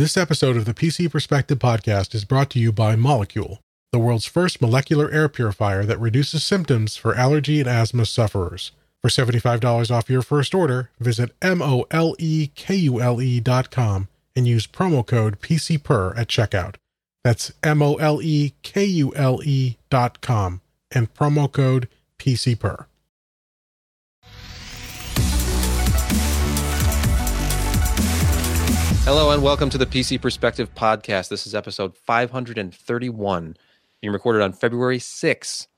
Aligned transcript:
This 0.00 0.16
episode 0.16 0.56
of 0.56 0.64
the 0.64 0.72
PC 0.72 1.10
Perspective 1.12 1.58
podcast 1.58 2.14
is 2.14 2.24
brought 2.24 2.48
to 2.52 2.58
you 2.58 2.72
by 2.72 2.96
Molekule, 2.96 3.58
the 3.92 3.98
world's 3.98 4.24
first 4.24 4.62
molecular 4.62 5.10
air 5.10 5.28
purifier 5.28 5.84
that 5.84 6.00
reduces 6.00 6.42
symptoms 6.42 6.96
for 6.96 7.14
allergy 7.14 7.60
and 7.60 7.68
asthma 7.68 8.06
sufferers. 8.06 8.72
For 9.02 9.10
$75 9.10 9.90
off 9.90 10.08
your 10.08 10.22
first 10.22 10.54
order, 10.54 10.88
visit 11.00 11.34
M-O-L-E-K-U-L-E 11.42 11.80
dot 13.40 13.70
com 13.70 14.08
and 14.34 14.48
use 14.48 14.66
promo 14.66 15.06
code 15.06 15.38
PCPER 15.42 16.16
at 16.16 16.28
checkout. 16.28 16.76
That's 17.22 17.52
M-O-L-E-K-U-L-E 17.62 18.16
dot 19.90 20.20
com 20.22 20.62
and 20.92 21.12
promo 21.12 21.52
code 21.52 21.88
PCPER. 22.18 22.86
Hello 29.04 29.30
and 29.30 29.42
welcome 29.42 29.70
to 29.70 29.78
the 29.78 29.86
PC 29.86 30.20
Perspective 30.20 30.72
podcast. 30.74 31.30
This 31.30 31.46
is 31.46 31.54
episode 31.54 31.96
531, 31.96 33.56
being 34.00 34.12
recorded 34.12 34.42
on 34.42 34.52
February 34.52 34.98
6, 34.98 35.68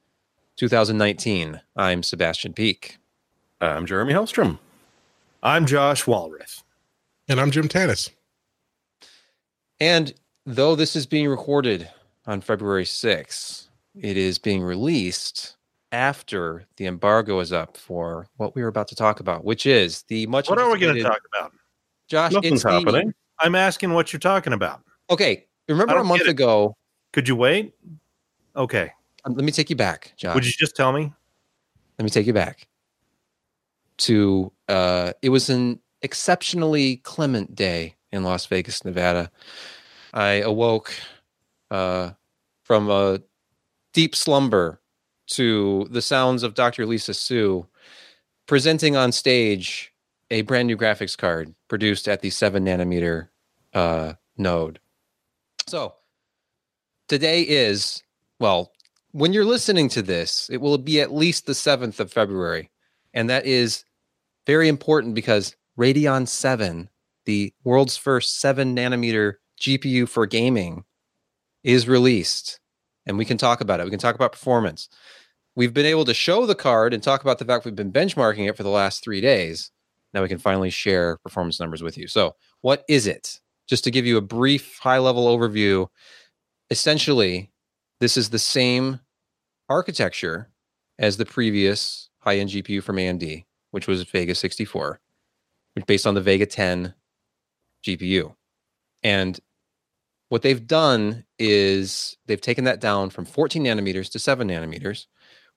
2019. 0.57 1.61
I'm 1.77 2.03
Sebastian 2.03 2.53
Peak. 2.53 2.99
I'm 3.61 3.87
Jeremy 3.87 4.13
Hellstrom. 4.13 4.59
I'm 5.43 5.67
Josh 5.67 6.05
Walrath. 6.05 6.63
And 7.29 7.41
I'm 7.41 7.53
Jim 7.53 7.69
Tanous. 7.69 8.11
And 9.81 10.13
though 10.45 10.75
this 10.75 10.97
is 10.97 11.07
being 11.07 11.29
recorded 11.29 11.89
on 12.27 12.41
February 12.41 12.85
6, 12.85 13.69
it 13.95 14.17
is 14.17 14.39
being 14.39 14.63
released 14.63 15.57
after 15.93 16.65
the 16.77 16.87
embargo 16.87 17.39
is 17.39 17.53
up 17.53 17.77
for 17.77 18.27
what 18.37 18.55
we 18.55 18.63
were 18.63 18.69
about 18.69 18.89
to 18.89 18.97
talk 18.97 19.21
about, 19.21 19.45
which 19.45 19.65
is 19.65 20.03
the 20.09 20.27
much. 20.27 20.51
What 20.51 20.59
are 20.59 20.73
we 20.73 20.79
going 20.79 20.97
to 20.97 21.03
talk 21.03 21.21
about? 21.35 21.53
Josh, 22.13 22.33
Nothing's 22.33 22.57
it's 22.57 22.63
the- 22.65 22.71
happening. 22.73 23.15
I'm 23.39 23.55
asking 23.55 23.95
what 23.95 24.13
you're 24.13 24.21
talking 24.21 24.53
about. 24.53 24.83
Okay, 25.09 25.47
remember 25.67 25.97
a 25.97 26.05
month 26.05 26.29
ago? 26.29 26.77
Could 27.15 27.27
you 27.27 27.35
wait? 27.35 27.73
Okay. 28.55 28.93
um, 29.25 29.33
Let 29.35 29.45
me 29.47 29.51
take 29.51 29.71
you 29.71 29.77
back, 29.77 30.13
Josh. 30.19 30.35
Would 30.35 30.45
you 30.45 30.53
just 30.53 30.77
tell 30.77 30.93
me? 30.93 31.11
let 31.99 32.05
me 32.05 32.11
take 32.11 32.27
you 32.27 32.33
back 32.35 32.67
to 33.99 34.51
uh 34.69 35.13
it 35.23 35.29
was 35.31 35.49
an 35.49 35.79
exceptionally 36.03 36.97
clement 36.99 37.55
day 37.55 37.95
in 38.11 38.25
Las 38.25 38.45
Vegas, 38.47 38.85
Nevada. 38.85 39.31
I 40.13 40.43
awoke 40.45 40.93
uh 41.71 42.11
from 42.63 42.91
a 42.91 43.21
deep 43.95 44.15
slumber 44.15 44.81
to 45.29 45.87
the 45.91 46.03
sounds 46.03 46.43
of 46.43 46.53
Dr. 46.55 46.85
Lisa 46.85 47.15
Su 47.15 47.67
presenting 48.47 48.97
on 48.97 49.13
stage 49.13 49.92
a 50.33 50.43
brand 50.43 50.67
new 50.67 50.77
graphics 50.77 51.17
card 51.17 51.55
produced 51.69 52.09
at 52.09 52.23
the 52.23 52.31
7 52.31 52.65
nanometer 52.65 53.29
uh 53.75 54.15
node. 54.37 54.81
So, 55.69 55.95
today 57.09 57.43
is 57.43 58.03
well, 58.41 58.73
when 59.13 59.33
you're 59.33 59.45
listening 59.45 59.89
to 59.91 60.03
this, 60.03 60.51
it 60.51 60.61
will 60.61 60.79
be 60.79 61.01
at 61.01 61.15
least 61.15 61.47
the 61.47 61.53
7th 61.53 62.01
of 62.01 62.13
February. 62.13 62.71
And 63.15 63.31
that 63.31 63.47
is 63.47 63.85
very 64.47 64.69
important 64.69 65.15
because 65.15 65.55
Radeon 65.79 66.27
7, 66.27 66.89
the 67.27 67.53
world's 67.63 67.97
first 67.97 68.41
7 68.41 68.75
nanometer 68.75 69.35
GPU 69.61 70.09
for 70.09 70.27
gaming, 70.27 70.85
is 71.63 71.87
released. 71.87 72.59
And 73.07 73.19
we 73.19 73.25
can 73.25 73.39
talk 73.39 73.61
about 73.61 73.81
it. 73.81 73.85
We 73.85 73.91
can 73.91 74.01
talk 74.01 74.15
about 74.15 74.33
performance. 74.33 74.89
We've 75.55 75.75
been 75.75 75.87
able 75.87 76.07
to 76.07 76.15
show 76.15 76.47
the 76.47 76.55
card 76.55 76.95
and 76.95 77.03
talk 77.03 77.21
about 77.21 77.39
the 77.39 77.45
fact 77.45 77.65
we've 77.65 77.77
been 77.77 77.93
benchmarking 77.93 78.49
it 78.49 78.57
for 78.57 78.63
the 78.63 78.71
last 78.71 79.05
three 79.05 79.21
days. 79.21 79.71
Now 80.13 80.23
we 80.23 80.29
can 80.29 80.39
finally 80.39 80.71
share 80.71 81.17
performance 81.19 81.59
numbers 81.59 81.83
with 81.83 81.97
you. 81.97 82.07
So, 82.07 82.37
what 82.61 82.85
is 82.89 83.07
it? 83.07 83.41
Just 83.69 83.85
to 83.85 83.91
give 83.91 84.07
you 84.07 84.17
a 84.17 84.23
brief 84.23 84.79
high 84.79 84.99
level 84.99 85.27
overview, 85.27 85.89
essentially, 86.71 87.51
this 88.01 88.17
is 88.17 88.31
the 88.31 88.39
same 88.39 89.01
architecture 89.69 90.51
as 90.99 91.17
the 91.17 91.25
previous 91.25 92.11
high-end 92.19 92.51
GPU 92.51 92.83
from 92.83 92.97
AMD, 92.97 93.45
which 93.71 93.87
was 93.87 94.03
Vega 94.03 94.35
64, 94.35 95.01
which 95.75 95.87
based 95.87 96.07
on 96.07 96.15
the 96.15 96.21
Vega 96.21 96.47
10 96.47 96.95
GPU. 97.85 98.35
And 99.03 99.41
what 100.29 100.43
they've 100.43 100.67
done 100.67 101.25
is 101.39 102.17
they've 102.27 102.41
taken 102.41 102.65
that 102.65 102.81
down 102.81 103.11
from 103.11 103.25
14 103.25 103.65
nanometers 103.65 104.11
to 104.13 104.19
7 104.19 104.49
nanometers, 104.49 105.07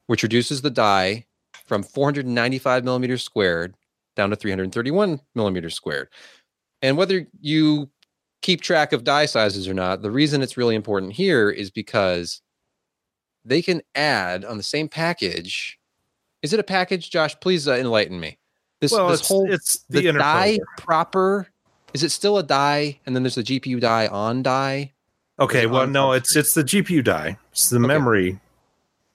which 0.07 0.23
reduces 0.23 0.61
the 0.61 0.69
die 0.69 1.25
from 1.65 1.83
495 1.83 2.83
millimeters 2.83 3.23
squared 3.23 3.75
down 4.15 4.29
to 4.29 4.35
331 4.35 5.19
millimeters 5.33 5.75
squared. 5.75 6.09
And 6.81 6.97
whether 6.97 7.27
you 7.39 7.89
keep 8.41 8.61
track 8.61 8.93
of 8.93 9.03
die 9.03 9.25
sizes 9.25 9.67
or 9.67 9.73
not, 9.73 10.01
the 10.01 10.11
reason 10.11 10.41
it's 10.41 10.57
really 10.57 10.75
important 10.75 11.13
here 11.13 11.49
is 11.49 11.71
because 11.71 12.41
they 13.43 13.61
can 13.61 13.81
add 13.93 14.45
on 14.45 14.57
the 14.57 14.63
same 14.63 14.87
package. 14.87 15.79
Is 16.41 16.53
it 16.53 16.59
a 16.59 16.63
package, 16.63 17.09
Josh? 17.09 17.35
Please 17.39 17.67
uh, 17.67 17.75
enlighten 17.75 18.19
me. 18.19 18.37
This, 18.81 18.91
well, 18.91 19.07
this 19.09 19.21
it's, 19.21 19.27
whole 19.29 19.51
it's 19.51 19.83
the, 19.89 20.01
the, 20.01 20.13
die 20.13 20.59
proper. 20.77 21.47
Is 21.93 22.03
it 22.03 22.11
still 22.11 22.37
a 22.37 22.43
die? 22.43 22.99
And 23.05 23.15
then 23.15 23.23
there's 23.23 23.35
the 23.35 23.43
GPU 23.43 23.79
die 23.79 24.07
on 24.07 24.43
die. 24.43 24.93
Okay, 25.39 25.65
well, 25.65 25.87
no, 25.87 26.13
it's 26.13 26.35
it's 26.35 26.53
the 26.53 26.63
GPU 26.63 27.03
die. 27.03 27.37
It's 27.51 27.69
the 27.69 27.77
Okay. 27.77 27.87
memory 27.87 28.39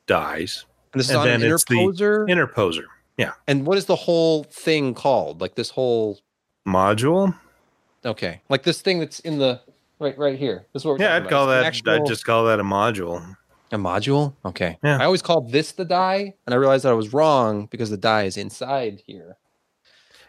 dies. 0.06 0.66
And 0.93 1.00
this 1.00 1.06
is 1.09 1.12
And 1.12 1.21
on 1.21 1.28
an 1.28 1.41
the 1.41 1.47
interposer. 1.47 2.84
Interposer 3.26 3.32
and 3.47 3.66
what 3.66 3.78
is 3.78 3.86
the 3.86 3.97
whole 3.97 4.44
thing 4.44 4.94
called? 4.94 5.41
Like 5.41 5.54
this 5.54 5.70
whole 5.70 6.19
module. 6.66 7.34
okay, 8.04 8.41
like 8.48 8.62
this 8.62 8.81
thing 8.81 8.98
that's 8.98 9.20
in 9.20 9.38
the 9.38 9.60
right 9.98 10.16
right 10.19 10.38
here. 10.38 10.66
This 10.72 10.82
is 10.82 10.86
what 10.86 11.00
Yeah, 11.00 11.16
I'd 11.16 11.28
call 11.28 11.44
about. 11.44 11.62
that. 11.62 11.66
It's 11.69 11.82
an 11.86 11.88
I'd 11.88 12.06
just 12.06 12.25
call 12.25 12.44
that 12.47 12.60
a 12.60 12.64
module. 12.64 13.36
A 13.72 13.76
module? 13.76 14.34
Okay. 14.44 14.78
Yeah. 14.82 14.98
I 14.98 15.04
always 15.04 15.22
called 15.22 15.53
this 15.53 15.72
the 15.72 15.84
die, 15.84 16.34
and 16.47 16.54
I 16.54 16.56
realized 16.56 16.84
that 16.84 16.91
I 16.91 16.94
was 16.94 17.12
wrong 17.12 17.66
because 17.66 17.88
the 17.91 17.97
die 17.97 18.25
is 18.25 18.36
inside 18.36 19.00
here. 19.06 19.36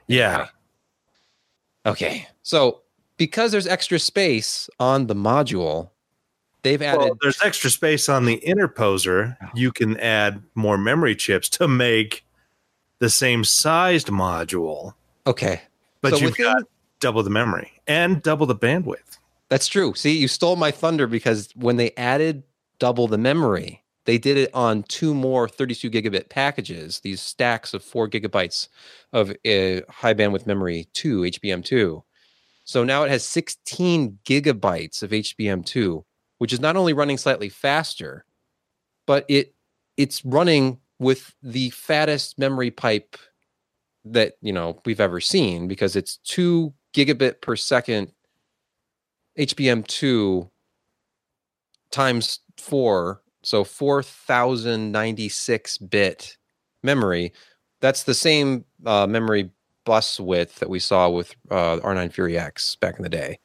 Yeah. 0.07 0.47
Okay. 1.85 2.27
So 2.43 2.81
because 3.17 3.51
there's 3.51 3.67
extra 3.67 3.97
space 3.99 4.69
on 4.79 5.07
the 5.07 5.15
module, 5.15 5.89
they've 6.61 6.81
added 6.81 6.99
Well, 6.99 7.17
there's 7.21 7.41
extra 7.43 7.69
space 7.69 8.09
on 8.09 8.25
the 8.25 8.39
interposer. 8.45 9.37
You 9.55 9.71
can 9.71 9.97
add 9.99 10.43
more 10.55 10.77
memory 10.77 11.15
chips 11.15 11.49
to 11.49 11.67
make 11.67 12.23
the 13.01 13.09
same 13.09 13.43
sized 13.43 14.07
module, 14.07 14.93
okay. 15.27 15.63
but 16.01 16.11
So 16.11 16.17
you've 16.19 16.31
within- 16.37 16.45
got 16.45 16.63
double 17.01 17.23
the 17.23 17.29
memory 17.31 17.71
and 17.87 18.21
double 18.23 18.45
the 18.45 18.55
bandwidth. 18.55 19.17
That's 19.49 19.67
true. 19.67 19.93
See, 19.95 20.15
you 20.15 20.27
stole 20.29 20.55
my 20.55 20.71
thunder 20.71 21.07
because 21.07 21.49
when 21.55 21.75
they 21.75 21.91
added 21.97 22.43
double 22.79 23.07
the 23.09 23.17
memory, 23.17 23.83
they 24.05 24.17
did 24.17 24.37
it 24.37 24.49
on 24.53 24.83
two 24.83 25.13
more 25.13 25.49
32 25.49 25.89
gigabit 25.89 26.29
packages, 26.29 26.99
these 27.01 27.21
stacks 27.21 27.73
of 27.73 27.83
four 27.83 28.07
gigabytes 28.07 28.67
of 29.11 29.31
uh, 29.31 29.81
high 29.91 30.13
bandwidth 30.13 30.45
memory 30.47 30.87
2, 30.93 31.21
HBM2. 31.21 32.03
So 32.63 32.83
now 32.83 33.03
it 33.03 33.09
has 33.09 33.25
16 33.25 34.19
gigabytes 34.23 35.03
of 35.03 35.09
HBM2, 35.09 36.03
which 36.37 36.53
is 36.53 36.59
not 36.59 36.75
only 36.77 36.93
running 36.93 37.17
slightly 37.17 37.49
faster, 37.49 38.25
but 39.07 39.25
it 39.27 39.53
it's 39.97 40.23
running 40.23 40.77
with 41.01 41.33
the 41.41 41.71
fattest 41.71 42.37
memory 42.37 42.69
pipe 42.69 43.17
that 44.05 44.33
you 44.39 44.53
know 44.53 44.79
we've 44.85 44.99
ever 44.99 45.19
seen 45.19 45.67
because 45.67 45.95
it's 45.95 46.17
two 46.17 46.71
gigabit 46.93 47.41
per 47.41 47.55
second 47.55 48.11
HBM2 49.37 50.49
times 51.89 52.39
four, 52.57 53.21
so 53.41 53.63
4096 53.63 55.77
bit 55.79 56.37
memory. 56.83 57.33
That's 57.79 58.03
the 58.03 58.13
same 58.13 58.65
uh, 58.85 59.07
memory 59.07 59.49
bus 59.85 60.19
width 60.19 60.59
that 60.59 60.69
we 60.69 60.77
saw 60.77 61.09
with 61.09 61.33
uh, 61.49 61.79
R9 61.79 62.13
Fury 62.13 62.37
X 62.37 62.75
back 62.75 62.97
in 62.97 63.03
the 63.03 63.09
day. 63.09 63.39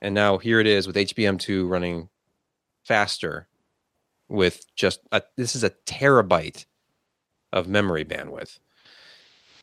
And 0.00 0.14
now 0.14 0.38
here 0.38 0.60
it 0.60 0.68
is 0.68 0.86
with 0.86 0.94
HBM2 0.94 1.68
running 1.68 2.10
faster 2.84 3.48
with 4.28 4.64
just 4.76 5.00
a, 5.10 5.22
this 5.36 5.56
is 5.56 5.64
a 5.64 5.70
terabyte 5.86 6.66
of 7.56 7.66
memory 7.66 8.04
bandwidth. 8.04 8.60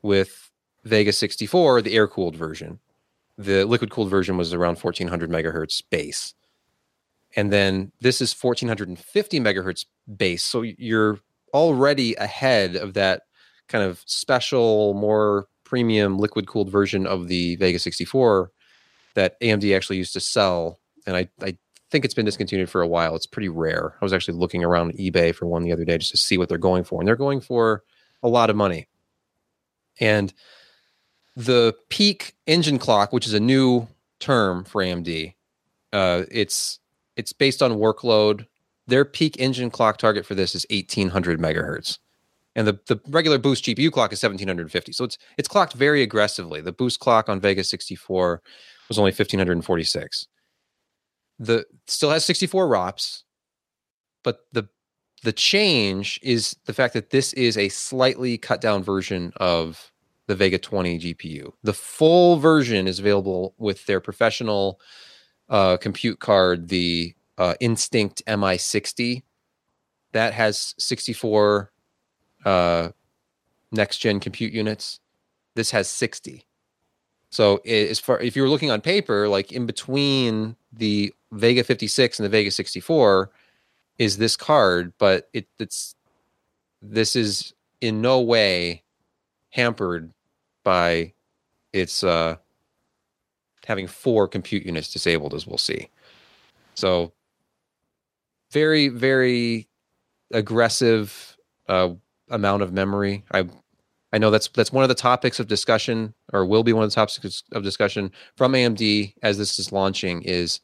with 0.03 0.51
Vega 0.83 1.13
64, 1.13 1.81
the 1.81 1.94
air 1.94 2.07
cooled 2.07 2.35
version. 2.35 2.79
The 3.38 3.65
liquid 3.65 3.91
cooled 3.91 4.09
version 4.09 4.38
was 4.38 4.53
around 4.53 4.77
1400 4.77 5.29
megahertz 5.29 5.81
base. 5.89 6.33
And 7.35 7.51
then 7.51 7.91
this 8.01 8.21
is 8.21 8.35
1450 8.35 9.39
megahertz 9.39 9.85
base. 10.18 10.44
So 10.44 10.62
you're 10.62 11.19
already 11.53 12.15
ahead 12.15 12.75
of 12.75 12.94
that 12.94 13.24
kind 13.68 13.83
of 13.83 14.03
special, 14.06 14.94
more 14.94 15.48
premium 15.63 16.18
liquid 16.18 16.48
cooled 16.48 16.69
version 16.69 17.07
of 17.07 17.27
the 17.27 17.56
Vega 17.56 17.80
64 17.80 18.51
that 19.15 19.39
AMD 19.42 19.75
actually 19.75 19.98
used 19.98 20.13
to 20.13 20.19
sell, 20.19 20.80
and 21.06 21.15
I 21.15 21.30
I 21.42 21.57
think 21.89 22.06
it's 22.06 22.13
been 22.13 22.25
discontinued 22.25 22.69
for 22.69 22.81
a 22.81 22.88
while. 22.88 23.15
It's 23.15 23.25
pretty 23.25 23.50
rare. 23.50 23.95
I 24.01 24.06
was 24.06 24.13
actually 24.13 24.38
looking 24.38 24.63
around 24.63 24.94
eBay 24.94 25.36
for 25.36 25.45
one 25.45 25.63
the 25.63 25.74
other 25.74 25.86
day 25.86 25.98
just 25.98 26.12
to 26.12 26.18
see 26.18 26.38
what 26.38 26.50
they're 26.50 26.57
going 26.57 26.83
for, 26.83 27.01
and 27.01 27.07
they're 27.07 27.15
going 27.15 27.42
for 27.42 27.83
a 28.24 28.30
lot 28.30 28.50
of 28.50 28.56
money. 28.56 28.88
And 30.00 30.33
the 31.36 31.75
peak 31.89 32.33
engine 32.47 32.80
clock, 32.80 33.13
which 33.13 33.27
is 33.27 33.33
a 33.33 33.39
new 33.39 33.88
term 34.19 34.63
for 34.63 34.81
AMD, 34.81 35.33
uh, 35.94 36.24
it's 36.31 36.80
it's 37.15 37.33
based 37.33 37.62
on 37.62 37.74
workload. 37.74 38.47
Their 38.92 39.06
peak 39.06 39.38
engine 39.40 39.70
clock 39.70 39.98
target 39.98 40.26
for 40.26 40.36
this 40.36 40.54
is 40.54 40.66
1800 40.70 41.40
megahertz, 41.40 41.98
and 42.58 42.68
the 42.68 42.78
the 42.88 43.00
regular 43.08 43.38
boost 43.38 43.64
GPU 43.64 43.90
clock 43.90 44.12
is 44.12 44.22
1750. 44.22 44.92
So 44.92 45.06
it's 45.06 45.18
it's 45.38 45.48
clocked 45.48 45.72
very 45.72 46.02
aggressively. 46.02 46.60
The 46.60 46.74
boost 46.74 47.00
clock 47.00 47.30
on 47.30 47.40
Vega 47.40 47.64
64 47.64 48.42
was 48.90 49.00
only 49.00 49.12
1546. 49.12 50.28
The 51.40 51.66
still 51.88 52.10
has 52.10 52.26
64 52.26 52.68
ROPS, 52.68 53.24
but 54.26 54.42
the 54.52 54.68
the 55.24 55.32
change 55.32 56.20
is 56.22 56.58
the 56.66 56.74
fact 56.74 56.94
that 56.94 57.12
this 57.12 57.32
is 57.32 57.58
a 57.58 57.70
slightly 57.70 58.38
cut 58.38 58.60
down 58.60 58.84
version 58.84 59.32
of 59.38 59.94
the 60.28 60.36
Vega 60.36 60.60
20 60.60 61.00
GPU. 61.00 61.54
The 61.64 61.74
full 61.74 62.40
version 62.40 62.90
is 62.90 63.00
available 63.00 63.56
with 63.58 63.86
their 63.86 64.02
professional 64.02 64.82
uh, 65.48 65.78
compute 65.78 66.20
card, 66.20 66.68
the 66.68 67.16
uh, 67.38 67.56
Instinct 67.60 68.24
MI60. 68.28 69.24
That 70.13 70.33
has 70.33 70.75
64 70.78 71.72
uh, 72.45 72.89
next 73.72 73.98
gen 74.00 74.19
compute 74.19 74.54
units. 74.54 75.00
This 75.56 75.72
has 75.72 75.89
60. 75.89 76.45
So 77.30 77.57
as 77.57 78.00
far 78.00 78.19
if 78.19 78.36
you 78.36 78.42
were 78.42 78.50
looking 78.50 78.72
on 78.72 78.81
paper, 78.81 79.28
like 79.28 79.51
in 79.51 79.66
between 79.66 80.57
the 80.74 81.13
Vega 81.31 81.63
56 81.63 82.19
and 82.19 82.25
the 82.25 82.30
Vega 82.30 82.51
64 82.51 83.31
is 83.98 84.18
this 84.18 84.36
card, 84.36 84.94
but 84.98 85.30
it, 85.33 85.48
it's 85.60 85.95
this 86.81 87.16
is 87.16 87.54
in 87.80 88.01
no 88.01 88.19
way 88.19 88.83
hampered 89.51 90.12
by 90.63 91.13
its 91.72 92.04
uh, 92.04 92.36
having 93.66 93.88
four 93.88 94.28
compute 94.28 94.66
units 94.66 94.92
disabled, 94.92 95.33
as 95.33 95.48
we'll 95.48 95.57
see. 95.57 95.89
So 96.75 97.13
very, 98.51 98.89
very 98.89 99.68
aggressive 100.31 101.38
uh, 101.68 101.89
amount 102.30 102.63
of 102.63 102.74
memory. 102.74 103.24
I 103.31 103.48
I 104.13 104.18
know 104.18 104.30
that's 104.30 104.50
that's 104.50 104.74
one 104.74 104.83
of 104.83 104.89
the 104.89 104.95
topics 104.95 105.39
of 105.39 105.48
discussion, 105.48 106.13
or 106.33 106.45
will 106.45 106.63
be 106.63 106.74
one 106.74 106.83
of 106.83 106.89
the 106.89 106.95
topics 106.95 107.44
of 107.51 107.63
discussion 107.63 108.12
from 108.36 108.53
AMD 108.53 109.13
as 109.24 109.38
this 109.38 109.57
is 109.57 109.71
launching. 109.71 110.21
Is 110.24 110.59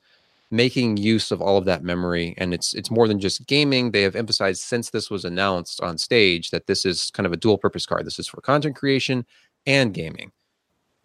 making 0.50 0.96
use 0.96 1.32
of 1.32 1.42
all 1.42 1.58
of 1.58 1.66
that 1.66 1.84
memory, 1.84 2.34
and 2.38 2.54
it's 2.54 2.74
it's 2.74 2.92
more 2.92 3.08
than 3.08 3.20
just 3.20 3.48
gaming. 3.48 3.92
They 3.92 4.04
have 4.04 4.16
emphasized 4.16 4.62
since 4.62 4.90
this 4.90 5.10
was 5.10 5.24
announced 5.26 5.82
on 5.82 5.98
stage 5.98 6.52
that 6.52 6.68
this 6.68 6.86
is 6.86 7.10
kind 7.12 7.26
of 7.26 7.34
a 7.34 7.38
dual 7.38 7.58
purpose 7.58 7.86
card. 7.86 8.06
This 8.06 8.20
is 8.20 8.28
for 8.28 8.42
content 8.42 8.76
creation 8.76 9.26
and 9.66 9.94
gaming, 9.94 10.32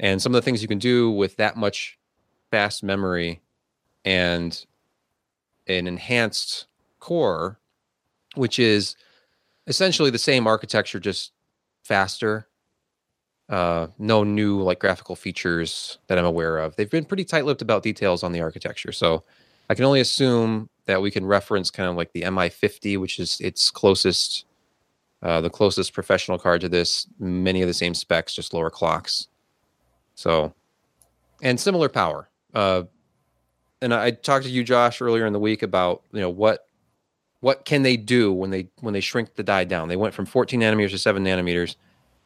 and 0.01 0.21
some 0.21 0.35
of 0.35 0.41
the 0.41 0.45
things 0.45 0.63
you 0.63 0.69
can 0.69 0.79
do 0.79 1.11
with 1.11 1.37
that 1.37 1.57
much 1.57 1.99
fast 2.51 2.83
memory 2.83 3.41
and 4.05 4.67
an 5.69 5.87
enhanced 5.87 6.67
core, 7.03 7.59
which 8.37 8.59
is 8.59 8.97
essentially 9.67 10.09
the 10.09 10.19
same 10.19 10.47
architecture, 10.47 11.01
just 11.01 11.33
faster. 11.83 12.47
Uh, 13.49 13.89
no 13.99 14.25
new 14.25 14.63
like 14.63 14.79
graphical 14.79 15.17
features 15.17 15.99
that 16.07 16.17
I'm 16.17 16.25
aware 16.25 16.59
of. 16.59 16.77
They've 16.77 16.89
been 16.89 17.05
pretty 17.05 17.25
tight-lipped 17.25 17.61
about 17.61 17.83
details 17.83 18.23
on 18.23 18.33
the 18.33 18.41
architecture, 18.41 18.93
so 18.93 19.25
I 19.69 19.75
can 19.75 19.85
only 19.85 20.01
assume 20.01 20.71
that 20.87 21.03
we 21.03 21.11
can 21.11 21.27
reference 21.27 21.71
kind 21.71 21.91
of 21.91 21.97
like 21.97 22.13
the 22.13 22.23
MI50, 22.23 22.99
which 22.99 23.19
is 23.19 23.41
its 23.41 23.71
closest, 23.71 24.47
uh, 25.23 25.41
the 25.41 25.51
closest 25.51 25.93
professional 25.93 26.39
card 26.39 26.61
to 26.63 26.69
this. 26.69 27.07
Many 27.19 27.63
of 27.63 27.69
the 27.69 27.75
same 27.75 27.95
specs, 27.95 28.33
just 28.35 28.55
lower 28.55 28.71
clocks. 28.71 29.27
So, 30.15 30.55
and 31.43 31.59
similar 31.59 31.89
power. 31.89 32.31
Uh, 32.55 32.85
and 33.83 33.93
I 33.93 34.13
talked 34.13 34.45
to 34.45 34.51
you, 34.51 34.63
Josh, 34.63 35.01
earlier 35.01 35.27
in 35.27 35.33
the 35.33 35.41
week 35.41 35.63
about 35.63 36.03
you 36.13 36.21
know 36.21 36.31
what 36.31 36.67
what 37.43 37.65
can 37.65 37.83
they 37.83 37.97
do 37.97 38.33
when 38.33 38.51
they 38.51 38.69
when 38.81 38.95
they 38.95 39.01
shrink 39.01 39.35
the 39.35 39.43
die 39.43 39.65
down? 39.65 39.89
They 39.89 39.97
went 39.97 40.15
from 40.15 40.27
14 40.27 40.61
nanometers 40.61 40.91
to 40.91 40.99
seven 40.99 41.25
nanometers. 41.25 41.75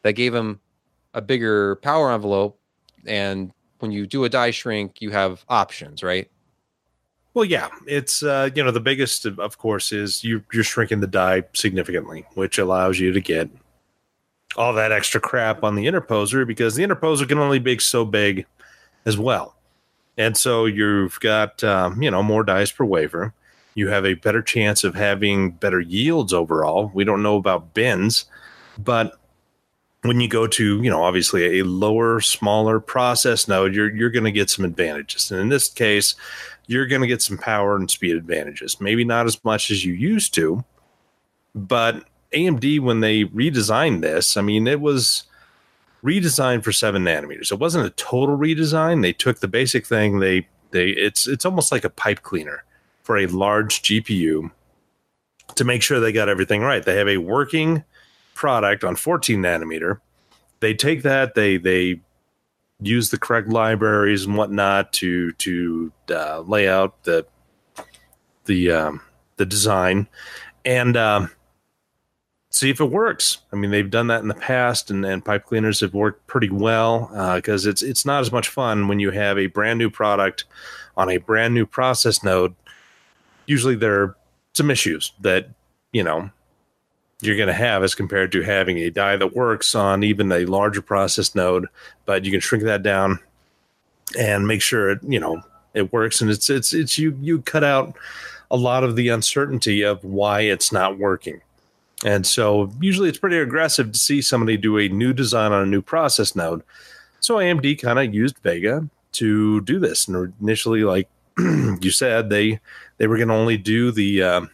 That 0.02 0.12
gave 0.12 0.34
them 0.34 0.60
a 1.14 1.22
bigger 1.22 1.76
power 1.76 2.12
envelope, 2.12 2.60
and 3.06 3.50
when 3.78 3.90
you 3.90 4.06
do 4.06 4.24
a 4.24 4.28
die 4.28 4.50
shrink, 4.50 5.00
you 5.00 5.10
have 5.10 5.42
options, 5.48 6.02
right? 6.02 6.30
Well, 7.32 7.46
yeah, 7.46 7.68
it's 7.86 8.22
uh, 8.22 8.50
you 8.54 8.62
know 8.62 8.70
the 8.70 8.78
biggest, 8.78 9.24
of 9.24 9.56
course, 9.56 9.90
is 9.90 10.22
you 10.22 10.44
you're 10.52 10.62
shrinking 10.62 11.00
the 11.00 11.06
die 11.06 11.44
significantly, 11.54 12.26
which 12.34 12.58
allows 12.58 13.00
you 13.00 13.10
to 13.12 13.20
get 13.20 13.48
all 14.54 14.74
that 14.74 14.92
extra 14.92 15.20
crap 15.20 15.64
on 15.64 15.76
the 15.76 15.86
interposer 15.86 16.46
because 16.46 16.74
the 16.74 16.84
interposer 16.84 17.26
can 17.26 17.38
only 17.38 17.58
be 17.58 17.78
so 17.78 18.04
big 18.04 18.44
as 19.06 19.16
well, 19.16 19.56
and 20.18 20.36
so 20.36 20.66
you've 20.66 21.18
got 21.20 21.64
um, 21.64 22.02
you 22.02 22.10
know 22.10 22.22
more 22.22 22.44
dies 22.44 22.70
per 22.70 22.84
wafer 22.84 23.32
you 23.76 23.88
have 23.88 24.06
a 24.06 24.14
better 24.14 24.42
chance 24.42 24.84
of 24.84 24.94
having 24.94 25.50
better 25.52 25.80
yields 25.80 26.32
overall. 26.32 26.90
We 26.94 27.04
don't 27.04 27.22
know 27.22 27.36
about 27.36 27.74
bins, 27.74 28.24
but 28.78 29.20
when 30.00 30.18
you 30.18 30.28
go 30.28 30.46
to, 30.46 30.82
you 30.82 30.88
know, 30.88 31.02
obviously 31.02 31.60
a 31.60 31.64
lower, 31.64 32.22
smaller 32.22 32.80
process 32.80 33.46
node, 33.46 33.74
you're 33.74 33.94
you're 33.94 34.10
going 34.10 34.24
to 34.24 34.32
get 34.32 34.48
some 34.48 34.64
advantages. 34.64 35.30
And 35.30 35.40
in 35.40 35.50
this 35.50 35.68
case, 35.68 36.14
you're 36.66 36.86
going 36.86 37.02
to 37.02 37.06
get 37.06 37.20
some 37.20 37.36
power 37.36 37.76
and 37.76 37.90
speed 37.90 38.16
advantages. 38.16 38.80
Maybe 38.80 39.04
not 39.04 39.26
as 39.26 39.44
much 39.44 39.70
as 39.70 39.84
you 39.84 39.92
used 39.92 40.32
to, 40.34 40.64
but 41.54 42.02
AMD 42.32 42.80
when 42.80 43.00
they 43.00 43.24
redesigned 43.24 44.00
this, 44.00 44.38
I 44.38 44.40
mean, 44.40 44.66
it 44.66 44.80
was 44.80 45.24
redesigned 46.02 46.64
for 46.64 46.72
7 46.72 47.04
nanometers. 47.04 47.52
It 47.52 47.58
wasn't 47.58 47.86
a 47.86 47.90
total 47.90 48.38
redesign. 48.38 49.02
They 49.02 49.12
took 49.12 49.40
the 49.40 49.48
basic 49.48 49.86
thing, 49.86 50.20
they 50.20 50.48
they 50.70 50.88
it's 50.88 51.28
it's 51.28 51.44
almost 51.44 51.70
like 51.70 51.84
a 51.84 51.90
pipe 51.90 52.22
cleaner 52.22 52.64
for 53.06 53.16
a 53.16 53.26
large 53.26 53.82
GPU 53.82 54.50
to 55.54 55.64
make 55.64 55.80
sure 55.80 56.00
they 56.00 56.10
got 56.10 56.28
everything 56.28 56.60
right. 56.60 56.84
They 56.84 56.96
have 56.96 57.06
a 57.06 57.18
working 57.18 57.84
product 58.34 58.82
on 58.82 58.96
14 58.96 59.40
nanometer. 59.40 60.00
They 60.58 60.74
take 60.74 61.02
that, 61.02 61.36
they 61.36 61.56
they 61.56 62.00
use 62.80 63.10
the 63.10 63.18
correct 63.18 63.48
libraries 63.48 64.24
and 64.26 64.36
whatnot 64.36 64.92
to 64.94 65.30
to 65.32 65.92
uh, 66.10 66.40
lay 66.40 66.68
out 66.68 67.04
the 67.04 67.24
the 68.46 68.72
um, 68.72 69.00
the 69.36 69.46
design 69.46 70.08
and 70.64 70.96
um, 70.96 71.30
see 72.50 72.70
if 72.70 72.80
it 72.80 72.90
works. 72.90 73.38
I 73.52 73.56
mean, 73.56 73.70
they've 73.70 73.88
done 73.88 74.08
that 74.08 74.22
in 74.22 74.28
the 74.28 74.34
past, 74.34 74.90
and, 74.90 75.06
and 75.06 75.24
pipe 75.24 75.44
cleaners 75.44 75.78
have 75.78 75.94
worked 75.94 76.26
pretty 76.26 76.50
well 76.50 77.08
because 77.36 77.68
uh, 77.68 77.70
it's 77.70 77.82
it's 77.84 78.04
not 78.04 78.20
as 78.22 78.32
much 78.32 78.48
fun 78.48 78.88
when 78.88 78.98
you 78.98 79.12
have 79.12 79.38
a 79.38 79.46
brand 79.46 79.78
new 79.78 79.90
product 79.90 80.44
on 80.96 81.08
a 81.08 81.18
brand 81.18 81.54
new 81.54 81.66
process 81.66 82.24
node 82.24 82.56
usually 83.46 83.74
there 83.74 84.02
are 84.02 84.16
some 84.54 84.70
issues 84.70 85.12
that 85.20 85.48
you 85.92 86.02
know 86.02 86.30
you're 87.22 87.36
going 87.36 87.46
to 87.48 87.54
have 87.54 87.82
as 87.82 87.94
compared 87.94 88.30
to 88.32 88.42
having 88.42 88.78
a 88.78 88.90
die 88.90 89.16
that 89.16 89.34
works 89.34 89.74
on 89.74 90.02
even 90.04 90.30
a 90.32 90.44
larger 90.44 90.82
process 90.82 91.34
node 91.34 91.66
but 92.04 92.24
you 92.24 92.30
can 92.30 92.40
shrink 92.40 92.64
that 92.64 92.82
down 92.82 93.18
and 94.18 94.46
make 94.46 94.62
sure 94.62 94.90
it 94.90 95.00
you 95.02 95.18
know 95.18 95.42
it 95.76 95.92
works. 95.92 96.20
And 96.20 96.30
it's 96.30 96.50
it's 96.50 96.72
it's 96.72 96.98
you 96.98 97.16
you 97.20 97.42
cut 97.42 97.62
out 97.62 97.96
a 98.50 98.56
lot 98.56 98.82
of 98.82 98.96
the 98.96 99.08
uncertainty 99.08 99.82
of 99.82 100.02
why 100.02 100.40
it's 100.40 100.72
not 100.72 100.98
working. 100.98 101.40
And 102.04 102.26
so 102.26 102.72
usually 102.80 103.08
it's 103.08 103.18
pretty 103.18 103.38
aggressive 103.38 103.92
to 103.92 103.98
see 103.98 104.20
somebody 104.20 104.56
do 104.56 104.78
a 104.78 104.88
new 104.88 105.12
design 105.12 105.52
on 105.52 105.62
a 105.62 105.66
new 105.66 105.82
process 105.82 106.34
node. 106.34 106.62
So 107.20 107.36
amd 107.36 107.80
kind 107.80 107.98
of 107.98 108.12
used 108.14 108.38
vega 108.38 108.88
to 109.12 109.60
do 109.62 109.78
this. 109.78 110.08
And 110.08 110.32
initially 110.40 110.82
like 110.82 111.08
you 111.38 111.90
said 111.90 112.30
they 112.30 112.60
they 112.98 113.06
were 113.06 113.16
going 113.16 113.28
to 113.28 113.34
only 113.34 113.56
do 113.56 113.90
the 113.90 114.22
um, 114.22 114.50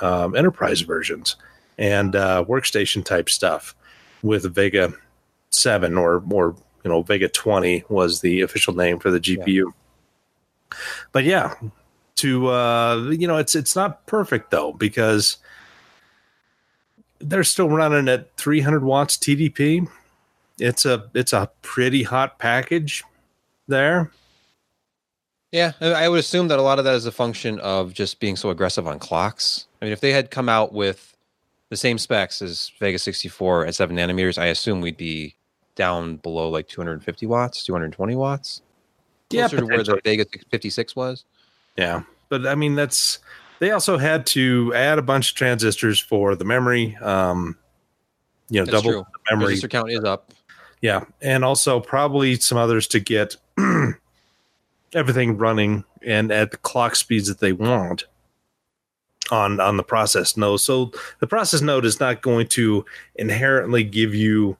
um, 0.00 0.34
enterprise 0.34 0.80
versions 0.80 1.36
and 1.78 2.16
uh, 2.16 2.44
workstation 2.48 3.04
type 3.04 3.30
stuff 3.30 3.74
with 4.22 4.52
Vega 4.54 4.92
seven 5.50 5.96
or 5.96 6.22
or 6.30 6.54
you 6.84 6.90
know 6.90 7.02
Vega 7.02 7.28
twenty 7.28 7.84
was 7.88 8.20
the 8.20 8.40
official 8.40 8.74
name 8.74 8.98
for 8.98 9.10
the 9.10 9.20
GPU. 9.20 9.64
Yeah. 9.64 10.78
But 11.12 11.24
yeah, 11.24 11.54
to 12.16 12.48
uh, 12.48 13.10
you 13.10 13.26
know 13.26 13.36
it's 13.36 13.54
it's 13.54 13.74
not 13.74 14.06
perfect 14.06 14.50
though 14.50 14.72
because 14.72 15.38
they're 17.20 17.44
still 17.44 17.68
running 17.68 18.08
at 18.08 18.36
300 18.36 18.84
watts 18.84 19.16
TDP. 19.16 19.88
It's 20.58 20.84
a 20.84 21.10
it's 21.14 21.32
a 21.32 21.50
pretty 21.62 22.02
hot 22.02 22.38
package 22.38 23.04
there. 23.66 24.10
Yeah, 25.52 25.72
I 25.80 26.08
would 26.08 26.20
assume 26.20 26.48
that 26.48 26.58
a 26.58 26.62
lot 26.62 26.78
of 26.78 26.84
that 26.84 26.94
is 26.94 27.06
a 27.06 27.12
function 27.12 27.58
of 27.60 27.94
just 27.94 28.20
being 28.20 28.36
so 28.36 28.50
aggressive 28.50 28.86
on 28.86 28.98
clocks. 28.98 29.66
I 29.80 29.86
mean, 29.86 29.92
if 29.92 30.00
they 30.00 30.12
had 30.12 30.30
come 30.30 30.48
out 30.48 30.74
with 30.74 31.16
the 31.70 31.76
same 31.76 31.96
specs 31.96 32.42
as 32.42 32.70
Vega 32.78 32.98
64 32.98 33.66
at 33.66 33.74
7 33.74 33.96
nanometers, 33.96 34.36
I 34.36 34.46
assume 34.46 34.82
we'd 34.82 34.98
be 34.98 35.36
down 35.74 36.16
below 36.16 36.50
like 36.50 36.68
250 36.68 37.26
watts, 37.26 37.64
220 37.64 38.14
watts. 38.16 38.62
closer 39.30 39.56
to 39.58 39.64
where 39.64 39.82
the. 39.82 40.00
Vega 40.04 40.26
56 40.50 40.96
was. 40.96 41.24
Yeah, 41.76 42.02
but 42.28 42.46
I 42.46 42.54
mean 42.54 42.74
that's 42.74 43.20
they 43.60 43.70
also 43.70 43.98
had 43.98 44.26
to 44.26 44.72
add 44.74 44.98
a 44.98 45.02
bunch 45.02 45.30
of 45.30 45.36
transistors 45.36 46.00
for 46.00 46.34
the 46.34 46.44
memory. 46.44 46.96
Um, 46.96 47.56
you 48.50 48.60
know, 48.60 48.64
That's 48.64 48.82
double 48.82 48.90
true. 48.90 49.06
the 49.12 49.36
memory. 49.36 49.54
Resistor 49.56 49.70
count 49.70 49.90
is 49.90 50.04
up. 50.04 50.32
Yeah, 50.80 51.04
and 51.20 51.44
also 51.44 51.80
probably 51.80 52.36
some 52.36 52.56
others 52.56 52.86
to 52.88 53.00
get 53.00 53.36
everything 54.94 55.36
running 55.36 55.84
and 56.02 56.30
at 56.30 56.50
the 56.50 56.56
clock 56.58 56.96
speeds 56.96 57.28
that 57.28 57.40
they 57.40 57.52
want 57.52 58.04
on 59.30 59.60
on 59.60 59.76
the 59.76 59.82
process 59.82 60.36
node. 60.36 60.60
So 60.60 60.92
the 61.20 61.26
process 61.26 61.60
node 61.60 61.84
is 61.84 62.00
not 62.00 62.22
going 62.22 62.48
to 62.48 62.84
inherently 63.16 63.84
give 63.84 64.14
you 64.14 64.56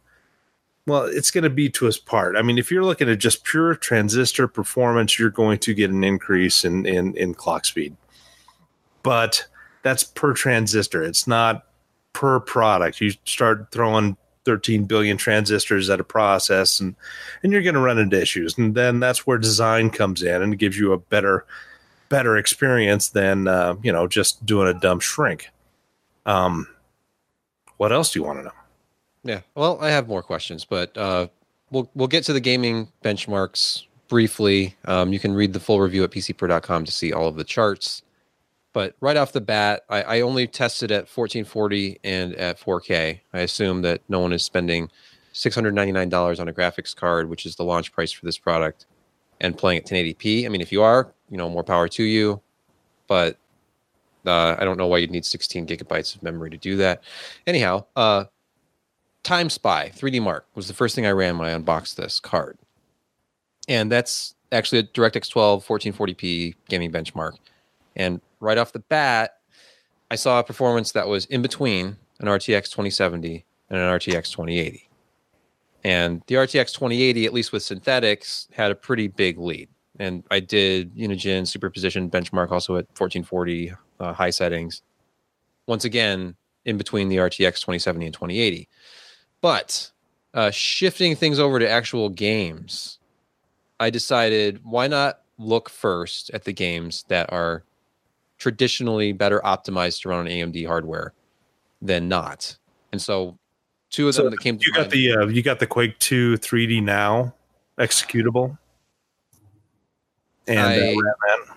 well, 0.86 1.04
it's 1.04 1.30
going 1.30 1.44
to 1.44 1.50
be 1.50 1.68
to 1.68 1.86
its 1.86 1.98
part. 1.98 2.34
I 2.34 2.40
mean, 2.40 2.56
if 2.56 2.70
you're 2.70 2.84
looking 2.84 3.10
at 3.10 3.18
just 3.18 3.44
pure 3.44 3.74
transistor 3.74 4.48
performance, 4.48 5.18
you're 5.18 5.28
going 5.28 5.58
to 5.58 5.74
get 5.74 5.90
an 5.90 6.02
increase 6.02 6.64
in 6.64 6.86
in, 6.86 7.14
in 7.16 7.34
clock 7.34 7.64
speed. 7.64 7.96
But 9.02 9.46
that's 9.82 10.02
per 10.02 10.32
transistor. 10.32 11.02
It's 11.02 11.26
not 11.26 11.66
per 12.12 12.40
product. 12.40 13.00
You 13.00 13.12
start 13.24 13.70
throwing 13.70 14.16
13 14.48 14.84
billion 14.84 15.18
transistors 15.18 15.90
at 15.90 16.00
a 16.00 16.04
process 16.04 16.80
and 16.80 16.94
and 17.42 17.52
you're 17.52 17.62
going 17.62 17.74
to 17.74 17.80
run 17.80 17.98
into 17.98 18.18
issues 18.18 18.56
and 18.56 18.74
then 18.74 18.98
that's 18.98 19.26
where 19.26 19.36
design 19.36 19.90
comes 19.90 20.22
in 20.22 20.40
and 20.40 20.58
gives 20.58 20.78
you 20.78 20.94
a 20.94 20.98
better 20.98 21.44
better 22.08 22.38
experience 22.38 23.10
than 23.10 23.46
uh, 23.46 23.74
you 23.82 23.92
know 23.92 24.06
just 24.06 24.46
doing 24.46 24.66
a 24.66 24.72
dumb 24.72 25.00
shrink 25.00 25.50
um 26.24 26.66
what 27.76 27.92
else 27.92 28.12
do 28.12 28.18
you 28.18 28.24
want 28.24 28.38
to 28.38 28.44
know 28.44 28.52
Yeah. 29.24 29.40
Well, 29.54 29.78
I 29.80 29.90
have 29.90 30.08
more 30.08 30.22
questions, 30.22 30.64
but 30.64 30.96
uh, 30.96 31.28
we'll 31.70 31.90
we'll 31.94 32.08
get 32.08 32.24
to 32.24 32.32
the 32.32 32.40
gaming 32.40 32.88
benchmarks 33.04 33.84
briefly. 34.08 34.76
Um, 34.86 35.12
you 35.12 35.18
can 35.18 35.34
read 35.34 35.52
the 35.52 35.60
full 35.60 35.80
review 35.80 36.04
at 36.04 36.10
pcper.com 36.10 36.84
to 36.84 36.92
see 36.92 37.12
all 37.12 37.28
of 37.28 37.36
the 37.36 37.44
charts. 37.44 38.02
But 38.78 38.94
right 39.00 39.16
off 39.16 39.32
the 39.32 39.40
bat, 39.40 39.82
I, 39.88 40.02
I 40.02 40.20
only 40.20 40.46
tested 40.46 40.92
at 40.92 41.08
1440 41.12 41.98
and 42.04 42.32
at 42.36 42.60
4K. 42.60 43.18
I 43.32 43.38
assume 43.40 43.82
that 43.82 44.02
no 44.08 44.20
one 44.20 44.32
is 44.32 44.44
spending 44.44 44.88
$699 45.34 46.38
on 46.38 46.48
a 46.48 46.52
graphics 46.52 46.94
card, 46.94 47.28
which 47.28 47.44
is 47.44 47.56
the 47.56 47.64
launch 47.64 47.90
price 47.90 48.12
for 48.12 48.24
this 48.24 48.38
product, 48.38 48.86
and 49.40 49.58
playing 49.58 49.78
at 49.78 49.86
1080p. 49.86 50.46
I 50.46 50.48
mean, 50.48 50.60
if 50.60 50.70
you 50.70 50.84
are, 50.84 51.12
you 51.28 51.36
know, 51.36 51.50
more 51.50 51.64
power 51.64 51.88
to 51.88 52.04
you. 52.04 52.40
But 53.08 53.36
uh, 54.24 54.54
I 54.56 54.64
don't 54.64 54.76
know 54.76 54.86
why 54.86 54.98
you'd 54.98 55.10
need 55.10 55.24
16 55.24 55.66
gigabytes 55.66 56.14
of 56.14 56.22
memory 56.22 56.50
to 56.50 56.56
do 56.56 56.76
that. 56.76 57.02
Anyhow, 57.48 57.84
uh, 57.96 58.26
Time 59.24 59.50
Spy 59.50 59.90
3D 59.92 60.22
Mark 60.22 60.46
was 60.54 60.68
the 60.68 60.74
first 60.74 60.94
thing 60.94 61.04
I 61.04 61.10
ran 61.10 61.36
when 61.36 61.48
I 61.48 61.50
unboxed 61.50 61.96
this 61.96 62.20
card. 62.20 62.56
And 63.66 63.90
that's 63.90 64.36
actually 64.52 64.78
a 64.78 64.84
DirectX 64.84 65.28
12 65.30 65.66
1440p 65.66 66.54
gaming 66.68 66.92
benchmark. 66.92 67.38
And 67.96 68.20
right 68.40 68.58
off 68.58 68.72
the 68.72 68.78
bat, 68.80 69.32
I 70.10 70.16
saw 70.16 70.38
a 70.38 70.44
performance 70.44 70.92
that 70.92 71.08
was 71.08 71.26
in 71.26 71.42
between 71.42 71.96
an 72.20 72.26
RTX 72.26 72.64
2070 72.70 73.44
and 73.70 73.78
an 73.78 73.84
RTX 73.86 74.30
2080. 74.30 74.88
And 75.84 76.22
the 76.26 76.36
RTX 76.36 76.72
2080, 76.74 77.26
at 77.26 77.32
least 77.32 77.52
with 77.52 77.62
synthetics, 77.62 78.48
had 78.52 78.70
a 78.70 78.74
pretty 78.74 79.08
big 79.08 79.38
lead. 79.38 79.68
And 79.98 80.24
I 80.30 80.40
did 80.40 80.94
Unigine 80.94 81.46
superposition 81.46 82.10
benchmark 82.10 82.50
also 82.50 82.76
at 82.76 82.86
1440 82.96 83.72
uh, 84.00 84.12
high 84.12 84.30
settings. 84.30 84.82
Once 85.66 85.84
again, 85.84 86.34
in 86.64 86.76
between 86.76 87.08
the 87.08 87.16
RTX 87.16 87.60
2070 87.60 88.06
and 88.06 88.14
2080. 88.14 88.68
But 89.40 89.90
uh, 90.34 90.50
shifting 90.50 91.16
things 91.16 91.38
over 91.38 91.58
to 91.58 91.68
actual 91.68 92.08
games, 92.08 92.98
I 93.80 93.90
decided 93.90 94.60
why 94.64 94.86
not 94.86 95.20
look 95.38 95.70
first 95.70 96.30
at 96.34 96.44
the 96.44 96.52
games 96.52 97.04
that 97.08 97.32
are 97.32 97.64
traditionally 98.38 99.12
better 99.12 99.40
optimized 99.44 100.02
to 100.02 100.08
run 100.08 100.20
on 100.20 100.26
AMD 100.26 100.66
hardware 100.66 101.12
than 101.82 102.08
not. 102.08 102.56
And 102.92 103.00
so, 103.02 103.38
two 103.90 104.08
of 104.08 104.14
them 104.14 104.26
So 104.26 104.30
that 104.30 104.40
came 104.40 104.58
to 104.58 104.64
you 104.66 104.72
got 104.72 104.80
mind- 104.82 104.92
the 104.92 105.12
uh, 105.12 105.26
you 105.26 105.42
got 105.42 105.58
the 105.58 105.66
quake 105.66 105.98
2 105.98 106.36
3d 106.38 106.82
now 106.82 107.34
executable 107.78 108.56
and 110.46 110.58
uh, 110.58 110.62
I- 110.86 110.94
Ratman. 110.94 111.54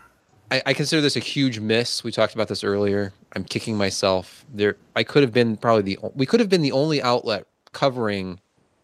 I, 0.51 0.61
I 0.65 0.73
consider 0.73 1.01
this 1.01 1.15
a 1.15 1.21
huge 1.21 1.61
miss. 1.61 2.03
We 2.03 2.11
talked 2.11 2.33
about 2.35 2.49
this 2.49 2.61
earlier. 2.61 3.13
I'm 3.37 3.45
kicking 3.45 3.77
myself. 3.77 4.43
There, 4.53 4.75
I 4.97 5.03
could 5.03 5.23
have 5.23 5.31
been 5.31 5.55
probably 5.55 5.83
the 5.83 5.99
we 6.13 6.25
could 6.25 6.41
have 6.41 6.49
been 6.49 6.61
the 6.61 6.73
only 6.73 7.01
outlet 7.01 7.47
covering 7.71 8.41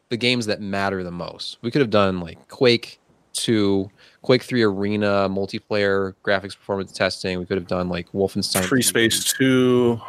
the 0.07 0.15
games 0.15 0.45
that 0.45 0.61
matter 0.61 1.03
the 1.03 1.11
most. 1.11 1.57
We 1.61 1.69
could 1.69 1.81
have 1.81 1.89
done 1.89 2.21
like 2.21 2.47
Quake 2.47 2.99
Two, 3.33 3.91
Quake 4.21 4.43
Three 4.43 4.63
Arena 4.63 5.29
multiplayer 5.29 6.13
graphics 6.23 6.55
performance 6.57 6.91
testing. 6.91 7.39
We 7.39 7.45
could 7.45 7.57
have 7.57 7.67
done 7.67 7.89
like 7.89 8.11
Wolfenstein 8.11 8.63
Free 8.65 8.81
Space 8.81 9.33
2. 9.33 9.99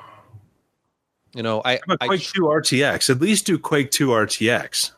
You 1.34 1.42
know, 1.42 1.62
I, 1.64 1.74
How 1.74 1.94
about 1.94 1.98
I 2.00 2.06
quake 2.06 2.22
2 2.22 2.42
rtx 2.42 3.10
at 3.10 3.20
least 3.20 3.44
do 3.46 3.58
quake 3.58 3.90
2 3.90 4.08
rtx 4.08 4.92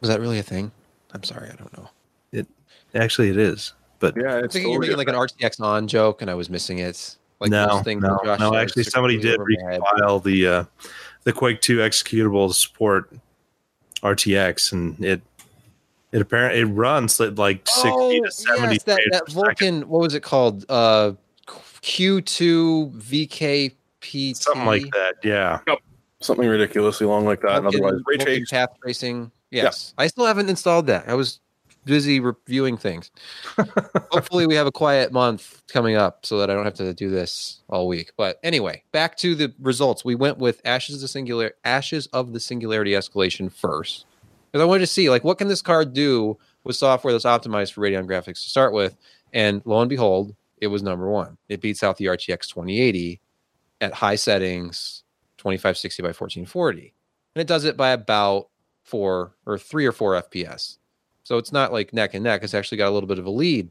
was 0.00 0.08
that 0.08 0.20
really 0.20 0.38
a 0.38 0.42
thing? 0.42 0.70
I'm 1.12 1.22
sorry, 1.24 1.50
I 1.50 1.56
don't 1.56 1.76
know. 1.76 1.90
It 2.32 2.46
actually 2.94 3.30
it 3.30 3.36
is 3.36 3.74
but 4.00 4.16
Yeah, 4.16 4.36
I'm 4.36 4.44
it's 4.44 4.54
thinking 4.54 4.72
you're 4.72 4.80
making 4.80 4.96
like 4.96 5.08
an 5.08 5.14
RTX 5.14 5.60
on 5.60 5.86
joke, 5.86 6.22
and 6.22 6.30
I 6.30 6.34
was 6.34 6.50
missing 6.50 6.78
it. 6.78 7.16
Like 7.38 7.50
no, 7.50 7.82
those 7.82 7.96
no, 8.00 8.36
no. 8.38 8.54
Actually, 8.54 8.82
somebody 8.82 9.18
did 9.18 9.38
over 9.38 9.46
my 9.48 9.72
head. 9.72 9.80
recompile 9.80 10.22
the 10.22 10.46
uh, 10.46 10.64
the 11.22 11.32
Quake 11.32 11.60
Two 11.60 11.78
executable 11.78 12.48
to 12.48 12.54
support 12.54 13.12
RTX, 14.02 14.72
and 14.72 15.02
it 15.04 15.22
it 16.12 16.20
apparently 16.20 16.60
it 16.60 16.64
runs 16.64 17.20
at 17.20 17.36
like 17.36 17.66
sixty 17.66 18.20
to 18.20 18.30
seventy. 18.30 18.66
Oh, 18.66 18.70
yes, 18.70 18.82
that, 18.84 19.00
that 19.12 19.26
per 19.26 19.46
second. 19.46 19.84
Vulkan. 19.84 19.86
What 19.86 20.00
was 20.00 20.14
it 20.14 20.22
called? 20.22 20.64
Uh, 20.68 21.12
Q2 21.82 22.92
VKP 22.92 24.36
something 24.36 24.66
like 24.66 24.82
that. 24.92 25.14
Yeah, 25.22 25.60
something 26.20 26.46
ridiculously 26.46 27.06
long 27.06 27.24
like 27.24 27.40
that. 27.42 27.58
And 27.58 27.66
Vulkan, 27.66 27.74
otherwise, 27.74 28.02
ray 28.06 28.16
Vulkan 28.16 28.24
trace. 28.24 28.50
path 28.50 28.70
tracing. 28.82 29.30
Yes, 29.50 29.94
I 29.98 30.06
still 30.06 30.26
haven't 30.26 30.48
installed 30.48 30.86
that. 30.88 31.08
I 31.08 31.14
was 31.14 31.40
busy 31.84 32.20
reviewing 32.20 32.76
things. 32.76 33.10
Hopefully, 34.10 34.46
we 34.46 34.54
have 34.54 34.66
a 34.66 34.72
quiet 34.72 35.12
month 35.12 35.62
coming 35.68 35.96
up 35.96 36.26
so 36.26 36.38
that 36.38 36.50
I 36.50 36.54
don't 36.54 36.64
have 36.64 36.74
to 36.74 36.92
do 36.92 37.10
this 37.10 37.60
all 37.68 37.88
week. 37.88 38.12
But 38.16 38.38
anyway, 38.42 38.82
back 38.92 39.16
to 39.18 39.34
the 39.34 39.52
results. 39.60 40.04
We 40.04 40.14
went 40.14 40.38
with 40.38 40.60
Ashes 40.64 40.96
of 40.96 41.00
the 41.00 41.08
Singular 41.08 41.54
Ashes 41.64 42.06
of 42.08 42.32
the 42.32 42.40
Singularity 42.40 42.92
Escalation 42.92 43.50
first 43.52 44.06
because 44.50 44.62
I 44.62 44.66
wanted 44.66 44.80
to 44.80 44.86
see 44.86 45.10
like 45.10 45.24
what 45.24 45.38
can 45.38 45.48
this 45.48 45.62
card 45.62 45.92
do 45.92 46.38
with 46.64 46.76
software 46.76 47.12
that's 47.12 47.24
optimized 47.24 47.72
for 47.72 47.80
Radeon 47.82 48.06
graphics 48.06 48.42
to 48.42 48.50
start 48.50 48.72
with. 48.72 48.96
And 49.32 49.62
lo 49.64 49.80
and 49.80 49.88
behold, 49.88 50.34
it 50.58 50.66
was 50.66 50.82
number 50.82 51.08
one. 51.08 51.38
It 51.48 51.60
beats 51.60 51.82
out 51.82 51.96
the 51.96 52.06
RTX 52.06 52.48
2080 52.48 53.20
at 53.80 53.94
high 53.94 54.16
settings, 54.16 55.04
2560 55.38 56.02
by 56.02 56.08
1440, 56.08 56.94
and 57.34 57.40
it 57.40 57.46
does 57.46 57.64
it 57.64 57.76
by 57.76 57.90
about 57.90 58.48
four 58.82 59.34
or 59.46 59.56
three 59.56 59.86
or 59.86 59.92
four 59.92 60.20
FPS. 60.20 60.78
So 61.22 61.38
it's 61.38 61.52
not 61.52 61.72
like 61.72 61.92
neck 61.92 62.14
and 62.14 62.24
neck. 62.24 62.42
It's 62.42 62.54
actually 62.54 62.78
got 62.78 62.88
a 62.88 62.94
little 62.94 63.06
bit 63.06 63.18
of 63.18 63.26
a 63.26 63.30
lead. 63.30 63.70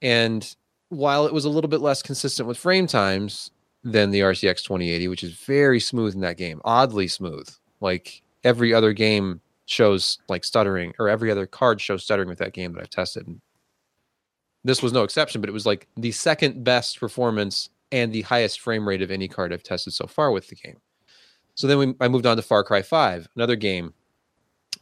And 0.00 0.54
while 0.90 1.26
it 1.26 1.34
was 1.34 1.44
a 1.44 1.50
little 1.50 1.68
bit 1.68 1.80
less 1.80 2.02
consistent 2.02 2.46
with 2.46 2.56
frame 2.56 2.86
times 2.86 3.50
than 3.82 4.10
the 4.10 4.20
RTX 4.20 4.62
2080, 4.62 5.08
which 5.08 5.24
is 5.24 5.32
very 5.32 5.80
smooth 5.80 6.14
in 6.14 6.20
that 6.20 6.36
game, 6.36 6.60
oddly 6.64 7.08
smooth. 7.08 7.48
Like 7.80 8.22
every 8.44 8.72
other 8.72 8.92
game 8.92 9.40
shows 9.66 10.18
like 10.28 10.44
stuttering, 10.44 10.92
or 10.98 11.08
every 11.08 11.30
other 11.30 11.46
card 11.46 11.80
shows 11.80 12.04
stuttering 12.04 12.28
with 12.28 12.38
that 12.38 12.52
game 12.52 12.72
that 12.72 12.80
I've 12.80 12.90
tested. 12.90 13.26
And 13.26 13.40
this 14.64 14.82
was 14.82 14.92
no 14.92 15.02
exception, 15.02 15.40
but 15.40 15.50
it 15.50 15.54
was 15.54 15.66
like 15.66 15.88
the 15.96 16.12
second 16.12 16.64
best 16.64 16.98
performance 16.98 17.68
and 17.92 18.12
the 18.12 18.22
highest 18.22 18.60
frame 18.60 18.88
rate 18.88 19.02
of 19.02 19.10
any 19.10 19.28
card 19.28 19.52
I've 19.52 19.62
tested 19.62 19.92
so 19.92 20.06
far 20.06 20.30
with 20.32 20.48
the 20.48 20.56
game. 20.56 20.78
So 21.54 21.66
then 21.66 21.78
we, 21.78 21.94
I 22.00 22.08
moved 22.08 22.26
on 22.26 22.36
to 22.36 22.42
Far 22.42 22.64
Cry 22.64 22.82
5, 22.82 23.28
another 23.36 23.56
game 23.56 23.94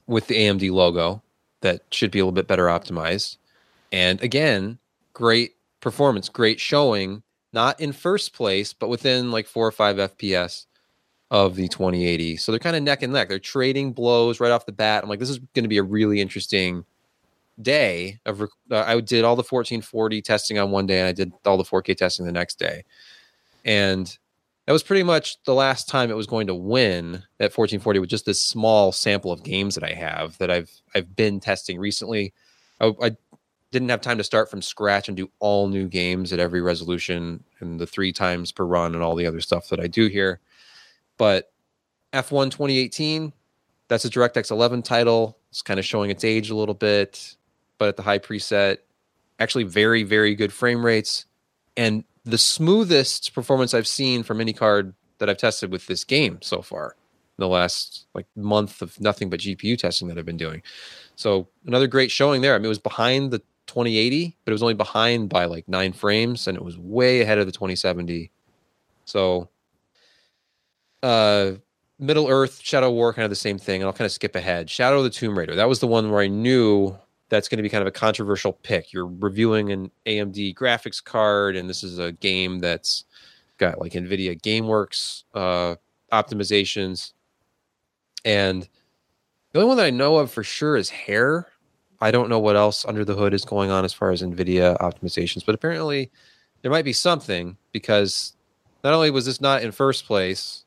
with 0.07 0.27
the 0.27 0.37
AMD 0.37 0.71
logo 0.71 1.23
that 1.61 1.83
should 1.91 2.11
be 2.11 2.19
a 2.19 2.23
little 2.23 2.33
bit 2.33 2.47
better 2.47 2.67
optimized. 2.67 3.37
And 3.93 4.23
again, 4.23 4.79
great 5.13 5.57
performance, 5.81 6.29
great 6.29 6.59
showing, 6.59 7.23
not 7.53 7.79
in 7.81 7.93
first 7.93 8.33
place, 8.33 8.73
but 8.73 8.89
within 8.89 9.31
like 9.31 9.47
four 9.47 9.67
or 9.67 9.73
five 9.73 9.97
FPS 9.97 10.67
of 11.33 11.57
the 11.57 11.67
2080. 11.67 12.37
So 12.37 12.53
they're 12.53 12.59
kind 12.59 12.77
of 12.77 12.83
neck 12.83 13.03
and 13.03 13.13
neck. 13.13 13.31
They're 13.31 13.39
trading 13.39 13.93
blows 13.93 14.39
right 14.39 14.53
off 14.53 14.67
the 14.67 14.73
bat. 14.73 15.03
I'm 15.03 15.09
like, 15.09 15.19
this 15.19 15.31
is 15.31 15.39
going 15.55 15.65
to 15.65 15.69
be 15.69 15.79
a 15.79 15.83
really 15.83 16.21
interesting 16.21 16.85
day 17.61 18.21
of 18.27 18.43
uh, 18.43 18.47
I 18.71 19.01
did 19.01 19.25
all 19.25 19.35
the 19.35 19.41
1440 19.41 20.21
testing 20.21 20.59
on 20.59 20.71
one 20.71 20.87
day 20.87 21.01
and 21.01 21.09
I 21.09 21.13
did 21.13 21.33
all 21.47 21.57
the 21.57 21.65
4K 21.65 21.97
testing 21.97 22.27
the 22.27 22.33
next 22.33 22.59
day. 22.59 22.85
And 23.65 24.07
that 24.67 24.75
was 24.75 24.83
pretty 24.83 25.03
much 25.03 25.43
the 25.45 25.55
last 25.55 25.89
time 25.89 26.11
it 26.11 26.17
was 26.17 26.27
going 26.27 26.49
to 26.49 26.55
win 26.55 27.15
at 27.41 27.57
1440 27.57 27.99
with 27.99 28.11
just 28.11 28.27
this 28.27 28.41
small 28.41 28.93
sample 28.93 29.33
of 29.33 29.43
games 29.43 29.75
that 29.75 29.85
I 29.85 29.95
have 29.95 30.37
that 30.37 30.51
I've 30.51 30.71
I've 30.95 31.17
been 31.17 31.41
testing 31.41 31.79
recently. 31.79 32.35
I, 32.79 32.93
I 33.03 33.17
didn't 33.71 33.89
have 33.89 34.03
time 34.03 34.19
to 34.19 34.25
start 34.25 34.51
from 34.51 34.61
scratch 34.61 35.09
and 35.09 35.17
do 35.17 35.31
all 35.39 35.69
new 35.69 35.89
games 35.89 36.31
at 36.31 36.39
every 36.39 36.61
resolution 36.61 37.43
and 37.61 37.81
the 37.81 37.87
three 37.87 38.13
times 38.13 38.53
per 38.53 38.65
run 38.65 38.95
and 38.95 39.03
all 39.03 39.15
the 39.15 39.27
other 39.27 39.41
stuff 39.41 39.71
that 39.71 39.81
I 39.81 39.87
do 39.87 40.09
here. 40.09 40.39
But 41.23 41.53
F1 42.13 42.51
2018, 42.51 43.33
that's 43.87 44.05
a 44.05 44.11
DirectX 44.11 44.51
11 44.51 44.83
title. 44.83 45.39
It's 45.51 45.63
kind 45.63 45.79
of 45.79 45.87
showing 45.87 46.11
its 46.11 46.25
age 46.25 46.51
a 46.51 46.57
little 46.57 46.75
bit, 46.75 47.37
but 47.79 47.87
at 47.87 47.97
the 47.97 48.03
high 48.03 48.19
preset, 48.19 48.79
actually 49.39 49.63
very 49.63 50.03
very 50.03 50.35
good 50.35 50.53
frame 50.53 50.85
rates 50.85 51.27
and 51.77 52.03
the 52.25 52.39
smoothest 52.39 53.35
performance 53.35 53.73
I've 53.73 53.87
seen 53.87 54.25
from 54.25 54.41
any 54.41 54.53
card 54.53 54.95
that 55.19 55.31
I've 55.31 55.37
tested 55.37 55.71
with 55.71 55.87
this 55.87 56.03
game 56.03 56.43
so 56.43 56.61
far. 56.61 56.97
In 57.39 57.43
the 57.43 57.47
last 57.47 58.07
like 58.17 58.27
month 58.35 58.83
of 58.83 59.01
nothing 59.01 59.31
but 59.31 59.39
GPU 59.39 59.79
testing 59.79 60.09
that 60.09 60.19
I've 60.19 60.27
been 60.27 60.37
doing. 60.37 60.61
So 61.15 61.47
another 61.65 61.87
great 61.87 62.11
showing 62.11 62.43
there. 62.43 62.57
I 62.57 62.59
mean, 62.59 62.65
it 62.65 62.69
was 62.69 62.81
behind 62.81 63.31
the 63.31 63.39
2080, 63.69 64.37
but 64.45 64.51
it 64.51 64.55
was 64.55 64.63
only 64.65 64.75
behind 64.75 65.29
by 65.29 65.45
like 65.45 65.69
nine 65.69 65.93
frames, 65.93 66.49
and 66.49 66.57
it 66.57 66.65
was 66.65 66.77
way 66.77 67.21
ahead 67.21 67.39
of 67.39 67.47
the 67.47 67.53
2070. 67.53 68.33
So, 69.05 69.51
uh, 71.03 71.53
Middle 71.99 72.29
Earth, 72.29 72.61
Shadow 72.63 72.91
War, 72.91 73.13
kind 73.13 73.25
of 73.25 73.31
the 73.31 73.37
same 73.37 73.59
thing. 73.59 73.81
And 73.81 73.87
I'll 73.87 73.93
kind 73.93 74.07
of 74.07 74.13
skip 74.13 74.35
ahead. 74.35 74.69
Shadow 74.69 74.99
of 74.99 75.05
the 75.05 75.11
Tomb 75.11 75.39
Raider. 75.39 75.55
That 75.55 75.69
was 75.69 75.81
the 75.81 75.87
one 75.87 76.11
where 76.11 76.21
I 76.21 76.27
knew 76.27 76.97
that's 77.29 77.49
going 77.49 77.57
to 77.59 77.63
be 77.63 77.69
kind 77.69 77.81
of 77.81 77.89
a 77.89 77.93
controversial 77.93 78.53
pick. 78.53 78.93
You're 78.93 79.07
reviewing 79.07 79.73
an 79.73 79.91
AMD 80.07 80.55
graphics 80.55 81.03
card, 81.03 81.57
and 81.57 81.69
this 81.69 81.83
is 81.83 81.99
a 81.99 82.13
game 82.13 82.59
that's 82.59 83.05
got 83.59 83.81
like 83.81 83.93
NVIDIA 83.93 84.41
GameWorks 84.41 85.25
uh, 85.35 85.77
optimizations. 86.13 87.13
And 88.25 88.69
the 89.53 89.61
only 89.61 89.69
one 89.69 89.77
that 89.79 89.87
I 89.87 89.91
know 89.91 90.17
of 90.17 90.31
for 90.31 90.43
sure 90.43 90.77
is 90.77 90.91
Hair. 90.91 91.47
I 92.01 92.11
don't 92.11 92.29
know 92.29 92.41
what 92.41 92.57
else 92.57 92.85
under 92.85 93.05
the 93.05 93.15
hood 93.15 93.33
is 93.33 93.45
going 93.45 93.71
on 93.71 93.85
as 93.85 93.93
far 93.93 94.11
as 94.11 94.23
NVIDIA 94.23 94.77
optimizations, 94.79 95.47
but 95.47 95.55
apparently 95.55 96.11
there 96.63 96.71
might 96.71 96.85
be 96.85 96.93
something 96.93 97.57
because 97.71 98.35
not 98.83 98.93
only 98.93 99.11
was 99.11 99.27
this 99.27 99.41
not 99.41 99.63
in 99.63 99.71
first 99.71 100.05
place, 100.05 100.62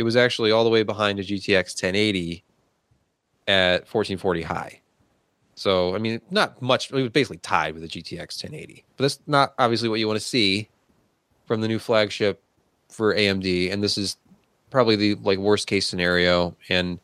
it 0.00 0.02
was 0.02 0.16
actually 0.16 0.50
all 0.50 0.64
the 0.64 0.70
way 0.70 0.82
behind 0.82 1.18
a 1.18 1.22
GTX 1.22 1.74
1080 1.74 2.42
at 3.46 3.80
1440 3.80 4.40
high. 4.40 4.80
So, 5.56 5.94
I 5.94 5.98
mean, 5.98 6.22
not 6.30 6.62
much. 6.62 6.90
It 6.90 6.94
was 6.94 7.10
basically 7.10 7.36
tied 7.36 7.74
with 7.74 7.82
the 7.82 7.88
GTX 7.88 8.42
1080, 8.42 8.82
but 8.96 9.02
that's 9.02 9.20
not 9.26 9.52
obviously 9.58 9.90
what 9.90 10.00
you 10.00 10.06
want 10.06 10.18
to 10.18 10.24
see 10.24 10.70
from 11.44 11.60
the 11.60 11.68
new 11.68 11.78
flagship 11.78 12.42
for 12.88 13.14
AMD. 13.14 13.70
And 13.70 13.82
this 13.82 13.98
is 13.98 14.16
probably 14.70 14.96
the 14.96 15.16
like 15.16 15.38
worst 15.38 15.66
case 15.66 15.86
scenario. 15.86 16.56
And 16.70 16.98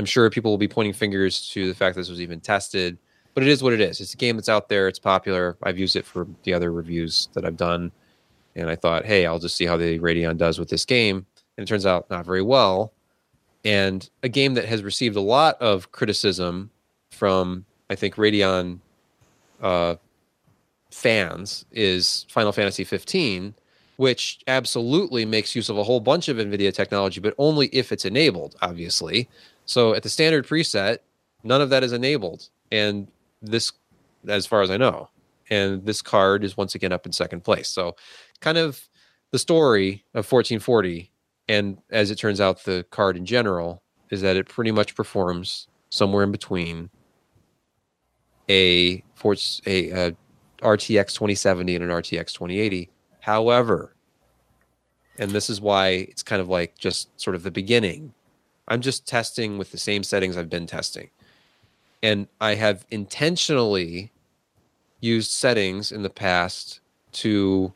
I'm 0.00 0.04
sure 0.04 0.28
people 0.28 0.50
will 0.50 0.58
be 0.58 0.66
pointing 0.66 0.92
fingers 0.92 1.48
to 1.50 1.68
the 1.68 1.74
fact 1.74 1.94
this 1.94 2.08
was 2.08 2.20
even 2.20 2.40
tested, 2.40 2.98
but 3.34 3.44
it 3.44 3.48
is 3.48 3.62
what 3.62 3.72
it 3.72 3.80
is. 3.80 4.00
It's 4.00 4.14
a 4.14 4.16
game 4.16 4.34
that's 4.34 4.48
out 4.48 4.68
there. 4.68 4.88
It's 4.88 4.98
popular. 4.98 5.56
I've 5.62 5.78
used 5.78 5.94
it 5.94 6.04
for 6.04 6.26
the 6.42 6.52
other 6.52 6.72
reviews 6.72 7.28
that 7.34 7.44
I've 7.44 7.56
done, 7.56 7.92
and 8.56 8.68
I 8.68 8.74
thought, 8.74 9.04
hey, 9.04 9.24
I'll 9.24 9.38
just 9.38 9.54
see 9.54 9.66
how 9.66 9.76
the 9.76 10.00
Radeon 10.00 10.36
does 10.36 10.58
with 10.58 10.68
this 10.68 10.84
game. 10.84 11.26
And 11.56 11.64
it 11.64 11.68
turns 11.68 11.86
out 11.86 12.10
not 12.10 12.24
very 12.24 12.42
well. 12.42 12.92
And 13.64 14.08
a 14.22 14.28
game 14.28 14.54
that 14.54 14.66
has 14.66 14.82
received 14.82 15.16
a 15.16 15.20
lot 15.20 15.60
of 15.60 15.92
criticism 15.92 16.70
from, 17.10 17.64
I 17.88 17.94
think, 17.94 18.16
Radeon 18.16 18.80
uh, 19.62 19.96
fans 20.90 21.64
is 21.72 22.26
Final 22.28 22.52
Fantasy 22.52 22.84
15 22.84 23.54
which 23.96 24.40
absolutely 24.46 25.24
makes 25.24 25.54
use 25.54 25.68
of 25.68 25.78
a 25.78 25.84
whole 25.84 26.00
bunch 26.00 26.28
of 26.28 26.36
NVIDIA 26.36 26.72
technology, 26.74 27.20
but 27.20 27.34
only 27.38 27.68
if 27.68 27.92
it's 27.92 28.04
enabled, 28.04 28.56
obviously. 28.60 29.28
So 29.66 29.94
at 29.94 30.02
the 30.02 30.08
standard 30.08 30.46
preset, 30.46 30.98
none 31.42 31.60
of 31.60 31.70
that 31.70 31.84
is 31.84 31.92
enabled. 31.92 32.48
And 32.72 33.08
this, 33.40 33.72
as 34.26 34.46
far 34.46 34.62
as 34.62 34.70
I 34.70 34.76
know, 34.76 35.08
and 35.50 35.84
this 35.84 36.02
card 36.02 36.42
is 36.42 36.56
once 36.56 36.74
again 36.74 36.92
up 36.92 37.06
in 37.06 37.12
second 37.12 37.44
place. 37.44 37.68
So 37.68 37.94
kind 38.40 38.58
of 38.58 38.88
the 39.30 39.38
story 39.38 40.04
of 40.14 40.30
1440, 40.30 41.10
and 41.48 41.78
as 41.90 42.10
it 42.10 42.16
turns 42.16 42.40
out, 42.40 42.64
the 42.64 42.84
card 42.90 43.16
in 43.16 43.26
general 43.26 43.82
is 44.10 44.20
that 44.22 44.36
it 44.36 44.48
pretty 44.48 44.70
much 44.70 44.94
performs 44.94 45.68
somewhere 45.90 46.24
in 46.24 46.32
between 46.32 46.90
a, 48.48 49.02
a, 49.24 49.90
a 49.90 50.16
RTX 50.62 51.14
2070 51.14 51.76
and 51.76 51.84
an 51.84 51.90
RTX 51.90 52.32
2080 52.32 52.90
However, 53.24 53.96
and 55.18 55.30
this 55.30 55.48
is 55.48 55.58
why 55.58 55.88
it's 55.88 56.22
kind 56.22 56.42
of 56.42 56.48
like 56.50 56.76
just 56.76 57.08
sort 57.18 57.34
of 57.34 57.42
the 57.42 57.50
beginning. 57.50 58.12
I'm 58.68 58.82
just 58.82 59.08
testing 59.08 59.56
with 59.56 59.72
the 59.72 59.78
same 59.78 60.02
settings 60.02 60.36
I've 60.36 60.50
been 60.50 60.66
testing. 60.66 61.08
And 62.02 62.28
I 62.38 62.56
have 62.56 62.84
intentionally 62.90 64.12
used 65.00 65.30
settings 65.30 65.90
in 65.90 66.02
the 66.02 66.10
past 66.10 66.80
to 67.12 67.72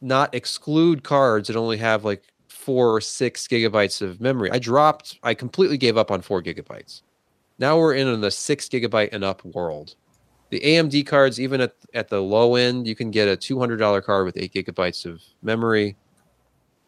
not 0.00 0.34
exclude 0.34 1.04
cards 1.04 1.46
that 1.46 1.54
only 1.54 1.76
have 1.76 2.04
like 2.04 2.24
four 2.64 2.96
or 2.96 3.00
six 3.00 3.46
gigabytes 3.46 4.00
of 4.02 4.20
memory. 4.20 4.50
I 4.50 4.58
dropped, 4.58 5.18
I 5.22 5.34
completely 5.34 5.76
gave 5.76 5.96
up 5.96 6.10
on 6.10 6.22
four 6.22 6.42
gigabytes. 6.42 7.02
Now 7.58 7.78
we're 7.78 7.94
in 7.94 8.20
the 8.20 8.30
six 8.30 8.68
gigabyte 8.68 9.10
and 9.12 9.22
up 9.22 9.44
world 9.44 9.94
the 10.54 10.60
AMD 10.60 11.04
cards, 11.08 11.40
even 11.40 11.60
at 11.60 11.74
at 11.94 12.08
the 12.08 12.22
low 12.22 12.54
end, 12.54 12.86
you 12.86 12.94
can 12.94 13.10
get 13.10 13.26
a 13.26 13.36
two 13.36 13.58
hundred 13.58 13.78
dollar 13.78 14.00
card 14.00 14.24
with 14.24 14.36
eight 14.36 14.52
gigabytes 14.52 15.04
of 15.04 15.20
memory. 15.42 15.96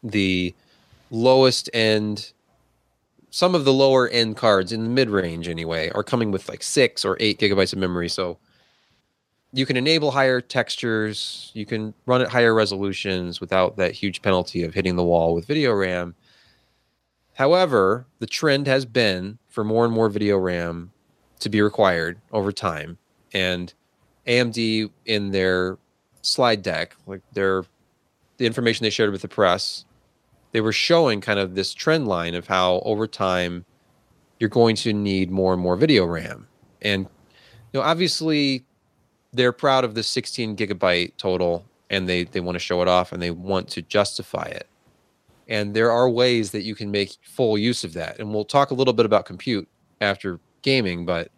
The 0.03 0.55
lowest 1.11 1.69
end, 1.73 2.31
some 3.29 3.55
of 3.55 3.65
the 3.65 3.73
lower 3.73 4.07
end 4.07 4.37
cards 4.37 4.71
in 4.71 4.83
the 4.83 4.89
mid 4.89 5.09
range 5.09 5.49
anyway, 5.49 5.89
are 5.89 6.03
coming 6.03 6.31
with 6.31 6.47
like 6.47 6.63
six 6.63 7.03
or 7.03 7.17
eight 7.19 7.39
gigabytes 7.39 7.73
of 7.73 7.79
memory. 7.79 8.07
So 8.07 8.37
you 9.57 9.65
can 9.65 9.75
enable 9.75 10.11
higher 10.11 10.39
textures, 10.39 11.51
you 11.55 11.65
can 11.65 11.91
run 12.05 12.21
at 12.21 12.29
higher 12.29 12.53
resolutions 12.53 13.41
without 13.41 13.75
that 13.77 13.91
huge 13.91 14.21
penalty 14.21 14.63
of 14.63 14.75
hitting 14.75 14.95
the 14.95 15.03
wall 15.03 15.33
with 15.33 15.47
video 15.47 15.73
RAM. 15.73 16.13
However, 17.33 18.05
the 18.19 18.27
trend 18.27 18.67
has 18.67 18.85
been 18.85 19.39
for 19.47 19.63
more 19.63 19.83
and 19.83 19.91
more 19.91 20.09
video 20.09 20.37
RAM 20.37 20.91
to 21.39 21.49
be 21.49 21.59
required 21.59 22.21
over 22.31 22.51
time 22.51 22.99
and 23.33 23.73
AMD 24.27 24.91
in 25.07 25.31
their 25.31 25.79
slide 26.21 26.61
deck, 26.61 26.95
like 27.07 27.21
their 27.33 27.63
the 28.37 28.45
information 28.45 28.83
they 28.83 28.91
shared 28.91 29.11
with 29.11 29.23
the 29.23 29.27
press, 29.27 29.85
they 30.51 30.61
were 30.61 30.71
showing 30.71 31.19
kind 31.19 31.39
of 31.39 31.55
this 31.55 31.73
trend 31.73 32.07
line 32.07 32.35
of 32.35 32.45
how 32.45 32.81
over 32.85 33.07
time 33.07 33.65
you're 34.39 34.51
going 34.51 34.75
to 34.75 34.93
need 34.93 35.31
more 35.31 35.53
and 35.53 35.61
more 35.61 35.75
video 35.75 36.05
RAM. 36.05 36.47
And 36.83 37.07
you 37.73 37.79
know, 37.79 37.81
obviously 37.81 38.63
they're 39.33 39.51
proud 39.51 39.83
of 39.83 39.95
the 39.95 40.03
16 40.03 40.55
gigabyte 40.55 41.13
total 41.17 41.65
and 41.89 42.07
they 42.07 42.23
they 42.23 42.39
want 42.39 42.55
to 42.55 42.59
show 42.59 42.81
it 42.81 42.87
off 42.87 43.11
and 43.11 43.21
they 43.21 43.31
want 43.31 43.67
to 43.69 43.81
justify 43.81 44.45
it. 44.45 44.67
And 45.47 45.73
there 45.73 45.91
are 45.91 46.09
ways 46.09 46.51
that 46.51 46.63
you 46.63 46.75
can 46.75 46.91
make 46.91 47.11
full 47.21 47.57
use 47.57 47.83
of 47.83 47.93
that. 47.93 48.19
And 48.19 48.33
we'll 48.33 48.45
talk 48.45 48.71
a 48.71 48.73
little 48.73 48.93
bit 48.93 49.05
about 49.05 49.25
compute 49.25 49.67
after 50.01 50.39
gaming, 50.61 51.05
but 51.05 51.31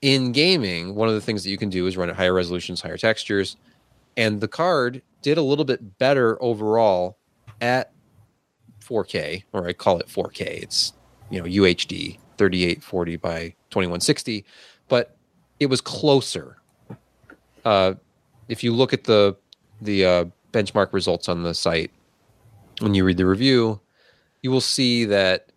in 0.00 0.30
gaming, 0.30 0.94
one 0.94 1.08
of 1.08 1.14
the 1.14 1.20
things 1.20 1.42
that 1.42 1.50
you 1.50 1.58
can 1.58 1.70
do 1.70 1.86
is 1.86 1.96
run 1.96 2.08
at 2.08 2.14
higher 2.14 2.32
resolutions, 2.32 2.80
higher 2.80 2.96
textures, 2.96 3.56
and 4.16 4.40
the 4.40 4.48
card 4.48 5.02
did 5.22 5.38
a 5.38 5.42
little 5.42 5.64
bit 5.64 5.98
better 5.98 6.40
overall 6.42 7.18
at 7.60 7.92
4K, 8.80 9.44
or 9.52 9.66
I 9.66 9.72
call 9.72 9.98
it 9.98 10.06
4K. 10.06 10.62
It's 10.62 10.92
you 11.30 11.40
know 11.40 11.46
UHD 11.46 12.18
3840 12.38 13.16
by 13.16 13.54
2160, 13.70 14.44
but 14.88 15.16
it 15.60 15.66
was 15.66 15.80
closer. 15.80 16.57
Uh, 17.68 17.94
if 18.48 18.64
you 18.64 18.72
look 18.72 18.94
at 18.94 19.04
the 19.04 19.36
the 19.82 20.04
uh, 20.04 20.24
benchmark 20.52 20.92
results 20.94 21.28
on 21.28 21.42
the 21.42 21.52
site 21.52 21.90
when 22.80 22.94
you 22.94 23.04
read 23.04 23.18
the 23.18 23.26
review, 23.26 23.78
you 24.42 24.50
will 24.50 24.62
see 24.62 25.04
that 25.04 25.52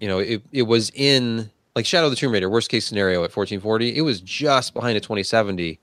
you 0.00 0.08
know 0.08 0.18
it, 0.18 0.42
it 0.52 0.62
was 0.62 0.90
in 0.94 1.50
like 1.76 1.84
Shadow 1.84 2.06
of 2.06 2.12
the 2.12 2.16
Tomb 2.16 2.32
Raider, 2.32 2.48
worst 2.48 2.70
case 2.70 2.86
scenario 2.86 3.18
at 3.18 3.36
1440, 3.36 3.94
it 3.94 4.00
was 4.00 4.22
just 4.22 4.72
behind 4.72 4.96
a 4.96 5.00
2070 5.00 5.78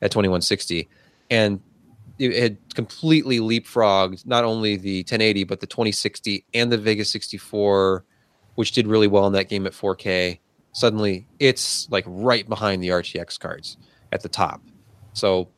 at 0.00 0.10
2160. 0.10 0.88
And 1.30 1.60
it 2.18 2.34
had 2.34 2.56
completely 2.74 3.38
leapfrogged 3.38 4.26
not 4.26 4.44
only 4.44 4.76
the 4.76 5.00
1080, 5.00 5.44
but 5.44 5.60
the 5.60 5.66
2060 5.66 6.44
and 6.54 6.72
the 6.72 6.78
Vega 6.78 7.04
64, 7.04 8.02
which 8.54 8.72
did 8.72 8.86
really 8.86 9.06
well 9.06 9.26
in 9.26 9.34
that 9.34 9.48
game 9.48 9.66
at 9.66 9.72
4K. 9.72 10.38
Suddenly, 10.72 11.26
it's 11.38 11.88
like 11.90 12.04
right 12.08 12.48
behind 12.48 12.82
the 12.82 12.88
RTX 12.88 13.38
cards 13.38 13.76
at 14.10 14.22
the 14.22 14.28
top. 14.28 14.62
So 15.16 15.48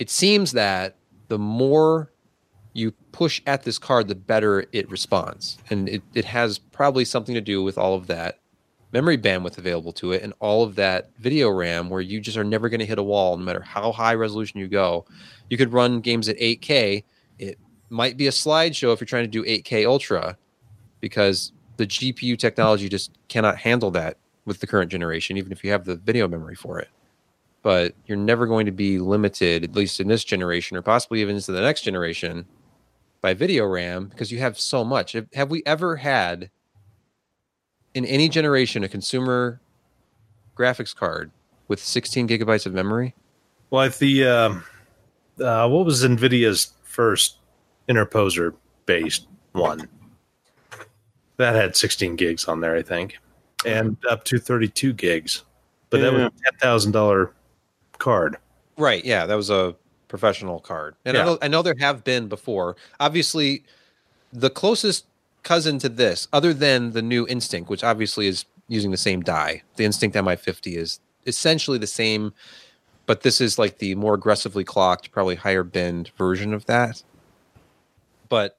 it 0.00 0.10
seems 0.10 0.50
that 0.52 0.96
the 1.28 1.38
more 1.38 2.10
you 2.72 2.90
push 3.12 3.40
at 3.46 3.62
this 3.62 3.78
card, 3.78 4.08
the 4.08 4.16
better 4.16 4.66
it 4.72 4.90
responds. 4.90 5.56
And 5.70 5.88
it, 5.88 6.02
it 6.14 6.24
has 6.24 6.58
probably 6.58 7.04
something 7.04 7.36
to 7.36 7.40
do 7.40 7.62
with 7.62 7.78
all 7.78 7.94
of 7.94 8.08
that 8.08 8.40
memory 8.92 9.16
bandwidth 9.16 9.56
available 9.56 9.92
to 9.92 10.10
it 10.10 10.22
and 10.22 10.32
all 10.40 10.64
of 10.64 10.74
that 10.74 11.10
video 11.18 11.48
RAM 11.48 11.90
where 11.90 12.00
you 12.00 12.20
just 12.20 12.36
are 12.36 12.42
never 12.42 12.68
going 12.68 12.80
to 12.80 12.86
hit 12.86 12.98
a 12.98 13.04
wall 13.04 13.36
no 13.36 13.44
matter 13.44 13.60
how 13.60 13.92
high 13.92 14.14
resolution 14.14 14.58
you 14.58 14.66
go. 14.66 15.04
You 15.48 15.56
could 15.56 15.72
run 15.72 16.00
games 16.00 16.28
at 16.28 16.36
8K. 16.38 17.04
It 17.38 17.58
might 17.90 18.16
be 18.16 18.26
a 18.26 18.32
slideshow 18.32 18.92
if 18.92 19.00
you're 19.00 19.06
trying 19.06 19.30
to 19.30 19.42
do 19.42 19.44
8K 19.44 19.86
Ultra 19.86 20.36
because 21.00 21.52
the 21.76 21.86
GPU 21.86 22.36
technology 22.36 22.88
just 22.88 23.12
cannot 23.28 23.58
handle 23.58 23.92
that 23.92 24.16
with 24.44 24.58
the 24.58 24.66
current 24.66 24.90
generation, 24.90 25.36
even 25.36 25.52
if 25.52 25.62
you 25.62 25.70
have 25.70 25.84
the 25.84 25.94
video 25.94 26.26
memory 26.26 26.56
for 26.56 26.80
it. 26.80 26.88
But 27.64 27.94
you're 28.06 28.16
never 28.16 28.46
going 28.46 28.66
to 28.66 28.72
be 28.72 29.00
limited, 29.00 29.64
at 29.64 29.74
least 29.74 29.98
in 29.98 30.06
this 30.06 30.22
generation 30.22 30.76
or 30.76 30.82
possibly 30.82 31.20
even 31.22 31.34
into 31.34 31.50
the 31.50 31.62
next 31.62 31.80
generation, 31.80 32.46
by 33.24 33.32
video 33.32 33.64
RAM 33.66 34.08
because 34.08 34.30
you 34.30 34.38
have 34.38 34.60
so 34.60 34.84
much. 34.84 35.16
Have 35.32 35.50
we 35.50 35.62
ever 35.64 35.96
had 35.96 36.50
in 37.94 38.04
any 38.04 38.28
generation 38.28 38.84
a 38.84 38.88
consumer 38.88 39.62
graphics 40.54 40.94
card 40.94 41.30
with 41.66 41.80
16 41.80 42.28
gigabytes 42.28 42.66
of 42.66 42.74
memory? 42.74 43.14
Like 43.70 43.96
the 43.96 44.26
um 44.26 44.64
uh, 45.40 45.66
what 45.70 45.86
was 45.86 46.04
Nvidia's 46.04 46.74
first 46.82 47.38
interposer 47.88 48.54
based 48.84 49.26
one? 49.52 49.88
That 51.38 51.54
had 51.54 51.76
16 51.76 52.16
gigs 52.16 52.44
on 52.44 52.60
there, 52.60 52.76
I 52.76 52.82
think, 52.82 53.16
and 53.64 53.96
up 54.10 54.24
to 54.24 54.38
32 54.38 54.92
gigs. 54.92 55.44
But 55.88 56.02
that 56.02 56.12
was 56.12 56.22
a 56.24 56.30
ten 56.30 56.58
thousand 56.60 56.92
dollar 56.92 57.32
card. 58.04 58.36
Right. 58.76 59.04
Yeah, 59.04 59.24
that 59.26 59.34
was 59.34 59.50
a 59.50 59.74
professional 60.08 60.60
card, 60.60 60.94
and 61.04 61.16
I, 61.16 61.24
know, 61.24 61.38
I 61.42 61.48
know 61.48 61.62
there 61.62 61.74
have 61.80 62.04
been 62.04 62.28
before. 62.28 62.76
Obviously, 63.00 63.64
the 64.32 64.50
closest 64.50 65.06
cousin 65.42 65.78
to 65.80 65.88
this, 65.88 66.28
other 66.32 66.52
than 66.54 66.92
the 66.92 67.02
new 67.02 67.26
Instinct, 67.26 67.70
which 67.70 67.82
obviously 67.82 68.26
is 68.26 68.44
using 68.68 68.90
the 68.90 68.96
same 68.96 69.22
die, 69.22 69.62
the 69.76 69.84
Instinct 69.84 70.16
MI50 70.16 70.76
is 70.76 71.00
essentially 71.26 71.78
the 71.78 71.86
same, 71.86 72.32
but 73.06 73.22
this 73.22 73.40
is 73.40 73.58
like 73.58 73.78
the 73.78 73.94
more 73.94 74.14
aggressively 74.14 74.64
clocked, 74.64 75.10
probably 75.10 75.34
higher 75.34 75.64
bend 75.64 76.10
version 76.16 76.54
of 76.54 76.66
that. 76.66 77.02
But 78.28 78.58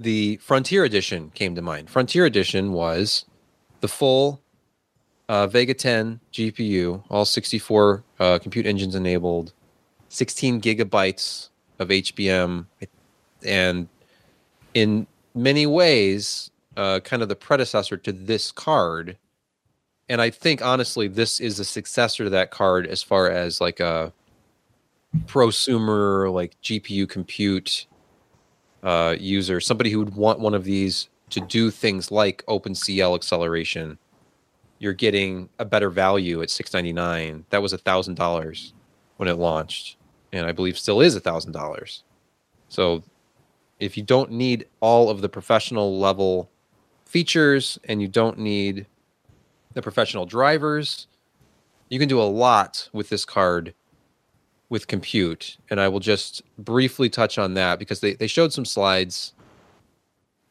the 0.00 0.38
Frontier 0.38 0.84
Edition 0.84 1.30
came 1.34 1.54
to 1.54 1.62
mind. 1.62 1.90
Frontier 1.90 2.26
Edition 2.26 2.72
was 2.72 3.24
the 3.80 3.88
full 3.88 4.41
uh, 5.28 5.46
Vega 5.46 5.74
10 5.74 6.20
GPU, 6.32 7.02
all 7.08 7.24
64 7.24 8.04
uh, 8.18 8.38
compute 8.38 8.66
engines 8.66 8.94
enabled, 8.94 9.52
16 10.08 10.60
gigabytes 10.60 11.48
of 11.78 11.88
HBM, 11.88 12.66
and 13.44 13.88
in 14.74 15.06
many 15.34 15.66
ways, 15.66 16.50
uh, 16.76 17.00
kind 17.00 17.22
of 17.22 17.28
the 17.28 17.36
predecessor 17.36 17.96
to 17.96 18.12
this 18.12 18.52
card. 18.52 19.16
And 20.08 20.20
I 20.20 20.30
think 20.30 20.62
honestly, 20.62 21.08
this 21.08 21.40
is 21.40 21.58
a 21.58 21.64
successor 21.64 22.24
to 22.24 22.30
that 22.30 22.50
card 22.50 22.86
as 22.86 23.02
far 23.02 23.30
as 23.30 23.60
like 23.60 23.80
a 23.80 24.12
prosumer, 25.26 26.32
like 26.32 26.60
GPU 26.62 27.08
compute 27.08 27.86
uh, 28.82 29.16
user, 29.18 29.60
somebody 29.60 29.90
who 29.90 29.98
would 30.00 30.14
want 30.14 30.40
one 30.40 30.54
of 30.54 30.64
these 30.64 31.08
to 31.30 31.40
do 31.40 31.70
things 31.70 32.10
like 32.10 32.44
OpenCL 32.46 33.14
acceleration 33.14 33.98
you're 34.82 34.92
getting 34.92 35.48
a 35.60 35.64
better 35.64 35.88
value 35.88 36.42
at 36.42 36.50
699 36.50 37.44
that 37.50 37.62
was 37.62 37.72
a 37.72 37.78
thousand 37.78 38.16
dollars 38.16 38.74
when 39.16 39.28
it 39.28 39.34
launched 39.34 39.96
and 40.32 40.44
i 40.44 40.50
believe 40.50 40.76
still 40.76 41.00
is 41.00 41.14
a 41.14 41.20
thousand 41.20 41.52
dollars. 41.52 42.02
So 42.68 43.04
if 43.78 43.96
you 43.96 44.02
don't 44.02 44.32
need 44.32 44.66
all 44.80 45.08
of 45.08 45.20
the 45.20 45.28
professional 45.28 46.00
level 46.00 46.50
features 47.04 47.78
and 47.84 48.02
you 48.02 48.08
don't 48.08 48.38
need 48.38 48.86
the 49.74 49.82
professional 49.82 50.26
drivers 50.26 51.06
you 51.88 52.00
can 52.00 52.08
do 52.08 52.20
a 52.20 52.24
lot 52.24 52.88
with 52.92 53.08
this 53.08 53.24
card 53.24 53.74
with 54.68 54.88
compute 54.88 55.58
and 55.70 55.80
i 55.80 55.86
will 55.86 56.00
just 56.00 56.42
briefly 56.58 57.08
touch 57.08 57.38
on 57.38 57.54
that 57.54 57.78
because 57.78 58.00
they, 58.00 58.14
they 58.14 58.26
showed 58.26 58.52
some 58.52 58.64
slides 58.64 59.32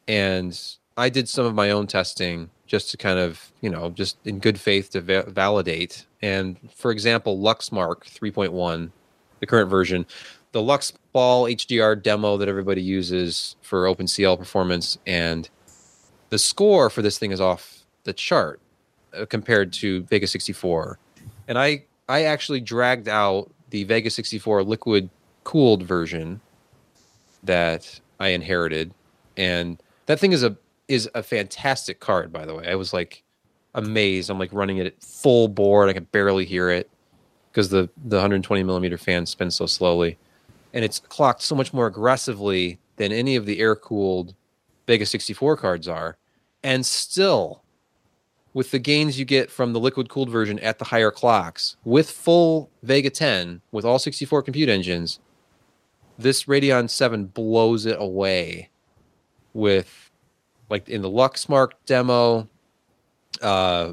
and 0.08 0.78
i 0.96 1.10
did 1.10 1.28
some 1.28 1.46
of 1.46 1.54
my 1.54 1.70
own 1.72 1.86
testing 1.86 2.50
just 2.72 2.90
to 2.90 2.96
kind 2.96 3.20
of 3.20 3.52
you 3.60 3.70
know 3.70 3.90
just 3.90 4.16
in 4.24 4.40
good 4.40 4.58
faith 4.58 4.92
to 4.92 5.02
va- 5.02 5.26
validate. 5.28 6.06
And 6.22 6.58
for 6.74 6.90
example 6.90 7.38
luxmark 7.38 8.06
3.1 8.06 8.92
the 9.42 9.46
current 9.46 9.70
version 9.70 10.06
the 10.54 10.62
lux 10.62 10.94
ball 11.12 11.46
hdr 11.46 12.02
demo 12.02 12.38
that 12.38 12.48
everybody 12.48 12.82
uses 12.82 13.58
for 13.62 13.84
opencl 13.84 14.38
performance 14.38 14.98
and 15.06 15.50
the 16.30 16.40
score 16.40 16.90
for 16.90 17.02
this 17.02 17.18
thing 17.18 17.32
is 17.32 17.42
off 17.42 17.84
the 18.04 18.14
chart 18.14 18.62
uh, 19.14 19.26
compared 19.26 19.74
to 19.74 20.04
vega 20.04 20.28
64 20.28 20.98
and 21.48 21.58
i 21.58 21.84
i 22.08 22.24
actually 22.24 22.62
dragged 22.62 23.10
out 23.10 23.52
the 23.72 23.84
vega 23.84 24.10
64 24.10 24.64
liquid 24.64 25.10
cooled 25.44 25.84
version 25.84 26.40
that 27.44 28.00
i 28.20 28.30
inherited. 28.30 28.94
And 29.36 29.82
that 30.06 30.20
thing 30.20 30.32
is 30.32 30.44
a 30.44 30.56
is 30.92 31.10
a 31.16 31.24
fantastic 31.24 32.00
card 32.00 32.32
by 32.34 32.46
the 32.46 32.54
way. 32.54 32.68
I 32.68 32.76
was 32.76 32.94
like 32.94 33.24
amazed. 33.74 34.30
I'm 34.30 34.40
like 34.40 34.52
running 34.52 34.78
it 34.78 34.86
at 34.86 35.02
full 35.02 35.48
bore 35.48 35.82
and 35.82 35.90
i 35.90 35.94
can 35.94 36.04
barely 36.06 36.46
hear 36.46 36.70
it 36.70 36.90
because 37.52 37.70
the 37.70 37.90
the 38.04 38.18
120 38.18 38.64
millimeter 38.64 38.98
fan 38.98 39.26
spins 39.26 39.56
so 39.56 39.66
slowly. 39.66 40.18
And 40.74 40.86
it's 40.86 41.00
clocked 41.00 41.42
so 41.42 41.56
much 41.56 41.74
more 41.74 41.88
aggressively 41.88 42.80
than 42.98 43.12
any 43.12 43.36
of 43.36 43.46
the 43.46 43.60
air 43.60 43.76
cooled 43.76 44.36
vega 44.88 45.06
64 45.06 45.58
cards 45.58 45.88
are. 45.88 46.18
And 46.64 46.86
still 46.86 47.64
with 48.54 48.72
the 48.72 48.80
gains 48.80 49.18
you 49.18 49.24
get 49.24 49.50
from 49.50 49.72
the 49.72 49.80
liquid 49.80 50.10
cooled 50.10 50.30
version 50.30 50.60
at 50.60 50.78
the 50.78 50.86
higher 50.86 51.12
clocks 51.12 51.78
with 51.86 52.12
full 52.12 52.70
vega 52.84 53.10
10 53.10 53.62
with 53.72 53.86
all 53.86 53.98
64 53.98 54.44
compute 54.44 54.68
engines 54.68 55.20
this 56.18 56.44
radeon 56.44 56.90
7 56.90 57.26
blows 57.28 57.86
it 57.86 57.96
away 57.98 58.70
with 59.54 60.11
like 60.72 60.88
in 60.88 61.02
the 61.02 61.10
Luxmark 61.10 61.72
demo, 61.86 62.48
uh, 63.42 63.92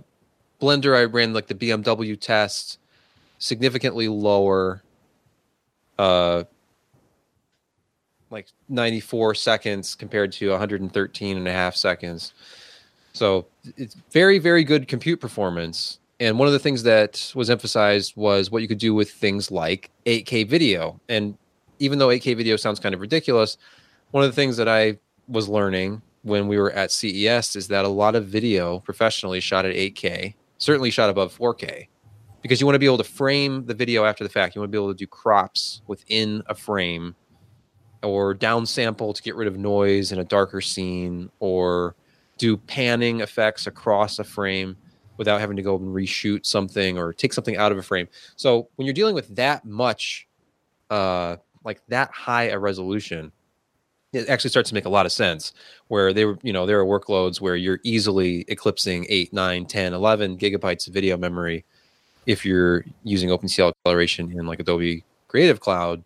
Blender, 0.63 0.97
I 0.97 1.05
ran 1.05 1.33
like 1.33 1.49
the 1.49 1.55
BMW 1.55 2.19
test, 2.19 2.79
significantly 3.39 4.07
lower, 4.07 4.83
uh, 5.99 6.45
like 8.31 8.47
94 8.69 9.35
seconds 9.35 9.97
compared 9.97 10.31
to 10.33 10.51
113 10.51 11.37
and 11.37 11.49
a 11.49 11.53
half 11.53 11.75
seconds. 11.75 12.33
So 13.13 13.47
it's 13.77 13.97
very, 14.13 14.39
very 14.39 14.63
good 14.63 14.87
compute 14.87 15.21
performance. 15.21 15.99
And 16.21 16.39
one 16.39 16.47
of 16.47 16.53
the 16.53 16.61
things 16.61 16.85
that 16.85 17.33
was 17.35 17.51
emphasized 17.51 18.17
was 18.17 18.53
what 18.53 18.63
you 18.63 18.69
could 18.69 18.79
do 18.79 18.95
with 18.95 19.11
things 19.11 19.51
like 19.51 19.91
8K 20.07 20.49
video. 20.49 21.01
And 21.09 21.37
even 21.81 21.99
though 21.99 22.09
8K 22.09 22.37
video 22.37 22.55
sounds 22.55 22.79
kind 22.79 22.95
of 22.95 23.01
ridiculous, 23.01 23.57
one 24.13 24.23
of 24.23 24.31
the 24.31 24.37
things 24.37 24.57
that 24.59 24.69
I 24.69 24.99
was 25.27 25.49
learning 25.49 26.03
when 26.29 26.49
we 26.49 26.59
were 26.59 26.71
at 26.73 26.93
CES 26.93 27.57
is 27.57 27.69
that 27.69 27.85
a 27.85 27.89
lot 27.89 28.15
of 28.15 28.27
video 28.27 28.79
professionally 28.81 29.41
shot 29.41 29.65
at 29.65 29.75
8K, 29.75 30.35
certainly 30.59 30.91
shot 30.91 31.11
above 31.11 31.37
4K, 31.37 31.89
because 32.43 32.61
you 32.61 32.67
want 32.67 32.75
to 32.75 32.81
be 32.81 32.87
able 32.87 32.99
to 32.99 33.05
frame 33.05 33.67
the 33.67 33.75
video 33.75 34.05
after 34.05 34.25
the 34.25 34.31
fact. 34.31 34.55
You 34.55 34.61
want 34.61 34.71
to 34.71 34.77
be 34.77 34.83
able 34.83 34.93
to 34.93 34.99
do 34.99 35.07
crops 35.07 35.83
within 35.87 36.43
a 36.47 36.55
frame 36.55 37.17
or 38.03 38.35
downsample 38.35 39.15
to 39.15 39.23
get 39.23 39.35
rid 39.35 39.49
of 39.49 39.57
noise 39.57 40.13
in 40.13 40.21
a 40.21 40.25
darker 40.25 40.61
scene 40.61 41.31
or 41.41 41.97
do 42.37 42.57
panning 42.57 43.21
effects 43.21 43.67
across 43.67 44.19
a 44.19 44.25
frame 44.25 44.77
without 45.17 45.41
having 45.41 45.57
to 45.57 45.63
go 45.63 45.77
and 45.77 45.95
reshoot 45.95 46.47
something 46.47 46.97
or 46.97 47.13
take 47.13 47.33
something 47.33 47.57
out 47.57 47.73
of 47.73 47.79
a 47.79 47.83
frame. 47.83 48.09
So 48.37 48.69
when 48.77 48.87
you're 48.87 48.95
dealing 48.95 49.17
with 49.17 49.35
that 49.35 49.65
much, 49.65 50.29
uh, 50.91 51.37
like 51.65 51.83
that 51.89 52.11
high 52.13 52.45
a 52.45 52.59
resolution, 52.59 53.33
it 54.13 54.29
actually 54.29 54.51
starts 54.51 54.71
to 54.71 54.75
make 54.75 54.87
a 54.87 54.91
lot 54.91 55.07
of 55.07 55.13
sense 55.13 55.53
where 55.89 56.13
they 56.13 56.25
were 56.25 56.39
you 56.43 56.53
know 56.53 56.67
there 56.67 56.81
are 56.81 56.85
workloads 56.85 57.41
where 57.41 57.57
you're 57.57 57.81
easily 57.85 58.45
eclipsing 58.49 59.07
8 59.09 59.33
9 59.33 59.67
10 59.67 59.95
11 59.95 60.39
gigabytes 60.39 60.87
of 60.87 60.95
video 60.95 61.17
memory 61.17 61.65
if 62.27 62.45
you're 62.45 62.85
using 63.05 63.31
OpenCL 63.31 63.73
acceleration 63.73 64.31
in 64.33 64.47
like 64.47 64.61
Adobe 64.61 65.03
Creative 65.29 65.59
Cloud. 65.59 66.05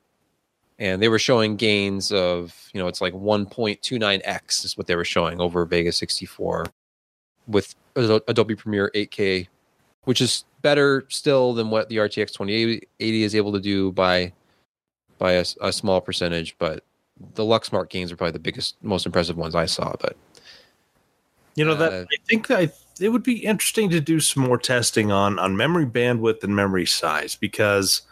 And 0.78 1.02
they 1.02 1.08
were 1.08 1.18
showing 1.18 1.56
gains 1.56 2.10
of 2.10 2.70
you 2.72 2.80
know 2.80 2.88
it's 2.88 3.00
like 3.00 3.12
1.29x 3.12 4.64
is 4.64 4.76
what 4.76 4.86
they 4.86 4.96
were 4.96 5.04
showing 5.04 5.40
over 5.40 5.64
Vega 5.64 5.92
64 5.92 6.66
with 7.46 7.74
Adobe 7.94 8.56
Premiere 8.56 8.90
8K 8.94 9.48
which 10.04 10.20
is 10.20 10.44
better 10.62 11.04
still 11.08 11.54
than 11.54 11.70
what 11.70 11.88
the 11.88 11.98
RTX 11.98 12.32
2080 12.32 13.22
is 13.22 13.34
able 13.34 13.52
to 13.52 13.60
do 13.60 13.92
by 13.92 14.32
by 15.18 15.32
a 15.32 15.72
small 15.72 16.00
percentage 16.00 16.56
but 16.58 16.82
the 17.34 17.44
Luxmark 17.44 17.88
games 17.88 18.10
are 18.12 18.16
probably 18.16 18.32
the 18.32 18.38
biggest, 18.38 18.76
most 18.82 19.06
impressive 19.06 19.36
ones 19.36 19.54
I 19.54 19.66
saw. 19.66 19.94
But 20.00 20.16
You 21.54 21.64
know 21.64 21.74
that 21.74 21.92
Uh, 21.92 22.04
I 22.10 22.16
think 22.28 22.46
that 22.48 22.74
it 23.00 23.08
would 23.08 23.22
be 23.22 23.44
interesting 23.44 23.90
to 23.90 24.00
do 24.00 24.20
some 24.20 24.42
more 24.42 24.58
testing 24.58 25.10
on 25.12 25.38
on 25.38 25.56
memory 25.56 25.86
bandwidth 25.86 26.42
and 26.42 26.54
memory 26.54 26.86
size 26.86 27.34
because 27.34 28.02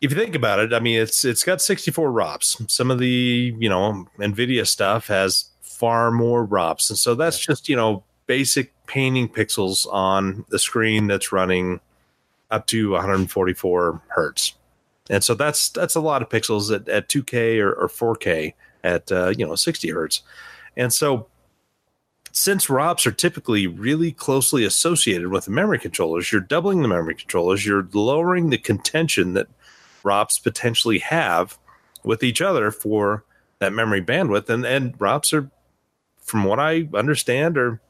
if 0.00 0.10
you 0.10 0.18
think 0.18 0.34
about 0.34 0.58
it, 0.58 0.72
I 0.74 0.80
mean 0.80 1.00
it's 1.00 1.24
it's 1.24 1.44
got 1.44 1.62
64 1.62 2.10
ROPS. 2.10 2.62
Some 2.68 2.90
of 2.90 2.98
the 2.98 3.54
you 3.58 3.68
know 3.68 4.06
Nvidia 4.18 4.66
stuff 4.66 5.06
has 5.06 5.46
far 5.62 6.10
more 6.10 6.44
ROPS, 6.44 6.90
and 6.90 6.98
so 6.98 7.14
that's 7.14 7.38
just 7.38 7.68
you 7.68 7.76
know 7.76 8.04
basic 8.26 8.72
painting 8.86 9.28
pixels 9.28 9.86
on 9.92 10.44
the 10.48 10.58
screen 10.58 11.06
that's 11.06 11.32
running 11.32 11.80
up 12.50 12.66
to 12.66 12.92
144 12.92 14.00
hertz, 14.08 14.54
and 15.10 15.22
so 15.22 15.34
that's 15.34 15.68
that's 15.70 15.94
a 15.94 16.00
lot 16.00 16.22
of 16.22 16.28
pixels 16.28 16.74
at, 16.74 16.88
at 16.88 17.08
2K 17.08 17.60
or, 17.60 17.72
or 17.72 17.88
4K 17.88 18.54
at 18.82 19.10
uh, 19.12 19.32
you 19.36 19.46
know 19.46 19.54
60 19.54 19.90
hertz, 19.90 20.22
and 20.76 20.92
so 20.92 21.28
since 22.32 22.68
ROPS 22.68 23.06
are 23.06 23.12
typically 23.12 23.68
really 23.68 24.10
closely 24.10 24.64
associated 24.64 25.28
with 25.28 25.44
the 25.44 25.52
memory 25.52 25.78
controllers, 25.78 26.32
you're 26.32 26.40
doubling 26.40 26.82
the 26.82 26.88
memory 26.88 27.14
controllers, 27.14 27.64
you're 27.64 27.86
lowering 27.92 28.50
the 28.50 28.58
contention 28.58 29.34
that 29.34 29.46
ROPS 30.02 30.40
potentially 30.40 30.98
have 30.98 31.56
with 32.02 32.24
each 32.24 32.42
other 32.42 32.72
for 32.72 33.24
that 33.60 33.72
memory 33.72 34.02
bandwidth. 34.02 34.48
And 34.48 34.66
and 34.66 35.00
ROPS 35.00 35.32
are, 35.32 35.48
from 36.20 36.44
what 36.44 36.58
I 36.58 36.88
understand, 36.92 37.56
are 37.56 37.80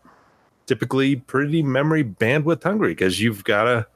typically 0.67 1.17
pretty 1.17 1.63
memory 1.63 2.05
bandwidth 2.05 2.63
hungry 2.63 2.93
because 2.93 3.21
you've 3.21 3.45
got 3.45 3.65
to, 3.65 3.87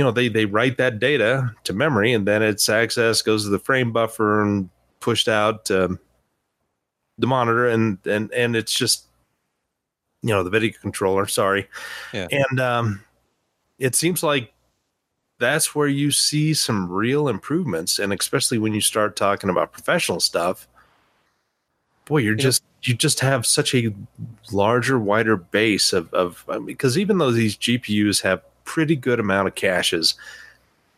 you 0.00 0.04
know 0.04 0.10
they 0.10 0.28
they 0.28 0.46
write 0.46 0.78
that 0.78 0.98
data 0.98 1.54
to 1.64 1.74
memory 1.74 2.14
and 2.14 2.26
then 2.26 2.42
it's 2.42 2.66
accessed 2.68 3.22
goes 3.26 3.44
to 3.44 3.50
the 3.50 3.58
frame 3.58 3.92
buffer 3.92 4.40
and 4.42 4.70
pushed 4.98 5.28
out 5.28 5.66
to 5.66 5.98
the 7.18 7.26
monitor 7.26 7.68
and 7.68 7.98
and 8.06 8.32
and 8.32 8.56
it's 8.56 8.72
just 8.72 9.04
you 10.22 10.30
know 10.30 10.42
the 10.42 10.48
video 10.48 10.72
controller 10.80 11.26
sorry 11.26 11.68
Yeah. 12.14 12.28
and 12.30 12.58
um 12.60 13.04
it 13.78 13.94
seems 13.94 14.22
like 14.22 14.54
that's 15.38 15.74
where 15.74 15.86
you 15.86 16.10
see 16.12 16.54
some 16.54 16.90
real 16.90 17.28
improvements 17.28 17.98
and 17.98 18.10
especially 18.10 18.56
when 18.56 18.72
you 18.72 18.80
start 18.80 19.16
talking 19.16 19.50
about 19.50 19.70
professional 19.70 20.18
stuff 20.18 20.66
boy 22.06 22.18
you're 22.22 22.38
Yeah. 22.38 22.44
just 22.44 22.64
you 22.84 22.94
just 22.94 23.20
have 23.20 23.44
such 23.44 23.74
a 23.74 23.92
larger 24.50 24.98
wider 24.98 25.36
base 25.36 25.92
of 25.92 26.10
of 26.14 26.42
I 26.48 26.54
mean, 26.56 26.64
because 26.64 26.96
even 26.96 27.18
though 27.18 27.32
these 27.32 27.54
gpus 27.58 28.22
have 28.22 28.40
pretty 28.74 28.94
good 28.96 29.18
amount 29.18 29.48
of 29.48 29.54
caches 29.54 30.14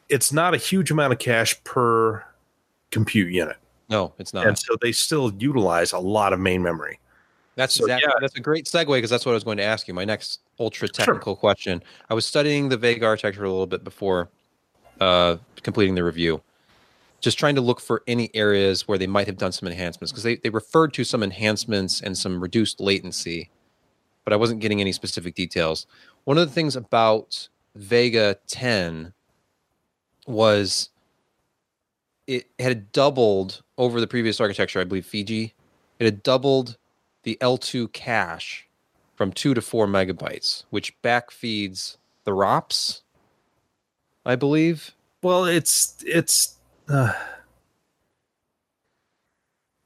it's 0.09 0.31
not 0.33 0.53
a 0.53 0.59
huge 0.59 0.91
amount 0.91 1.13
of 1.13 1.19
cache 1.19 1.55
per 1.65 2.23
compute 2.91 3.33
unit 3.33 3.57
No, 3.89 4.13
it's 4.19 4.35
not. 4.35 4.47
and 4.47 4.59
so 4.59 4.77
they 4.83 4.93
still 4.93 5.33
utilize 5.39 5.93
a 5.93 5.99
lot 5.99 6.33
of 6.35 6.39
main 6.41 6.63
memory 6.63 6.99
That's 7.55 7.75
So, 7.75 7.85
exactly 7.85 8.09
yeah. 8.09 8.19
that's 8.21 8.37
a 8.37 8.41
great 8.41 8.67
segue 8.67 8.89
because 8.97 9.09
that's 9.11 9.25
what 9.25 9.33
I 9.33 9.39
was 9.41 9.45
going 9.45 9.57
to 9.59 9.63
ask 9.65 9.89
you. 9.89 9.95
My 9.95 10.05
next 10.05 10.41
ultra 10.61 10.87
technical 10.89 11.35
question. 11.37 11.83
I 12.11 12.15
was 12.15 12.25
studying 12.27 12.69
the 12.69 12.77
Vega 12.77 13.07
architecture 13.07 13.45
a 13.45 13.51
little 13.51 13.67
bit 13.67 13.85
before 13.85 14.29
uh, 15.01 15.37
completing 15.63 15.95
the 15.95 16.05
review, 16.05 16.41
just 17.21 17.39
trying 17.39 17.55
to 17.57 17.61
look 17.61 17.81
for 17.81 18.03
any 18.07 18.31
areas 18.35 18.87
where 18.89 18.99
they 18.99 19.07
might 19.07 19.27
have 19.27 19.37
done 19.39 19.53
some 19.53 19.67
enhancements 19.69 20.13
because 20.13 20.23
they, 20.25 20.37
they 20.37 20.51
referred 20.51 20.93
to 20.95 21.05
some 21.05 21.23
enhancements 21.23 22.01
and 22.03 22.17
some 22.17 22.41
reduced 22.41 22.81
latency, 22.81 23.51
but 24.25 24.33
I 24.33 24.37
wasn't 24.37 24.61
getting 24.61 24.81
any 24.81 24.93
specific 24.93 25.35
details. 25.35 25.87
One 26.25 26.39
of 26.39 26.47
the 26.47 26.55
things 26.55 26.77
about 26.77 27.49
Vega 27.75 28.37
10 28.49 29.13
was 30.27 30.91
it 32.27 32.49
had 32.59 32.93
doubled 32.93 33.63
over 33.79 34.01
the 34.01 34.07
previous 34.07 34.41
architecture, 34.41 34.81
I 34.81 34.85
believe 34.85 35.07
Fiji. 35.07 35.55
It 35.99 36.05
had 36.05 36.23
doubled 36.23 36.77
the 37.25 37.37
L2 37.41 37.93
cache 37.93 38.69
from 39.17 39.33
two 39.33 39.55
to 39.55 39.61
four 39.61 39.87
megabytes, 39.87 40.65
which 40.71 41.01
backfeeds 41.03 41.97
the 42.25 42.33
ROPS, 42.33 43.03
I 44.25 44.37
believe. 44.37 44.93
well 45.23 45.45
it's 45.45 45.97
it's 46.07 46.57
uh, 46.89 47.13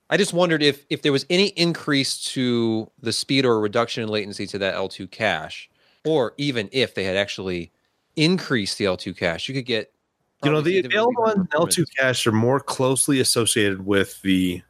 I 0.09 0.17
just 0.17 0.33
wondered 0.33 0.63
if 0.63 0.85
if 0.89 1.03
there 1.03 1.13
was 1.13 1.27
any 1.29 1.49
increase 1.49 2.23
to 2.33 2.91
the 3.01 3.13
speed 3.13 3.45
or 3.45 3.61
reduction 3.61 4.03
in 4.03 4.09
latency 4.09 4.47
to 4.49 4.59
that 4.59 4.75
L2 4.75 5.11
cache, 5.11 5.69
or 6.05 6.35
even 6.37 6.69
if 6.73 6.95
they 6.95 7.05
had 7.05 7.17
actually 7.17 7.73
increased 8.17 8.79
the 8.79 8.85
L2 8.87 9.17
cache, 9.17 9.49
you 9.49 9.55
could 9.55 9.67
get. 9.67 9.93
you 10.45 10.51
know 10.51 10.61
the, 10.61 10.83
the 10.83 10.89
significantly 10.91 11.15
L1 11.17 11.27
better 11.27 11.41
and 11.41 11.51
L2 11.51 11.67
performance. 11.69 11.91
cache 11.99 12.27
are 12.27 12.33
more 12.33 12.61
closely 12.61 13.21
associated 13.21 13.87
with 13.87 14.21
the 14.23 14.63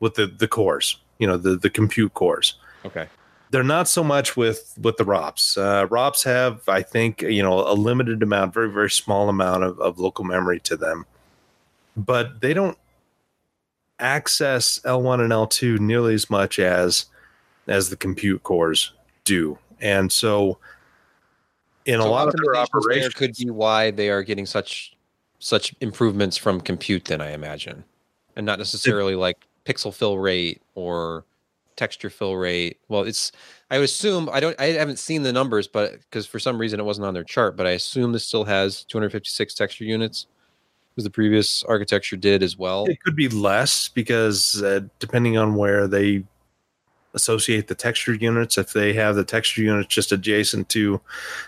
with 0.00 0.14
the 0.14 0.26
the 0.26 0.48
cores 0.48 0.98
you 1.18 1.26
know 1.26 1.36
the 1.36 1.56
the 1.56 1.70
compute 1.70 2.12
cores 2.14 2.54
Okay. 2.84 3.08
they're 3.50 3.62
not 3.64 3.88
so 3.88 4.04
much 4.04 4.36
with 4.36 4.74
with 4.82 4.96
the 4.98 5.04
ROPS. 5.04 5.56
Uh, 5.56 5.86
ROPS 5.90 6.22
have, 6.24 6.68
I 6.68 6.82
think, 6.82 7.22
you 7.22 7.42
know, 7.42 7.60
a 7.66 7.74
limited 7.74 8.22
amount, 8.22 8.52
very 8.54 8.70
very 8.70 8.90
small 8.90 9.28
amount 9.28 9.64
of, 9.64 9.78
of 9.80 9.98
local 9.98 10.24
memory 10.24 10.60
to 10.60 10.76
them, 10.76 11.06
but 11.96 12.40
they 12.40 12.52
don't 12.54 12.76
access 13.98 14.78
L1 14.84 15.20
and 15.22 15.32
L2 15.32 15.78
nearly 15.80 16.14
as 16.14 16.28
much 16.30 16.58
as 16.58 17.06
as 17.68 17.88
the 17.90 17.96
compute 17.96 18.42
cores 18.44 18.92
do, 19.24 19.58
and 19.80 20.12
so 20.12 20.58
in 21.86 22.00
a 22.00 22.06
lot 22.06 22.28
of 22.28 22.34
their 22.36 22.56
operations, 22.56 23.14
could 23.14 23.34
be 23.34 23.50
why 23.50 23.90
they 23.90 24.10
are 24.10 24.22
getting 24.22 24.46
such 24.46 24.96
such 25.38 25.74
improvements 25.80 26.36
from 26.36 26.60
compute. 26.60 27.06
Then 27.06 27.20
I 27.20 27.32
imagine, 27.32 27.84
and 28.36 28.44
not 28.44 28.58
necessarily 28.58 29.14
like 29.14 29.46
pixel 29.64 29.94
fill 29.94 30.18
rate 30.18 30.60
or 30.74 31.24
texture 31.76 32.10
fill 32.10 32.36
rate. 32.36 32.78
Well, 32.88 33.02
it's 33.02 33.32
I 33.70 33.78
would 33.78 33.84
assume 33.84 34.28
I 34.32 34.40
don't 34.40 34.58
I 34.60 34.66
haven't 34.66 34.98
seen 34.98 35.22
the 35.22 35.32
numbers, 35.32 35.68
but 35.68 35.92
because 36.00 36.26
for 36.26 36.38
some 36.38 36.58
reason 36.58 36.80
it 36.80 36.84
wasn't 36.84 37.06
on 37.06 37.14
their 37.14 37.24
chart, 37.24 37.56
but 37.56 37.66
I 37.66 37.70
assume 37.70 38.12
this 38.12 38.26
still 38.26 38.44
has 38.44 38.84
256 38.84 39.54
texture 39.54 39.84
units 39.84 40.26
because 40.94 41.04
the 41.04 41.10
previous 41.10 41.62
architecture 41.64 42.16
did 42.16 42.42
as 42.42 42.56
well. 42.56 42.86
it 42.86 43.00
could 43.02 43.14
be 43.16 43.28
less 43.28 43.88
because 43.88 44.62
uh, 44.62 44.80
depending 44.98 45.36
on 45.36 45.54
where 45.54 45.86
they 45.86 46.24
associate 47.16 47.66
the 47.66 47.74
texture 47.74 48.14
units 48.14 48.56
if 48.56 48.72
they 48.72 48.92
have 48.92 49.16
the 49.16 49.24
texture 49.24 49.62
units 49.62 49.92
just 49.92 50.12
adjacent 50.12 50.68
to 50.68 51.00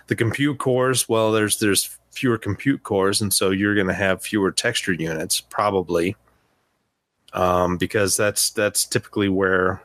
the 0.08 0.16
compute 0.16 0.58
cores 0.58 1.08
well 1.08 1.30
there's 1.30 1.60
there's 1.60 1.96
fewer 2.10 2.38
compute 2.38 2.82
cores 2.82 3.20
and 3.20 3.32
so 3.32 3.50
you're 3.50 3.74
going 3.74 3.86
to 3.86 3.94
have 3.94 4.20
fewer 4.20 4.50
texture 4.50 4.92
units 4.92 5.40
probably 5.40 6.16
um, 7.34 7.76
because 7.76 8.16
that's 8.16 8.50
that's 8.50 8.84
typically 8.84 9.28
where 9.28 9.82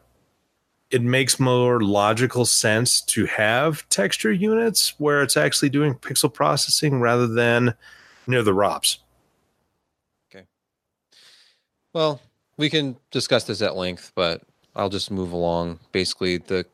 it 0.93 1.01
makes 1.01 1.39
more 1.39 1.81
logical 1.81 2.45
sense 2.45 3.01
to 3.01 3.25
have 3.25 3.87
texture 3.89 4.31
units 4.31 4.93
where 4.99 5.23
it's 5.23 5.35
actually 5.35 5.69
doing 5.69 5.95
pixel 5.95 6.31
processing 6.31 6.99
rather 6.99 7.25
than 7.25 7.73
near 8.27 8.43
the 8.43 8.53
ROPS. 8.53 8.99
Okay. 10.29 10.45
Well, 11.93 12.21
we 12.57 12.69
can 12.69 12.95
discuss 13.09 13.45
this 13.45 13.63
at 13.63 13.75
length, 13.75 14.11
but 14.13 14.43
I'll 14.75 14.89
just 14.89 15.11
move 15.11 15.31
along. 15.31 15.79
Basically, 15.91 16.37
the 16.37 16.65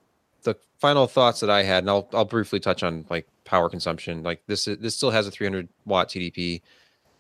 the 0.43 0.55
final 0.79 1.07
thoughts 1.07 1.39
that 1.41 1.49
I 1.49 1.63
had, 1.63 1.83
and 1.83 1.89
I'll 1.89 2.09
I'll 2.13 2.25
briefly 2.25 2.59
touch 2.59 2.83
on 2.83 3.05
like 3.09 3.27
power 3.45 3.69
consumption. 3.69 4.23
Like 4.23 4.41
this 4.47 4.67
is, 4.67 4.77
this 4.77 4.95
still 4.95 5.11
has 5.11 5.27
a 5.27 5.31
300 5.31 5.67
watt 5.85 6.09
TDP. 6.09 6.61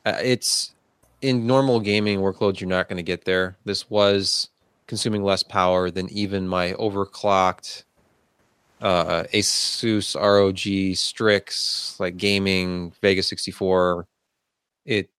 Uh, 0.05 0.17
it's 0.23 0.73
in 1.21 1.45
normal 1.45 1.79
gaming 1.79 2.19
workloads, 2.19 2.59
you're 2.59 2.69
not 2.69 2.87
going 2.87 2.97
to 2.97 3.03
get 3.03 3.25
there. 3.25 3.57
This 3.65 3.89
was 3.89 4.49
consuming 4.87 5.23
less 5.23 5.43
power 5.43 5.91
than 5.91 6.09
even 6.09 6.47
my 6.47 6.73
overclocked 6.73 7.83
uh, 8.81 9.23
Asus 9.33 10.15
ROG 10.15 10.95
Strix, 10.95 11.99
like 11.99 12.17
gaming 12.17 12.93
Vega 13.01 13.21
64. 13.21 14.07
It 14.85 15.09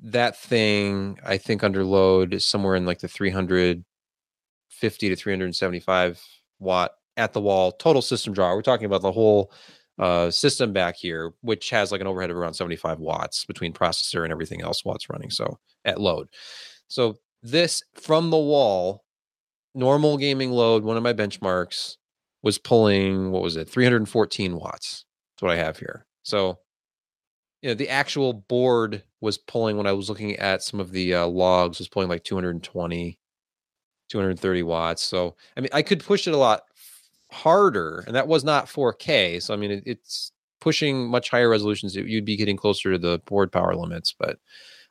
that 0.00 0.36
thing 0.36 1.18
I 1.24 1.38
think 1.38 1.64
under 1.64 1.84
load 1.84 2.32
is 2.32 2.44
somewhere 2.44 2.76
in 2.76 2.86
like 2.86 3.00
the 3.00 3.08
350 4.78 5.08
to 5.10 5.16
375 5.16 6.22
watt 6.58 6.92
at 7.16 7.32
the 7.32 7.40
wall 7.40 7.72
total 7.72 8.02
system 8.02 8.32
draw. 8.32 8.54
We're 8.54 8.62
talking 8.62 8.86
about 8.86 9.02
the 9.02 9.12
whole 9.12 9.52
uh, 9.98 10.30
system 10.30 10.72
back 10.72 10.96
here, 10.96 11.32
which 11.40 11.70
has 11.70 11.90
like 11.90 12.00
an 12.00 12.06
overhead 12.06 12.30
of 12.30 12.36
around 12.36 12.54
75 12.54 13.00
watts 13.00 13.44
between 13.44 13.72
processor 13.72 14.22
and 14.22 14.32
everything 14.32 14.62
else 14.62 14.84
while 14.84 14.94
it's 14.94 15.10
running. 15.10 15.30
So 15.30 15.58
at 15.84 16.00
load. 16.00 16.28
So 16.88 17.16
this 17.42 17.82
from 17.94 18.30
the 18.30 18.38
wall, 18.38 19.04
normal 19.74 20.16
gaming 20.16 20.52
load, 20.52 20.84
one 20.84 20.96
of 20.96 21.02
my 21.02 21.12
benchmarks 21.12 21.96
was 22.42 22.58
pulling, 22.58 23.32
what 23.32 23.42
was 23.42 23.56
it, 23.56 23.68
314 23.68 24.56
watts. 24.56 25.04
That's 25.34 25.42
what 25.42 25.52
I 25.52 25.56
have 25.56 25.78
here. 25.78 26.06
So 26.22 26.58
you 27.62 27.70
know 27.70 27.74
the 27.74 27.88
actual 27.88 28.32
board 28.32 29.02
was 29.20 29.38
pulling 29.38 29.76
when 29.76 29.86
i 29.86 29.92
was 29.92 30.08
looking 30.08 30.36
at 30.36 30.62
some 30.62 30.80
of 30.80 30.92
the 30.92 31.14
uh, 31.14 31.26
logs 31.26 31.78
was 31.78 31.88
pulling 31.88 32.08
like 32.08 32.24
220 32.24 33.18
230 34.08 34.62
watts 34.62 35.02
so 35.02 35.36
i 35.56 35.60
mean 35.60 35.68
i 35.72 35.82
could 35.82 36.02
push 36.02 36.26
it 36.26 36.34
a 36.34 36.36
lot 36.36 36.62
harder 37.30 38.02
and 38.06 38.14
that 38.16 38.26
was 38.28 38.42
not 38.44 38.66
4k 38.66 39.40
so 39.42 39.52
i 39.52 39.56
mean 39.56 39.70
it, 39.70 39.82
it's 39.86 40.32
pushing 40.60 41.08
much 41.08 41.30
higher 41.30 41.48
resolutions 41.48 41.94
you- 41.94 42.04
you'd 42.04 42.24
be 42.24 42.36
getting 42.36 42.56
closer 42.56 42.92
to 42.92 42.98
the 42.98 43.18
board 43.26 43.52
power 43.52 43.74
limits 43.76 44.14
but 44.18 44.38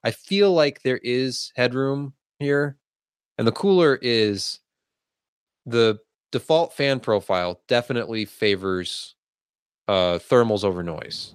i 0.03 0.11
feel 0.11 0.53
like 0.53 0.81
there 0.83 0.99
is 1.03 1.51
headroom 1.55 2.13
here 2.39 2.77
and 3.37 3.47
the 3.47 3.51
cooler 3.51 3.97
is 4.01 4.59
the 5.65 5.97
default 6.31 6.73
fan 6.73 6.99
profile 6.99 7.59
definitely 7.67 8.25
favors 8.25 9.15
uh 9.87 10.19
thermals 10.19 10.63
over 10.63 10.83
noise 10.83 11.33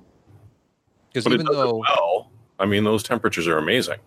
because 1.13 1.27
it 1.27 1.33
even 1.33 1.47
it 1.47 1.53
though 1.53 1.79
well. 1.79 2.31
I 2.59 2.65
mean, 2.67 2.85
those 2.85 3.03
temperatures 3.03 3.49
are 3.49 3.59
amazing. 3.59 3.99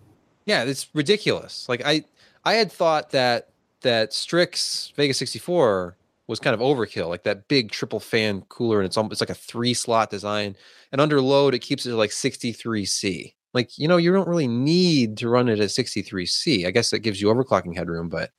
yeah, 0.46 0.64
it's 0.64 0.88
ridiculous. 0.94 1.68
Like 1.68 1.82
I 1.86 2.06
I 2.46 2.54
had 2.54 2.72
thought 2.72 3.10
that 3.12 3.50
that 3.82 4.14
Strix 4.14 4.92
Vega 4.96 5.14
64 5.14 5.98
was 6.28 6.40
kind 6.40 6.54
of 6.54 6.60
overkill, 6.60 7.10
like 7.10 7.24
that 7.24 7.48
big 7.48 7.72
triple 7.72 8.00
fan 8.00 8.42
cooler, 8.50 8.80
and 8.80 8.86
it's 8.86 8.98
almost 8.98 9.14
it's 9.14 9.22
like 9.22 9.30
a 9.30 9.40
three 9.40 9.74
slot 9.74 10.10
design. 10.10 10.56
And 10.92 11.00
under 11.00 11.22
load, 11.22 11.54
it 11.54 11.60
keeps 11.60 11.86
it 11.86 11.94
like 11.94 12.10
63C. 12.10 13.34
Like, 13.54 13.78
you 13.78 13.88
know, 13.88 13.98
you 13.98 14.12
don't 14.12 14.28
really 14.28 14.48
need 14.48 15.18
to 15.18 15.30
run 15.30 15.48
it 15.48 15.60
at 15.60 15.70
63C. 15.70 16.66
I 16.66 16.72
guess 16.72 16.90
that 16.90 17.00
gives 17.00 17.22
you 17.22 17.28
overclocking 17.28 17.76
headroom, 17.76 18.10
but 18.10 18.32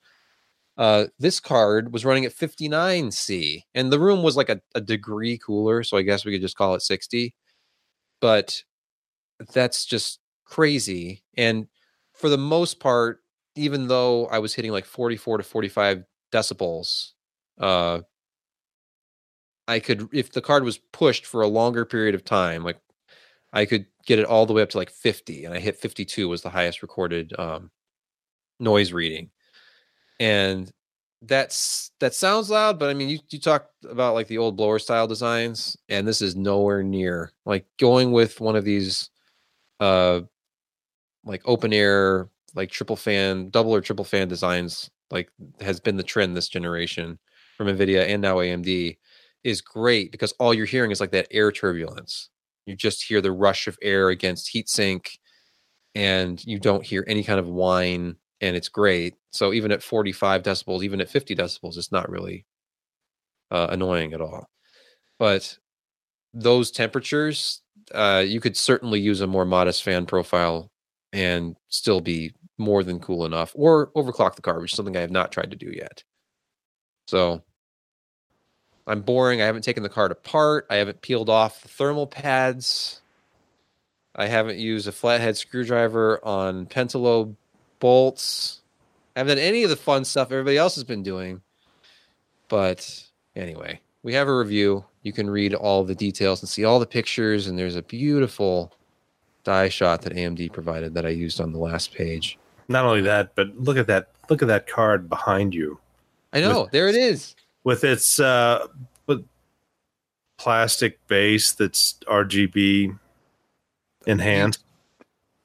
uh, 0.77 1.07
this 1.19 1.41
card 1.41 1.93
was 1.93 2.05
running 2.05 2.27
at 2.27 2.35
59C, 2.35 3.63
and 3.75 3.91
the 3.91 4.01
room 4.01 4.23
was 4.23 4.37
like 4.37 4.51
a, 4.51 4.61
a 4.75 4.81
degree 4.81 5.39
cooler, 5.39 5.83
so 5.83 5.97
I 5.97 6.03
guess 6.03 6.25
we 6.25 6.33
could 6.33 6.43
just 6.43 6.57
call 6.57 6.75
it 6.75 6.83
60. 6.83 7.35
But 8.21 8.63
that's 9.53 9.87
just 9.87 10.21
crazy. 10.45 11.23
And 11.37 11.67
for 12.13 12.29
the 12.29 12.39
most 12.39 12.81
part, 12.81 13.21
even 13.57 13.89
though 13.89 14.27
I 14.27 14.39
was 14.39 14.55
hitting 14.55 14.73
like 14.73 14.85
44 14.85 15.39
to 15.39 15.45
45 15.45 16.05
decibels, 16.33 17.13
uh, 17.59 18.01
I 19.69 19.81
could, 19.81 20.09
if 20.13 20.33
the 20.33 20.41
card 20.41 20.63
was 20.63 20.79
pushed 20.79 21.27
for 21.27 21.43
a 21.43 21.49
longer 21.49 21.85
period 21.85 22.15
of 22.15 22.25
time, 22.25 22.63
like 22.63 22.79
I 23.53 23.65
could 23.65 23.87
get 24.07 24.19
it 24.19 24.27
all 24.27 24.47
the 24.47 24.53
way 24.53 24.63
up 24.63 24.71
to 24.71 24.79
like 24.79 24.91
50, 24.91 25.45
and 25.45 25.55
I 25.55 25.59
hit 25.59 25.77
52 25.79 26.29
was 26.29 26.43
the 26.43 26.51
highest 26.51 26.83
recorded 26.83 27.33
um, 27.39 27.71
noise 28.61 28.93
reading. 28.93 29.31
And 30.21 30.71
that's 31.23 31.91
that 32.01 32.15
sounds 32.15 32.51
loud, 32.51 32.79
but 32.79 32.91
I 32.91 32.95
mean, 32.95 33.09
you 33.09 33.19
you 33.31 33.41
talk 33.41 33.69
about 33.89 34.15
like 34.15 34.29
the 34.29 34.39
old 34.39 34.57
blower 34.57 34.79
style 34.79 35.07
designs, 35.07 35.77
and 35.89 36.07
this 36.07 36.21
is 36.23 36.37
nowhere 36.37 36.83
near 36.83 37.33
like 37.47 37.67
going 37.79 38.13
with 38.13 38.41
one 38.41 38.57
of 38.57 38.65
these, 38.65 39.11
uh, 39.81 40.21
like 41.25 41.43
open 41.47 41.73
air, 41.73 42.29
like 42.57 42.71
triple 42.71 42.97
fan, 42.97 43.51
double 43.51 43.75
or 43.75 43.81
triple 43.81 44.05
fan 44.05 44.29
designs. 44.29 44.91
Like 45.11 45.31
has 45.61 45.79
been 45.79 45.97
the 45.97 46.03
trend 46.03 46.37
this 46.37 46.49
generation 46.49 47.21
from 47.57 47.69
Nvidia 47.69 48.09
and 48.09 48.21
now 48.21 48.39
AMD 48.39 48.99
is 49.45 49.61
great 49.61 50.11
because 50.11 50.33
all 50.41 50.53
you're 50.53 50.67
hearing 50.67 50.91
is 50.91 51.01
like 51.01 51.13
that 51.13 51.29
air 51.31 51.53
turbulence. 51.53 52.29
You 52.67 52.75
just 52.75 53.05
hear 53.05 53.21
the 53.21 53.31
rush 53.31 53.69
of 53.69 53.79
air 53.81 54.09
against 54.09 54.53
heatsink, 54.53 55.19
and 55.95 56.45
you 56.45 56.59
don't 56.59 56.85
hear 56.85 57.05
any 57.07 57.23
kind 57.23 57.39
of 57.39 57.47
whine 57.47 58.17
and 58.41 58.57
it's 58.57 58.69
great. 58.69 59.15
So 59.31 59.53
even 59.53 59.73
at 59.73 59.83
45 59.83 60.43
decibels, 60.43 60.83
even 60.83 61.01
at 61.01 61.09
50 61.09 61.35
decibels, 61.37 61.77
it's 61.77 61.93
not 61.93 62.11
really 62.11 62.45
uh, 63.51 63.69
annoying 63.71 64.13
at 64.13 64.21
all. 64.21 64.49
But 65.19 65.59
those 66.35 66.71
temperatures, 66.71 67.63
uh, 67.95 68.25
you 68.27 68.41
could 68.41 68.57
certainly 68.57 69.01
use 69.01 69.21
a 69.21 69.27
more 69.27 69.45
modest 69.45 69.83
fan 69.83 70.07
profile 70.07 70.71
and 71.13 71.57
still 71.69 72.01
be 72.01 72.33
more 72.59 72.83
than 72.83 73.01
cool 73.01 73.27
enough, 73.27 73.53
or 73.55 73.89
overclock 73.97 74.35
the 74.35 74.43
car, 74.43 74.61
which 74.61 74.73
is 74.73 74.77
something 74.77 74.97
I 74.97 75.01
have 75.01 75.11
not 75.11 75.33
tried 75.33 75.51
to 75.51 75.57
do 75.57 75.71
yet. 75.71 76.03
So 77.09 77.43
I'm 78.87 79.03
boring. 79.03 79.43
I 79.43 79.47
haven't 79.47 79.63
taken 79.63 79.83
the 79.83 79.89
card 79.89 80.13
apart. 80.13 80.67
I 80.71 80.77
haven't 80.77 81.03
peeled 81.03 81.29
off 81.29 81.63
the 81.63 81.69
thermal 81.69 82.07
pads. 82.07 83.01
I 84.15 84.27
haven't 84.27 84.59
used 84.59 84.89
a 84.89 84.93
flathead 84.93 85.37
screwdriver 85.37 86.25
on 86.25 86.67
pentalobe 86.67 87.37
bolts. 87.81 88.63
I 89.15 89.21
haven't 89.21 89.37
done 89.37 89.45
any 89.45 89.63
of 89.63 89.71
the 89.71 89.77
fun 89.77 90.05
stuff 90.05 90.33
everybody 90.33 90.57
else 90.57 90.75
has 90.77 90.85
been 90.85 91.03
doing. 91.03 91.43
But 92.49 93.05
anyway, 93.35 93.81
we 94.03 94.15
have 94.15 94.29
a 94.29 94.37
review. 94.37 94.85
You 95.03 95.13
can 95.13 95.29
read 95.29 95.55
all 95.55 95.85
the 95.85 95.95
details 95.95 96.41
and 96.43 96.49
see 96.49 96.65
all 96.65 96.79
the 96.79 96.87
pictures. 96.87 97.47
And 97.47 97.59
there's 97.59 97.77
a 97.77 97.83
beautiful 97.83 98.73
die 99.45 99.69
shot 99.69 100.03
that 100.03 100.15
AMD 100.15 100.53
provided 100.53 100.95
that 100.95 101.07
I 101.07 101.11
used 101.11 101.41
on 101.41 101.53
the 101.53 101.59
last 101.59 101.93
page. 101.93 102.39
Not 102.69 102.85
only 102.85 103.03
that, 103.03 103.35
but 103.35 103.57
look 103.57 103.77
at 103.77 103.87
that. 103.87 104.11
Look 104.29 104.43
at 104.43 104.49
that 104.49 104.67
card 104.67 105.09
behind 105.09 105.55
you 105.55 105.79
I 106.33 106.41
know. 106.41 106.63
With- 106.63 106.73
there 106.73 106.89
it 106.89 106.97
is. 106.97 107.35
with 107.65 107.85
its 107.85 108.19
uh, 108.21 108.67
with 109.07 109.25
plastic 110.37 111.05
base 111.07 111.53
that's 111.53 111.95
RGB 112.07 112.99
enhanced. 114.07 114.63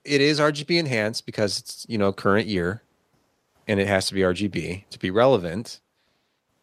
It 0.04 0.20
is 0.22 0.40
RGB 0.40 0.80
enhanced 0.80 1.26
because 1.26 1.60
it's, 1.60 1.86
you 1.88 1.98
know, 1.98 2.12
current 2.12 2.48
year 2.48 2.82
and 3.68 3.80
it 3.80 3.88
has 3.88 4.08
to 4.08 4.14
be 4.14 4.22
RGB 4.22 4.90
to 4.90 5.00
be 5.00 5.12
relevant. 5.12 5.80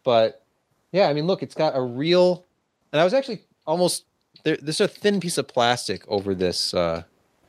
But 0.03 0.43
yeah, 0.91 1.07
I 1.07 1.13
mean, 1.13 1.25
look, 1.25 1.41
it's 1.41 1.55
got 1.55 1.75
a 1.75 1.81
real, 1.81 2.45
and 2.91 2.99
I 2.99 3.03
was 3.03 3.13
actually 3.13 3.41
almost 3.65 4.05
there. 4.43 4.57
There's 4.61 4.81
a 4.81 4.87
thin 4.87 5.19
piece 5.19 5.37
of 5.37 5.47
plastic 5.47 6.03
over 6.07 6.35
this 6.35 6.73
uh, 6.73 7.03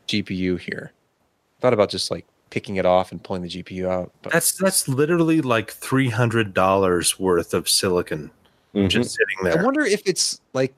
GPU 0.07 0.61
here. 0.61 0.92
Thought 1.61 1.73
about 1.73 1.90
just 1.90 2.11
like 2.11 2.27
picking 2.50 2.76
it 2.76 2.84
off 2.86 3.12
and 3.12 3.22
pulling 3.22 3.42
the 3.42 3.48
GPU 3.48 3.88
out. 3.88 4.12
But 4.22 4.32
That's 4.32 4.52
that's 4.52 4.88
literally 4.88 5.40
like 5.40 5.70
three 5.70 6.08
hundred 6.10 6.52
dollars 6.52 7.18
worth 7.18 7.54
of 7.54 7.68
silicon 7.68 8.30
Mhm. 8.74 8.88
just 8.88 9.10
sitting 9.14 9.36
there. 9.44 9.60
I 9.60 9.64
wonder 9.64 9.80
if 9.82 10.02
it's 10.06 10.40
like, 10.52 10.74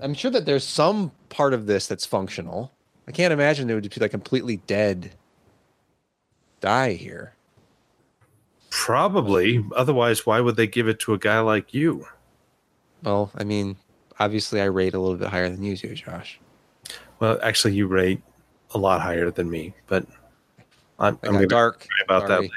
I'm 0.00 0.14
sure 0.14 0.30
that 0.30 0.46
there's 0.46 0.64
some 0.64 1.12
part 1.28 1.54
of 1.54 1.66
this 1.66 1.86
that's 1.86 2.04
functional. 2.06 2.72
I 3.08 3.12
can't 3.12 3.32
imagine 3.32 3.68
it 3.70 3.74
would 3.74 3.88
be 3.88 4.00
like 4.00 4.10
completely 4.10 4.58
dead 4.66 5.12
die 6.60 6.92
here. 6.92 7.34
Probably. 8.70 9.64
Otherwise, 9.74 10.24
why 10.26 10.40
would 10.40 10.56
they 10.56 10.66
give 10.66 10.86
it 10.88 11.00
to 11.00 11.12
a 11.14 11.18
guy 11.18 11.40
like 11.40 11.74
you? 11.74 12.06
Well, 13.02 13.30
I 13.34 13.44
mean, 13.44 13.76
obviously 14.18 14.60
I 14.60 14.66
rate 14.66 14.94
a 14.94 15.00
little 15.00 15.16
bit 15.16 15.28
higher 15.28 15.48
than 15.48 15.62
you 15.62 15.76
do, 15.76 15.94
Josh. 15.94 16.38
Well, 17.18 17.38
actually, 17.42 17.74
you 17.74 17.86
rate 17.86 18.20
a 18.72 18.78
lot 18.78 19.00
higher 19.00 19.30
than 19.30 19.50
me, 19.50 19.74
but 19.86 20.06
I'm, 21.00 21.18
I 21.22 21.26
I'm 21.26 21.32
going 21.32 21.42
to 21.42 21.46
dark. 21.48 21.86
about 22.04 22.28
that. 22.28 22.36
Sorry. 22.38 22.50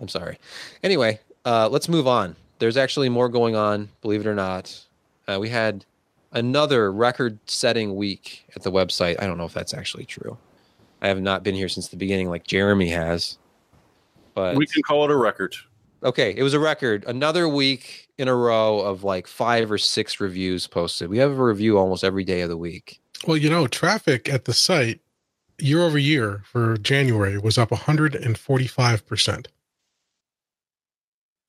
I'm 0.00 0.08
sorry. 0.08 0.38
Anyway, 0.82 1.20
uh, 1.44 1.68
let's 1.68 1.88
move 1.88 2.06
on. 2.06 2.36
There's 2.58 2.76
actually 2.76 3.08
more 3.08 3.28
going 3.28 3.56
on, 3.56 3.90
believe 4.00 4.20
it 4.20 4.26
or 4.26 4.34
not. 4.34 4.78
Uh, 5.26 5.38
we 5.40 5.48
had 5.48 5.84
another 6.32 6.92
record 6.92 7.38
setting 7.46 7.94
week 7.96 8.46
at 8.56 8.62
the 8.62 8.70
website. 8.72 9.20
I 9.20 9.26
don't 9.26 9.38
know 9.38 9.44
if 9.44 9.52
that's 9.54 9.74
actually 9.74 10.04
true. 10.04 10.36
I 11.02 11.08
have 11.08 11.20
not 11.20 11.42
been 11.42 11.54
here 11.54 11.68
since 11.68 11.88
the 11.88 11.96
beginning 11.96 12.28
like 12.30 12.46
Jeremy 12.46 12.88
has. 12.90 13.38
But 14.34 14.56
We 14.56 14.66
can 14.66 14.82
call 14.82 15.04
it 15.04 15.10
a 15.10 15.16
record. 15.16 15.54
okay, 16.02 16.34
it 16.36 16.42
was 16.42 16.54
a 16.54 16.60
record. 16.60 17.04
Another 17.06 17.48
week 17.48 18.08
in 18.18 18.28
a 18.28 18.34
row 18.34 18.80
of 18.80 19.04
like 19.04 19.26
five 19.26 19.70
or 19.70 19.78
six 19.78 20.18
reviews 20.20 20.66
posted. 20.66 21.08
We 21.08 21.18
have 21.18 21.30
a 21.32 21.42
review 21.42 21.78
almost 21.78 22.04
every 22.04 22.24
day 22.24 22.40
of 22.40 22.48
the 22.48 22.56
week. 22.56 23.00
Well, 23.26 23.36
you 23.36 23.48
know, 23.50 23.66
traffic 23.66 24.28
at 24.28 24.44
the 24.44 24.52
site 24.54 25.00
year 25.58 25.82
over 25.82 25.98
year 25.98 26.42
for 26.50 26.76
January 26.78 27.38
was 27.38 27.58
up 27.58 27.70
145%. 27.70 29.46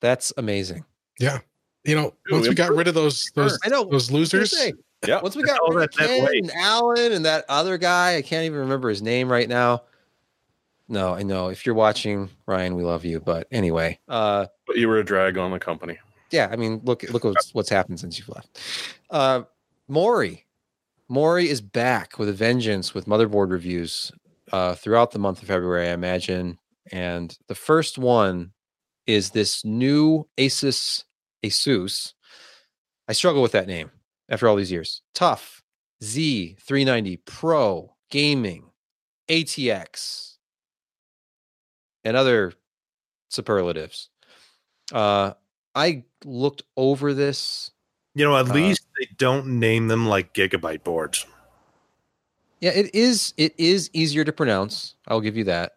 That's 0.02 0.34
amazing. 0.38 0.86
Yeah. 1.20 1.40
You 1.84 1.96
know, 1.96 2.14
Dude, 2.26 2.34
once 2.34 2.48
we 2.50 2.56
got 2.56 2.72
rid 2.76 2.88
of 2.88 2.94
those 2.96 3.32
those 3.36 3.58
I 3.64 3.70
know. 3.70 3.84
those 3.86 4.10
I 4.12 4.14
was 4.16 4.32
gonna 4.32 4.42
losers, 4.42 4.72
Yeah. 5.08 5.22
Once 5.22 5.36
we 5.36 5.44
got 5.44 5.60
all 5.60 5.72
rid 5.72 5.86
of 5.90 5.92
that- 5.96 6.00
that 6.00 6.08
Ken 6.08 6.26
weight. 6.26 6.44
and 6.44 6.52
Allyn 6.52 7.12
and 7.12 7.26
that 7.26 7.46
other 7.48 7.78
guy, 7.78 8.16
I 8.16 8.22
can't 8.22 8.46
even 8.46 8.60
remember 8.60 8.90
his 8.90 9.02
name 9.02 9.32
right 9.32 9.48
now. 9.48 9.84
No, 10.88 11.14
I 11.14 11.24
know. 11.24 11.50
If 11.50 11.66
you're 11.66 11.76
watching, 11.76 12.30
Ryan, 12.46 12.76
we 12.76 12.84
love 12.84 13.06
you. 13.06 13.20
But 13.20 13.48
anyway, 13.52 14.00
uh, 14.08 14.48
But 14.68 14.78
you 14.78 14.88
were 14.88 14.98
a 14.98 15.04
drag 15.04 15.38
on 15.38 15.52
the 15.52 15.60
company. 15.60 15.98
yeah, 16.32 16.48
I 16.52 16.56
mean, 16.56 16.82
look, 16.84 17.04
look 17.04 17.24
what's, 17.24 17.54
what's 17.54 17.70
happened 17.70 18.00
since 18.00 18.18
you've 18.20 18.30
left. 18.30 18.60
Uh, 19.10 19.44
Morry, 19.88 20.45
Morry 21.08 21.50
is 21.50 21.62
back 21.62 22.18
with 22.18 22.30
a 22.30 22.34
vengeance 22.34 22.94
with 22.94 23.06
motherboard 23.06 23.52
reviews 23.52 24.12
uh, 24.52 24.74
throughout 24.74 25.12
the 25.12 25.20
month 25.20 25.42
of 25.42 25.48
February, 25.48 25.90
I 25.90 25.94
imagine. 25.94 26.58
And 26.92 27.38
the 27.48 27.56
first 27.56 27.98
one 27.98 28.54
is 29.06 29.30
this 29.30 29.64
new 29.64 30.28
Asus, 30.38 31.04
Asus. 31.44 32.14
I 33.08 33.14
struggle 33.14 33.44
with 33.44 33.52
that 33.52 33.68
name 33.68 33.92
after 34.30 34.48
all 34.48 34.56
these 34.56 34.72
years. 34.72 35.04
TUF 35.14 35.62
Z390 36.04 37.20
Pro 37.26 37.96
Gaming 38.10 38.72
ATX 39.30 40.38
and 42.04 42.18
other 42.18 42.54
superlatives. 43.30 44.10
Uh, 44.92 45.34
I 45.76 46.04
looked 46.24 46.64
over 46.78 47.14
this. 47.14 47.72
You 48.16 48.24
know, 48.26 48.38
at 48.38 48.50
Uh, 48.50 48.54
least 48.54 48.88
they 48.98 49.08
don't 49.18 49.60
name 49.60 49.88
them 49.90 50.08
like 50.08 50.34
gigabyte 50.34 50.84
boards. 50.84 51.26
Yeah, 52.62 52.72
it 52.72 52.96
is. 52.96 53.34
It 53.38 53.54
is 53.58 53.90
easier 53.94 54.24
to 54.24 54.32
pronounce. 54.32 54.96
I'll 55.08 55.22
give 55.22 55.36
you 55.38 55.44
that. 55.44 55.74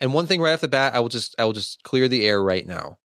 And 0.00 0.12
one 0.14 0.26
thing 0.26 0.40
right 0.40 0.52
off 0.52 0.60
the 0.60 0.68
bat, 0.68 0.94
I 0.94 1.00
will 1.00 1.08
just 1.08 1.34
I 1.40 1.44
will 1.44 1.54
just 1.54 1.82
clear 1.82 2.06
the 2.06 2.26
air 2.26 2.42
right 2.42 2.66
now. 2.66 2.98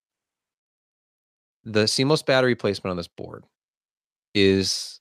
The 1.63 1.85
CMOS 1.85 2.25
battery 2.25 2.55
placement 2.55 2.91
on 2.91 2.97
this 2.97 3.07
board 3.07 3.45
is, 4.35 4.99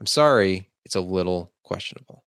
I'm 0.00 0.06
sorry, 0.06 0.70
it's 0.86 0.94
a 0.96 1.00
little 1.00 1.52
questionable. 1.62 2.24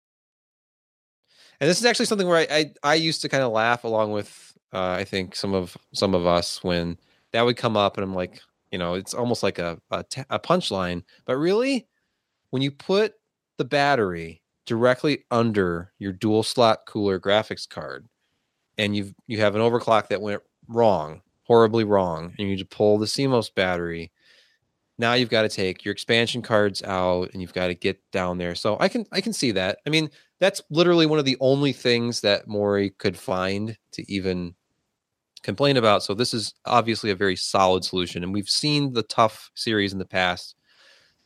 And 1.61 1.68
this 1.68 1.79
is 1.79 1.85
actually 1.85 2.07
something 2.07 2.26
where 2.26 2.38
I 2.38 2.46
I, 2.50 2.72
I 2.83 2.94
used 2.94 3.20
to 3.22 3.29
kind 3.29 3.42
of 3.44 3.53
laugh 3.53 3.85
along 3.85 4.12
with 4.12 4.55
uh, 4.72 4.92
I 4.98 5.05
think 5.05 5.37
some 5.37 5.53
of 5.53 5.76
some 5.92 6.14
of 6.14 6.26
us 6.26 6.64
when 6.64 6.96
that 7.33 7.42
would 7.42 7.59
come 7.59 7.76
up, 7.76 7.98
and 7.98 8.03
I'm 8.05 8.14
like, 8.14 8.40
you 8.71 8.79
know, 8.79 8.95
it's 8.95 9.15
almost 9.15 9.43
like 9.43 9.59
a 9.59 9.81
a, 9.91 10.05
punchline. 10.39 11.03
But 11.25 11.37
really, 11.37 11.89
when 12.51 12.62
you 12.62 12.71
put 12.71 13.14
the 13.59 13.64
battery 13.64 14.43
directly 14.66 15.25
under 15.31 15.93
your 15.99 16.12
dual 16.12 16.43
slot 16.43 16.81
cooler 16.87 17.18
graphics 17.18 17.68
card 17.68 18.07
and 18.79 18.95
you've 18.95 19.14
you 19.27 19.41
have 19.41 19.55
an 19.55 19.61
overclock 19.61 20.09
that 20.09 20.21
went 20.21 20.43
wrong 20.68 21.23
horribly 21.43 21.83
wrong 21.83 22.27
and 22.27 22.39
you 22.39 22.47
need 22.47 22.59
to 22.59 22.64
pull 22.64 22.97
the 22.97 23.07
CMOS 23.07 23.53
battery 23.53 24.12
now 24.99 25.14
you've 25.14 25.31
got 25.31 25.43
to 25.43 25.49
take 25.49 25.85
your 25.85 25.93
expansion 25.93 26.41
cards 26.41 26.83
out 26.83 27.31
and 27.33 27.43
you've 27.43 27.55
got 27.55 27.66
to 27.66 27.75
get 27.75 27.99
down 28.12 28.39
there 28.39 28.55
so 28.55 28.77
I 28.79 28.89
can 28.89 29.07
I 29.11 29.21
can 29.21 29.33
see 29.33 29.51
that 29.53 29.79
I 29.87 29.91
mean 29.91 30.09
that's 30.39 30.62
literally 30.71 31.07
one 31.07 31.18
of 31.18 31.25
the 31.25 31.37
only 31.41 31.73
things 31.73 32.21
that 32.21 32.47
Morry 32.47 32.91
could 32.91 33.16
find 33.16 33.77
to 33.93 34.12
even 34.12 34.55
complain 35.43 35.76
about 35.76 36.03
so 36.03 36.12
this 36.14 36.34
is 36.34 36.55
obviously 36.66 37.11
a 37.11 37.14
very 37.14 37.36
solid 37.36 37.84
solution 37.84 38.22
and 38.22 38.32
we've 38.32 38.49
seen 38.49 38.93
the 38.93 39.03
TUF 39.03 39.51
series 39.55 39.93
in 39.93 39.99
the 39.99 40.05
past 40.05 40.55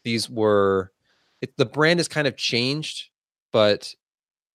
these 0.04 0.30
were 0.30 0.92
it, 1.40 1.56
the 1.56 1.66
brand 1.66 1.98
has 1.98 2.08
kind 2.08 2.26
of 2.26 2.36
changed, 2.36 3.08
but 3.52 3.94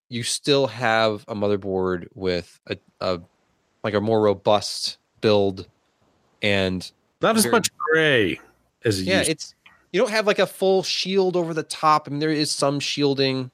you 0.07 0.23
still 0.23 0.65
have 0.67 1.23
a 1.27 1.35
motherboard 1.35 2.07
with 2.15 2.59
a, 2.67 2.77
a 2.99 3.19
like 3.83 3.93
a 3.93 4.01
more 4.01 4.21
robust 4.21 4.97
build, 5.21 5.67
and 6.41 6.89
Not 7.21 7.35
as 7.35 7.43
Very- 7.43 7.51
much 7.51 7.69
gray 7.77 8.39
as 8.85 8.99
it 8.99 9.03
yeah, 9.03 9.19
used. 9.19 9.29
it's 9.29 9.55
you 9.91 9.99
don't 9.99 10.09
have 10.09 10.25
like 10.25 10.39
a 10.39 10.47
full 10.47 10.81
shield 10.81 11.35
over 11.35 11.53
the 11.53 11.63
top. 11.63 12.07
I 12.07 12.11
mean, 12.11 12.19
there 12.19 12.31
is 12.31 12.49
some 12.49 12.79
shielding. 12.79 13.51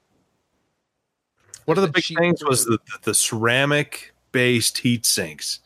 One 1.66 1.76
of 1.76 1.82
the 1.82 1.88
the 1.88 1.92
big 1.92 2.04
things 2.04 2.44
was 2.44 2.64
the, 2.64 2.78
the, 2.86 2.98
the 3.02 3.14
ceramic 3.14 4.14
based 4.32 4.78
heat 4.78 5.04
sinks 5.04 5.60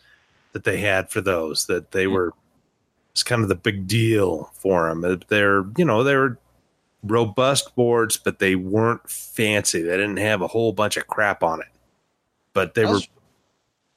that 0.52 0.64
they 0.64 0.78
had 0.78 1.10
for 1.10 1.20
those 1.20 1.66
that 1.66 1.92
they 1.92 2.04
Hmm. 2.04 2.12
were 2.12 2.32
it's 3.12 3.22
kind 3.24 3.42
of 3.42 3.48
the 3.48 3.56
big 3.56 3.86
deal 3.88 4.50
for 4.54 4.88
them. 4.88 5.18
They're 5.28 5.64
you 5.76 5.84
know 5.84 6.04
they're 6.04 6.38
robust 7.02 7.74
boards, 7.74 8.16
but 8.16 8.38
they 8.38 8.54
weren't 8.54 9.08
fancy. 9.08 9.82
They 9.82 9.96
didn't 9.96 10.18
have 10.18 10.42
a 10.42 10.46
whole 10.46 10.72
bunch 10.72 10.96
of 10.96 11.06
crap 11.06 11.42
on 11.42 11.60
it, 11.60 11.66
but 12.52 12.74
they 12.74 12.84
I 12.84 12.90
were 12.92 13.00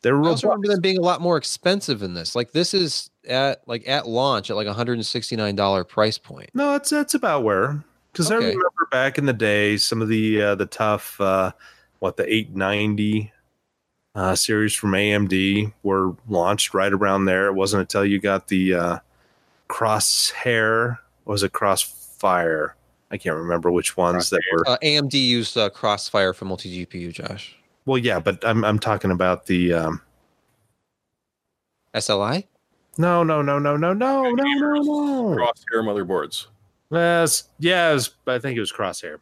they 0.02 0.12
were 0.12 0.24
I 0.24 0.30
also 0.30 0.48
robust. 0.48 0.58
remember 0.64 0.68
them 0.70 0.82
being 0.82 0.98
a 0.98 1.02
lot 1.02 1.22
more 1.22 1.38
expensive 1.38 2.02
in 2.04 2.14
this. 2.14 2.36
Like 2.36 2.52
this 2.54 2.74
is 2.74 3.10
at 3.28 3.62
like 3.68 3.88
at 3.88 4.08
launch 4.08 4.50
at 4.50 4.56
like 4.56 4.68
a 4.68 4.74
hundred 4.74 4.94
and 4.94 5.06
sixty 5.06 5.36
nine 5.36 5.56
dollar 5.56 5.84
price 5.84 6.18
point. 6.18 6.50
No, 6.54 6.72
that's 6.72 6.90
that's 6.90 7.14
about 7.14 7.44
where. 7.44 7.84
Because 8.12 8.30
I 8.32 8.36
remember 8.36 8.88
back 8.92 9.18
in 9.18 9.26
the 9.26 9.34
day, 9.34 9.76
some 9.78 10.00
of 10.02 10.08
the 10.08 10.42
uh, 10.42 10.56
the 10.56 10.68
TUF, 10.68 11.20
uh, 11.20 11.52
what 12.00 12.16
the 12.16 12.24
890 12.32 13.32
uh, 14.16 14.36
series 14.36 14.74
from 14.74 14.92
AMD 14.92 15.74
were 15.84 16.16
launched 16.28 16.74
right 16.74 16.94
around 16.94 17.26
there. 17.26 17.48
It 17.48 17.54
wasn't 17.54 17.82
until 17.82 18.06
you 18.06 18.20
got 18.20 18.48
the 18.48 18.74
uh, 18.74 19.00
Crosshair, 19.70 21.00
was 21.26 21.44
it 21.44 21.52
Crossfire? 21.52 22.76
I 23.12 23.18
can't 23.18 23.36
remember 23.36 23.72
which 23.72 23.96
ones 23.96 24.30
that 24.30 24.42
were. 24.52 24.68
Uh, 24.68 24.78
AMD 24.84 25.14
used 25.14 25.58
uh, 25.58 25.70
Crossfire 25.70 26.34
for 26.34 26.46
multi 26.46 26.86
GPU. 26.86 27.12
Josh 27.12 27.56
Well, 27.86 27.98
yeah, 27.98 28.20
but 28.20 28.44
I'm 28.46 28.64
I'm 28.64 28.80
talking 28.80 29.12
about 29.12 29.46
the. 29.46 29.74
Um, 29.74 30.02
SLI. 31.94 32.46
no, 32.98 33.24
no, 33.24 33.44
no, 33.44 33.60
no, 33.60 33.78
no, 33.78 33.94
no, 33.94 34.24
no, 34.24 34.32
no, 34.32 34.74
no. 34.74 35.36
Crosshair 35.36 35.84
motherboards. 35.84 36.48
Yes, 36.92 37.50
yeah, 37.60 37.92
it 37.92 37.94
was, 37.94 38.12
I 38.28 38.40
think 38.40 38.58
it 38.58 38.60
was 38.60 38.72
Crosshair. 38.72 39.18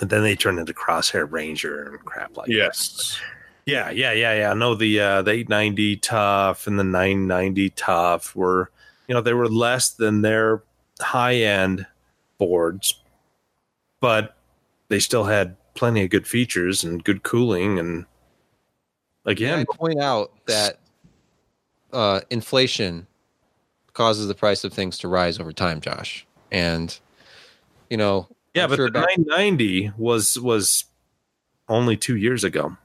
And 0.00 0.10
then 0.10 0.22
they 0.22 0.34
turned 0.34 0.58
into 0.58 0.72
Crosshair 0.72 1.30
Ranger 1.30 1.90
and 1.90 2.04
crap 2.04 2.36
like 2.36 2.46
that. 2.46 2.54
Yes. 2.54 3.20
Yeah, 3.66 3.90
yeah, 3.90 4.12
yeah, 4.12 4.34
yeah. 4.34 4.52
No, 4.54 4.74
the 4.74 5.00
uh, 5.00 5.22
the 5.22 5.30
890 5.30 5.96
TUF 5.96 6.66
and 6.66 6.78
the 6.78 6.84
990 6.84 7.70
TUF 7.70 8.36
were, 8.36 8.70
you 9.08 9.14
know, 9.14 9.20
they 9.22 9.32
were 9.32 9.48
less 9.48 9.90
than 9.90 10.20
their 10.22 10.62
high 11.00 11.36
end 11.36 11.86
boards, 12.38 13.02
but 14.00 14.36
they 14.88 14.98
still 14.98 15.24
had 15.24 15.56
plenty 15.74 16.04
of 16.04 16.10
good 16.10 16.26
features 16.26 16.84
and 16.84 17.02
good 17.02 17.22
cooling. 17.22 17.78
And 17.78 18.04
again, 19.24 19.64
point 19.66 19.98
out 20.00 20.30
that 20.46 20.78
uh, 21.92 22.20
inflation 22.30 23.06
causes 23.94 24.28
the 24.28 24.34
price 24.34 24.64
of 24.64 24.72
things 24.74 24.98
to 24.98 25.08
rise 25.08 25.40
over 25.40 25.52
time, 25.52 25.80
Josh. 25.80 26.26
And 26.52 26.96
you 27.88 27.96
know, 27.96 28.28
yeah, 28.52 28.64
I'm 28.64 28.68
but 28.70 28.76
sure 28.76 28.86
the 28.90 29.00
back- 29.00 29.16
990 29.18 29.92
was 29.96 30.38
was 30.38 30.84
only 31.68 31.96
two 31.96 32.16
years 32.16 32.44
ago. 32.44 32.76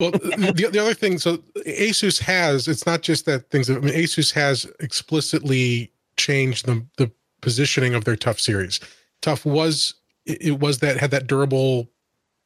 Well, 0.00 0.12
the, 0.12 0.70
the 0.72 0.78
other 0.78 0.94
thing, 0.94 1.18
so 1.18 1.36
Asus 1.66 2.18
has, 2.20 2.66
it's 2.66 2.86
not 2.86 3.02
just 3.02 3.26
that 3.26 3.50
things, 3.50 3.68
I 3.68 3.74
mean, 3.74 3.92
Asus 3.92 4.32
has 4.32 4.66
explicitly 4.80 5.92
changed 6.16 6.64
the, 6.64 6.84
the 6.96 7.12
positioning 7.42 7.94
of 7.94 8.06
their 8.06 8.16
TUF 8.16 8.40
series. 8.40 8.80
TUF 9.20 9.44
was, 9.44 9.94
it, 10.24 10.58
was 10.58 10.78
that, 10.78 10.96
had 10.96 11.10
that 11.10 11.26
durable 11.26 11.90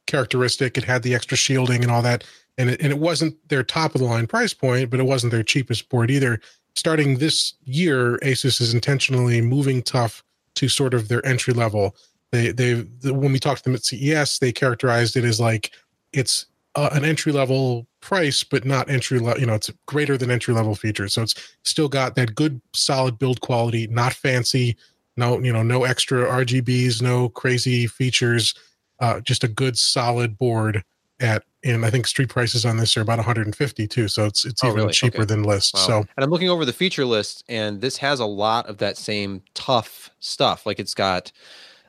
characteristic. 0.09 0.76
It 0.76 0.82
had 0.82 1.05
the 1.05 1.14
extra 1.14 1.37
shielding 1.37 1.82
and 1.82 1.93
all 1.93 2.03
that. 2.03 2.24
And 2.59 2.70
it, 2.70 2.80
and 2.80 2.93
it 2.93 2.99
wasn't 2.99 3.37
their 3.49 3.62
top 3.62 3.95
of 3.95 4.01
the 4.01 4.07
line 4.07 4.26
price 4.26 4.53
point, 4.53 4.91
but 4.91 4.99
it 4.99 5.07
wasn't 5.07 5.32
their 5.32 5.45
cheapest 5.45 5.89
board 5.89 6.11
either. 6.11 6.41
Starting 6.74 7.18
this 7.18 7.55
year, 7.62 8.18
Asus 8.18 8.61
is 8.61 8.74
intentionally 8.74 9.41
moving 9.41 9.80
TUF 9.80 10.24
to 10.57 10.68
sort 10.68 10.93
of 10.93 11.07
their 11.07 11.24
entry 11.24 11.55
level. 11.55 11.95
They, 12.32 12.51
they, 12.51 12.80
when 13.05 13.32
we 13.32 13.39
talked 13.39 13.59
to 13.59 13.64
them 13.64 13.76
at 13.76 13.85
CES, 13.85 14.41
they 14.41 14.51
characterized 14.51 15.16
it 15.16 15.24
as 15.24 15.39
like, 15.39 15.70
it's 16.12 16.47
uh, 16.77 16.91
an 16.93 17.05
entry 17.05 17.33
level 17.33 17.87
price, 18.01 18.43
but 18.43 18.64
not 18.64 18.91
entry 18.91 19.18
level. 19.18 19.41
You 19.41 19.47
know, 19.47 19.55
it's 19.55 19.70
greater 19.87 20.16
than 20.16 20.31
entry 20.31 20.55
level 20.55 20.75
features. 20.75 21.14
So 21.14 21.22
it's 21.22 21.35
still 21.62 21.89
got 21.89 22.14
that 22.16 22.35
good, 22.35 22.61
solid 22.75 23.18
build 23.18 23.41
quality, 23.41 23.87
not 23.87 24.12
fancy. 24.12 24.77
No, 25.16 25.39
you 25.41 25.53
know, 25.53 25.62
no 25.62 25.85
extra 25.85 26.25
RGBs, 26.27 27.01
no 27.01 27.29
crazy 27.29 27.87
features. 27.87 28.55
Uh, 29.01 29.20
just 29.20 29.45
a 29.45 29.49
good, 29.49 29.79
solid 29.79 30.37
board 30.39 30.83
at. 31.20 31.45
And 31.66 31.87
I 31.87 31.91
think 31.91 32.07
street 32.07 32.29
prices 32.29 32.66
on 32.66 32.77
this 32.77 32.95
are 32.95 33.01
about 33.01 33.16
150 33.16 33.87
too. 33.89 34.07
So 34.09 34.27
it's 34.27 34.45
it's 34.45 34.62
Oh, 34.62 34.66
even 34.66 34.81
really? 34.81 34.93
cheaper 34.93 35.18
Okay. 35.22 35.25
than 35.27 35.45
list. 35.45 35.72
Wow. 35.75 35.81
So 35.81 35.97
and 35.99 36.25
I'm 36.25 36.29
looking 36.31 36.51
over 36.51 36.66
the 36.66 36.75
feature 36.75 37.07
list, 37.07 37.43
and 37.49 37.81
this 37.81 37.97
has 37.99 38.20
a 38.20 38.27
lot 38.27 38.66
of 38.66 38.79
that 38.79 38.99
same 38.99 39.43
tough 39.55 40.11
stuff. 40.20 40.66
Like 40.66 40.79
it's 40.79 40.93
got, 40.93 41.33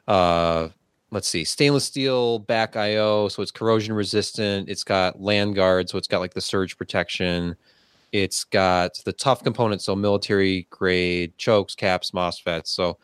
uh, 0.08 0.70
let's 1.12 1.28
see, 1.28 1.44
stainless 1.44 1.86
steel 1.86 2.40
back 2.40 2.76
IO, 2.76 3.28
so 3.28 3.42
it's 3.42 3.52
corrosion 3.52 3.94
resistant. 3.94 4.70
It's 4.70 4.84
got 4.84 5.20
LANGuard, 5.20 5.90
so 5.90 5.98
it's 5.98 6.08
got 6.08 6.20
like 6.20 6.34
the 6.34 6.42
surge 6.42 6.78
protection. 6.78 7.56
It's 8.12 8.44
got 8.44 9.00
the 9.06 9.14
tough 9.14 9.44
components, 9.44 9.86
so 9.86 9.96
military 9.96 10.68
grade 10.70 11.38
chokes, 11.38 11.76
caps, 11.76 12.12
MOSFETs. 12.12 12.68
So 12.68 12.98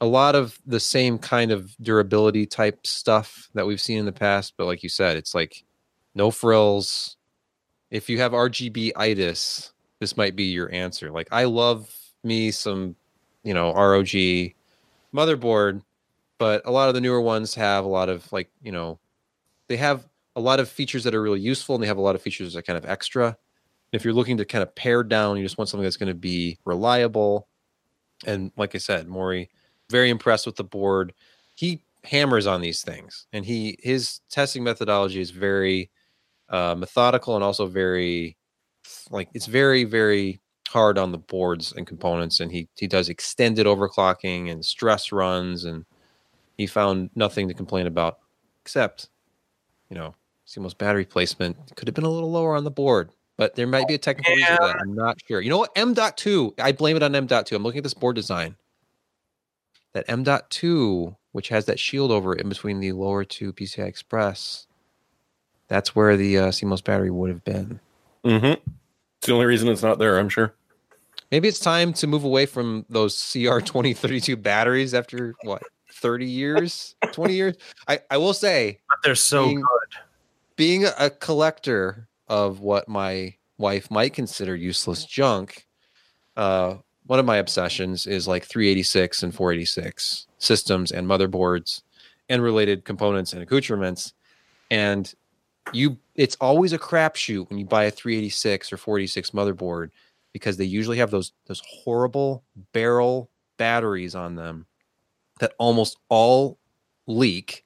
a 0.00 0.06
lot 0.06 0.34
of 0.34 0.58
the 0.66 0.80
same 0.80 1.18
kind 1.18 1.50
of 1.50 1.74
durability 1.80 2.46
type 2.46 2.86
stuff 2.86 3.48
that 3.54 3.66
we've 3.66 3.80
seen 3.80 3.98
in 3.98 4.04
the 4.04 4.12
past. 4.12 4.54
But 4.56 4.66
like 4.66 4.82
you 4.82 4.88
said, 4.88 5.16
it's 5.16 5.34
like 5.34 5.64
no 6.14 6.30
frills. 6.30 7.16
If 7.90 8.08
you 8.10 8.18
have 8.18 8.32
RGB 8.32 8.92
itis, 8.96 9.72
this 10.00 10.16
might 10.16 10.36
be 10.36 10.44
your 10.44 10.72
answer. 10.72 11.10
Like 11.10 11.28
I 11.32 11.44
love 11.44 11.94
me 12.22 12.50
some, 12.50 12.96
you 13.42 13.54
know, 13.54 13.72
ROG 13.72 14.06
motherboard, 15.14 15.82
but 16.38 16.62
a 16.64 16.70
lot 16.70 16.88
of 16.88 16.94
the 16.94 17.00
newer 17.00 17.20
ones 17.20 17.54
have 17.54 17.84
a 17.84 17.88
lot 17.88 18.08
of 18.08 18.30
like, 18.32 18.50
you 18.62 18.72
know, 18.72 18.98
they 19.68 19.76
have 19.76 20.06
a 20.34 20.40
lot 20.40 20.60
of 20.60 20.68
features 20.68 21.04
that 21.04 21.14
are 21.14 21.22
really 21.22 21.40
useful 21.40 21.74
and 21.74 21.82
they 21.82 21.88
have 21.88 21.96
a 21.96 22.02
lot 22.02 22.14
of 22.14 22.22
features 22.22 22.52
that 22.52 22.58
are 22.58 22.62
kind 22.62 22.76
of 22.76 22.84
extra. 22.84 23.36
If 23.92 24.04
you're 24.04 24.14
looking 24.14 24.36
to 24.36 24.44
kind 24.44 24.62
of 24.62 24.74
pare 24.74 25.02
down, 25.02 25.36
you 25.36 25.42
just 25.42 25.58
want 25.58 25.68
something 25.68 25.84
that's 25.84 25.96
going 25.96 26.08
to 26.08 26.14
be 26.14 26.58
reliable. 26.64 27.48
And 28.26 28.52
like 28.56 28.74
I 28.74 28.78
said, 28.78 29.08
Morry, 29.08 29.50
very 29.90 30.10
impressed 30.10 30.46
with 30.46 30.56
the 30.56 30.64
board. 30.64 31.14
He 31.54 31.82
hammers 32.04 32.46
on 32.46 32.60
these 32.60 32.82
things 32.82 33.26
and 33.32 33.44
he 33.44 33.76
his 33.82 34.20
testing 34.30 34.62
methodology 34.62 35.20
is 35.20 35.30
very 35.30 35.90
uh, 36.50 36.74
methodical 36.76 37.34
and 37.34 37.42
also 37.42 37.66
very 37.66 38.36
like 39.10 39.28
it's 39.34 39.46
very 39.46 39.82
very 39.82 40.40
hard 40.68 40.98
on 40.98 41.10
the 41.10 41.18
boards 41.18 41.72
and 41.76 41.86
components 41.86 42.38
and 42.38 42.52
he 42.52 42.68
he 42.76 42.86
does 42.86 43.08
extended 43.08 43.66
overclocking 43.66 44.50
and 44.50 44.64
stress 44.64 45.10
runs 45.10 45.64
and 45.64 45.84
he 46.56 46.66
found 46.66 47.10
nothing 47.14 47.48
to 47.48 47.54
complain 47.54 47.86
about 47.86 48.18
except 48.62 49.08
you 49.90 49.96
know 49.96 50.14
CMOS 50.46 50.76
battery 50.76 51.04
placement 51.04 51.56
could 51.76 51.88
have 51.88 51.94
been 51.94 52.04
a 52.04 52.10
little 52.10 52.30
lower 52.30 52.56
on 52.56 52.64
the 52.64 52.70
board 52.70 53.10
but 53.36 53.54
there 53.54 53.66
might 53.66 53.86
be 53.86 53.94
a 53.94 53.98
technical 53.98 54.34
reason 54.34 54.56
for 54.56 54.66
that. 54.66 54.76
I'm 54.80 54.94
not 54.94 55.18
sure. 55.28 55.42
You 55.42 55.50
know 55.50 55.58
what? 55.58 55.70
M.2 55.76 56.58
I 56.58 56.72
blame 56.72 56.96
it 56.96 57.02
on 57.02 57.14
M.2 57.14 57.54
I'm 57.54 57.62
looking 57.62 57.78
at 57.78 57.84
this 57.84 57.92
board 57.92 58.16
design. 58.16 58.56
That 59.92 60.06
M.2 60.08 61.16
which 61.32 61.48
has 61.50 61.66
that 61.66 61.78
shield 61.78 62.10
over 62.10 62.34
it 62.34 62.40
in 62.40 62.48
between 62.48 62.80
the 62.80 62.92
lower 62.92 63.24
two 63.24 63.52
PCI 63.52 63.86
Express 63.86 64.66
that's 65.68 65.96
where 65.96 66.16
the 66.16 66.38
uh, 66.38 66.48
CMOS 66.48 66.82
battery 66.82 67.10
would 67.10 67.28
have 67.28 67.44
been. 67.44 67.80
Mm-hmm. 68.24 68.70
It's 69.18 69.26
the 69.26 69.32
only 69.32 69.46
reason 69.46 69.68
it's 69.68 69.82
not 69.82 69.98
there, 69.98 70.18
I'm 70.18 70.28
sure. 70.28 70.54
Maybe 71.30 71.48
it's 71.48 71.58
time 71.58 71.92
to 71.94 72.06
move 72.06 72.24
away 72.24 72.46
from 72.46 72.86
those 72.88 73.32
CR 73.32 73.58
twenty 73.58 73.94
thirty 73.94 74.20
two 74.20 74.36
batteries 74.36 74.94
after 74.94 75.34
what 75.42 75.62
thirty 76.00 76.26
years, 76.26 76.94
twenty 77.12 77.34
years. 77.34 77.56
I 77.88 78.00
I 78.10 78.16
will 78.18 78.34
say, 78.34 78.80
But 78.88 78.98
they're 79.02 79.14
so 79.14 79.44
Being- 79.46 79.60
good. 79.60 80.00
being 80.56 80.84
a 80.98 81.10
collector 81.10 82.08
of 82.28 82.60
what 82.60 82.88
my 82.88 83.34
wife 83.58 83.90
might 83.90 84.12
consider 84.14 84.54
useless 84.54 85.04
junk, 85.04 85.66
uh, 86.36 86.76
one 87.06 87.18
of 87.18 87.24
my 87.26 87.36
obsessions 87.36 88.06
is 88.06 88.26
like 88.28 88.44
three 88.44 88.68
eighty 88.68 88.82
six 88.82 89.22
and 89.22 89.34
four 89.34 89.52
eighty 89.52 89.64
six 89.64 90.26
systems 90.38 90.92
and 90.92 91.06
motherboards 91.06 91.82
and 92.28 92.42
related 92.42 92.84
components 92.84 93.32
and 93.32 93.42
accoutrements, 93.42 94.12
and 94.70 95.14
you 95.72 95.96
it's 96.14 96.36
always 96.40 96.72
a 96.72 96.78
crapshoot 96.78 97.48
when 97.50 97.58
you 97.58 97.64
buy 97.66 97.84
a 97.84 97.90
386 97.90 98.72
or 98.72 98.76
486 98.76 99.30
motherboard 99.32 99.90
because 100.32 100.56
they 100.56 100.64
usually 100.64 100.96
have 100.98 101.10
those 101.10 101.32
those 101.46 101.60
horrible 101.68 102.42
barrel 102.72 103.30
batteries 103.58 104.14
on 104.14 104.34
them 104.36 104.64
that 105.40 105.52
almost 105.58 105.98
all 106.08 106.58
leak. 107.06 107.64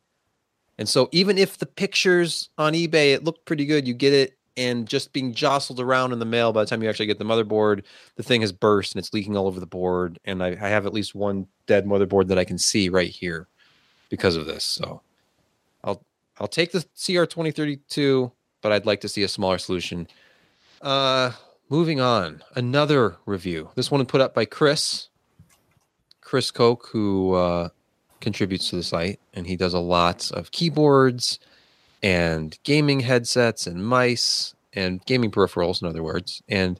And 0.78 0.88
so 0.88 1.08
even 1.12 1.38
if 1.38 1.58
the 1.58 1.66
pictures 1.66 2.48
on 2.56 2.72
eBay 2.72 3.14
it 3.14 3.24
looked 3.24 3.44
pretty 3.44 3.66
good, 3.66 3.86
you 3.86 3.94
get 3.94 4.12
it 4.12 4.36
and 4.56 4.86
just 4.86 5.12
being 5.12 5.32
jostled 5.32 5.80
around 5.80 6.12
in 6.12 6.18
the 6.18 6.24
mail 6.24 6.52
by 6.52 6.62
the 6.62 6.68
time 6.68 6.82
you 6.82 6.88
actually 6.88 7.06
get 7.06 7.18
the 7.18 7.24
motherboard, 7.24 7.82
the 8.16 8.22
thing 8.22 8.40
has 8.40 8.52
burst 8.52 8.94
and 8.94 8.98
it's 8.98 9.12
leaking 9.12 9.36
all 9.36 9.46
over 9.46 9.60
the 9.60 9.66
board. 9.66 10.18
And 10.24 10.42
I, 10.42 10.48
I 10.48 10.68
have 10.68 10.86
at 10.86 10.92
least 10.92 11.14
one 11.14 11.46
dead 11.66 11.86
motherboard 11.86 12.28
that 12.28 12.38
I 12.38 12.44
can 12.44 12.58
see 12.58 12.88
right 12.88 13.10
here 13.10 13.48
because 14.08 14.36
of 14.36 14.46
this. 14.46 14.64
So 14.64 15.02
I'll 15.84 16.02
I'll 16.38 16.48
take 16.48 16.72
the 16.72 16.84
CR 17.04 17.24
twenty 17.24 17.52
thirty 17.52 17.76
two, 17.88 18.32
but 18.60 18.72
I'd 18.72 18.86
like 18.86 19.02
to 19.02 19.08
see 19.08 19.22
a 19.22 19.28
smaller 19.28 19.58
solution. 19.58 20.08
Uh 20.82 21.32
moving 21.68 22.00
on. 22.00 22.42
Another 22.54 23.16
review. 23.26 23.70
This 23.76 23.90
one 23.90 24.04
put 24.06 24.20
up 24.20 24.34
by 24.34 24.44
Chris. 24.44 25.09
Chris 26.30 26.52
Koch, 26.52 26.86
who 26.92 27.34
uh, 27.34 27.70
contributes 28.20 28.70
to 28.70 28.76
the 28.76 28.84
site, 28.84 29.18
and 29.34 29.48
he 29.48 29.56
does 29.56 29.74
a 29.74 29.80
lot 29.80 30.30
of 30.30 30.52
keyboards 30.52 31.40
and 32.04 32.56
gaming 32.62 33.00
headsets 33.00 33.66
and 33.66 33.84
mice 33.84 34.54
and 34.72 35.04
gaming 35.06 35.32
peripherals, 35.32 35.82
in 35.82 35.88
other 35.88 36.04
words. 36.04 36.40
And 36.48 36.78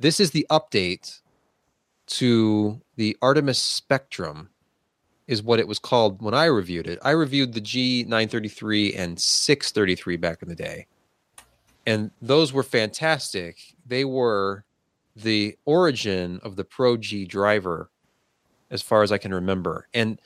this 0.00 0.18
is 0.18 0.30
the 0.30 0.46
update 0.48 1.20
to 2.06 2.80
the 2.96 3.14
Artemis 3.20 3.62
Spectrum, 3.62 4.48
is 5.26 5.42
what 5.42 5.60
it 5.60 5.68
was 5.68 5.78
called 5.78 6.22
when 6.22 6.32
I 6.32 6.46
reviewed 6.46 6.86
it. 6.86 6.98
I 7.02 7.10
reviewed 7.10 7.52
the 7.52 7.60
G933 7.60 8.98
and 8.98 9.20
633 9.20 10.16
back 10.16 10.40
in 10.40 10.48
the 10.48 10.54
day. 10.54 10.86
And 11.84 12.12
those 12.22 12.50
were 12.50 12.62
fantastic. 12.62 13.58
They 13.84 14.06
were 14.06 14.64
the 15.14 15.58
origin 15.66 16.40
of 16.42 16.56
the 16.56 16.64
Pro 16.64 16.96
G 16.96 17.26
driver, 17.26 17.90
as 18.70 18.82
far 18.82 19.02
as 19.02 19.12
I 19.12 19.18
can 19.18 19.32
remember. 19.32 19.88
And 19.94 20.20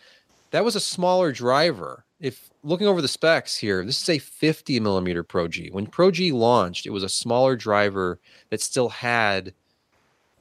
that 0.50 0.64
was 0.64 0.76
a 0.76 0.80
smaller 0.80 1.32
driver. 1.32 2.04
If 2.20 2.50
looking 2.62 2.86
over 2.86 3.00
the 3.00 3.08
specs 3.08 3.56
here, 3.56 3.84
this 3.84 4.02
is 4.02 4.08
a 4.08 4.18
50 4.18 4.80
millimeter 4.80 5.22
Pro 5.22 5.48
G. 5.48 5.70
When 5.70 5.86
Pro 5.86 6.10
G 6.10 6.32
launched, 6.32 6.86
it 6.86 6.90
was 6.90 7.02
a 7.02 7.08
smaller 7.08 7.56
driver 7.56 8.18
that 8.50 8.60
still 8.60 8.88
had 8.88 9.54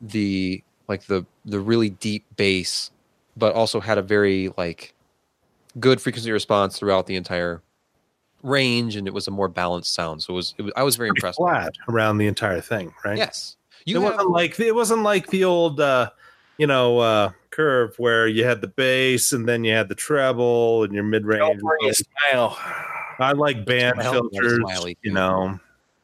the 0.01 0.63
like 0.87 1.05
the 1.05 1.25
the 1.45 1.59
really 1.59 1.89
deep 1.89 2.25
bass, 2.35 2.91
but 3.37 3.53
also 3.53 3.79
had 3.79 3.97
a 3.97 4.01
very 4.01 4.51
like 4.57 4.93
good 5.79 6.01
frequency 6.01 6.31
response 6.31 6.77
throughout 6.77 7.05
the 7.05 7.15
entire 7.15 7.61
range, 8.43 8.95
and 8.95 9.07
it 9.07 9.13
was 9.13 9.27
a 9.27 9.31
more 9.31 9.47
balanced 9.47 9.93
sound. 9.93 10.23
So 10.23 10.33
it 10.33 10.35
was, 10.35 10.55
it 10.57 10.61
was 10.63 10.73
I 10.75 10.83
was 10.83 10.95
very 10.95 11.09
Pretty 11.09 11.19
impressed. 11.19 11.37
flat 11.37 11.73
around 11.87 12.17
the 12.17 12.27
entire 12.27 12.61
thing, 12.61 12.93
right? 13.05 13.17
Yes, 13.17 13.57
it 13.85 13.91
you 13.91 14.01
have, 14.01 14.15
wasn't 14.15 14.31
like 14.31 14.59
it 14.59 14.75
wasn't 14.75 15.03
like 15.03 15.27
the 15.27 15.43
old 15.43 15.79
uh 15.79 16.09
you 16.57 16.67
know 16.67 16.99
uh 16.99 17.31
curve 17.59 17.93
where 17.97 18.25
you 18.25 18.45
had 18.45 18.61
the 18.61 18.67
bass 18.67 19.33
and 19.33 19.45
then 19.47 19.65
you 19.65 19.73
had 19.73 19.89
the 19.89 19.95
treble 19.95 20.83
and 20.85 20.93
your 20.93 21.03
mid-range 21.03 21.59
smile. 21.91 22.57
i 23.19 23.33
like 23.33 23.65
band 23.65 23.95
Smile, 23.99 24.13
filters 24.31 24.59
smiley. 24.61 24.97
you 25.01 25.11
know 25.11 25.59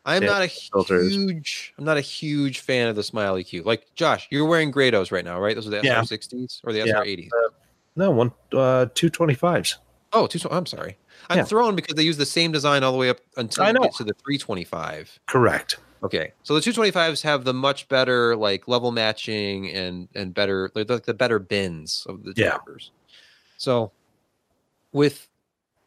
I'm 0.08 0.22
Yeah, 0.22 0.32
not 0.32 0.42
a 0.44 0.48
filters. 0.48 1.16
huge 1.16 1.74
I'm 1.78 1.86
not 1.86 1.96
a 1.98 2.02
huge 2.02 2.60
fan 2.60 2.90
of 2.90 2.96
the 2.96 3.02
Smile 3.04 3.36
EQ. 3.38 3.64
Like 3.66 3.88
Josh, 3.96 4.28
you're 4.30 4.46
wearing 4.46 4.72
Grados 4.72 5.12
right 5.12 5.26
now, 5.26 5.40
right? 5.40 5.56
Those 5.56 5.66
are 5.66 5.72
the 5.72 5.82
Yeah. 5.84 6.02
SR60s 6.02 6.62
or 6.64 6.74
the 6.74 6.80
Yeah. 6.86 6.94
SR80s. 7.02 7.30
no 7.96 8.12
one 8.12 8.32
uh 8.54 8.86
225s 8.94 9.78
Oh, 10.14 10.28
two, 10.28 10.40
I'm 10.52 10.66
sorry. 10.68 10.98
I'm 11.30 11.38
Yeah. 11.38 11.44
thrown 11.46 11.76
because 11.76 11.96
they 11.96 12.04
use 12.04 12.18
the 12.18 12.26
same 12.26 12.52
design 12.52 12.84
all 12.84 12.92
the 12.92 12.98
way 13.00 13.10
up 13.10 13.18
until 13.38 13.64
I 13.64 13.68
you 13.70 13.74
know. 13.74 13.82
get 13.82 13.94
to 13.96 14.04
the 14.04 14.14
325. 14.26 15.20
correct 15.28 15.78
Okay, 16.04 16.34
so 16.44 16.54
the 16.54 16.62
225s 16.62 17.24
have 17.24 17.46
the 17.46 17.54
much 17.54 17.88
better 17.88 18.36
like 18.36 18.68
level 18.68 18.92
matching 18.92 19.70
and 19.70 20.08
and 20.14 20.34
better 20.34 20.72
like 20.76 20.88
the 20.88 21.14
better 21.14 21.40
bins 21.40 22.06
of 22.08 22.24
the 22.24 22.34
Yeah. 22.36 22.58
drivers. 22.58 22.92
So 23.58 23.92
with 24.92 25.28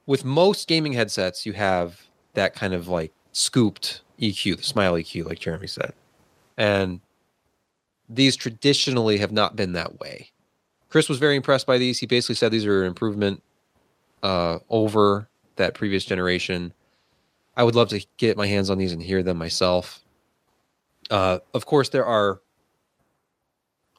with 0.07 0.25
most 0.25 0.67
gaming 0.69 0.95
headsets, 0.95 1.45
you 1.47 1.53
have 1.53 2.03
that 2.35 2.55
kind 2.55 2.75
of 2.75 2.89
like 2.89 3.13
scooped 3.33 4.03
EQ, 4.21 4.57
the 4.57 4.63
smile 4.63 4.95
EQ, 4.95 5.25
like 5.27 5.39
Jeremy 5.39 5.67
said, 5.67 5.93
and 6.57 7.01
these 8.09 8.37
traditionally 8.37 9.19
have 9.19 9.33
not 9.33 9.55
been 9.55 9.73
that 9.75 10.01
way. 10.01 10.31
Chris 10.89 11.09
was 11.09 11.19
very 11.19 11.37
impressed 11.37 11.67
by 11.67 11.77
these. 11.77 11.99
He 11.99 12.07
basically 12.07 12.35
said 12.37 12.51
these 12.51 12.65
are 12.65 12.81
an 12.81 12.87
improvement 12.87 13.43
uh, 14.23 14.59
over 14.71 15.29
that 15.57 15.75
previous 15.75 16.05
generation. 16.05 16.73
I 17.59 17.65
would 17.65 17.75
love 17.75 17.89
to 17.89 18.07
get 18.19 18.37
my 18.37 18.47
hands 18.47 18.71
on 18.71 18.79
these 18.79 18.93
and 18.93 19.03
hear 19.03 19.25
them 19.25 19.37
myself. 19.37 20.01
Uh, 21.11 21.41
of 21.53 21.67
course, 21.67 21.89
there 21.89 22.07
are 22.07 22.41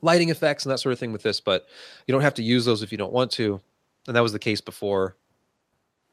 lighting 0.01 0.29
effects 0.29 0.63
and 0.65 0.71
that 0.71 0.77
sort 0.77 0.93
of 0.93 0.99
thing 0.99 1.11
with 1.11 1.23
this, 1.23 1.41
but 1.41 1.67
you 2.07 2.13
don't 2.13 2.21
have 2.21 2.35
to 2.35 2.43
use 2.43 2.63
those 2.63 2.81
if 2.81 2.91
you 2.93 2.97
don't 2.97 3.11
want 3.11 3.31
to. 3.31 3.59
And 4.07 4.15
that 4.15 4.23
was 4.23 4.31
the 4.31 4.39
case 4.39 4.61
before. 4.61 5.17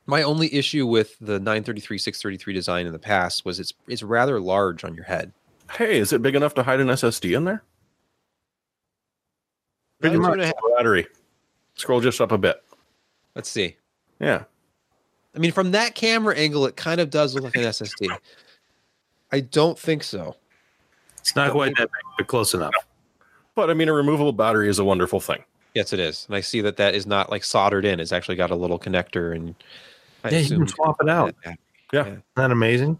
My 0.07 0.25
only 0.25 0.53
issue 0.53 0.89
with 0.89 1.17
the 1.21 1.39
933 1.39 1.99
633 1.99 2.53
design 2.53 2.85
in 2.87 2.93
the 2.93 2.99
past 2.99 3.45
was 3.45 3.61
it's 3.61 3.73
it's 3.87 4.03
rather 4.03 4.41
large 4.41 4.83
on 4.83 4.95
your 4.95 5.05
head. 5.05 5.33
Hey, 5.71 5.99
is 5.99 6.13
it 6.13 6.23
big 6.23 6.35
enough 6.35 6.55
to 6.55 6.65
hide 6.65 6.81
an 6.81 6.89
SSD 6.89 7.37
in 7.37 7.45
there? 7.45 7.63
Pretty 10.01 10.17
much. 10.19 10.33
and 10.33 10.43
a 10.43 10.47
half- 10.47 10.55
Battery. 10.77 11.07
Scroll 11.77 12.01
just 12.01 12.21
up 12.21 12.33
a 12.33 12.39
bit. 12.39 12.63
Let's 13.37 13.49
see. 13.49 13.77
Yeah. 14.21 14.45
I 15.37 15.39
mean, 15.39 15.53
from 15.53 15.73
that 15.73 15.95
camera 15.95 16.35
angle, 16.35 16.67
it 16.67 16.77
kind 16.77 17.01
of 17.01 17.11
does 17.11 17.35
look 17.35 17.45
like 17.45 17.57
an 17.57 17.63
SSD. 17.63 18.09
I 19.31 19.41
don't 19.41 19.79
think 19.79 20.03
so. 20.03 20.37
it's 21.19 21.37
not 21.37 21.53
quite 21.53 21.77
that 21.77 21.91
big 21.91 22.17
but 22.19 22.27
close 22.27 22.55
enough 22.55 22.73
But 23.55 23.69
I 23.69 23.75
mean, 23.75 23.89
a 23.89 23.93
removable 23.93 24.33
battery 24.33 24.69
is 24.69 24.79
a 24.79 24.85
wonderful 24.85 25.21
thing. 25.21 25.45
Yes, 25.75 25.93
it 25.93 26.01
is, 26.01 26.25
and 26.27 26.35
I 26.35 26.41
see 26.41 26.63
that 26.63 26.79
that 26.79 26.95
is 26.95 27.07
not 27.07 27.31
like 27.31 27.45
soldered 27.45 27.85
in. 27.85 28.01
It's 28.01 28.13
actually 28.13 28.37
got 28.37 28.51
a 28.51 28.55
little 28.55 28.79
connector, 28.79 29.35
and 29.35 29.55
I 30.25 30.31
Yeah, 30.31 30.39
you 30.39 30.59
can 30.59 30.69
swap 30.69 30.97
it 31.03 31.09
out. 31.09 31.35
Yeah. 31.93 32.03
isn't 32.03 32.25
that 32.35 32.51
amazing 32.51 32.99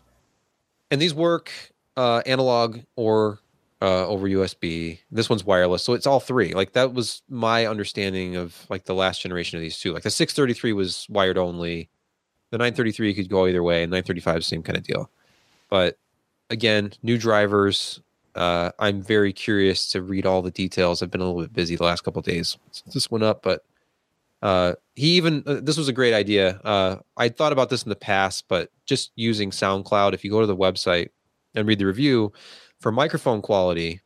And 0.91 1.01
these 1.01 1.15
work 1.15 1.51
uh, 1.97 2.23
analog 2.27 2.81
or 2.95 3.41
uh, 3.81 4.07
over 4.07 4.29
USB. 4.29 4.99
This 5.11 5.31
one's 5.31 5.45
wireless, 5.45 5.83
so 5.83 5.95
it's 5.95 6.07
all 6.07 6.21
three. 6.21 6.55
Like 6.55 6.73
that 6.73 6.93
was 6.93 7.23
my 7.29 7.67
understanding 7.67 8.37
of 8.37 8.67
like 8.69 8.85
the 8.85 8.95
last 8.95 9.23
generation 9.23 9.57
of 9.57 9.63
these 9.63 9.79
two. 9.79 9.93
Like 9.93 10.03
the 10.03 10.11
633 10.11 10.73
was 10.73 11.07
wired 11.09 11.39
only. 11.39 11.89
The 12.51 12.59
933 12.59 13.15
could 13.15 13.29
go 13.29 13.47
either 13.47 13.63
way, 13.63 13.83
and 13.83 13.91
935 13.91 14.45
same 14.45 14.63
kind 14.63 14.77
of 14.77 14.85
deal. 14.85 15.11
But 15.69 15.99
again, 16.51 16.93
new 17.03 17.19
drivers. 17.19 18.01
Uh, 18.35 18.71
I'm 18.79 19.03
very 19.03 19.33
curious 19.33 19.91
to 19.93 20.03
read 20.03 20.27
all 20.27 20.43
the 20.43 20.51
details. 20.51 21.03
I've 21.03 21.11
been 21.11 21.23
a 21.23 21.25
little 21.25 21.41
bit 21.41 21.55
busy 21.55 21.75
the 21.75 21.85
last 21.85 22.03
couple 22.03 22.21
days 22.23 22.59
since 22.71 22.95
this 22.95 23.11
went 23.11 23.25
up, 23.25 23.43
but 23.43 23.65
uh, 24.43 24.75
he 24.95 25.17
even 25.17 25.43
uh, 25.47 25.61
this 25.63 25.79
was 25.79 25.89
a 25.89 25.93
great 25.93 26.13
idea. 26.13 26.61
Uh, 26.63 26.97
I 27.17 27.29
thought 27.29 27.53
about 27.53 27.71
this 27.71 27.83
in 27.83 27.89
the 27.89 27.97
past, 27.97 28.45
but 28.49 28.71
just 28.85 29.11
using 29.17 29.51
SoundCloud. 29.51 30.13
If 30.13 30.25
you 30.25 30.31
go 30.31 30.41
to 30.41 30.47
the 30.47 30.57
website 30.57 31.09
and 31.55 31.67
read 31.67 31.79
the 31.79 31.87
review 31.87 32.33
for 32.81 32.93
microphone 32.93 33.41
quality, 33.41 34.03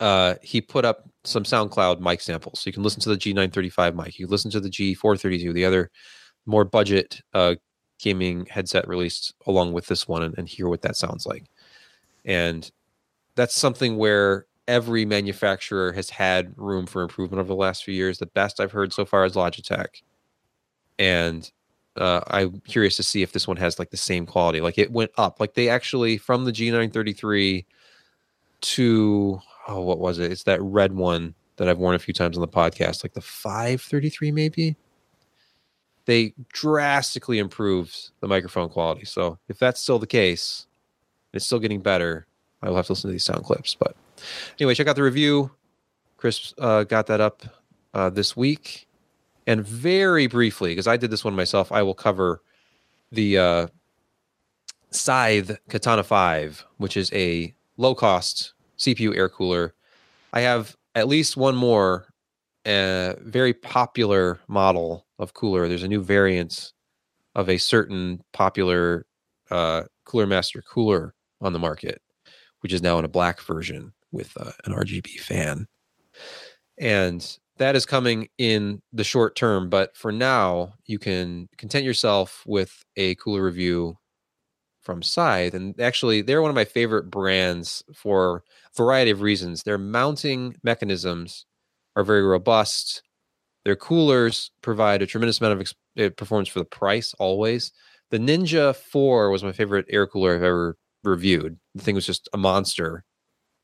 uh, 0.00 0.34
he 0.42 0.60
put 0.60 0.84
up 0.84 1.08
some 1.24 1.44
SoundCloud 1.44 2.00
mic 2.00 2.20
samples, 2.20 2.60
so 2.60 2.68
you 2.68 2.74
can 2.74 2.82
listen 2.82 3.00
to 3.02 3.08
the 3.08 3.16
G935 3.16 3.94
mic. 3.94 4.18
You 4.18 4.26
listen 4.26 4.50
to 4.50 4.60
the 4.60 4.70
G432, 4.70 5.54
the 5.54 5.64
other 5.64 5.90
more 6.46 6.64
budget 6.64 7.20
uh, 7.34 7.56
gaming 7.98 8.46
headset 8.46 8.86
released 8.88 9.34
along 9.46 9.72
with 9.72 9.86
this 9.86 10.08
one, 10.08 10.22
and, 10.22 10.36
and 10.38 10.48
hear 10.48 10.68
what 10.68 10.82
that 10.82 10.96
sounds 10.96 11.26
like. 11.26 11.44
And 12.24 12.70
that's 13.34 13.54
something 13.54 13.96
where 13.96 14.46
every 14.68 15.04
manufacturer 15.04 15.92
has 15.92 16.10
had 16.10 16.52
room 16.56 16.86
for 16.86 17.02
improvement 17.02 17.40
over 17.40 17.48
the 17.48 17.54
last 17.54 17.84
few 17.84 17.94
years. 17.94 18.18
The 18.18 18.26
best 18.26 18.60
I've 18.60 18.72
heard 18.72 18.92
so 18.92 19.04
far 19.04 19.24
is 19.24 19.34
Logitech, 19.34 20.02
and 20.98 21.50
uh, 21.96 22.20
I'm 22.28 22.60
curious 22.60 22.96
to 22.96 23.02
see 23.02 23.22
if 23.22 23.32
this 23.32 23.48
one 23.48 23.56
has 23.56 23.78
like 23.78 23.90
the 23.90 23.96
same 23.96 24.26
quality. 24.26 24.60
Like 24.60 24.78
it 24.78 24.90
went 24.90 25.12
up. 25.16 25.40
Like 25.40 25.54
they 25.54 25.68
actually 25.68 26.18
from 26.18 26.44
the 26.44 26.52
G933 26.52 27.64
to 28.60 29.40
oh, 29.68 29.80
what 29.80 29.98
was 29.98 30.18
it? 30.18 30.30
It's 30.30 30.44
that 30.44 30.62
red 30.62 30.92
one 30.92 31.34
that 31.56 31.68
I've 31.68 31.78
worn 31.78 31.94
a 31.94 31.98
few 31.98 32.14
times 32.14 32.36
on 32.36 32.40
the 32.40 32.48
podcast, 32.48 33.02
like 33.02 33.14
the 33.14 33.20
533 33.20 34.30
maybe. 34.30 34.76
They 36.06 36.34
drastically 36.52 37.38
improved 37.38 38.10
the 38.20 38.28
microphone 38.28 38.68
quality. 38.68 39.04
So 39.04 39.38
if 39.48 39.58
that's 39.58 39.80
still 39.80 39.98
the 39.98 40.06
case, 40.06 40.66
it's 41.32 41.44
still 41.44 41.58
getting 41.58 41.80
better. 41.80 42.26
I 42.62 42.68
will 42.68 42.76
have 42.76 42.86
to 42.86 42.92
listen 42.92 43.08
to 43.08 43.12
these 43.12 43.24
sound 43.24 43.44
clips. 43.44 43.74
But 43.74 43.96
anyway, 44.58 44.74
check 44.74 44.86
out 44.86 44.96
the 44.96 45.02
review. 45.02 45.50
Chris 46.16 46.54
uh, 46.58 46.84
got 46.84 47.06
that 47.08 47.20
up 47.20 47.42
uh, 47.92 48.10
this 48.10 48.36
week. 48.36 48.86
And 49.46 49.64
very 49.64 50.26
briefly, 50.26 50.70
because 50.70 50.88
I 50.88 50.96
did 50.96 51.10
this 51.10 51.24
one 51.24 51.36
myself, 51.36 51.70
I 51.70 51.82
will 51.82 51.94
cover 51.94 52.42
the 53.12 53.38
uh, 53.38 53.66
Scythe 54.90 55.58
Katana 55.68 56.02
5, 56.02 56.64
which 56.78 56.96
is 56.96 57.12
a 57.12 57.54
low 57.76 57.94
cost 57.94 58.54
CPU 58.78 59.16
air 59.16 59.28
cooler. 59.28 59.74
I 60.32 60.40
have 60.40 60.76
at 60.94 61.06
least 61.08 61.36
one 61.36 61.54
more 61.54 62.06
uh, 62.66 63.14
very 63.22 63.54
popular 63.54 64.40
model 64.48 65.06
of 65.18 65.34
cooler. 65.34 65.68
There's 65.68 65.82
a 65.82 65.88
new 65.88 66.02
variant 66.02 66.72
of 67.34 67.48
a 67.48 67.58
certain 67.58 68.22
popular 68.32 69.06
uh, 69.50 69.84
Cooler 70.04 70.26
Master 70.26 70.62
cooler 70.62 71.14
on 71.40 71.52
the 71.52 71.58
market, 71.58 72.00
which 72.60 72.72
is 72.72 72.82
now 72.82 72.98
in 72.98 73.04
a 73.04 73.08
black 73.08 73.40
version 73.40 73.92
with 74.12 74.32
uh, 74.38 74.52
an 74.64 74.72
RGB 74.72 75.20
fan. 75.20 75.66
And 76.78 77.38
that 77.58 77.76
is 77.76 77.86
coming 77.86 78.28
in 78.38 78.82
the 78.92 79.04
short 79.04 79.36
term, 79.36 79.70
but 79.70 79.96
for 79.96 80.12
now, 80.12 80.74
you 80.86 80.98
can 80.98 81.48
content 81.56 81.84
yourself 81.84 82.42
with 82.46 82.84
a 82.96 83.14
cooler 83.16 83.42
review 83.42 83.96
from 84.82 85.02
Scythe. 85.02 85.54
And 85.54 85.78
actually, 85.80 86.22
they're 86.22 86.42
one 86.42 86.50
of 86.50 86.54
my 86.54 86.64
favorite 86.64 87.10
brands 87.10 87.82
for 87.94 88.44
a 88.72 88.76
variety 88.76 89.10
of 89.10 89.20
reasons. 89.20 89.62
Their 89.62 89.78
mounting 89.78 90.56
mechanisms 90.62 91.46
are 91.96 92.04
very 92.04 92.22
robust. 92.22 93.02
Their 93.64 93.76
coolers 93.76 94.52
provide 94.62 95.02
a 95.02 95.06
tremendous 95.06 95.40
amount 95.40 95.54
of 95.54 95.60
ex- 95.60 95.74
uh, 95.98 96.10
performance 96.16 96.48
for 96.48 96.60
the 96.60 96.64
price 96.64 97.14
always. 97.18 97.72
The 98.10 98.18
Ninja 98.18 98.76
4 98.76 99.30
was 99.30 99.42
my 99.42 99.52
favorite 99.52 99.86
air 99.88 100.06
cooler 100.06 100.36
I've 100.36 100.42
ever 100.42 100.76
reviewed. 101.02 101.58
The 101.74 101.82
thing 101.82 101.96
was 101.96 102.06
just 102.06 102.28
a 102.32 102.38
monster, 102.38 103.04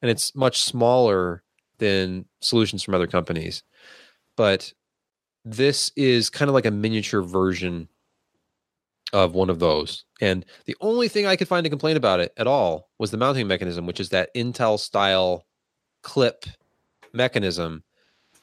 and 0.01 0.11
it's 0.11 0.35
much 0.35 0.63
smaller 0.63 1.45
than 1.79 2.25
solutions 2.41 2.83
from 2.83 2.95
other 2.95 3.07
companies. 3.07 3.63
But 4.37 4.73
this 5.45 5.93
is 5.97 6.31
kind 6.31 6.49
of 6.49 6.55
like 6.55 6.67
a 6.67 6.71
miniature 6.71 7.23
version 7.23 7.89
of 9.13 9.35
one 9.35 9.51
of 9.51 9.59
those. 9.59 10.05
And 10.21 10.45
the 10.65 10.77
only 10.81 11.09
thing 11.09 11.27
I 11.27 11.37
could 11.37 11.49
find 11.49 11.65
to 11.65 11.71
complain 11.71 11.97
about 11.97 12.21
it 12.21 12.33
at 12.37 12.47
all 12.47 12.89
was 12.99 13.11
the 13.11 13.17
mounting 13.17 13.47
mechanism, 13.47 13.87
which 13.87 14.01
is 14.01 14.09
that 14.09 14.35
Intel 14.35 14.79
style 14.79 15.47
clip 16.03 16.47
mechanism. 17.13 17.85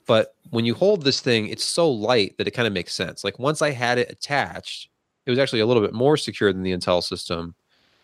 But 0.09 0.33
when 0.49 0.65
you 0.65 0.73
hold 0.73 1.03
this 1.03 1.21
thing, 1.21 1.49
it's 1.49 1.63
so 1.63 1.87
light 1.87 2.35
that 2.39 2.47
it 2.47 2.51
kind 2.51 2.65
of 2.65 2.73
makes 2.73 2.95
sense. 2.95 3.23
Like 3.23 3.37
once 3.37 3.61
I 3.61 3.69
had 3.69 3.99
it 3.99 4.09
attached, 4.09 4.89
it 5.27 5.29
was 5.29 5.37
actually 5.37 5.59
a 5.59 5.67
little 5.67 5.83
bit 5.83 5.93
more 5.93 6.17
secure 6.17 6.51
than 6.51 6.63
the 6.63 6.71
Intel 6.71 7.03
system 7.03 7.53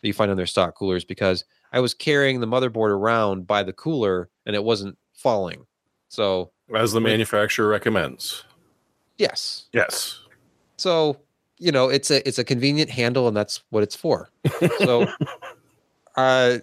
that 0.01 0.07
you 0.07 0.13
find 0.13 0.29
on 0.29 0.37
their 0.37 0.45
stock 0.45 0.75
coolers 0.75 1.03
because 1.03 1.45
I 1.73 1.79
was 1.79 1.95
carrying 1.95 2.41
the 2.41 2.45
motherboard 2.45 2.91
around 2.91 3.47
by 3.47 3.63
the 3.63 3.73
cooler 3.73 4.29
and 4.45 4.55
it 4.55 4.63
wasn't 4.63 4.95
falling. 5.15 5.65
So, 6.09 6.51
As 6.75 6.91
the 6.91 7.01
manufacturer 7.01 7.67
recommends. 7.67 8.43
yes. 9.17 9.65
Yes. 9.73 10.19
So, 10.77 11.17
you 11.57 11.71
know, 11.71 11.89
it's 11.89 12.11
a 12.11 12.25
it's 12.27 12.37
a 12.37 12.43
convenient 12.43 12.91
handle 12.91 13.27
and 13.27 13.35
that's 13.35 13.63
what 13.71 13.81
it's 13.81 13.95
for. 13.95 14.29
So, 14.77 15.07
uh 16.17 16.59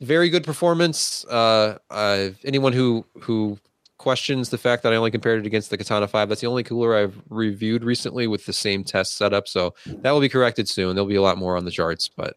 very 0.00 0.30
good 0.30 0.44
performance. 0.44 1.26
Uh, 1.26 1.76
uh 1.90 2.30
anyone 2.44 2.72
who 2.72 3.04
who 3.20 3.58
questions 3.98 4.50
the 4.50 4.58
fact 4.58 4.82
that 4.82 4.92
I 4.92 4.96
only 4.96 5.10
compared 5.10 5.40
it 5.40 5.46
against 5.46 5.70
the 5.70 5.76
Katana 5.76 6.08
5, 6.08 6.28
that's 6.28 6.40
the 6.40 6.46
only 6.46 6.62
cooler 6.62 6.96
I've 6.96 7.20
reviewed 7.28 7.84
recently 7.84 8.26
with 8.26 8.46
the 8.46 8.52
same 8.52 8.84
test 8.84 9.16
setup. 9.16 9.46
So, 9.48 9.74
that 9.86 10.10
will 10.10 10.20
be 10.20 10.28
corrected 10.28 10.68
soon. 10.68 10.94
There'll 10.94 11.08
be 11.08 11.16
a 11.16 11.22
lot 11.22 11.38
more 11.38 11.56
on 11.56 11.64
the 11.64 11.70
charts, 11.70 12.08
but 12.08 12.36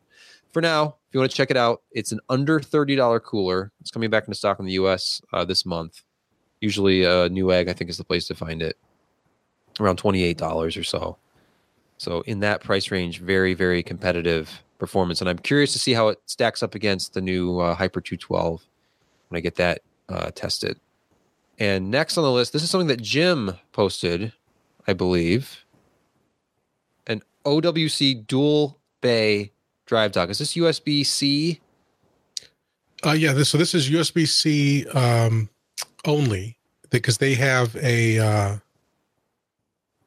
for 0.51 0.61
now, 0.61 0.95
if 1.07 1.13
you 1.13 1.19
want 1.19 1.31
to 1.31 1.37
check 1.37 1.51
it 1.51 1.57
out, 1.57 1.81
it's 1.91 2.11
an 2.11 2.19
under 2.29 2.59
$30 2.59 3.23
cooler. 3.23 3.71
It's 3.79 3.91
coming 3.91 4.09
back 4.09 4.27
into 4.27 4.35
stock 4.35 4.59
in 4.59 4.65
the 4.65 4.73
US 4.73 5.21
uh, 5.31 5.45
this 5.45 5.65
month. 5.65 6.03
Usually, 6.59 7.05
uh, 7.05 7.29
Newegg, 7.29 7.69
I 7.69 7.73
think, 7.73 7.89
is 7.89 7.97
the 7.97 8.03
place 8.03 8.27
to 8.27 8.35
find 8.35 8.61
it 8.61 8.77
around 9.79 9.99
$28 9.99 10.77
or 10.77 10.83
so. 10.83 11.17
So, 11.97 12.21
in 12.21 12.41
that 12.41 12.61
price 12.61 12.91
range, 12.91 13.19
very, 13.19 13.53
very 13.53 13.81
competitive 13.83 14.63
performance. 14.77 15.21
And 15.21 15.29
I'm 15.29 15.37
curious 15.37 15.73
to 15.73 15.79
see 15.79 15.93
how 15.93 16.09
it 16.09 16.19
stacks 16.25 16.61
up 16.63 16.75
against 16.75 17.13
the 17.13 17.21
new 17.21 17.59
uh, 17.59 17.75
Hyper 17.75 18.01
212 18.01 18.65
when 19.29 19.37
I 19.37 19.41
get 19.41 19.55
that 19.55 19.81
uh, 20.09 20.31
tested. 20.31 20.79
And 21.59 21.91
next 21.91 22.17
on 22.17 22.23
the 22.23 22.31
list, 22.31 22.53
this 22.53 22.63
is 22.63 22.69
something 22.69 22.87
that 22.87 23.01
Jim 23.01 23.51
posted, 23.71 24.33
I 24.87 24.93
believe. 24.93 25.63
An 27.07 27.21
OWC 27.45 28.25
dual 28.25 28.79
bay 29.01 29.51
drive 29.85 30.11
dock. 30.11 30.29
Is 30.29 30.39
this 30.39 30.55
USB 30.55 31.05
C? 31.05 31.59
Uh, 33.05 33.11
yeah, 33.11 33.33
this 33.33 33.49
so 33.49 33.57
this 33.57 33.73
is 33.73 33.89
USB 33.89 34.27
C 34.27 34.87
um, 34.89 35.49
only 36.05 36.57
because 36.89 37.17
they 37.17 37.33
have 37.35 37.75
a 37.77 38.19
uh, 38.19 38.57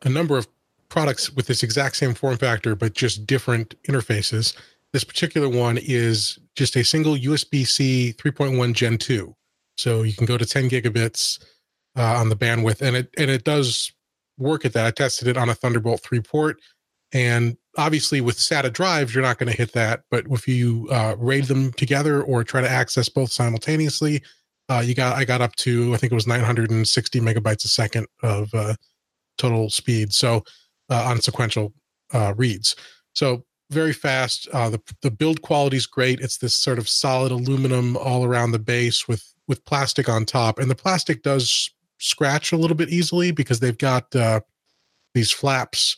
a 0.03 0.09
number 0.09 0.39
of 0.39 0.47
products 0.89 1.33
with 1.33 1.47
this 1.47 1.63
exact 1.63 1.97
same 1.97 2.15
form 2.15 2.37
factor, 2.37 2.77
but 2.77 2.95
just 2.95 3.27
different 3.27 3.75
interfaces. 3.85 4.57
This 4.93 5.03
particular 5.03 5.49
one 5.49 5.77
is 5.83 6.39
just 6.55 6.77
a 6.77 6.85
single 6.85 7.17
USB 7.17 7.67
C 7.67 8.15
3.1 8.17 8.75
Gen 8.75 8.97
2, 8.97 9.35
so 9.77 10.03
you 10.03 10.13
can 10.13 10.27
go 10.27 10.39
to 10.39 10.47
10 10.47 10.69
gigabits 10.71 11.43
uh, 11.97 12.17
on 12.17 12.29
the 12.29 12.37
bandwidth, 12.37 12.81
and 12.81 12.97
it 12.97 13.11
and 13.17 13.31
it 13.31 13.45
does 13.45 13.93
work 14.39 14.65
at 14.65 14.73
that. 14.73 14.87
I 14.87 14.91
tested 14.91 15.29
it 15.29 15.37
on 15.37 15.49
a 15.49 15.55
Thunderbolt 15.55 16.03
3 16.03 16.21
port, 16.21 16.61
and 17.13 17.57
obviously 17.77 18.21
with 18.21 18.37
SATA 18.37 18.73
drives, 18.73 19.15
you're 19.15 19.23
not 19.23 19.39
going 19.39 19.51
to 19.51 19.57
hit 19.57 19.73
that. 19.73 20.03
But 20.11 20.27
if 20.31 20.49
you 20.49 20.89
uh, 20.91 21.17
raid 21.19 21.45
them 21.45 21.73
together 21.73 22.23
or 22.23 22.45
try 22.45 22.61
to 22.61 22.71
access 22.71 23.09
both 23.09 23.33
simultaneously, 23.33 24.23
uh, 24.69 24.83
you 24.85 24.95
got 24.95 25.17
I 25.17 25.25
got 25.25 25.41
up 25.41 25.55
to 25.57 25.95
I 25.95 25.97
think 25.97 26.13
it 26.13 26.17
was 26.17 26.27
960 26.27 27.21
megabytes 27.21 27.65
a 27.65 27.69
second 27.69 28.07
of 28.23 28.53
uh, 28.55 28.75
total 29.39 29.71
speed. 29.71 30.13
So 30.13 30.45
uh, 30.91 31.05
on 31.05 31.21
sequential 31.21 31.73
uh, 32.13 32.35
reads, 32.37 32.77
so 33.15 33.45
very 33.71 33.93
fast. 33.93 34.49
The 34.53 34.81
the 35.03 35.11
build 35.11 35.43
quality 35.43 35.77
is 35.77 35.87
great. 35.87 36.21
It's 36.21 36.39
this 36.39 36.55
sort 36.55 36.79
of 36.79 36.89
solid 36.89 37.33
aluminum 37.33 37.97
all 37.97 38.25
around 38.25 38.53
the 38.53 38.59
base 38.59 39.09
with 39.09 39.34
with 39.49 39.65
plastic 39.65 40.09
on 40.09 40.25
top, 40.25 40.59
and 40.59 40.71
the 40.71 40.75
plastic 40.75 41.23
does 41.23 41.71
scratch 41.99 42.53
a 42.53 42.57
little 42.57 42.77
bit 42.77 42.91
easily 42.91 43.31
because 43.31 43.61
they've 43.61 43.79
got 43.79 44.15
uh, 44.15 44.41
these 45.15 45.31
flaps 45.31 45.97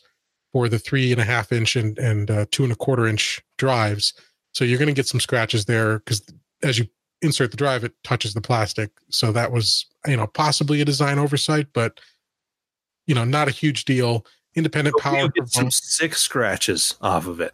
for 0.53 0.69
the 0.69 0.79
three 0.79 1.11
and 1.11 1.21
a 1.21 1.25
half 1.25 1.51
inch 1.51 1.75
and, 1.75 1.97
and 1.97 2.31
uh, 2.31 2.45
two 2.51 2.63
and 2.63 2.71
a 2.71 2.75
quarter 2.75 3.05
inch 3.05 3.41
drives. 3.57 4.13
So 4.53 4.63
you're 4.63 4.79
going 4.79 4.87
to 4.87 4.93
get 4.93 5.07
some 5.07 5.19
scratches 5.19 5.65
there 5.65 5.99
because 5.99 6.21
as 6.63 6.79
you 6.79 6.87
insert 7.21 7.51
the 7.51 7.57
drive, 7.57 7.83
it 7.83 7.93
touches 8.03 8.33
the 8.33 8.41
plastic. 8.41 8.91
So 9.09 9.31
that 9.31 9.51
was, 9.51 9.85
you 10.07 10.17
know, 10.17 10.27
possibly 10.27 10.81
a 10.81 10.85
design 10.85 11.19
oversight, 11.19 11.67
but, 11.73 11.99
you 13.05 13.15
know, 13.15 13.25
not 13.25 13.47
a 13.47 13.51
huge 13.51 13.85
deal. 13.85 14.25
Independent 14.55 14.95
power. 14.99 15.23
You 15.23 15.29
get 15.29 15.49
some 15.49 15.69
sick 15.69 16.15
scratches 16.15 16.95
off 17.01 17.27
of 17.27 17.39
it. 17.39 17.53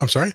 I'm 0.00 0.08
sorry? 0.08 0.34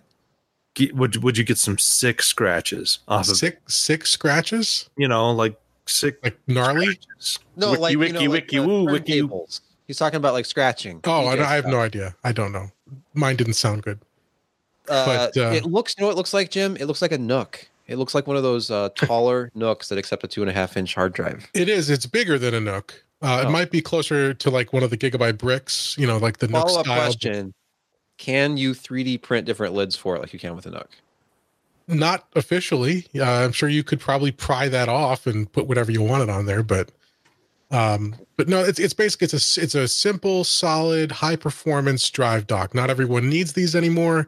Get- 0.76 0.95
Would 0.95 1.21
would 1.24 1.38
you 1.38 1.43
get 1.43 1.57
some 1.57 1.78
sick 1.78 2.21
scratches 2.24 2.99
off 3.07 3.30
of 3.30 3.38
Six, 3.38 3.57
six 3.76 4.09
scratches? 4.11 4.89
you 4.97 5.07
know 5.07 5.32
like 5.32 5.55
sick 5.86 6.17
Like 6.24 6.38
gnarly? 6.47 6.86
scratches? 6.88 7.39
No, 7.55 7.71
Wiki, 7.71 7.82
like 7.82 7.91
you 7.93 7.99
wiki, 7.99 8.13
know, 8.26 8.30
wiki, 8.32 8.57
the 8.59 8.67
woo, 8.67 8.86
wiki. 8.86 9.21
turntables. 9.21 9.61
He's 9.86 9.97
talking 9.97 10.17
about 10.17 10.34
like 10.34 10.45
scratching. 10.45 11.01
Oh, 11.03 11.26
I, 11.28 11.34
I 11.34 11.55
have 11.55 11.67
no 11.67 11.80
idea. 11.80 12.15
I 12.24 12.32
don't 12.32 12.51
know. 12.51 12.71
Mine 13.13 13.36
didn't 13.36 13.53
sound 13.55 13.84
good. 13.84 13.99
Uh, 14.89 15.30
but, 15.34 15.38
uh, 15.38 15.51
it 15.53 15.65
looks. 15.65 15.95
You 15.97 16.01
know 16.01 16.07
what 16.07 16.13
it 16.13 16.17
looks 16.17 16.34
like, 16.34 16.49
Jim? 16.49 16.76
It 16.78 16.86
looks 16.86 17.01
like 17.01 17.11
a 17.11 17.17
NUC. 17.17 17.67
It 17.88 17.97
looks 17.97 18.15
like 18.15 18.26
one 18.28 18.38
of 18.38 18.43
those 18.43 18.71
uh, 18.71 18.89
taller 18.95 19.51
NUCs 19.55 19.89
that 19.89 19.97
accept 19.97 20.24
a 20.24 20.28
two 20.28 20.41
and 20.41 20.49
a 20.49 20.53
half 20.53 20.76
inch 20.78 20.95
hard 20.95 21.13
drive. 21.13 21.49
It 21.53 21.69
is. 21.69 21.89
It's 21.89 22.05
bigger 22.05 22.39
than 22.39 22.53
a 22.53 22.59
NUC. 22.61 22.91
Uh, 23.21 23.41
Oh. 23.43 23.47
It 23.47 23.51
might 23.51 23.71
be 23.71 23.82
closer 23.82 24.34
to 24.34 24.49
like 24.49 24.74
one 24.74 24.84
of 24.84 24.89
the 24.89 24.97
gigabyte 24.97 25.38
bricks, 25.38 25.95
you 25.97 26.05
know, 26.07 26.17
like 26.17 26.38
the 26.39 26.47
NUC 26.47 26.51
Follow 26.67 26.80
up 26.80 26.86
style. 26.86 26.97
question: 27.01 27.53
Can 28.18 28.57
you 28.57 28.74
3D 28.74 29.22
print 29.22 29.45
different 29.45 29.74
lids 29.74 29.95
for 29.95 30.16
it 30.16 30.20
like 30.20 30.34
you 30.34 30.39
can 30.39 30.55
with 30.55 30.66
a 30.66 30.72
NUC? 30.72 30.88
Not 31.88 32.28
officially. 32.36 33.07
Uh, 33.16 33.24
I'm 33.24 33.51
sure 33.51 33.68
you 33.68 33.84
could 33.84 33.99
probably 33.99 34.32
pry 34.32 34.70
that 34.70 34.88
off 34.88 35.28
and 35.28 35.51
put 35.51 35.68
whatever 35.68 35.91
you 35.91 36.01
wanted 36.01 36.30
on 36.30 36.45
there, 36.45 36.64
but 36.64 36.91
um, 37.72 38.16
but 38.38 38.47
no, 38.47 38.64
it's 38.64 38.80
it's 38.80 38.93
basically 38.93 39.26
it's 39.26 39.57
a 39.57 39.61
it's 39.61 39.76
a 39.76 39.88
simple, 39.88 40.43
solid, 40.43 41.11
high 41.11 41.36
performance 41.36 42.09
drive 42.09 42.45
dock. 42.47 42.76
Not 42.76 42.89
everyone 42.89 43.30
needs 43.30 43.53
these 43.53 43.76
anymore. 43.76 44.28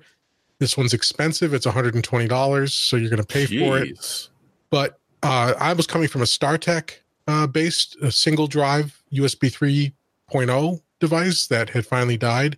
This 0.57 0.75
one's 0.75 0.93
expensive. 0.93 1.53
It's 1.53 1.65
120 1.65 2.27
dollars, 2.27 2.73
so 2.73 2.97
you're 2.97 3.09
going 3.09 3.21
to 3.21 3.27
pay 3.27 3.45
for 3.45 3.77
it. 3.77 4.29
But 4.71 4.99
uh, 5.21 5.53
I 5.59 5.73
was 5.73 5.85
coming 5.85 6.07
from 6.07 6.21
a 6.21 6.25
StarTech 6.25 6.91
uh, 7.27 7.47
based 7.47 7.95
a 8.01 8.11
single 8.11 8.47
drive 8.47 9.01
USB 9.13 9.93
3.0 10.31 10.81
device 10.99 11.47
that 11.47 11.69
had 11.69 11.85
finally 11.85 12.17
died, 12.17 12.57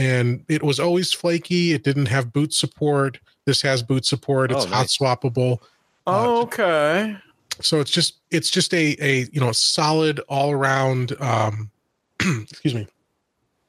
and 0.00 0.44
it 0.48 0.62
was 0.62 0.80
always 0.80 1.12
flaky. 1.12 1.72
It 1.72 1.82
didn't 1.84 2.06
have 2.06 2.32
boot 2.32 2.52
support. 2.54 3.20
This 3.44 3.62
has 3.62 3.82
boot 3.82 4.04
support. 4.06 4.50
It's 4.52 4.64
Oh, 4.64 4.68
hot 4.68 4.82
nice. 4.82 4.96
swappable. 4.98 5.58
Uh, 6.06 6.40
Okay. 6.42 7.16
so 7.60 7.80
it's 7.80 7.90
just 7.90 8.14
it's 8.30 8.50
just 8.50 8.72
a 8.72 8.96
a 9.00 9.26
you 9.32 9.40
know 9.40 9.52
solid 9.52 10.18
all 10.28 10.50
around 10.50 11.12
um 11.20 11.70
excuse 12.50 12.74
me 12.74 12.86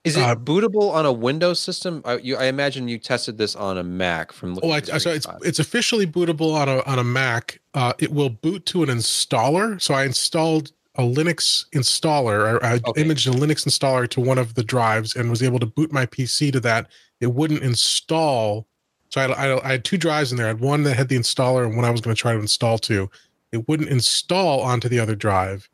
Is 0.05 0.15
it 0.17 0.23
Uh, 0.23 0.35
bootable 0.35 0.91
on 0.93 1.05
a 1.05 1.11
Windows 1.11 1.59
system? 1.59 2.01
I, 2.05 2.13
you, 2.17 2.35
I 2.37 2.45
imagine 2.45 2.87
you 2.87 2.97
tested 2.97 3.37
this 3.37 3.55
on 3.55 3.77
a 3.77 3.83
Mac 3.83 4.31
from. 4.31 4.55
looking 4.55 4.69
oh 4.69 4.73
I, 4.73 4.77
at 4.77 4.93
I 4.93 4.97
so 4.97 5.11
it's 5.11 5.27
it's 5.43 5.59
officially 5.59 6.07
bootable 6.07 6.53
on 6.55 6.69
a 6.69 6.81
on 6.91 6.97
a 6.99 7.03
mac 7.03 7.59
uh 7.73 7.93
it 7.99 8.11
will 8.13 8.29
boot 8.29 8.65
to 8.67 8.81
an 8.83 8.89
installer 8.89 9.79
so 9.81 9.93
i 9.93 10.03
installed 10.05 10.71
a 10.95 11.01
linux 11.03 11.65
installer 11.73 12.53
or 12.53 12.65
i 12.65 12.73
Okay. 12.85 13.01
imaged 13.01 13.27
a 13.27 13.31
linux 13.31 13.65
installer 13.65 14.07
to 14.09 14.19
one 14.19 14.37
of 14.37 14.55
the 14.55 14.63
drives 14.63 15.15
and 15.15 15.29
was 15.29 15.41
able 15.41 15.59
to 15.59 15.65
boot 15.65 15.91
my 15.91 16.05
pc 16.05 16.51
to 16.51 16.59
that. 16.59 16.87
It 17.21 17.27
wouldn't 17.33 17.63
install 17.63 18.67
so 19.09 19.19
i 19.21 19.23
had, 19.23 19.31
I 19.31 19.41
had, 19.43 19.59
I 19.63 19.77
two 19.77 19.97
drives 19.97 20.31
in 20.31 20.37
there. 20.37 20.47
I 20.47 20.49
had 20.49 20.59
one 20.59 20.83
that 20.83 20.95
had 20.97 21.07
the 21.09 21.17
installer 21.17 21.65
and 21.65 21.75
one 21.75 21.85
i 21.85 21.89
was 21.89 22.01
going 22.01 22.15
to 22.15 22.19
try 22.21 22.33
to 22.33 22.39
install 22.39 22.77
to. 22.79 23.09
It 23.51 23.67
wouldn't 23.67 23.89
install 23.89 24.61
onto 24.61 24.87
the 24.89 24.99
other 24.99 25.15
drive. 25.15 25.69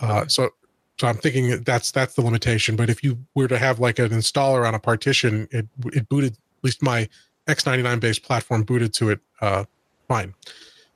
Uh 0.00 0.26
so 0.26 0.50
so 0.98 1.06
i'm 1.06 1.16
thinking 1.18 1.62
that's 1.64 1.90
that's 1.90 2.14
the 2.14 2.22
limitation 2.22 2.74
but 2.76 2.88
if 2.88 3.04
you 3.04 3.18
were 3.34 3.48
to 3.48 3.58
have 3.58 3.78
like 3.80 3.98
an 3.98 4.08
installer 4.08 4.66
on 4.66 4.74
a 4.74 4.78
partition 4.78 5.46
it 5.50 5.66
it 5.92 6.08
booted 6.08 6.32
at 6.32 6.38
least 6.64 6.82
my 6.82 7.06
x99 7.46 8.00
based 8.00 8.22
platform 8.22 8.62
booted 8.62 8.94
to 8.94 9.10
it 9.10 9.20
uh 9.42 9.64
fine. 10.08 10.32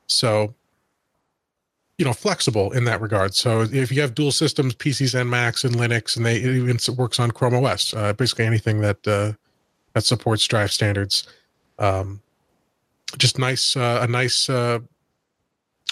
So 0.07 0.55
you 2.01 2.07
know 2.07 2.15
flexible 2.15 2.73
in 2.73 2.85
that 2.85 2.99
regard 3.03 3.35
so 3.35 3.61
if 3.61 3.93
you 3.93 4.01
have 4.01 4.15
dual 4.15 4.33
systems 4.33 4.75
pcs 4.75 5.15
and 5.15 5.29
macs 5.29 5.65
and 5.65 5.77
linux 5.77 6.17
and 6.17 6.25
they 6.25 6.37
it 6.37 6.47
even 6.47 6.79
works 6.97 7.21
on 7.21 7.31
chrome 7.31 7.55
os 7.55 7.93
uh, 7.93 8.15
basically 8.15 8.47
anything 8.47 8.81
that 8.81 9.07
uh 9.07 9.33
that 9.93 10.03
supports 10.03 10.47
drive 10.47 10.73
standards 10.73 11.29
um 11.79 12.23
just 13.19 13.39
nice 13.39 13.77
uh, 13.77 14.01
a 14.03 14.07
nice 14.07 14.49
uh 14.49 14.79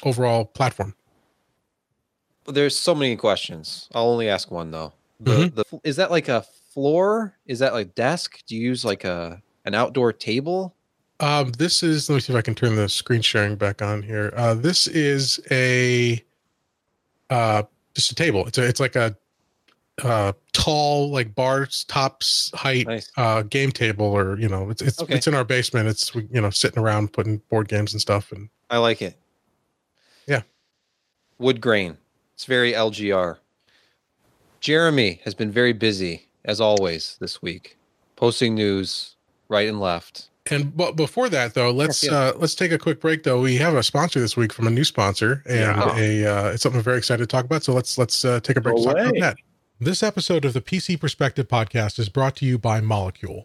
overall 0.02 0.46
platform 0.46 0.94
There's 2.46 2.76
so 2.78 2.94
many 2.94 3.14
questions. 3.16 3.88
I'll 3.94 4.08
only 4.08 4.28
ask 4.30 4.50
one 4.50 4.70
though. 4.70 4.94
The, 5.20 5.32
Mhm. 5.32 5.54
the 5.54 5.80
is 5.84 5.96
that 5.96 6.10
like 6.10 6.28
a 6.28 6.46
floor? 6.72 7.36
Is 7.44 7.58
that 7.58 7.74
like 7.74 7.94
desk? 7.94 8.40
Do 8.46 8.56
you 8.56 8.62
use 8.62 8.84
like 8.84 9.04
a 9.04 9.42
an 9.66 9.74
outdoor 9.74 10.14
table? 10.14 10.74
Um, 11.20 11.50
this 11.52 11.82
is 11.82 12.08
let 12.08 12.16
me 12.16 12.20
see 12.20 12.32
if 12.32 12.38
I 12.38 12.42
can 12.42 12.54
turn 12.54 12.76
the 12.76 12.88
screen 12.88 13.22
sharing 13.22 13.56
back 13.56 13.82
on 13.82 14.02
here. 14.02 14.32
Uh, 14.36 14.54
this 14.54 14.86
is 14.86 15.40
a 15.50 16.22
uh, 17.30 17.64
just 17.94 18.12
a 18.12 18.14
table. 18.14 18.46
It's 18.46 18.58
a, 18.58 18.66
it's 18.66 18.80
like 18.80 18.94
a 18.96 19.16
uh, 20.02 20.32
tall 20.52 21.10
like 21.10 21.34
bar 21.34 21.66
tops 21.88 22.52
height 22.54 22.86
Nice. 22.86 23.10
uh, 23.16 23.42
game 23.42 23.72
table, 23.72 24.06
or 24.06 24.38
you 24.38 24.48
know, 24.48 24.70
it's 24.70 24.80
it's 24.80 25.02
Okay. 25.02 25.16
it's 25.16 25.26
in 25.26 25.34
our 25.34 25.44
basement. 25.44 25.88
It's 25.88 26.14
you 26.14 26.40
know 26.40 26.50
sitting 26.50 26.80
around 26.80 27.12
putting 27.12 27.38
board 27.50 27.68
games 27.68 27.92
and 27.92 28.00
stuff. 28.00 28.30
And 28.30 28.48
I 28.70 28.78
like 28.78 29.02
it. 29.02 29.16
Yeah. 30.28 30.42
Wood 31.38 31.60
grain. 31.60 31.96
It's 32.34 32.44
very 32.44 32.72
LGR. 32.72 33.38
Jeremy 34.60 35.20
has 35.24 35.34
been 35.34 35.50
very 35.50 35.72
busy, 35.72 36.28
as 36.44 36.60
always, 36.60 37.16
this 37.20 37.40
week, 37.42 37.76
posting 38.14 38.54
news 38.54 39.16
right 39.48 39.68
and 39.68 39.80
left. 39.80 40.28
And 40.50 40.76
but 40.76 40.96
before 40.96 41.28
that 41.28 41.54
though, 41.54 41.70
let's 41.70 42.02
Yeah, 42.04 42.10
yeah. 42.12 42.18
uh, 42.18 42.32
let's 42.36 42.54
take 42.54 42.72
a 42.72 42.78
quick 42.78 43.00
break 43.00 43.22
though. 43.24 43.40
We 43.40 43.56
have 43.56 43.74
a 43.74 43.82
sponsor 43.82 44.20
this 44.20 44.36
week 44.36 44.52
from 44.52 44.66
a 44.66 44.70
new 44.70 44.84
sponsor, 44.84 45.42
and 45.46 45.60
Yeah. 45.60 45.96
a 45.96 46.26
uh, 46.26 46.50
it's 46.52 46.62
something 46.62 46.78
I'm 46.78 46.84
very 46.84 46.98
excited 46.98 47.22
to 47.22 47.26
talk 47.26 47.44
about. 47.44 47.64
So 47.64 47.72
let's 47.72 47.98
let's 47.98 48.24
uh, 48.24 48.40
take 48.40 48.56
a 48.56 48.60
break. 48.60 48.76
to 48.76 48.82
talk 48.84 48.96
that. 49.20 49.36
This 49.80 50.02
episode 50.02 50.44
of 50.44 50.54
the 50.54 50.60
PC 50.60 50.98
Perspective 50.98 51.46
podcast 51.48 51.98
is 51.98 52.08
brought 52.08 52.34
to 52.36 52.44
you 52.46 52.58
by 52.58 52.80
Molekule. 52.80 53.44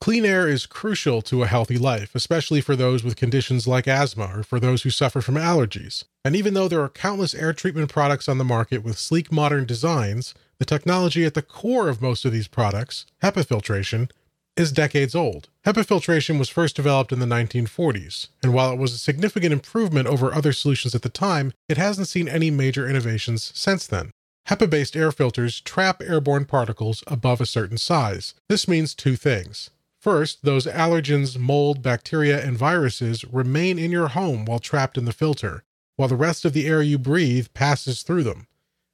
Clean 0.00 0.24
air 0.24 0.48
is 0.48 0.66
crucial 0.66 1.22
to 1.22 1.42
a 1.44 1.46
healthy 1.46 1.78
life, 1.78 2.14
especially 2.14 2.60
for 2.60 2.74
those 2.74 3.04
with 3.04 3.14
conditions 3.16 3.68
like 3.68 3.86
asthma 3.86 4.30
or 4.36 4.42
for 4.42 4.58
those 4.58 4.82
who 4.82 4.90
suffer 4.90 5.20
from 5.20 5.36
allergies. 5.36 6.04
And 6.24 6.34
even 6.34 6.54
though 6.54 6.66
there 6.68 6.82
are 6.82 6.88
countless 6.88 7.34
air 7.34 7.52
treatment 7.52 7.88
products 7.90 8.28
on 8.28 8.38
the 8.38 8.44
market 8.44 8.82
with 8.82 8.98
sleek 8.98 9.30
modern 9.30 9.64
designs, 9.64 10.34
the 10.58 10.64
technology 10.64 11.24
at 11.24 11.34
the 11.34 11.42
core 11.42 11.88
of 11.88 12.02
most 12.02 12.24
of 12.24 12.32
these 12.32 12.48
products, 12.48 13.06
HEPA 13.22 13.46
filtration, 13.46 14.08
is 14.56 14.72
decades 14.72 15.14
old. 15.14 15.48
HEPA 15.64 15.86
filtration 15.86 16.38
was 16.38 16.48
first 16.48 16.76
developed 16.76 17.12
in 17.12 17.18
the 17.18 17.26
1940s, 17.26 18.28
and 18.42 18.52
while 18.52 18.72
it 18.72 18.78
was 18.78 18.92
a 18.92 18.98
significant 18.98 19.52
improvement 19.52 20.06
over 20.06 20.34
other 20.34 20.52
solutions 20.52 20.94
at 20.94 21.02
the 21.02 21.08
time, 21.08 21.52
it 21.68 21.78
hasn't 21.78 22.08
seen 22.08 22.28
any 22.28 22.50
major 22.50 22.88
innovations 22.88 23.52
since 23.54 23.86
then. 23.86 24.10
HEPA 24.48 24.68
based 24.68 24.96
air 24.96 25.12
filters 25.12 25.60
trap 25.60 26.02
airborne 26.02 26.44
particles 26.44 27.04
above 27.06 27.40
a 27.40 27.46
certain 27.46 27.78
size. 27.78 28.34
This 28.48 28.66
means 28.66 28.94
two 28.94 29.16
things. 29.16 29.70
First, 30.00 30.42
those 30.42 30.66
allergens, 30.66 31.38
mold, 31.38 31.80
bacteria, 31.80 32.44
and 32.44 32.58
viruses 32.58 33.24
remain 33.24 33.78
in 33.78 33.92
your 33.92 34.08
home 34.08 34.44
while 34.44 34.58
trapped 34.58 34.98
in 34.98 35.04
the 35.04 35.12
filter, 35.12 35.62
while 35.96 36.08
the 36.08 36.16
rest 36.16 36.44
of 36.44 36.52
the 36.52 36.66
air 36.66 36.82
you 36.82 36.98
breathe 36.98 37.46
passes 37.54 38.02
through 38.02 38.24
them. 38.24 38.48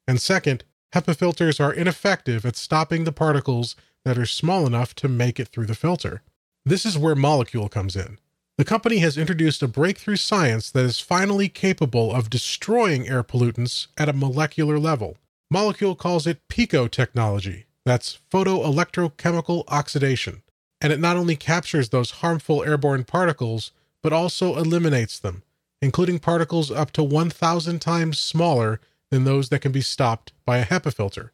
And 0.07 0.21
second, 0.21 0.63
HEPA 0.93 1.15
filters 1.15 1.59
are 1.59 1.73
ineffective 1.73 2.45
at 2.45 2.55
stopping 2.55 3.03
the 3.03 3.11
particles 3.11 3.75
that 4.05 4.17
are 4.17 4.25
small 4.25 4.65
enough 4.65 4.95
to 4.95 5.07
make 5.07 5.39
it 5.39 5.49
through 5.49 5.65
the 5.65 5.75
filter. 5.75 6.21
This 6.65 6.85
is 6.85 6.97
where 6.97 7.15
Molekule 7.15 7.69
comes 7.69 7.95
in. 7.95 8.17
The 8.57 8.65
company 8.65 8.97
has 8.97 9.17
introduced 9.17 9.63
a 9.63 9.67
breakthrough 9.69 10.17
science 10.17 10.69
that 10.71 10.83
is 10.83 10.99
finally 10.99 11.47
capable 11.47 12.13
of 12.13 12.29
destroying 12.29 13.07
air 13.07 13.23
pollutants 13.23 13.87
at 13.97 14.09
a 14.09 14.13
molecular 14.13 14.77
level. 14.77 15.17
Molekule 15.53 15.97
calls 15.97 16.27
it 16.27 16.45
PECO 16.49 16.91
technology. 16.91 17.65
That's 17.85 18.19
photoelectrochemical 18.31 19.63
oxidation. 19.69 20.43
And 20.81 20.91
it 20.91 20.99
not 20.99 21.17
only 21.17 21.35
captures 21.35 21.89
those 21.89 22.11
harmful 22.19 22.63
airborne 22.63 23.05
particles, 23.05 23.71
but 24.03 24.13
also 24.13 24.57
eliminates 24.57 25.19
them, 25.19 25.43
including 25.81 26.19
particles 26.19 26.69
up 26.69 26.91
to 26.91 27.03
1,000 27.03 27.79
times 27.79 28.19
smaller 28.19 28.79
than 29.09 29.23
those 29.23 29.49
that 29.49 29.61
can 29.61 29.71
be 29.71 29.81
stopped 29.81 30.33
by 30.45 30.57
a 30.57 30.65
HEPA 30.65 30.93
filter. 30.93 31.31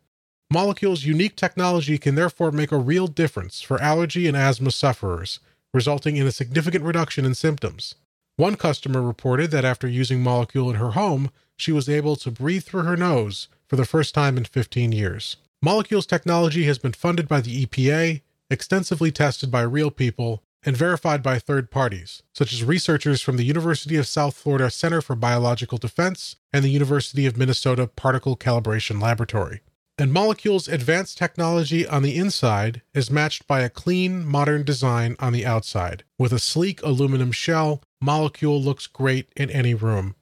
Molekule's 0.53 1.05
unique 1.05 1.35
technology 1.35 1.97
can 1.97 2.15
therefore 2.15 2.51
make 2.51 2.71
a 2.71 2.77
real 2.77 3.07
difference 3.07 3.61
for 3.61 3.81
allergy 3.81 4.27
and 4.27 4.37
asthma 4.37 4.71
sufferers, 4.71 5.39
resulting 5.73 6.17
in 6.17 6.27
a 6.27 6.31
significant 6.31 6.83
reduction 6.83 7.25
in 7.25 7.33
symptoms. 7.33 7.95
One 8.37 8.55
customer 8.55 9.01
reported 9.01 9.51
that 9.51 9.65
after 9.65 9.87
using 9.87 10.23
Molekule 10.23 10.69
in 10.69 10.75
her 10.75 10.91
home, 10.91 11.31
she 11.57 11.71
was 11.71 11.89
able 11.89 12.15
to 12.17 12.31
breathe 12.31 12.63
through 12.63 12.83
her 12.83 12.97
nose 12.97 13.47
for 13.67 13.75
the 13.75 13.85
first 13.85 14.13
time 14.13 14.37
in 14.37 14.45
15 14.45 14.91
years. 14.91 15.37
Molekule's 15.63 16.05
technology 16.05 16.65
has 16.65 16.77
been 16.77 16.93
funded 16.93 17.27
by 17.27 17.41
the 17.41 17.65
EPA, 17.65 18.21
extensively 18.49 19.11
tested 19.11 19.49
by 19.49 19.61
real 19.61 19.89
people, 19.89 20.43
and 20.63 20.77
verified 20.77 21.23
by 21.23 21.39
third 21.39 21.71
parties, 21.71 22.23
such 22.33 22.51
as 22.51 22.63
researchers 22.63 23.21
from 23.21 23.37
the 23.37 23.45
University 23.45 23.95
of 23.95 24.07
South 24.07 24.35
Florida 24.35 24.69
Center 24.69 25.01
for 25.01 25.15
Biological 25.15 25.77
Defense 25.77 26.35
and 26.51 26.63
the 26.63 26.69
University 26.69 27.25
of 27.25 27.37
Minnesota 27.37 27.87
Particle 27.87 28.35
Calibration 28.35 29.01
Laboratory. 29.01 29.61
And 29.97 30.11
Molekule's 30.11 30.67
advanced 30.67 31.17
technology 31.17 31.87
on 31.87 32.03
the 32.03 32.17
inside 32.17 32.81
is 32.93 33.09
matched 33.09 33.47
by 33.47 33.61
a 33.61 33.69
clean, 33.69 34.25
modern 34.25 34.63
design 34.63 35.15
on 35.19 35.31
the 35.31 35.45
outside. 35.45 36.03
With 36.19 36.33
a 36.33 36.39
sleek 36.39 36.83
aluminum 36.83 37.31
shell, 37.31 37.81
Molekule 38.03 38.61
looks 38.61 38.87
great 38.87 39.29
in 39.37 39.49
any 39.49 39.73
room. 39.73 40.15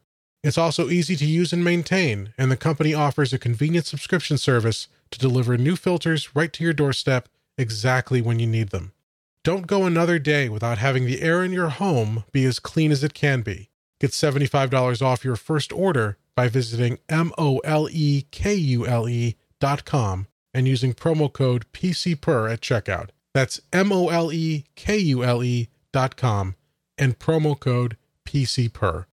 It's 0.44 0.60
also 0.60 0.90
easy 0.90 1.16
to 1.16 1.26
use 1.26 1.52
and 1.54 1.64
maintain, 1.64 2.34
and 2.38 2.52
the 2.52 2.58
company 2.58 2.94
offers 2.94 3.34
a 3.34 3.40
convenient 3.40 3.88
subscription 3.88 4.38
service 4.38 4.90
to 5.10 5.18
deliver 5.18 5.58
new 5.58 5.76
filters 5.76 6.36
right 6.36 6.54
to 6.54 6.64
your 6.64 6.74
doorstep 6.74 7.28
exactly 7.58 8.22
when 8.22 8.38
you 8.38 8.46
need 8.46 8.70
them. 8.70 8.92
Don't 9.44 9.66
go 9.66 9.86
another 9.86 10.20
day 10.20 10.50
without 10.50 10.78
having 10.78 11.06
the 11.06 11.22
air 11.22 11.44
in 11.44 11.52
your 11.52 11.70
home 11.70 12.26
be 12.32 12.46
as 12.46 12.60
clean 12.60 12.92
as 12.92 13.04
it 13.04 13.16
can 13.16 13.42
be. 13.42 13.70
Get 14.00 14.12
$75 14.12 15.02
off 15.02 15.26
your 15.26 15.36
first 15.36 15.74
order 15.74 16.18
by 16.36 16.48
visiting 16.48 17.00
M-O-L-E-K-U-L-E 17.10 17.56
dot 19.64 19.86
com 19.86 20.28
and 20.54 20.68
using 20.68 20.94
promo 20.94 21.32
code 21.32 21.66
PCPER 21.72 22.52
at 22.52 22.60
checkout. 22.60 23.12
That's 23.34 23.60
E 23.60 23.62
M-O-L-E-K-U-L-E 23.72 25.68
dot 25.94 26.18
com 26.18 26.56
and 26.98 27.18
promo 27.18 27.58
code 27.58 27.96
PCPER. 28.28 29.06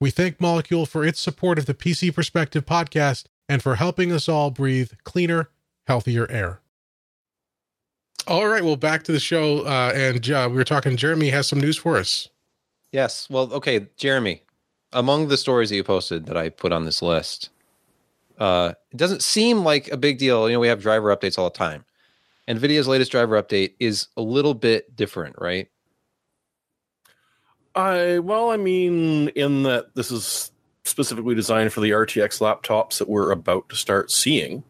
We 0.00 0.10
thank 0.10 0.36
Molekule 0.36 0.86
for 0.86 1.06
its 1.06 1.20
support 1.20 1.58
of 1.58 1.64
the 1.64 1.72
PC 1.72 2.14
Perspective 2.14 2.66
podcast 2.66 3.24
and 3.48 3.62
for 3.62 3.76
helping 3.76 4.12
us 4.12 4.28
all 4.28 4.50
breathe 4.50 4.92
cleaner, 5.04 5.48
healthier 5.86 6.30
air. 6.30 6.60
All 8.26 8.46
right, 8.46 8.62
well, 8.62 8.76
back 8.76 9.04
to 9.04 9.12
the 9.12 9.20
show. 9.20 9.60
Uh, 9.60 9.90
and 9.94 10.30
uh, 10.30 10.48
we 10.50 10.56
were 10.56 10.64
talking, 10.64 10.98
Jeremy 10.98 11.30
has 11.30 11.46
some 11.46 11.60
news 11.60 11.78
for 11.78 11.96
us. 11.96 12.28
Yes. 12.92 13.26
Well, 13.30 13.50
okay, 13.54 13.86
Jeremy. 13.96 14.42
Among 14.92 15.28
the 15.28 15.38
stories 15.38 15.70
that 15.70 15.76
you 15.76 15.84
posted 15.84 16.26
that 16.26 16.36
I 16.36 16.50
put 16.50 16.72
on 16.72 16.84
this 16.84 17.00
list, 17.00 17.48
uh, 18.38 18.72
it 18.90 18.96
doesn't 18.96 19.22
seem 19.22 19.64
like 19.64 19.88
a 19.88 19.96
big 19.96 20.18
deal. 20.18 20.48
You 20.48 20.56
know, 20.56 20.60
we 20.60 20.68
have 20.68 20.80
driver 20.80 21.14
updates 21.14 21.38
all 21.38 21.50
the 21.50 21.56
time. 21.56 21.84
NVIDIA's 22.48 22.88
latest 22.88 23.10
driver 23.10 23.40
update 23.42 23.74
is 23.80 24.08
a 24.16 24.22
little 24.22 24.54
bit 24.54 24.94
different, 24.94 25.36
right? 25.38 25.68
I 27.74 28.18
well, 28.20 28.50
I 28.50 28.56
mean, 28.56 29.28
in 29.30 29.64
that 29.64 29.94
this 29.94 30.10
is 30.10 30.52
specifically 30.84 31.34
designed 31.34 31.72
for 31.72 31.80
the 31.80 31.90
RTX 31.90 32.40
laptops 32.40 32.98
that 32.98 33.08
we're 33.08 33.32
about 33.32 33.68
to 33.70 33.76
start 33.76 34.10
seeing, 34.10 34.62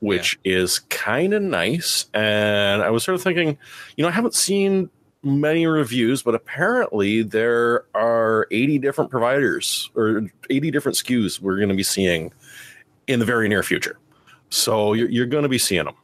which 0.00 0.38
is 0.44 0.80
kind 0.90 1.32
of 1.32 1.42
nice. 1.42 2.06
And 2.12 2.82
I 2.82 2.90
was 2.90 3.02
sort 3.02 3.14
of 3.14 3.22
thinking, 3.22 3.58
you 3.96 4.02
know, 4.02 4.08
I 4.08 4.12
haven't 4.12 4.34
seen 4.34 4.90
many 5.22 5.66
reviews, 5.66 6.22
but 6.22 6.34
apparently 6.34 7.22
there 7.22 7.84
are 7.94 8.46
80 8.50 8.78
different 8.78 9.10
providers 9.10 9.90
or 9.96 10.30
80 10.50 10.70
different 10.70 10.96
SKUs 10.96 11.40
we're 11.40 11.56
going 11.56 11.70
to 11.70 11.74
be 11.74 11.82
seeing 11.82 12.32
in 13.08 13.18
the 13.18 13.24
very 13.24 13.48
near 13.48 13.62
future. 13.62 13.98
So 14.50 14.92
you're, 14.92 15.08
you're 15.08 15.26
going 15.26 15.42
to 15.42 15.48
be 15.48 15.58
seeing 15.58 15.84
them. 15.84 15.94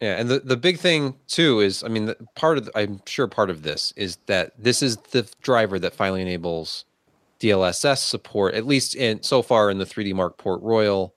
Yeah, 0.00 0.18
and 0.18 0.28
the, 0.28 0.40
the 0.40 0.56
big 0.56 0.78
thing 0.78 1.14
too 1.26 1.60
is, 1.60 1.82
I 1.82 1.88
mean, 1.88 2.06
the, 2.06 2.16
part 2.34 2.58
of 2.58 2.66
the, 2.66 2.78
I'm 2.78 3.00
sure 3.06 3.26
part 3.26 3.50
of 3.50 3.62
this 3.62 3.92
is 3.96 4.16
that 4.26 4.52
this 4.58 4.82
is 4.82 4.96
the 4.96 5.28
driver 5.42 5.78
that 5.78 5.94
finally 5.94 6.22
enables 6.22 6.84
DLSS 7.40 7.98
support, 7.98 8.54
at 8.54 8.66
least 8.66 8.94
in 8.94 9.22
so 9.22 9.42
far 9.42 9.70
in 9.70 9.78
the 9.78 9.84
3D 9.84 10.14
Mark 10.14 10.38
Port 10.38 10.62
Royal 10.62 11.12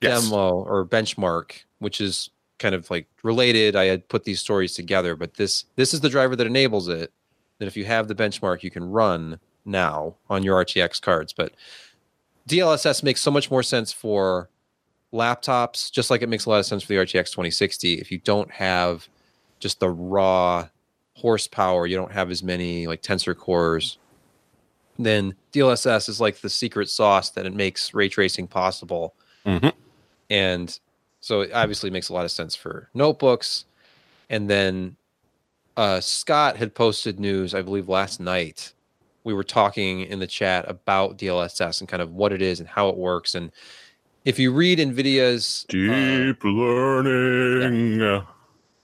Yes. 0.00 0.24
demo 0.24 0.50
or 0.50 0.84
benchmark, 0.84 1.64
which 1.78 2.00
is 2.00 2.28
kind 2.58 2.74
of 2.74 2.90
like 2.90 3.06
related. 3.22 3.74
I 3.74 3.84
had 3.86 4.06
put 4.08 4.24
these 4.24 4.40
stories 4.40 4.74
together, 4.74 5.16
but 5.16 5.34
this 5.34 5.64
this 5.76 5.94
is 5.94 6.00
the 6.00 6.10
driver 6.10 6.36
that 6.36 6.46
enables 6.46 6.88
it. 6.88 7.12
That 7.58 7.66
if 7.66 7.76
you 7.76 7.84
have 7.86 8.08
the 8.08 8.14
benchmark, 8.14 8.62
you 8.62 8.70
can 8.70 8.84
run 8.90 9.38
now 9.64 10.16
on 10.28 10.42
your 10.42 10.62
RTX 10.62 11.00
cards. 11.00 11.32
But 11.32 11.52
DLSS 12.48 13.02
makes 13.02 13.22
so 13.22 13.30
much 13.30 13.50
more 13.50 13.62
sense 13.62 13.92
for 13.92 14.50
laptops, 15.14 15.90
just 15.90 16.10
like 16.10 16.20
it 16.22 16.28
makes 16.28 16.44
a 16.44 16.50
lot 16.50 16.58
of 16.58 16.66
sense 16.66 16.82
for 16.82 16.88
the 16.88 16.96
RTX 16.96 17.30
2060. 17.30 17.94
If 17.94 18.12
you 18.12 18.18
don't 18.18 18.50
have 18.50 19.08
just 19.60 19.80
the 19.80 19.88
raw 19.88 20.68
horsepower, 21.14 21.86
you 21.86 21.96
don't 21.96 22.12
have 22.12 22.30
as 22.30 22.42
many 22.42 22.86
like 22.86 23.02
tensor 23.02 23.36
cores, 23.36 23.98
then 24.98 25.34
DLSS 25.52 26.08
is 26.08 26.20
like 26.20 26.40
the 26.40 26.50
secret 26.50 26.88
sauce 26.88 27.30
that 27.30 27.46
it 27.46 27.54
makes 27.54 27.94
ray 27.94 28.08
tracing 28.08 28.46
possible. 28.46 29.14
Mhm. 29.46 29.72
And 30.30 30.78
so 31.20 31.42
it 31.42 31.52
obviously 31.52 31.90
makes 31.90 32.08
a 32.08 32.12
lot 32.12 32.24
of 32.24 32.30
sense 32.30 32.54
for 32.54 32.90
notebooks. 32.94 33.64
And 34.28 34.50
then 34.50 34.96
uh, 35.76 36.00
Scott 36.00 36.56
had 36.56 36.74
posted 36.74 37.18
news, 37.18 37.54
I 37.54 37.62
believe, 37.62 37.88
last 37.88 38.20
night. 38.20 38.72
We 39.24 39.34
were 39.34 39.44
talking 39.44 40.02
in 40.02 40.18
the 40.18 40.26
chat 40.26 40.68
about 40.68 41.16
DLSS 41.18 41.80
and 41.80 41.88
kind 41.88 42.02
of 42.02 42.12
what 42.12 42.32
it 42.32 42.42
is 42.42 42.60
and 42.60 42.68
how 42.68 42.88
it 42.90 42.96
works. 42.96 43.34
And 43.34 43.50
if 44.24 44.38
you 44.38 44.52
read 44.52 44.78
NVIDIA's 44.78 45.66
uh, 45.68 45.72
Deep 45.72 46.44
learning. 46.44 48.00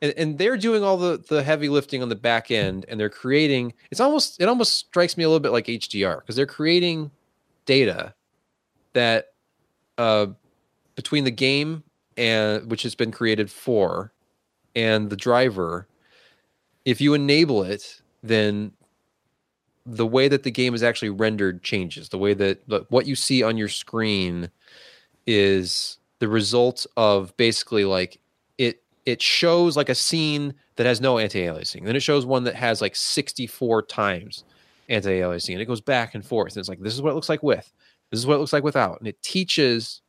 and, 0.02 0.14
and 0.16 0.38
they're 0.38 0.56
doing 0.56 0.82
all 0.82 0.96
the 0.96 1.22
the 1.28 1.42
heavy 1.42 1.68
lifting 1.68 2.02
on 2.02 2.08
the 2.08 2.16
back 2.16 2.50
end 2.50 2.84
and 2.88 2.98
they're 2.98 3.10
creating 3.10 3.72
it's 3.90 4.00
almost 4.00 4.40
it 4.40 4.48
almost 4.48 4.74
strikes 4.74 5.16
me 5.16 5.24
a 5.24 5.28
little 5.28 5.40
bit 5.40 5.52
like 5.52 5.66
hdr 5.66 6.20
because 6.20 6.36
they're 6.36 6.46
creating 6.46 7.10
data 7.66 8.14
that 8.92 9.32
uh 9.98 10.26
between 10.94 11.24
the 11.24 11.30
game 11.30 11.82
and 12.16 12.68
which 12.70 12.82
has 12.82 12.94
been 12.94 13.10
created 13.10 13.50
for 13.50 14.12
and 14.74 15.10
the 15.10 15.16
driver 15.16 15.86
if 16.84 17.00
you 17.00 17.14
enable 17.14 17.62
it 17.62 18.00
then 18.22 18.72
the 19.86 20.06
way 20.06 20.28
that 20.28 20.42
the 20.42 20.50
game 20.50 20.74
is 20.74 20.82
actually 20.82 21.10
rendered 21.10 21.62
changes 21.62 22.08
the 22.08 22.18
way 22.18 22.34
that 22.34 22.66
the, 22.68 22.84
what 22.90 23.06
you 23.06 23.14
see 23.14 23.42
on 23.42 23.56
your 23.56 23.68
screen 23.68 24.50
is 25.26 25.98
the 26.18 26.28
result 26.28 26.86
of 26.96 27.36
basically 27.36 27.84
like 27.84 28.20
it 28.58 28.82
it 29.06 29.22
shows 29.22 29.76
like 29.76 29.88
a 29.88 29.94
scene 29.94 30.54
that 30.76 30.86
has 30.86 31.00
no 31.00 31.18
anti-aliasing 31.18 31.84
then 31.84 31.96
it 31.96 32.02
shows 32.02 32.26
one 32.26 32.44
that 32.44 32.54
has 32.54 32.80
like 32.80 32.96
64 32.96 33.82
times 33.82 34.44
anti-aliasing 34.88 35.52
and 35.52 35.62
it 35.62 35.66
goes 35.66 35.80
back 35.80 36.14
and 36.14 36.24
forth 36.24 36.52
and 36.52 36.60
it's 36.60 36.68
like 36.68 36.80
this 36.80 36.94
is 36.94 37.02
what 37.02 37.10
it 37.10 37.14
looks 37.14 37.28
like 37.28 37.42
with 37.42 37.72
this 38.10 38.20
is 38.20 38.26
what 38.26 38.34
it 38.34 38.38
looks 38.38 38.52
like 38.52 38.64
without 38.64 38.98
and 38.98 39.08
it 39.08 39.22
teaches 39.22 40.02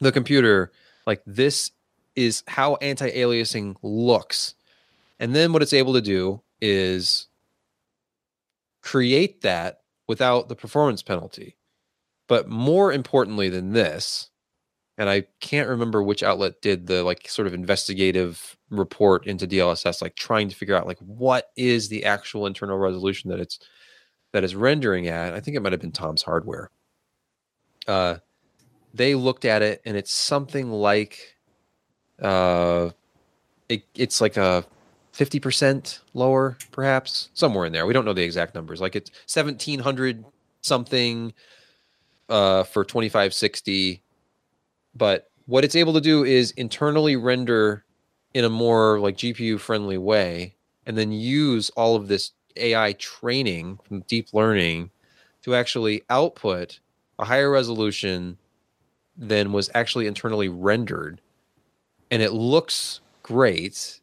the 0.00 0.12
computer 0.12 0.72
like 1.06 1.22
this 1.26 1.70
is 2.16 2.42
how 2.48 2.74
anti-aliasing 2.76 3.76
looks 3.82 4.54
and 5.20 5.34
then 5.34 5.52
what 5.52 5.62
it's 5.62 5.74
able 5.74 5.92
to 5.92 6.00
do 6.00 6.42
is 6.60 7.28
create 8.80 9.42
that 9.42 9.80
without 10.08 10.48
the 10.48 10.56
performance 10.56 11.02
penalty. 11.02 11.56
But 12.26 12.48
more 12.48 12.92
importantly 12.92 13.48
than 13.48 13.72
this 13.72 14.29
and 15.00 15.08
I 15.08 15.22
can't 15.40 15.66
remember 15.66 16.02
which 16.02 16.22
outlet 16.22 16.60
did 16.60 16.86
the 16.86 17.02
like 17.02 17.26
sort 17.26 17.48
of 17.48 17.54
investigative 17.54 18.58
report 18.68 19.26
into 19.26 19.46
DLSS, 19.46 20.02
like 20.02 20.14
trying 20.14 20.50
to 20.50 20.54
figure 20.54 20.76
out 20.76 20.86
like 20.86 20.98
what 20.98 21.50
is 21.56 21.88
the 21.88 22.04
actual 22.04 22.46
internal 22.46 22.76
resolution 22.76 23.30
that 23.30 23.40
it's 23.40 23.58
that 24.32 24.44
is 24.44 24.54
rendering 24.54 25.08
at. 25.08 25.32
I 25.32 25.40
think 25.40 25.56
it 25.56 25.60
might 25.60 25.72
have 25.72 25.80
been 25.80 25.90
Tom's 25.90 26.20
Hardware. 26.20 26.70
Uh, 27.88 28.16
they 28.92 29.14
looked 29.14 29.46
at 29.46 29.62
it 29.62 29.80
and 29.86 29.96
it's 29.96 30.12
something 30.12 30.70
like, 30.70 31.34
uh, 32.20 32.90
it, 33.70 33.84
it's 33.94 34.20
like 34.20 34.36
a 34.36 34.66
fifty 35.12 35.40
percent 35.40 36.00
lower, 36.12 36.58
perhaps 36.72 37.30
somewhere 37.32 37.64
in 37.64 37.72
there. 37.72 37.86
We 37.86 37.94
don't 37.94 38.04
know 38.04 38.12
the 38.12 38.22
exact 38.22 38.54
numbers. 38.54 38.82
Like 38.82 38.96
it's 38.96 39.10
seventeen 39.24 39.78
hundred 39.78 40.26
something 40.60 41.32
uh, 42.28 42.64
for 42.64 42.84
twenty 42.84 43.08
five 43.08 43.32
sixty 43.32 44.02
but 44.94 45.30
what 45.46 45.64
it's 45.64 45.76
able 45.76 45.92
to 45.94 46.00
do 46.00 46.24
is 46.24 46.52
internally 46.52 47.16
render 47.16 47.84
in 48.34 48.44
a 48.44 48.50
more 48.50 49.00
like 49.00 49.16
GPU 49.16 49.58
friendly 49.58 49.98
way 49.98 50.54
and 50.86 50.96
then 50.96 51.12
use 51.12 51.70
all 51.70 51.96
of 51.96 52.08
this 52.08 52.32
AI 52.56 52.92
training 52.94 53.78
from 53.86 54.00
deep 54.02 54.28
learning 54.32 54.90
to 55.42 55.54
actually 55.54 56.02
output 56.10 56.80
a 57.18 57.24
higher 57.24 57.50
resolution 57.50 58.38
than 59.16 59.52
was 59.52 59.70
actually 59.74 60.06
internally 60.06 60.48
rendered. 60.48 61.20
And 62.10 62.22
it 62.22 62.32
looks 62.32 63.00
great, 63.22 64.00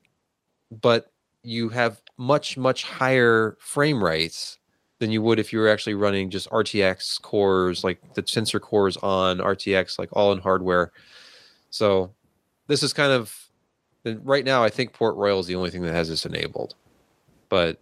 but 0.70 1.12
you 1.44 1.70
have 1.70 2.02
much, 2.18 2.58
much 2.58 2.84
higher 2.84 3.58
frame 3.60 4.04
rates 4.04 4.58
than 5.00 5.12
you 5.12 5.22
would 5.22 5.40
if 5.40 5.54
you 5.54 5.60
were 5.60 5.68
actually 5.68 5.94
running 5.94 6.30
just 6.30 6.50
RTX 6.50 7.22
cores, 7.22 7.84
like 7.84 8.14
the 8.16 8.24
tensor 8.24 8.60
cores 8.60 8.98
on 8.98 9.38
RTX, 9.38 10.00
like 10.00 10.10
all 10.14 10.32
in 10.32 10.40
hardware. 10.40 10.92
So 11.70 12.12
this 12.68 12.84
is 12.84 12.94
kind 12.94 13.12
of 13.12 13.50
right 14.24 14.46
now. 14.46 14.64
I 14.64 14.70
think 14.70 14.94
Port 14.94 15.16
Royal 15.16 15.40
is 15.40 15.48
the 15.48 15.56
only 15.56 15.70
thing 15.70 15.84
that 15.84 15.94
has 15.94 16.10
this 16.10 16.26
enabled, 16.26 16.76
but 17.50 17.80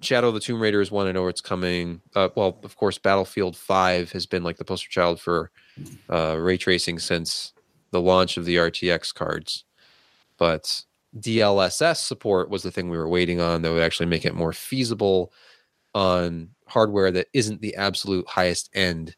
Shadow 0.00 0.28
of 0.28 0.34
the 0.34 0.40
Tomb 0.40 0.60
Raider 0.60 0.80
is 0.80 0.90
one 0.90 1.06
I 1.06 1.12
know 1.12 1.28
it's 1.28 1.40
coming. 1.40 2.02
Uh, 2.14 2.28
well, 2.34 2.58
of 2.62 2.76
course, 2.76 2.98
Battlefield 2.98 3.56
Five 3.56 4.12
has 4.12 4.26
been 4.26 4.44
like 4.44 4.58
the 4.58 4.64
poster 4.64 4.90
child 4.90 5.20
for 5.20 5.50
uh, 6.10 6.36
ray 6.38 6.56
tracing 6.56 6.98
since 6.98 7.52
the 7.90 8.00
launch 8.00 8.36
of 8.36 8.44
the 8.44 8.56
RTX 8.56 9.14
cards, 9.14 9.64
but 10.36 10.84
DLSS 11.18 11.96
support 11.96 12.50
was 12.50 12.62
the 12.62 12.70
thing 12.70 12.90
we 12.90 12.98
were 12.98 13.08
waiting 13.08 13.40
on 13.40 13.62
that 13.62 13.72
would 13.72 13.82
actually 13.82 14.06
make 14.06 14.24
it 14.24 14.34
more 14.34 14.52
feasible 14.52 15.32
on 15.94 16.48
hardware 16.66 17.10
that 17.10 17.28
isn't 17.32 17.60
the 17.60 17.74
absolute 17.76 18.26
highest 18.28 18.70
end 18.74 19.14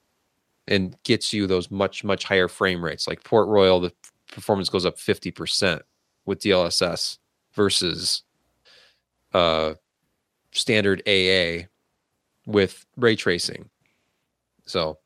and 0.68 0.96
gets 1.04 1.32
you 1.32 1.46
those 1.46 1.70
much 1.70 2.04
much 2.04 2.24
higher 2.24 2.48
frame 2.48 2.84
rates. 2.84 3.06
Like 3.06 3.24
port 3.24 3.48
royal 3.48 3.80
the 3.80 3.92
performance 4.32 4.68
goes 4.68 4.84
up 4.84 4.96
50% 4.96 5.80
with 6.26 6.40
dlss 6.40 7.18
versus 7.54 8.22
uh 9.32 9.74
standard 10.52 11.02
aa 11.06 11.64
with 12.46 12.84
ray 12.96 13.16
tracing. 13.16 13.68
So 14.66 14.98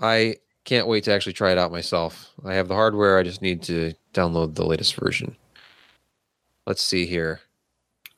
i 0.00 0.36
can't 0.64 0.88
wait 0.88 1.04
to 1.04 1.12
actually 1.12 1.34
try 1.34 1.52
it 1.52 1.58
out 1.58 1.70
myself. 1.70 2.32
I 2.44 2.54
have 2.54 2.68
the 2.68 2.74
hardware 2.74 3.18
i 3.18 3.22
just 3.22 3.42
need 3.42 3.62
to 3.64 3.94
download 4.12 4.54
the 4.54 4.66
latest 4.66 4.94
version. 4.94 5.36
Let's 6.66 6.82
see 6.82 7.04
here 7.06 7.40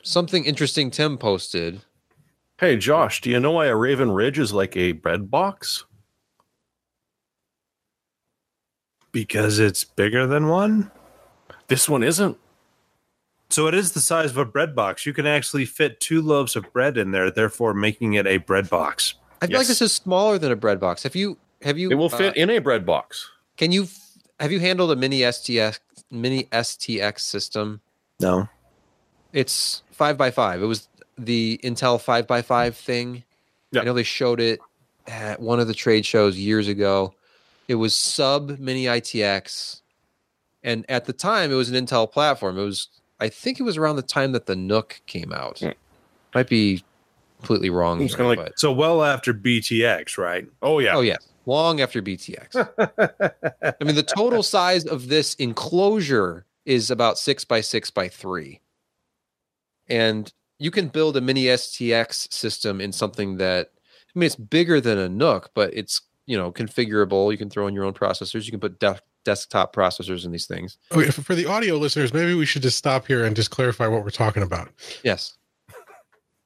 something 0.07 0.45
interesting 0.45 0.91
Tim 0.91 1.19
posted. 1.19 1.83
Hey, 2.59 2.77
Josh, 2.77 3.21
do 3.21 3.31
you 3.31 3.39
know 3.39 3.53
why 3.53 3.67
a 3.67 3.77
Raven 3.77 4.11
Ridge 4.11 4.39
is 4.39 4.53
like 4.53 4.77
a 4.77 4.93
bread 4.93 5.31
box? 5.31 5.85
Because 9.13 9.59
it's 9.59 9.85
bigger 9.85 10.27
than 10.27 10.49
one? 10.49 10.91
This 11.69 11.89
one 11.89 12.03
isn't. 12.03 12.39
So 13.49 13.67
it 13.67 13.75
is 13.75 13.93
the 13.93 14.01
size 14.01 14.31
of 14.31 14.39
a 14.39 14.45
bread 14.45 14.75
box. 14.75 15.07
You 15.07 15.13
can 15.13 15.27
actually 15.27 15.67
fit 15.67 16.01
two 16.01 16.21
loaves 16.21 16.57
of 16.57 16.73
bread 16.73 16.97
in 16.97 17.13
there, 17.13 17.31
therefore 17.31 17.75
making 17.75 18.15
it 18.15 18.27
a 18.27 18.39
bread 18.39 18.69
box. 18.69 19.15
I 19.41 19.47
feel 19.47 19.53
yes. 19.53 19.59
like 19.61 19.69
this 19.69 19.83
is 19.83 19.93
smaller 19.93 20.39
than 20.39 20.51
a 20.51 20.57
bread 20.57 20.81
box. 20.81 21.03
Have 21.03 21.15
you 21.15 21.37
have 21.63 21.79
you 21.79 21.91
It 21.91 21.95
will 21.95 22.09
fit 22.09 22.31
uh, 22.37 22.41
in 22.41 22.51
a 22.51 22.59
bread 22.59 22.85
box. 22.85 23.31
Can 23.57 23.71
you 23.71 23.87
have 24.41 24.51
you 24.51 24.61
handled 24.61 24.91
a 24.91 24.97
mini 24.97 25.21
STX 25.21 25.79
mini 26.11 26.45
STX 26.45 27.21
system? 27.21 27.81
No. 28.21 28.49
It's 29.37 29.83
five 29.93 30.17
by 30.17 30.31
five. 30.31 30.63
It 30.63 30.65
was 30.67 30.89
the 31.19 31.61
Intel 31.63 32.01
five 32.01 32.27
by 32.27 32.41
five 32.41 32.75
thing. 32.75 33.23
I 33.79 33.85
know 33.85 33.93
they 33.93 34.03
showed 34.03 34.41
it 34.41 34.61
at 35.07 35.41
one 35.41 35.61
of 35.61 35.67
the 35.67 35.75
trade 35.75 36.07
shows 36.07 36.39
years 36.39 36.69
ago. 36.69 37.13
It 37.69 37.75
was 37.75 37.95
sub 37.95 38.59
mini 38.59 38.87
ITX, 38.87 39.83
and 40.63 40.87
at 40.89 41.05
the 41.05 41.13
time 41.13 41.53
it 41.53 41.55
was 41.55 41.69
an 41.71 41.85
Intel 41.87 42.11
platform. 42.11 42.59
It 42.59 42.65
was, 42.65 42.89
I 43.21 43.29
think, 43.29 43.61
it 43.61 43.65
was 43.65 43.77
around 43.77 43.97
the 43.97 44.03
time 44.03 44.33
that 44.33 44.47
the 44.47 44.57
NUC 44.57 45.03
came 45.05 45.35
out. 45.35 45.57
Mm. 45.57 45.75
Might 46.35 46.49
be 46.49 46.83
completely 47.41 47.69
wrong. 47.69 48.01
It's 48.01 48.15
kind 48.15 48.33
of 48.33 48.43
like 48.43 48.59
so 48.59 48.73
well 48.73 49.05
after 49.05 49.35
BTX, 49.35 50.17
right? 50.17 50.49
Oh 50.63 50.79
yeah. 50.79 50.97
Oh 50.97 51.03
yeah. 51.03 51.19
Long 51.45 51.83
after 51.83 52.01
BTX. 52.01 52.57
I 53.63 53.85
mean, 53.85 53.97
the 53.97 54.03
total 54.03 54.43
size 54.57 54.87
of 54.87 55.09
this 55.09 55.35
enclosure 55.35 56.47
is 56.65 56.91
about 56.91 57.19
six 57.19 57.45
by 57.45 57.61
six 57.61 57.91
by 57.91 58.09
three 58.09 58.63
and 59.89 60.33
you 60.59 60.71
can 60.71 60.89
build 60.89 61.17
a 61.17 61.21
mini 61.21 61.45
STX 61.45 62.33
system 62.33 62.81
in 62.81 62.93
something 62.93 63.37
that 63.37 63.71
I 64.15 64.19
mean 64.19 64.27
it's 64.27 64.37
bigger 64.37 64.81
than 64.81 64.99
a 64.99 65.09
NUC, 65.09 65.49
but 65.55 65.73
it's 65.75 66.01
you 66.27 66.37
know 66.37 66.51
configurable. 66.53 67.31
You 67.31 67.39
can 67.39 67.51
throw 67.51 67.67
in 67.67 67.75
your 67.75 67.85
own 67.85 67.95
processors. 67.95 68.45
You 68.45 68.51
can 68.51 68.61
put 68.61 68.81
de- 68.81 69.01
desktop 69.25 69.75
processors 69.75 70.25
in 70.25 70.33
these 70.33 70.47
things. 70.47 70.79
Okay, 70.93 71.11
for 71.11 71.35
the 71.35 71.47
audio 71.47 71.77
listeners, 71.77 72.15
maybe 72.15 72.35
we 72.35 72.47
should 72.47 72.63
just 72.63 72.79
stop 72.79 73.07
here 73.07 73.25
and 73.25 73.37
just 73.37 73.51
clarify 73.51 73.87
what 73.87 74.05
we're 74.05 74.11
talking 74.11 74.43
about. 74.43 74.69
Yes, 75.05 75.37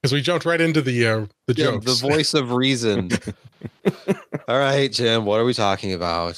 because 0.01 0.13
we 0.13 0.21
jumped 0.21 0.45
right 0.45 0.59
into 0.59 0.81
the 0.81 1.07
uh, 1.07 1.25
the 1.47 1.53
yeah, 1.53 1.65
jokes. 1.65 1.85
The 1.85 2.07
voice 2.07 2.33
of 2.33 2.51
reason. 2.51 3.11
All 4.47 4.57
right, 4.57 4.91
Jim, 4.91 5.25
what 5.25 5.39
are 5.39 5.45
we 5.45 5.53
talking 5.53 5.93
about? 5.93 6.35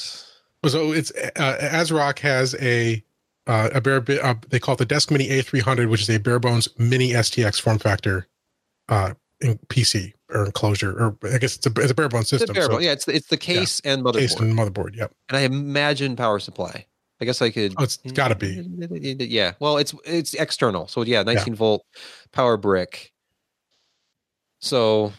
So 0.68 0.93
it's 0.93 1.12
uh, 1.12 1.58
ASRock 1.62 2.20
has 2.20 2.56
a 2.56 3.04
uh, 3.48 3.70
a 3.74 3.82
bare 3.82 4.02
bit. 4.02 4.22
Uh, 4.22 4.36
they 4.50 4.60
call 4.60 4.74
it 4.74 4.78
the 4.78 4.86
Desk 4.86 5.12
Mini 5.12 5.28
A300, 5.28 5.89
which 5.89 6.02
is 6.02 6.10
a 6.10 6.20
bare 6.20 6.39
bones 6.39 6.68
mini 6.78 7.12
STX 7.12 7.60
form 7.60 7.80
factor 7.80 8.28
uh, 8.89 9.14
in 9.41 9.58
PC 9.68 10.14
or 10.30 10.46
enclosure, 10.46 10.91
or 10.91 11.18
I 11.24 11.38
guess 11.38 11.58
it's 11.58 11.66
a, 11.66 11.72
it's 11.78 11.91
a 11.91 11.96
bare 11.96 12.10
bones 12.10 12.30
system. 12.30 12.56
It's 12.56 12.68
Bare 12.68 12.76
so, 12.76 12.80
yeah, 12.80 12.91
it's 12.91 13.06
the, 13.06 13.16
it's 13.16 13.28
the 13.28 13.38
case 13.38 13.82
yeah, 13.84 13.94
and 13.94 14.04
motherboard. 14.04 14.20
Case 14.20 14.39
and 14.39 14.58
motherboard. 14.58 14.96
Yep. 14.96 15.14
And 15.30 15.38
I 15.38 15.41
imagine 15.41 16.16
power 16.16 16.39
supply. 16.39 16.86
I 17.22 17.26
guess 17.26 17.41
I 17.41 17.52
could. 17.52 17.74
Oh, 17.78 17.84
it's 17.84 17.98
got 18.14 18.30
to 18.30 18.36
be. 18.36 18.62
Yeah. 19.26 19.54
Well, 19.60 19.78
it's 19.78 19.94
it's 20.06 20.34
external, 20.34 20.88
so 20.88 21.04
yeah, 21.04 21.24
19 21.24 21.54
yeah. 21.54 21.58
volt 21.58 21.86
power 22.32 22.58
brick. 22.58 23.12
So, 24.60 25.14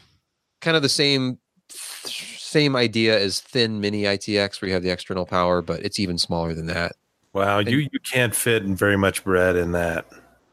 kind 0.61 0.77
of 0.77 0.83
the 0.83 0.89
same 0.89 1.39
same 1.69 2.77
idea 2.77 3.19
as 3.19 3.41
thin 3.41 3.81
mini 3.81 4.03
ITX, 4.03 4.61
where 4.61 4.69
you 4.69 4.75
have 4.75 4.83
the 4.83 4.91
external 4.91 5.27
power, 5.27 5.63
but 5.63 5.81
it's 5.85 5.99
even 5.99 6.19
smaller 6.19 6.55
than 6.55 6.67
that. 6.67 6.93
Wow, 7.35 7.59
and, 7.59 7.69
you 7.71 7.79
you 7.93 8.01
can't 8.01 8.35
fit 8.35 8.63
very 8.63 8.97
much 8.97 9.23
bread 9.25 9.57
in 9.57 9.73
that. 9.73 10.07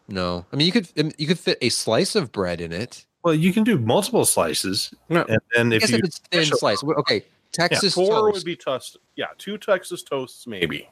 No, 0.10 0.46
I 0.52 0.56
mean 0.58 0.66
you 0.66 0.74
could 0.74 0.90
you 1.18 1.28
could 1.28 1.40
fit 1.40 1.58
a 1.62 1.70
slice 1.70 2.16
of 2.16 2.32
bread 2.32 2.60
in 2.60 2.74
it. 2.74 3.06
Well, 3.24 3.36
you 3.36 3.54
can 3.54 3.64
do 3.64 3.78
multiple 3.78 4.26
slices, 4.26 4.94
no. 5.08 5.24
and 5.30 5.40
then 5.56 5.72
if 5.72 5.90
you 5.90 5.98
if 6.00 6.04
it's 6.06 6.18
thin 6.32 6.46
slice, 6.46 6.84
okay, 6.84 7.24
Texas 7.52 7.96
yeah, 7.96 8.04
four 8.04 8.16
toast. 8.16 8.34
would 8.34 8.44
be 8.46 8.56
toast. 8.56 8.98
Yeah, 9.16 9.28
two 9.38 9.58
Texas 9.58 10.02
toasts 10.04 10.48
maybe. 10.48 10.90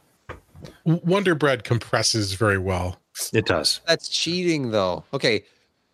Wonder 0.83 1.35
Bread 1.35 1.63
compresses 1.63 2.33
very 2.33 2.57
well. 2.57 2.99
It 3.33 3.45
does. 3.45 3.81
That's 3.87 4.09
cheating, 4.09 4.71
though. 4.71 5.03
Okay, 5.13 5.43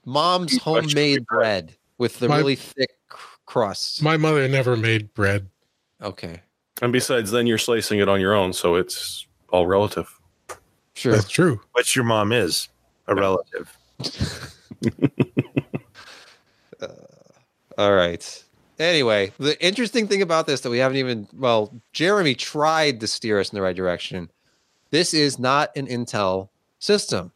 mom's 0.05 0.53
Too 0.53 0.59
homemade 0.59 1.25
bread. 1.25 1.67
bread 1.67 1.75
with 1.97 2.19
the 2.19 2.27
My- 2.27 2.37
really 2.37 2.55
thick 2.55 2.89
cr- 3.07 3.37
crust. 3.45 4.01
My 4.01 4.17
mother 4.17 4.47
never 4.47 4.75
made 4.75 5.13
bread. 5.13 5.47
okay, 6.01 6.41
And 6.81 6.91
besides, 6.91 7.31
then 7.31 7.47
you're 7.47 7.57
slicing 7.59 7.99
it 7.99 8.09
on 8.09 8.19
your 8.19 8.33
own, 8.33 8.53
so 8.53 8.75
it's 8.75 9.27
all 9.55 9.67
relative. 9.67 10.19
sure. 10.93 11.13
That's 11.13 11.29
true. 11.29 11.61
Which 11.71 11.95
your 11.95 12.05
mom 12.05 12.31
is 12.31 12.69
a 13.07 13.15
relative. 13.15 13.77
Uh, 16.81 16.87
all 17.77 17.93
right. 17.93 18.43
Anyway, 18.79 19.31
the 19.37 19.57
interesting 19.65 20.09
thing 20.09 20.21
about 20.21 20.45
this 20.45 20.59
that 20.59 20.69
we 20.69 20.77
haven't 20.77 20.97
even 20.97 21.25
well, 21.33 21.73
Jeremy 21.93 22.35
tried 22.35 22.99
to 22.99 23.07
steer 23.07 23.39
us 23.39 23.49
in 23.49 23.55
the 23.55 23.61
right 23.61 23.75
direction. 23.75 24.29
This 24.91 25.13
is 25.13 25.39
not 25.39 25.71
an 25.77 25.87
Intel 25.87 26.49
system. 26.79 27.31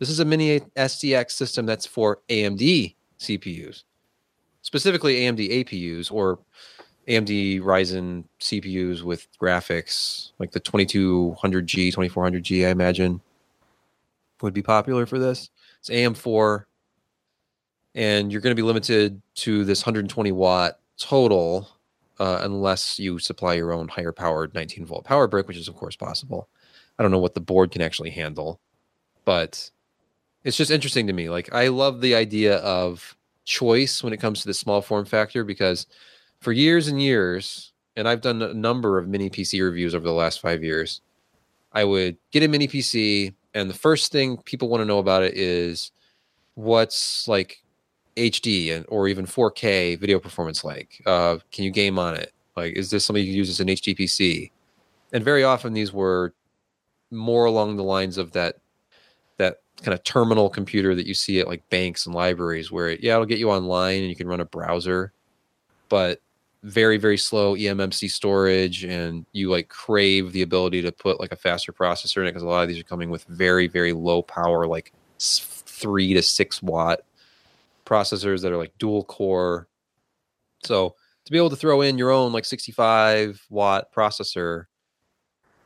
This 0.00 0.10
is 0.10 0.18
a 0.18 0.24
mini 0.24 0.58
STX 0.76 1.30
system 1.30 1.64
that's 1.64 1.86
for 1.86 2.18
AMD 2.28 2.96
CPUs, 3.20 3.84
specifically 4.62 5.20
AMD 5.20 5.64
APUs 5.64 6.10
or 6.10 6.40
AMD 7.08 7.60
Ryzen 7.62 8.24
CPUs 8.40 9.02
with 9.02 9.26
graphics 9.40 10.32
like 10.38 10.52
the 10.52 10.60
2200G, 10.60 11.92
2400G, 11.94 12.66
I 12.66 12.70
imagine, 12.70 13.20
would 14.40 14.54
be 14.54 14.62
popular 14.62 15.06
for 15.06 15.18
this. 15.18 15.50
It's 15.80 15.90
AM4 15.90 16.64
and 17.94 18.32
you're 18.32 18.40
going 18.40 18.54
to 18.54 18.60
be 18.60 18.66
limited 18.66 19.20
to 19.34 19.64
this 19.64 19.82
120 19.82 20.32
watt 20.32 20.78
total 20.98 21.68
uh, 22.18 22.40
unless 22.42 22.98
you 22.98 23.18
supply 23.18 23.54
your 23.54 23.72
own 23.72 23.88
higher 23.88 24.12
powered 24.12 24.54
19 24.54 24.86
volt 24.86 25.04
power 25.04 25.26
brick 25.26 25.48
which 25.48 25.56
is 25.56 25.68
of 25.68 25.76
course 25.76 25.96
possible 25.96 26.48
i 26.98 27.02
don't 27.02 27.10
know 27.10 27.18
what 27.18 27.34
the 27.34 27.40
board 27.40 27.70
can 27.70 27.82
actually 27.82 28.10
handle 28.10 28.60
but 29.24 29.70
it's 30.44 30.56
just 30.56 30.70
interesting 30.70 31.06
to 31.06 31.12
me 31.12 31.28
like 31.28 31.52
i 31.52 31.68
love 31.68 32.00
the 32.00 32.14
idea 32.14 32.56
of 32.58 33.16
choice 33.44 34.02
when 34.02 34.12
it 34.12 34.20
comes 34.20 34.40
to 34.40 34.46
the 34.46 34.54
small 34.54 34.80
form 34.80 35.04
factor 35.04 35.44
because 35.44 35.86
for 36.42 36.52
years 36.52 36.88
and 36.88 37.00
years 37.00 37.72
and 37.96 38.08
i've 38.08 38.20
done 38.20 38.42
a 38.42 38.52
number 38.52 38.98
of 38.98 39.08
mini 39.08 39.30
pc 39.30 39.62
reviews 39.62 39.94
over 39.94 40.04
the 40.04 40.12
last 40.12 40.40
five 40.40 40.62
years 40.62 41.00
i 41.72 41.84
would 41.84 42.16
get 42.30 42.42
a 42.42 42.48
mini 42.48 42.68
pc 42.68 43.32
and 43.54 43.68
the 43.68 43.74
first 43.74 44.12
thing 44.12 44.36
people 44.38 44.68
want 44.68 44.80
to 44.80 44.86
know 44.86 44.98
about 44.98 45.22
it 45.22 45.34
is 45.34 45.92
what's 46.54 47.26
like 47.28 47.62
HD 48.16 48.74
and 48.74 48.84
or 48.88 49.08
even 49.08 49.26
4K 49.26 49.98
video 49.98 50.18
performance 50.18 50.64
like? 50.64 51.02
Uh, 51.06 51.38
can 51.50 51.64
you 51.64 51.70
game 51.70 51.98
on 51.98 52.14
it? 52.14 52.32
Like, 52.56 52.74
is 52.74 52.90
this 52.90 53.04
something 53.04 53.24
you 53.24 53.32
use 53.32 53.48
as 53.48 53.60
an 53.60 53.68
HD 53.68 53.96
PC? 53.98 54.50
And 55.12 55.24
very 55.24 55.44
often 55.44 55.72
these 55.72 55.92
were 55.92 56.34
more 57.10 57.44
along 57.44 57.76
the 57.76 57.82
lines 57.82 58.18
of 58.18 58.32
that 58.32 58.56
that 59.38 59.58
kind 59.82 59.94
of 59.94 60.04
terminal 60.04 60.48
computer 60.50 60.94
that 60.94 61.06
you 61.06 61.14
see 61.14 61.40
at 61.40 61.48
like 61.48 61.68
banks 61.70 62.06
and 62.06 62.14
libraries, 62.14 62.70
where 62.70 62.90
it, 62.90 63.02
yeah, 63.02 63.14
it'll 63.14 63.26
get 63.26 63.38
you 63.38 63.50
online 63.50 64.00
and 64.00 64.08
you 64.08 64.16
can 64.16 64.28
run 64.28 64.40
a 64.40 64.44
browser, 64.44 65.12
but 65.88 66.20
very 66.62 66.96
very 66.96 67.18
slow 67.18 67.56
eMMC 67.56 68.10
storage, 68.10 68.84
and 68.84 69.26
you 69.32 69.50
like 69.50 69.68
crave 69.68 70.32
the 70.32 70.42
ability 70.42 70.82
to 70.82 70.92
put 70.92 71.20
like 71.20 71.32
a 71.32 71.36
faster 71.36 71.72
processor 71.72 72.18
in 72.18 72.24
it 72.24 72.30
because 72.30 72.42
a 72.42 72.46
lot 72.46 72.62
of 72.62 72.68
these 72.68 72.78
are 72.78 72.84
coming 72.84 73.10
with 73.10 73.24
very 73.24 73.66
very 73.66 73.92
low 73.92 74.22
power, 74.22 74.66
like 74.66 74.92
three 75.18 76.14
to 76.14 76.22
six 76.22 76.62
watt 76.62 77.00
processors 77.84 78.42
that 78.42 78.52
are 78.52 78.56
like 78.56 78.72
dual 78.78 79.04
core. 79.04 79.68
So 80.64 80.94
to 81.24 81.32
be 81.32 81.38
able 81.38 81.50
to 81.50 81.56
throw 81.56 81.80
in 81.82 81.98
your 81.98 82.10
own 82.10 82.32
like 82.32 82.44
65 82.44 83.44
watt 83.50 83.92
processor 83.92 84.66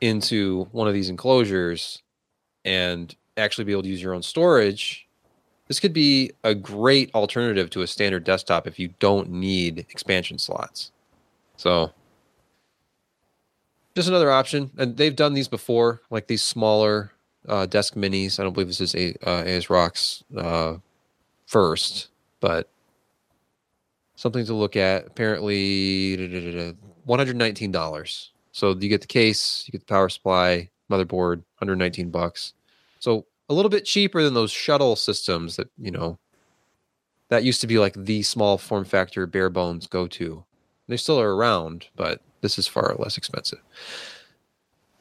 into 0.01 0.67
one 0.71 0.87
of 0.87 0.93
these 0.93 1.09
enclosures 1.09 2.01
and 2.65 3.15
actually 3.37 3.65
be 3.65 3.71
able 3.71 3.83
to 3.83 3.89
use 3.89 4.01
your 4.01 4.13
own 4.13 4.23
storage, 4.23 5.06
this 5.67 5.79
could 5.79 5.93
be 5.93 6.31
a 6.43 6.55
great 6.55 7.13
alternative 7.13 7.69
to 7.71 7.81
a 7.81 7.87
standard 7.87 8.23
desktop 8.23 8.67
if 8.67 8.79
you 8.79 8.93
don't 8.99 9.29
need 9.29 9.85
expansion 9.89 10.37
slots. 10.37 10.91
So 11.57 11.91
just 13.95 14.07
another 14.07 14.31
option. 14.31 14.71
And 14.77 14.95
they've 14.95 15.15
done 15.15 15.33
these 15.33 15.47
before, 15.47 16.01
like 16.09 16.27
these 16.27 16.43
smaller 16.43 17.11
uh, 17.47 17.65
DeskMinis. 17.67 18.39
I 18.39 18.43
don't 18.43 18.53
believe 18.53 18.67
this 18.67 18.81
is 18.81 18.95
a 18.95 19.11
uh, 19.27 19.43
ASRock's 19.43 20.23
uh, 20.37 20.77
first, 21.45 22.09
but 22.39 22.69
something 24.15 24.45
to 24.45 24.53
look 24.53 24.75
at. 24.75 25.07
Apparently, 25.07 26.75
one 27.05 27.19
hundred 27.19 27.37
nineteen 27.37 27.71
dollars. 27.71 28.31
So 28.51 28.75
you 28.75 28.89
get 28.89 29.01
the 29.01 29.07
case, 29.07 29.63
you 29.65 29.71
get 29.71 29.79
the 29.85 29.93
power 29.93 30.09
supply, 30.09 30.69
motherboard, 30.89 31.37
one 31.37 31.45
hundred 31.55 31.77
nineteen 31.77 32.09
bucks. 32.09 32.53
So 32.99 33.25
a 33.49 33.53
little 33.53 33.69
bit 33.69 33.85
cheaper 33.85 34.23
than 34.23 34.33
those 34.33 34.51
shuttle 34.51 34.95
systems 34.95 35.55
that 35.55 35.69
you 35.77 35.91
know. 35.91 36.19
That 37.29 37.43
used 37.43 37.59
to 37.61 37.67
be 37.67 37.77
like 37.77 37.93
the 37.93 38.23
small 38.23 38.57
form 38.57 38.85
factor 38.85 39.27
bare 39.27 39.49
bones 39.49 39.85
go 39.85 40.07
to. 40.07 40.45
They 40.87 40.95
still 40.95 41.19
are 41.19 41.35
around, 41.35 41.87
but 41.97 42.21
this 42.39 42.57
is 42.57 42.67
far 42.67 42.95
less 42.97 43.17
expensive. 43.17 43.59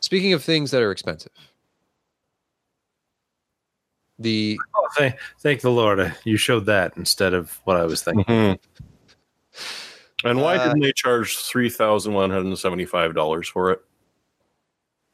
Speaking 0.00 0.32
of 0.32 0.42
things 0.42 0.72
that 0.72 0.82
are 0.82 0.90
expensive, 0.90 1.30
the 4.18 4.58
Oh, 4.76 4.88
thank, 4.96 5.14
thank 5.40 5.60
the 5.60 5.70
Lord. 5.70 6.00
uh, 6.00 6.10
You 6.24 6.36
showed 6.36 6.66
that 6.66 6.96
instead 6.96 7.32
of 7.32 7.60
what 7.62 7.76
I 7.76 7.84
was 7.84 8.02
thinking. 8.02 8.58
And 10.24 10.40
why 10.40 10.56
Uh, 10.56 10.64
didn't 10.64 10.80
they 10.80 10.92
charge 10.92 11.38
three 11.38 11.70
thousand 11.70 12.12
one 12.12 12.30
hundred 12.30 12.46
and 12.46 12.58
seventy-five 12.58 13.14
dollars 13.14 13.46
for 13.46 13.70
it? 13.70 13.84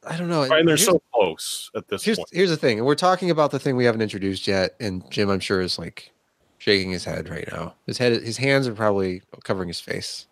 I 0.05 0.17
don't 0.17 0.29
know. 0.29 0.43
And 0.43 0.51
they're 0.69 0.77
Here's- 0.77 0.85
so 0.85 1.01
close 1.15 1.71
at 1.77 1.87
this 1.89 2.03
here's 2.05 2.19
point. 2.19 2.29
here's 2.33 2.51
the 2.51 2.57
thing, 2.57 2.79
and 2.79 2.87
we're 2.87 2.95
talking 2.97 3.31
about 3.31 3.51
the 3.53 3.59
thing 3.59 3.77
we 3.77 3.85
haven't 3.85 4.03
introduced 4.03 4.47
yet, 4.49 4.75
and 4.81 5.09
Jim, 5.11 5.31
I'm 5.31 5.39
sure, 5.41 5.61
is 5.61 5.79
like 5.79 6.11
shaking 6.59 6.91
his 6.91 7.05
head 7.05 7.29
right 7.29 7.49
now. 7.53 7.75
His 7.87 7.99
head, 7.99 8.13
his 8.23 8.37
hands 8.37 8.67
are 8.67 8.75
probably 8.75 9.23
covering 9.45 9.69
his 9.69 9.81
face. 9.81 10.27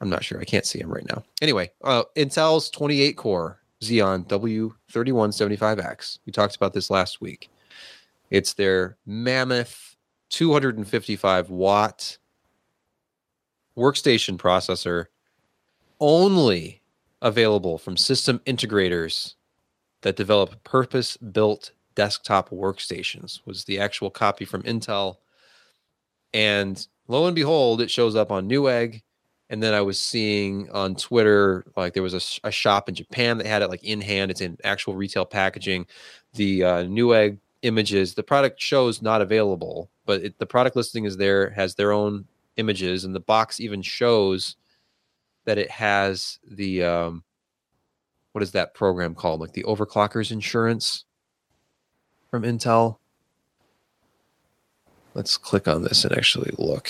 I'm 0.00 0.10
not 0.10 0.24
sure. 0.24 0.40
I 0.40 0.44
can't 0.44 0.66
see 0.66 0.80
him 0.80 0.90
right 0.92 1.06
now. 1.08 1.22
Anyway, 1.40 1.70
uh, 1.84 2.02
Intel's 2.16 2.68
28 2.70 3.16
core 3.16 3.60
Xeon 3.80 4.26
W3175X. 4.26 6.18
We 6.26 6.32
talked 6.32 6.56
about 6.56 6.72
this 6.72 6.90
last 6.90 7.20
week. 7.20 7.48
It's 8.30 8.54
their 8.54 8.96
mammoth 9.06 9.96
255 10.30 11.50
watt 11.50 12.18
workstation 13.76 14.36
processor, 14.36 15.06
only 16.00 16.81
available 17.22 17.78
from 17.78 17.96
system 17.96 18.40
integrators 18.46 19.34
that 20.02 20.16
develop 20.16 20.62
purpose 20.64 21.16
built 21.16 21.70
desktop 21.94 22.50
workstations 22.50 23.40
was 23.46 23.64
the 23.64 23.78
actual 23.78 24.10
copy 24.10 24.44
from 24.44 24.62
Intel. 24.64 25.16
And 26.34 26.86
lo 27.08 27.26
and 27.26 27.34
behold, 27.34 27.80
it 27.80 27.90
shows 27.90 28.16
up 28.16 28.30
on 28.30 28.48
Newegg. 28.48 29.02
And 29.48 29.62
then 29.62 29.74
I 29.74 29.82
was 29.82 30.00
seeing 30.00 30.70
on 30.70 30.94
Twitter, 30.94 31.64
like 31.76 31.92
there 31.92 32.02
was 32.02 32.14
a, 32.14 32.48
a 32.48 32.50
shop 32.50 32.88
in 32.88 32.94
Japan 32.94 33.38
that 33.38 33.46
had 33.46 33.62
it 33.62 33.68
like 33.68 33.84
in 33.84 34.00
hand. 34.00 34.30
It's 34.30 34.40
in 34.40 34.56
actual 34.64 34.94
retail 34.94 35.26
packaging. 35.26 35.86
The 36.34 36.64
uh, 36.64 36.84
Newegg 36.84 37.38
images, 37.60 38.14
the 38.14 38.22
product 38.22 38.60
shows 38.60 39.02
not 39.02 39.20
available, 39.20 39.90
but 40.06 40.22
it, 40.22 40.38
the 40.38 40.46
product 40.46 40.74
listing 40.74 41.04
is 41.04 41.16
there, 41.18 41.50
has 41.50 41.74
their 41.74 41.92
own 41.92 42.24
images, 42.56 43.04
and 43.04 43.14
the 43.14 43.20
box 43.20 43.60
even 43.60 43.82
shows 43.82 44.56
that 45.44 45.58
it 45.58 45.70
has 45.70 46.38
the 46.48 46.84
um, 46.84 47.24
what 48.32 48.42
is 48.42 48.52
that 48.52 48.74
program 48.74 49.14
called? 49.14 49.40
Like 49.40 49.52
the 49.52 49.64
overclockers 49.64 50.30
insurance 50.30 51.04
from 52.30 52.42
Intel. 52.42 52.96
Let's 55.14 55.36
click 55.36 55.68
on 55.68 55.82
this 55.82 56.04
and 56.04 56.16
actually 56.16 56.52
look. 56.58 56.88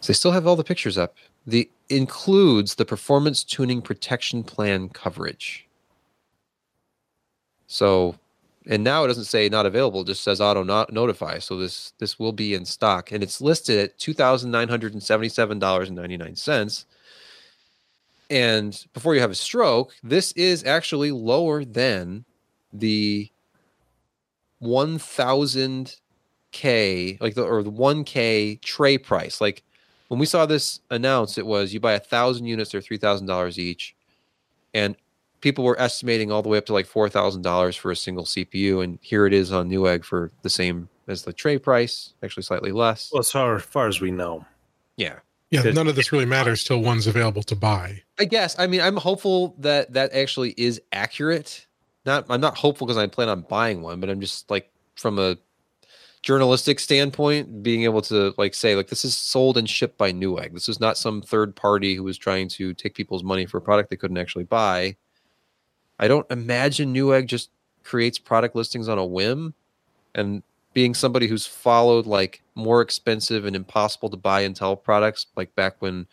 So 0.00 0.08
they 0.08 0.14
still 0.14 0.32
have 0.32 0.46
all 0.46 0.56
the 0.56 0.64
pictures 0.64 0.98
up. 0.98 1.16
The 1.46 1.70
includes 1.88 2.74
the 2.74 2.84
performance 2.84 3.44
tuning 3.44 3.82
protection 3.82 4.42
plan 4.42 4.88
coverage. 4.88 5.66
So, 7.66 8.16
and 8.70 8.84
now 8.84 9.02
it 9.04 9.08
doesn't 9.08 9.24
say 9.24 9.48
not 9.48 9.66
available; 9.66 10.04
just 10.04 10.22
says 10.22 10.40
auto 10.40 10.62
not 10.62 10.92
notify. 10.92 11.40
So 11.40 11.58
this 11.58 11.92
this 11.98 12.18
will 12.20 12.32
be 12.32 12.54
in 12.54 12.64
stock, 12.64 13.10
and 13.10 13.22
it's 13.22 13.40
listed 13.40 13.78
at 13.80 13.98
two 13.98 14.14
thousand 14.14 14.52
nine 14.52 14.68
hundred 14.68 14.92
and 14.94 15.02
seventy 15.02 15.28
seven 15.28 15.58
dollars 15.58 15.88
and 15.88 15.98
ninety 15.98 16.16
nine 16.16 16.36
cents. 16.36 16.86
And 18.30 18.86
before 18.94 19.16
you 19.16 19.20
have 19.20 19.32
a 19.32 19.34
stroke, 19.34 19.92
this 20.04 20.30
is 20.32 20.62
actually 20.62 21.10
lower 21.10 21.64
than 21.64 22.24
the 22.72 23.28
1000k 24.62 25.96
like 27.20 27.34
the 27.34 27.42
or 27.42 27.64
the 27.64 27.72
1k 27.72 28.60
tray 28.60 28.98
price. 28.98 29.40
Like 29.40 29.64
when 30.06 30.20
we 30.20 30.26
saw 30.26 30.46
this 30.46 30.78
announced, 30.90 31.38
it 31.38 31.46
was 31.46 31.74
you 31.74 31.80
buy 31.80 31.94
a 31.94 31.98
thousand 31.98 32.46
units, 32.46 32.70
they're 32.70 32.80
three 32.80 32.98
thousand 32.98 33.26
dollars 33.26 33.58
each, 33.58 33.96
and 34.72 34.94
people 35.40 35.64
were 35.64 35.80
estimating 35.80 36.30
all 36.30 36.42
the 36.42 36.48
way 36.48 36.58
up 36.58 36.66
to 36.66 36.72
like 36.72 36.86
four 36.86 37.08
thousand 37.08 37.42
dollars 37.42 37.76
for 37.76 37.90
a 37.90 37.96
single 37.96 38.24
CPU, 38.24 38.82
and 38.82 38.98
here 39.02 39.26
it 39.26 39.32
is 39.32 39.52
on 39.52 39.68
Newegg 39.68 40.04
for 40.04 40.30
the 40.42 40.50
same 40.50 40.88
as 41.08 41.22
the 41.24 41.32
tray 41.32 41.58
price, 41.58 42.14
actually 42.22 42.42
slightly 42.42 42.72
less. 42.72 43.10
Well, 43.12 43.20
as 43.20 43.30
far, 43.30 43.58
far 43.58 43.88
as 43.88 44.00
we 44.00 44.10
know. 44.10 44.44
Yeah. 44.96 45.18
Yeah, 45.50 45.62
none 45.62 45.88
of 45.88 45.96
this 45.96 46.12
really 46.12 46.26
matters 46.26 46.62
till 46.62 46.80
one's 46.80 47.08
available 47.08 47.42
to 47.42 47.56
buy. 47.56 48.02
I 48.20 48.24
guess. 48.24 48.56
I 48.56 48.68
mean, 48.68 48.80
I'm 48.80 48.96
hopeful 48.96 49.56
that 49.58 49.92
that 49.94 50.12
actually 50.12 50.54
is 50.56 50.80
accurate. 50.92 51.66
Not, 52.06 52.26
I'm 52.28 52.40
not 52.40 52.56
hopeful 52.56 52.86
because 52.86 52.96
I 52.96 53.08
plan 53.08 53.28
on 53.28 53.40
buying 53.42 53.82
one, 53.82 53.98
but 53.98 54.08
I'm 54.08 54.20
just 54.20 54.48
like 54.48 54.70
from 54.94 55.18
a 55.18 55.36
journalistic 56.22 56.78
standpoint, 56.78 57.64
being 57.64 57.82
able 57.82 58.02
to 58.02 58.32
like 58.38 58.54
say 58.54 58.76
like 58.76 58.88
this 58.88 59.04
is 59.04 59.16
sold 59.16 59.56
and 59.56 59.68
shipped 59.68 59.98
by 59.98 60.12
Newegg. 60.12 60.52
This 60.52 60.68
is 60.68 60.78
not 60.78 60.96
some 60.96 61.20
third 61.20 61.56
party 61.56 61.96
who 61.96 62.04
was 62.04 62.16
trying 62.16 62.48
to 62.50 62.72
take 62.72 62.94
people's 62.94 63.24
money 63.24 63.44
for 63.44 63.58
a 63.58 63.62
product 63.62 63.90
they 63.90 63.96
couldn't 63.96 64.18
actually 64.18 64.44
buy. 64.44 64.96
I 66.00 66.08
don't 66.08 66.28
imagine 66.30 66.94
Newegg 66.94 67.26
just 67.26 67.50
creates 67.84 68.18
product 68.18 68.56
listings 68.56 68.88
on 68.88 68.98
a 68.98 69.04
whim, 69.04 69.54
and 70.14 70.42
being 70.72 70.94
somebody 70.94 71.26
who's 71.26 71.46
followed 71.46 72.06
like 72.06 72.42
more 72.54 72.80
expensive 72.80 73.44
and 73.44 73.54
impossible 73.54 74.08
to 74.08 74.16
buy 74.16 74.46
Intel 74.46 74.82
products, 74.82 75.26
like 75.36 75.54
back 75.54 75.76
when 75.80 76.06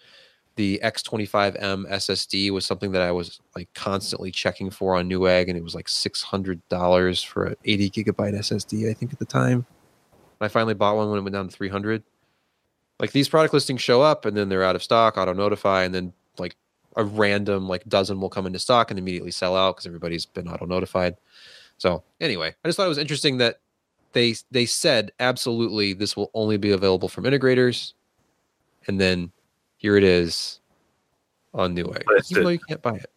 the 0.57 0.79
X25M 0.83 1.89
SSD 1.89 2.51
was 2.51 2.65
something 2.65 2.91
that 2.91 3.01
I 3.01 3.11
was 3.11 3.39
like 3.55 3.73
constantly 3.73 4.29
checking 4.29 4.69
for 4.69 4.95
on 4.95 5.09
Newegg, 5.09 5.47
and 5.47 5.57
it 5.57 5.63
was 5.63 5.73
like 5.73 5.87
six 5.87 6.21
hundred 6.21 6.67
dollars 6.67 7.23
for 7.23 7.45
an 7.45 7.55
eighty 7.63 7.89
gigabyte 7.89 8.37
SSD, 8.37 8.89
I 8.89 8.93
think 8.93 9.13
at 9.13 9.19
the 9.19 9.25
time. 9.25 9.65
I 10.41 10.49
finally 10.49 10.73
bought 10.73 10.97
one 10.97 11.09
when 11.09 11.19
it 11.19 11.21
went 11.23 11.33
down 11.33 11.47
to 11.47 11.55
three 11.55 11.69
hundred. 11.69 12.03
Like 12.99 13.11
these 13.13 13.29
product 13.29 13.53
listings 13.53 13.81
show 13.81 14.01
up, 14.01 14.25
and 14.25 14.35
then 14.35 14.49
they're 14.49 14.63
out 14.63 14.75
of 14.75 14.83
stock, 14.83 15.17
auto 15.17 15.31
notify, 15.31 15.83
and 15.83 15.95
then 15.95 16.13
a 16.97 17.03
random 17.03 17.69
like 17.69 17.85
dozen 17.87 18.19
will 18.19 18.29
come 18.29 18.45
into 18.45 18.59
stock 18.59 18.91
and 18.91 18.99
immediately 18.99 19.31
sell 19.31 19.55
out 19.55 19.75
because 19.75 19.85
everybody's 19.85 20.25
been 20.25 20.47
auto 20.49 20.65
notified. 20.65 21.15
So 21.77 22.03
anyway, 22.19 22.55
I 22.63 22.67
just 22.67 22.75
thought 22.75 22.87
it 22.87 22.89
was 22.89 22.97
interesting 22.97 23.37
that 23.37 23.59
they 24.13 24.35
they 24.51 24.65
said 24.65 25.11
absolutely 25.19 25.93
this 25.93 26.17
will 26.17 26.31
only 26.33 26.57
be 26.57 26.71
available 26.71 27.07
from 27.07 27.23
integrators, 27.23 27.93
and 28.87 28.99
then 28.99 29.31
here 29.77 29.95
it 29.95 30.03
is 30.03 30.59
on 31.53 31.75
Newegg, 31.75 32.03
That's 32.13 32.31
even 32.31 32.43
though 32.43 32.49
you 32.49 32.59
can't 32.59 32.81
buy 32.81 32.95
it. 32.95 33.11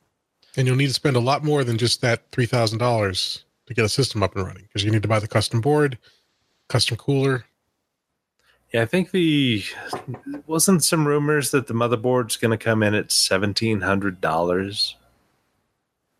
And 0.56 0.66
you'll 0.66 0.76
need 0.76 0.88
to 0.88 0.94
spend 0.94 1.16
a 1.16 1.20
lot 1.20 1.42
more 1.42 1.64
than 1.64 1.78
just 1.78 2.02
that 2.02 2.22
three 2.32 2.46
thousand 2.46 2.78
dollars 2.78 3.44
to 3.66 3.74
get 3.74 3.84
a 3.84 3.88
system 3.88 4.22
up 4.22 4.36
and 4.36 4.44
running 4.44 4.64
because 4.64 4.84
you 4.84 4.90
need 4.90 5.02
to 5.02 5.08
buy 5.08 5.20
the 5.20 5.28
custom 5.28 5.60
board, 5.60 5.96
custom 6.68 6.96
cooler. 6.98 7.44
Yeah, 8.72 8.82
I 8.82 8.86
think 8.86 9.10
the 9.10 9.64
wasn't 10.46 10.84
some 10.84 11.06
rumors 11.06 11.50
that 11.50 11.66
the 11.66 11.74
motherboard's 11.74 12.36
going 12.36 12.56
to 12.56 12.62
come 12.62 12.82
in 12.82 12.94
at 12.94 13.10
seventeen 13.10 13.80
hundred 13.80 14.20
dollars. 14.20 14.96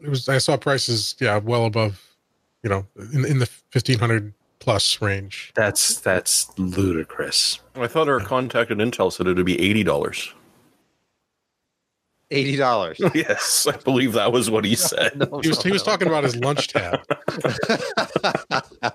It 0.01 0.09
was 0.09 0.29
I 0.29 0.39
saw 0.39 0.57
prices, 0.57 1.15
yeah, 1.21 1.39
well 1.39 1.65
above, 1.65 2.03
you 2.63 2.71
know, 2.71 2.87
in 3.13 3.25
in 3.25 3.39
the 3.39 3.47
fifteen 3.47 4.01
hundred 4.01 4.33
plus 4.59 5.01
range. 5.01 5.53
That's 5.55 6.01
that's 6.01 6.51
ludicrous. 6.59 7.61
I 7.77 7.87
thought 7.87 8.09
our 8.09 8.21
contact 8.21 8.73
at 8.73 8.79
Intel 8.79 9.13
said 9.13 9.29
it 9.29 9.37
would 9.37 9.47
be 9.47 9.61
eighty 9.61 9.85
dollars. 9.85 10.33
Eighty 12.33 12.57
dollars. 12.57 13.01
yes, 13.15 13.69
I 13.69 13.77
believe 13.77 14.13
that 14.15 14.33
was 14.33 14.51
what 14.51 14.65
he 14.65 14.75
said. 14.77 15.29
He 15.43 15.49
was 15.49 15.63
he 15.63 15.71
was 15.71 15.85
talking 15.85 16.09
about 16.09 16.25
his 16.25 16.35
lunch 16.37 16.69
tab. 16.69 17.01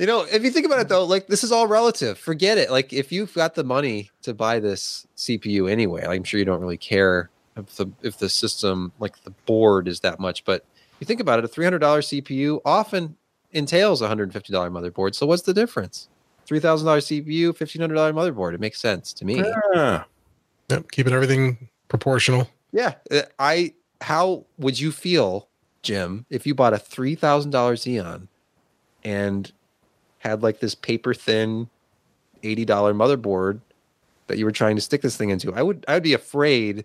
you 0.00 0.06
know, 0.06 0.22
if 0.22 0.42
you 0.42 0.50
think 0.50 0.64
about 0.64 0.80
it 0.80 0.88
though, 0.88 1.04
like 1.04 1.26
this 1.26 1.44
is 1.44 1.52
all 1.52 1.66
relative. 1.66 2.18
Forget 2.18 2.56
it. 2.56 2.70
Like 2.70 2.90
if 2.90 3.12
you've 3.12 3.34
got 3.34 3.54
the 3.54 3.62
money 3.62 4.10
to 4.22 4.32
buy 4.32 4.58
this 4.58 5.06
CPU 5.18 5.70
anyway, 5.70 6.06
like, 6.06 6.16
I'm 6.16 6.24
sure 6.24 6.38
you 6.38 6.46
don't 6.46 6.60
really 6.62 6.78
care 6.78 7.28
if 7.54 7.76
the 7.76 7.86
if 8.02 8.16
the 8.16 8.30
system 8.30 8.92
like 8.98 9.22
the 9.24 9.30
board 9.44 9.86
is 9.86 10.00
that 10.00 10.18
much. 10.18 10.46
But 10.46 10.64
you 11.00 11.04
think 11.04 11.20
about 11.20 11.38
it, 11.38 11.44
a 11.44 11.48
three 11.48 11.64
hundred 11.66 11.80
dollar 11.80 12.00
CPU 12.00 12.62
often 12.64 13.14
entails 13.52 14.00
a 14.00 14.08
hundred 14.08 14.24
and 14.24 14.32
fifty 14.32 14.54
dollar 14.54 14.70
motherboard. 14.70 15.14
So 15.14 15.26
what's 15.26 15.42
the 15.42 15.52
difference? 15.52 16.08
Three 16.46 16.60
thousand 16.60 16.86
dollar 16.86 17.00
CPU, 17.00 17.54
fifteen 17.54 17.82
hundred 17.82 17.96
dollar 17.96 18.14
motherboard. 18.14 18.54
It 18.54 18.60
makes 18.60 18.80
sense 18.80 19.12
to 19.12 19.26
me. 19.26 19.44
Ah, 19.74 20.06
Yep, 20.70 20.92
keeping 20.92 21.12
everything 21.12 21.68
proportional. 21.88 22.48
Yeah, 22.72 22.94
uh, 23.10 23.22
I. 23.38 23.74
How 24.00 24.46
would 24.56 24.80
you 24.80 24.92
feel, 24.92 25.48
Jim, 25.82 26.24
if 26.30 26.46
you 26.46 26.54
bought 26.54 26.72
a 26.72 26.78
three 26.78 27.14
thousand 27.14 27.50
dollars 27.50 27.84
Xeon 27.84 28.28
and 29.04 29.52
had 30.20 30.42
like 30.42 30.60
this 30.60 30.74
paper 30.74 31.12
thin 31.12 31.68
eighty 32.42 32.64
dollar 32.64 32.94
motherboard 32.94 33.60
that 34.28 34.38
you 34.38 34.44
were 34.44 34.52
trying 34.52 34.76
to 34.76 34.82
stick 34.82 35.02
this 35.02 35.16
thing 35.16 35.28
into? 35.30 35.52
I 35.52 35.62
would. 35.62 35.84
I 35.88 35.94
would 35.94 36.02
be 36.02 36.14
afraid 36.14 36.84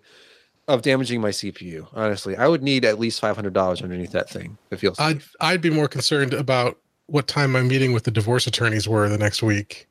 of 0.68 0.82
damaging 0.82 1.20
my 1.20 1.30
CPU. 1.30 1.86
Honestly, 1.94 2.36
I 2.36 2.48
would 2.48 2.62
need 2.62 2.84
at 2.84 2.98
least 2.98 3.20
five 3.20 3.36
hundred 3.36 3.52
dollars 3.54 3.80
underneath 3.82 4.12
that 4.12 4.28
thing 4.28 4.58
to 4.70 4.76
feel 4.76 4.94
I'd 4.98 5.22
safe. 5.22 5.34
I'd 5.40 5.60
be 5.62 5.70
more 5.70 5.86
concerned 5.88 6.34
about 6.34 6.76
what 7.06 7.28
time 7.28 7.52
my 7.52 7.62
meeting 7.62 7.92
with 7.92 8.02
the 8.02 8.10
divorce 8.10 8.46
attorneys 8.48 8.88
were 8.88 9.08
the 9.08 9.16
next 9.18 9.42
week 9.42 9.86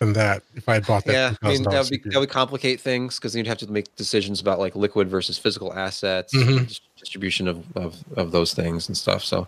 than 0.00 0.12
that. 0.14 0.42
If 0.56 0.68
I 0.68 0.74
had 0.74 0.86
bought 0.86 1.04
that, 1.04 1.12
yeah, 1.12 1.34
I 1.40 1.50
mean 1.52 1.62
that 1.62 1.88
would, 1.88 2.02
be, 2.02 2.10
that 2.10 2.18
would 2.18 2.28
complicate 2.30 2.80
things 2.80 3.16
because 3.18 3.36
you'd 3.36 3.46
have 3.46 3.58
to 3.58 3.70
make 3.70 3.94
decisions 3.94 4.40
about 4.40 4.58
like 4.58 4.74
liquid 4.74 5.08
versus 5.08 5.38
physical 5.38 5.72
assets, 5.72 6.34
Mhm. 6.34 6.80
distribution 6.98 7.46
of, 7.46 7.64
of 7.76 8.02
of 8.16 8.32
those 8.32 8.52
things 8.54 8.88
and 8.88 8.96
stuff. 8.96 9.22
So, 9.22 9.46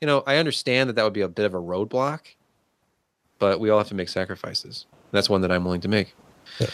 you 0.00 0.06
know, 0.06 0.22
I 0.26 0.36
understand 0.36 0.88
that 0.88 0.94
that 0.96 1.04
would 1.04 1.12
be 1.12 1.20
a 1.20 1.28
bit 1.28 1.44
of 1.44 1.52
a 1.52 1.58
roadblock, 1.60 2.20
but 3.44 3.60
we 3.60 3.68
all 3.68 3.76
have 3.76 3.88
to 3.88 3.94
make 3.94 4.08
sacrifices. 4.08 4.86
That's 5.12 5.28
one 5.28 5.42
that 5.42 5.52
I'm 5.52 5.64
willing 5.64 5.82
to 5.82 5.88
make 5.88 6.14
Yeah. 6.58 6.68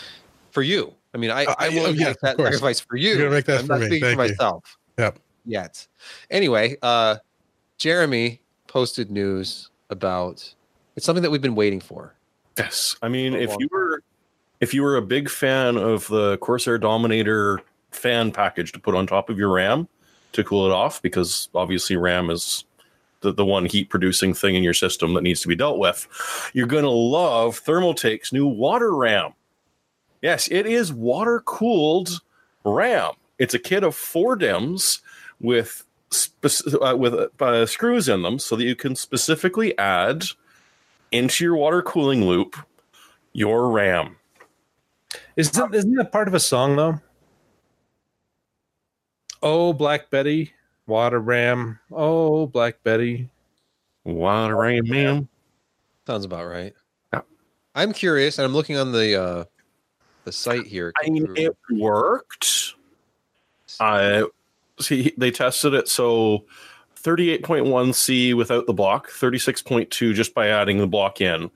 for 0.52 0.62
you. 0.62 0.94
I 1.12 1.18
mean, 1.18 1.32
I, 1.32 1.44
Uh, 1.44 1.54
I'm 1.58 1.72
I- 1.72 1.74
willing 1.74 1.96
oh, 1.96 1.98
yeah, 1.98 2.04
make 2.06 2.14
of 2.14 2.20
that 2.22 2.36
sacrifice 2.36 2.78
for 2.78 2.96
you. 2.96 3.08
You're 3.08 3.18
gonna 3.18 3.30
make 3.30 3.44
that 3.46 3.58
I'm 3.60 3.66
for 3.66 3.72
not 3.72 3.80
me. 3.80 3.86
speaking 3.86 4.04
Thank 4.06 4.18
for 4.18 4.24
you. 4.26 4.30
myself. 4.30 4.78
Yep. 4.98 5.18
Yet. 5.44 5.88
Anyway, 6.30 6.76
uh, 6.82 7.16
Jeremy 7.78 8.40
posted 8.68 9.10
news 9.10 9.70
about 9.90 10.54
it's 10.94 11.04
something 11.04 11.22
that 11.22 11.30
we've 11.30 11.42
been 11.42 11.56
waiting 11.56 11.80
for. 11.80 12.14
yes. 12.56 12.94
I 13.02 13.08
mean, 13.08 13.34
if 13.34 13.50
you 13.58 13.68
were 13.72 14.02
if 14.60 14.72
you 14.74 14.82
were 14.82 14.96
a 14.96 15.02
big 15.02 15.28
fan 15.28 15.76
of 15.76 16.06
the 16.06 16.36
Corsair 16.38 16.78
Dominator 16.78 17.60
fan 17.90 18.30
package 18.30 18.70
to 18.72 18.78
put 18.78 18.94
on 18.94 19.08
top 19.08 19.28
of 19.28 19.38
your 19.38 19.48
RAM 19.50 19.88
to 20.32 20.44
cool 20.44 20.66
it 20.66 20.70
off, 20.72 21.02
because 21.02 21.48
obviously 21.56 21.96
RAM 21.96 22.30
is 22.30 22.64
the, 23.20 23.32
the 23.32 23.44
one 23.44 23.66
heat 23.66 23.90
producing 23.90 24.34
thing 24.34 24.54
in 24.54 24.62
your 24.62 24.74
system 24.74 25.14
that 25.14 25.22
needs 25.22 25.40
to 25.42 25.48
be 25.48 25.56
dealt 25.56 25.78
with, 25.78 26.06
you're 26.52 26.66
gonna 26.66 26.90
love 26.90 27.60
Thermaltake's 27.60 28.32
new 28.32 28.46
water 28.46 28.94
RAM. 28.94 29.32
Yes, 30.22 30.48
it 30.50 30.66
is 30.66 30.92
water 30.92 31.40
cooled 31.44 32.20
RAM. 32.64 33.12
It's 33.38 33.54
a 33.54 33.58
kit 33.58 33.84
of 33.84 33.94
four 33.94 34.36
DIMMs 34.36 35.00
with 35.40 35.84
spec- 36.10 36.74
uh, 36.82 36.96
with 36.96 37.14
uh, 37.40 37.66
screws 37.66 38.08
in 38.08 38.22
them, 38.22 38.38
so 38.38 38.56
that 38.56 38.64
you 38.64 38.76
can 38.76 38.94
specifically 38.96 39.76
add 39.78 40.24
into 41.12 41.44
your 41.44 41.56
water 41.56 41.82
cooling 41.82 42.26
loop 42.26 42.56
your 43.32 43.70
RAM. 43.70 44.16
Isn't 45.36 45.74
isn't 45.74 45.94
that 45.94 46.12
part 46.12 46.28
of 46.28 46.34
a 46.34 46.40
song 46.40 46.76
though? 46.76 47.00
Oh, 49.42 49.72
Black 49.72 50.10
Betty, 50.10 50.52
Water 50.90 51.20
Ram. 51.20 51.78
Oh, 51.92 52.46
Black 52.46 52.82
Betty. 52.82 53.28
Water 54.04 54.56
RAM, 54.56 54.88
man. 54.88 55.28
Sounds 56.06 56.24
about 56.24 56.46
right. 56.46 56.74
Yeah. 57.12 57.20
I'm 57.76 57.92
curious, 57.92 58.38
and 58.38 58.44
I'm 58.44 58.52
looking 58.52 58.76
on 58.76 58.90
the 58.90 59.14
uh, 59.22 59.44
the 60.24 60.32
site 60.32 60.66
here. 60.66 60.92
I 61.02 61.08
mean, 61.08 61.32
it 61.36 61.56
worked. 61.70 62.74
I 63.78 64.24
see 64.80 65.14
they 65.16 65.30
tested 65.30 65.74
it 65.74 65.88
so 65.88 66.44
38.1C 66.96 68.34
without 68.34 68.66
the 68.66 68.72
block, 68.74 69.08
36.2 69.10 70.12
just 70.12 70.34
by 70.34 70.48
adding 70.48 70.78
the 70.78 70.86
block 70.88 71.20
in. 71.20 71.50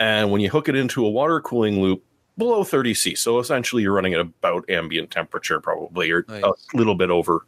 And 0.00 0.30
when 0.32 0.40
you 0.40 0.50
hook 0.50 0.68
it 0.68 0.74
into 0.74 1.06
a 1.06 1.10
water 1.10 1.40
cooling 1.40 1.80
loop, 1.80 2.02
below 2.36 2.64
30C. 2.64 3.16
So 3.16 3.38
essentially 3.38 3.82
you're 3.82 3.92
running 3.94 4.14
at 4.14 4.20
about 4.20 4.68
ambient 4.68 5.10
temperature, 5.10 5.60
probably, 5.60 6.10
or 6.10 6.24
Nice. 6.28 6.42
a 6.42 6.76
little 6.76 6.94
bit 6.96 7.10
over. 7.10 7.46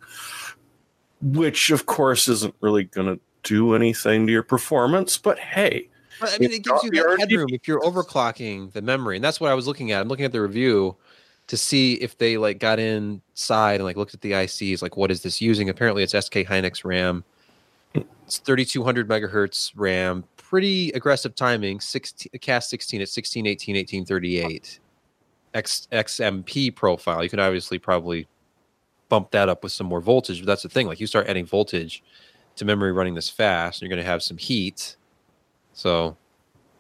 Which 1.23 1.71
of 1.71 1.87
course 1.87 2.29
isn't 2.29 2.55
really 2.61 2.85
gonna 2.85 3.19
do 3.43 3.75
anything 3.75 4.27
to 4.27 4.33
your 4.33 4.43
performance, 4.43 5.17
but 5.17 5.39
hey, 5.39 5.89
I 6.21 6.39
mean, 6.39 6.53
it 6.53 6.65
gives 6.65 6.83
you 6.85 6.91
that 6.91 7.17
headroom 7.19 7.49
if 7.51 7.67
you're 7.67 7.81
overclocking 7.81 8.73
the 8.73 8.83
memory, 8.83 9.17
and 9.17 9.25
that's 9.25 9.41
what 9.41 9.51
I 9.51 9.55
was 9.55 9.67
looking 9.67 9.93
at. 9.93 10.01
I'm 10.01 10.09
looking 10.09 10.25
at 10.25 10.33
the 10.33 10.41
review 10.41 10.97
to 11.49 11.57
see 11.57 11.95
if 11.95 12.17
they 12.19 12.37
like 12.37 12.59
got 12.59 12.79
inside 12.79 13.77
and 13.77 13.85
like 13.85 13.97
looked 13.97 14.15
at 14.15 14.21
the 14.21 14.33
ICs, 14.33 14.83
like 14.83 14.97
what 14.97 15.11
is 15.11 15.23
this 15.23 15.41
using? 15.41 15.69
Apparently, 15.69 16.03
it's 16.03 16.13
SK 16.13 16.35
Hynix 16.47 16.85
RAM. 16.85 17.25
It's 17.95 18.39
3200 18.39 19.09
megahertz 19.09 19.73
RAM. 19.75 20.25
Pretty 20.37 20.91
aggressive 20.93 21.35
timing. 21.35 21.81
16 21.81 22.31
CAS 22.41 22.71
16 22.71 23.03
at 23.03 23.09
16, 23.09 23.47
18, 23.47 23.77
18, 23.77 24.05
38. 24.05 24.81
X 25.55 25.89
XMP 25.93 26.75
profile. 26.75 27.23
You 27.23 27.29
can 27.29 27.41
obviously 27.41 27.79
probably 27.79 28.27
bump 29.13 29.31
that 29.31 29.51
up 29.51 29.63
with 29.63 29.73
some 29.73 29.87
more 29.87 30.01
voltage, 30.01 30.41
but 30.41 30.47
that's 30.47 30.63
the 30.63 30.71
thing. 30.71 30.87
Like 30.87 30.99
you 30.99 31.07
start 31.07 31.27
adding 31.27 31.45
voltage 31.45 32.03
to 32.57 32.65
memory 32.65 32.93
running 32.93 33.15
this 33.15 33.29
fast, 33.29 33.83
you're 33.83 33.91
going 33.91 33.99
to 33.99 34.11
have 34.11 34.23
some 34.23 34.39
heat. 34.39 34.97
So, 35.75 36.17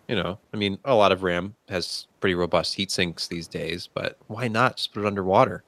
you 0.08 0.16
know, 0.16 0.38
I 0.54 0.56
mean, 0.56 0.78
a 0.86 0.94
lot 0.94 1.12
of 1.12 1.22
RAM 1.22 1.54
has 1.68 2.06
pretty 2.20 2.34
robust 2.34 2.72
heat 2.72 2.90
sinks 2.90 3.26
these 3.26 3.46
days, 3.46 3.86
but 3.92 4.16
why 4.28 4.48
not 4.48 4.78
just 4.78 4.94
put 4.94 5.02
it 5.02 5.06
underwater? 5.06 5.62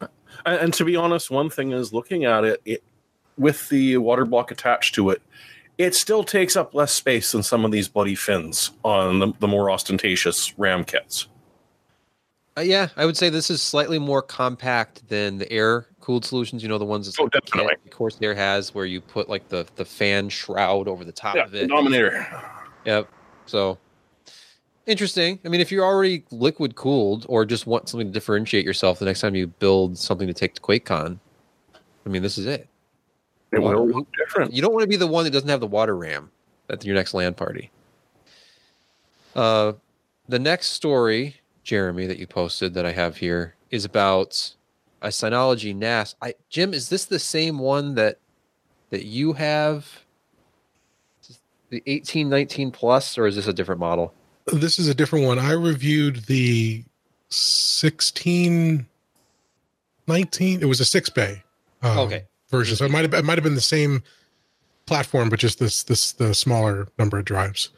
And, 0.00 0.60
and 0.60 0.74
to 0.74 0.84
be 0.84 0.94
honest, 0.94 1.28
one 1.28 1.50
thing 1.50 1.72
is 1.72 1.92
looking 1.92 2.24
at 2.24 2.44
it, 2.44 2.62
it 2.64 2.84
with 3.36 3.68
the 3.68 3.96
water 3.96 4.24
block 4.24 4.52
attached 4.52 4.94
to 4.94 5.10
it, 5.10 5.20
it 5.76 5.96
still 5.96 6.22
takes 6.22 6.54
up 6.54 6.72
less 6.72 6.92
space 6.92 7.32
than 7.32 7.42
some 7.42 7.64
of 7.64 7.72
these 7.72 7.88
bloody 7.88 8.14
fins 8.14 8.70
on 8.84 9.18
the, 9.18 9.32
the 9.40 9.48
more 9.48 9.72
ostentatious 9.72 10.56
RAM 10.56 10.84
kits. 10.84 11.26
Uh, 12.60 12.62
yeah, 12.62 12.88
I 12.94 13.06
would 13.06 13.16
say 13.16 13.30
this 13.30 13.48
is 13.50 13.62
slightly 13.62 13.98
more 13.98 14.20
compact 14.20 15.08
than 15.08 15.38
the 15.38 15.50
air 15.50 15.86
cooled 16.00 16.26
solutions. 16.26 16.62
You 16.62 16.68
know, 16.68 16.76
the 16.76 16.84
ones 16.84 17.06
that 17.06 17.18
Oh, 17.18 17.24
like 17.24 17.32
the 17.32 17.40
definitely. 17.40 17.74
Kit 17.84 17.92
Corsair 17.92 18.34
has, 18.34 18.74
where 18.74 18.84
you 18.84 19.00
put 19.00 19.30
like 19.30 19.48
the 19.48 19.66
the 19.76 19.84
fan 19.86 20.28
shroud 20.28 20.86
over 20.86 21.02
the 21.02 21.12
top 21.12 21.36
Yeah, 21.36 21.44
of 21.46 21.54
it. 21.54 21.68
Dominator. 21.68 22.26
Yep. 22.84 23.08
So 23.46 23.78
interesting. 24.86 25.38
I 25.42 25.48
mean, 25.48 25.62
if 25.62 25.72
you're 25.72 25.84
already 25.86 26.24
liquid 26.30 26.74
cooled 26.74 27.24
or 27.30 27.46
just 27.46 27.66
want 27.66 27.88
something 27.88 28.08
to 28.08 28.12
differentiate 28.12 28.66
yourself 28.66 28.98
the 28.98 29.06
next 29.06 29.20
time 29.22 29.34
you 29.34 29.46
build 29.46 29.96
something 29.96 30.26
to 30.26 30.34
take 30.34 30.54
to 30.54 30.60
QuakeCon, 30.60 31.18
I 32.04 32.08
mean, 32.10 32.20
this 32.22 32.36
is 32.36 32.44
it. 32.44 32.68
It 33.52 33.60
Water- 33.60 33.78
will 33.78 33.88
look 33.88 34.08
different. 34.16 34.52
You 34.52 34.60
don't 34.60 34.74
want 34.74 34.82
to 34.82 34.88
be 34.88 34.96
the 34.96 35.06
one 35.06 35.24
that 35.24 35.30
doesn't 35.30 35.48
have 35.48 35.60
the 35.60 35.66
water 35.66 35.96
ram 35.96 36.30
at 36.68 36.84
your 36.84 36.94
next 36.94 37.14
land 37.14 37.38
party. 37.38 37.70
Uh, 39.34 39.72
the 40.28 40.38
next 40.38 40.68
story, 40.70 41.39
Jeremy, 41.62 42.06
that 42.06 42.18
you 42.18 42.26
posted 42.26 42.74
that 42.74 42.86
I 42.86 42.92
have 42.92 43.16
here 43.18 43.54
is 43.70 43.84
about 43.84 44.54
a 45.02 45.08
Synology 45.08 45.74
NAS. 45.74 46.14
I 46.20 46.34
Jim, 46.48 46.74
is 46.74 46.88
this 46.88 47.04
the 47.04 47.18
same 47.18 47.58
one 47.58 47.94
that 47.94 48.18
that 48.90 49.04
you 49.04 49.34
have? 49.34 49.86
The 51.70 51.82
eighteen 51.86 52.28
nineteen 52.28 52.72
plus, 52.72 53.16
or 53.16 53.26
is 53.26 53.36
this 53.36 53.46
a 53.46 53.52
different 53.52 53.78
model? 53.80 54.12
This 54.46 54.78
is 54.80 54.88
a 54.88 54.94
different 54.94 55.24
one. 55.24 55.38
I 55.38 55.52
reviewed 55.52 56.24
the 56.24 56.84
sixteen 57.28 58.86
nineteen. 60.08 60.60
It 60.60 60.66
was 60.66 60.80
a 60.80 60.84
six 60.84 61.08
bay 61.08 61.44
um, 61.82 61.98
Okay. 62.00 62.24
version. 62.48 62.74
So 62.76 62.84
it 62.84 62.90
might 62.90 63.02
have 63.02 63.14
it 63.14 63.24
might 63.24 63.38
have 63.38 63.44
been 63.44 63.54
the 63.54 63.60
same 63.60 64.02
platform, 64.86 65.28
but 65.28 65.38
just 65.38 65.60
this 65.60 65.84
this 65.84 66.10
the 66.12 66.34
smaller 66.34 66.88
number 66.98 67.18
of 67.20 67.24
drives. 67.24 67.70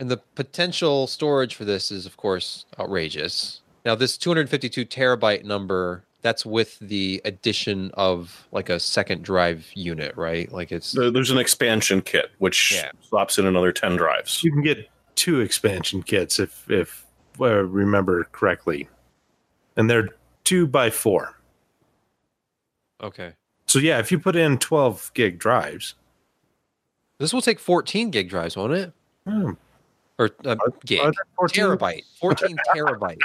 And 0.00 0.10
the 0.10 0.16
potential 0.34 1.06
storage 1.06 1.54
for 1.54 1.66
this 1.66 1.90
is, 1.90 2.06
of 2.06 2.16
course, 2.16 2.64
outrageous. 2.80 3.60
Now, 3.84 3.94
this 3.94 4.16
252 4.16 4.86
terabyte 4.86 5.44
number, 5.44 6.04
that's 6.22 6.46
with 6.46 6.78
the 6.78 7.20
addition 7.26 7.90
of 7.94 8.48
like 8.50 8.70
a 8.70 8.80
second 8.80 9.22
drive 9.22 9.66
unit, 9.74 10.16
right? 10.16 10.50
Like 10.50 10.72
it's 10.72 10.92
There's 10.92 11.30
an 11.30 11.36
expansion 11.36 12.00
kit 12.00 12.30
which 12.38 12.72
Yeah. 12.72 12.90
slaps 13.02 13.38
in 13.38 13.44
another 13.44 13.72
10 13.72 13.96
drives. 13.96 14.42
You 14.42 14.50
can 14.50 14.62
get 14.62 14.88
two 15.16 15.40
expansion 15.40 16.02
kits 16.02 16.38
if 16.40 16.68
if 16.70 17.04
I 17.38 17.48
remember 17.48 18.24
correctly, 18.32 18.88
and 19.76 19.88
they're 19.90 20.08
two 20.44 20.66
by 20.66 20.88
four. 20.90 21.36
okay. 23.02 23.34
So 23.66 23.78
yeah, 23.78 23.98
if 23.98 24.10
you 24.10 24.18
put 24.18 24.34
in 24.34 24.56
twelve 24.58 25.10
gig 25.14 25.38
drives, 25.38 25.94
This 27.18 27.32
will 27.34 27.42
take 27.42 27.58
14 27.60 28.10
gig 28.10 28.28
drives, 28.30 28.56
won't 28.56 28.72
it? 28.72 28.92
hmm, 29.26 29.52
Or 30.20 30.28
uh, 30.44 30.54
gig, 30.84 31.00
are 31.00 31.12
there 31.12 31.24
14? 31.36 31.64
terabyte, 31.64 32.04
14 32.20 32.56
terabyte. 32.76 33.18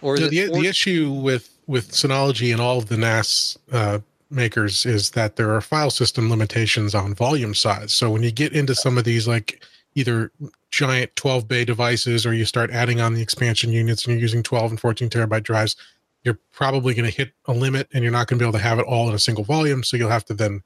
Or 0.00 0.14
is 0.14 0.20
The, 0.20 0.28
the, 0.30 0.46
14 0.46 0.62
the 0.62 0.68
issue 0.68 1.12
with 1.12 1.50
with 1.66 1.92
Synology 1.92 2.50
and 2.50 2.60
all 2.60 2.78
of 2.78 2.88
the 2.88 2.96
NAS 2.96 3.58
uh, 3.70 3.98
makers 4.30 4.86
is 4.86 5.10
that 5.10 5.36
there 5.36 5.54
are 5.54 5.60
file 5.60 5.90
system 5.90 6.30
limitations 6.30 6.94
on 6.94 7.14
volume 7.14 7.54
size. 7.54 7.92
So 7.92 8.10
when 8.10 8.22
you 8.22 8.32
get 8.32 8.54
into 8.54 8.74
some 8.74 8.96
of 8.96 9.04
these 9.04 9.28
like 9.28 9.62
either 9.94 10.32
giant 10.70 11.14
12 11.16 11.46
bay 11.46 11.66
devices 11.66 12.24
or 12.24 12.32
you 12.32 12.46
start 12.46 12.70
adding 12.70 13.02
on 13.02 13.12
the 13.12 13.20
expansion 13.20 13.70
units 13.70 14.06
and 14.06 14.14
you're 14.14 14.22
using 14.22 14.42
12 14.42 14.72
and 14.72 14.80
14 14.80 15.10
terabyte 15.10 15.42
drives, 15.42 15.76
you're 16.24 16.38
probably 16.52 16.94
going 16.94 17.04
to 17.04 17.14
hit 17.14 17.32
a 17.44 17.52
limit 17.52 17.86
and 17.92 18.02
you're 18.02 18.12
not 18.12 18.28
going 18.28 18.38
to 18.38 18.42
be 18.42 18.48
able 18.48 18.58
to 18.58 18.64
have 18.64 18.78
it 18.78 18.86
all 18.86 19.10
in 19.10 19.14
a 19.14 19.18
single 19.18 19.44
volume. 19.44 19.82
So 19.84 19.98
you'll 19.98 20.08
have 20.08 20.24
to 20.24 20.34
then, 20.34 20.62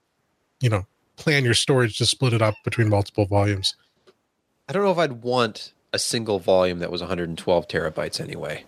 you 0.60 0.70
know, 0.70 0.86
plan 1.16 1.44
your 1.44 1.55
storage 1.55 1.98
to 1.98 2.06
split 2.06 2.32
it 2.32 2.43
up 2.43 2.55
between 2.64 2.88
multiple 2.88 3.26
volumes. 3.26 3.74
I 4.68 4.72
don't 4.72 4.84
know 4.84 4.90
if 4.90 4.98
I'd 4.98 5.22
want 5.22 5.72
a 5.93 5.98
single 5.98 6.38
volume 6.38 6.80
that 6.80 6.90
was 6.90 7.01
112 7.01 7.68
terabytes 7.68 8.20
anyway. 8.20 8.64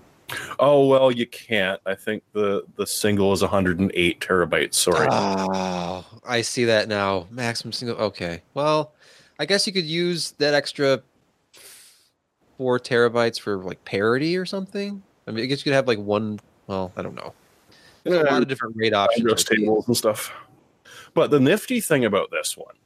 Oh, 0.59 0.87
well, 0.87 1.11
you 1.11 1.27
can't. 1.27 1.81
I 1.87 1.95
think 1.95 2.23
the, 2.33 2.65
the 2.77 2.87
single 2.87 3.33
is 3.33 3.41
108 3.43 4.21
terabytes. 4.21 4.75
Sorry. 4.75 5.09
Oh, 5.11 6.05
I 6.27 6.43
see 6.43 6.65
that 6.67 6.89
now. 6.89 7.27
Maximum 7.31 7.73
single. 7.73 7.97
Okay. 7.97 8.43
Well, 8.55 8.93
I 9.39 9.47
guess 9.47 9.67
you 9.67 9.73
could 9.73 9.87
use 9.87 10.33
that 10.33 10.55
extra 10.55 11.03
four 12.59 12.79
terabytes 12.79 13.41
for 13.41 13.57
like 13.57 13.83
parity 13.85 14.37
or 14.37 14.45
something. 14.45 15.03
I 15.27 15.31
mean, 15.31 15.45
I 15.45 15.47
guess 15.47 15.61
you 15.61 15.65
could 15.65 15.75
have 15.75 15.87
like 15.87 15.99
one. 15.99 16.41
Well, 16.67 16.93
I 16.97 17.03
don't 17.03 17.15
know. 17.15 17.33
There's 18.05 18.21
a 18.21 18.31
lot 18.31 18.43
of 18.43 18.49
different 18.49 18.77
RAID 18.77 18.95
options. 18.95 19.25
address 19.25 19.45
tables 19.45 19.87
and 19.87 19.97
stuff. 19.97 20.33
But 21.19 21.33
the 21.33 21.41
nifty 21.41 21.81
thing 21.81 22.05
about 22.05 22.31
this 22.31 22.57
one 22.57 22.77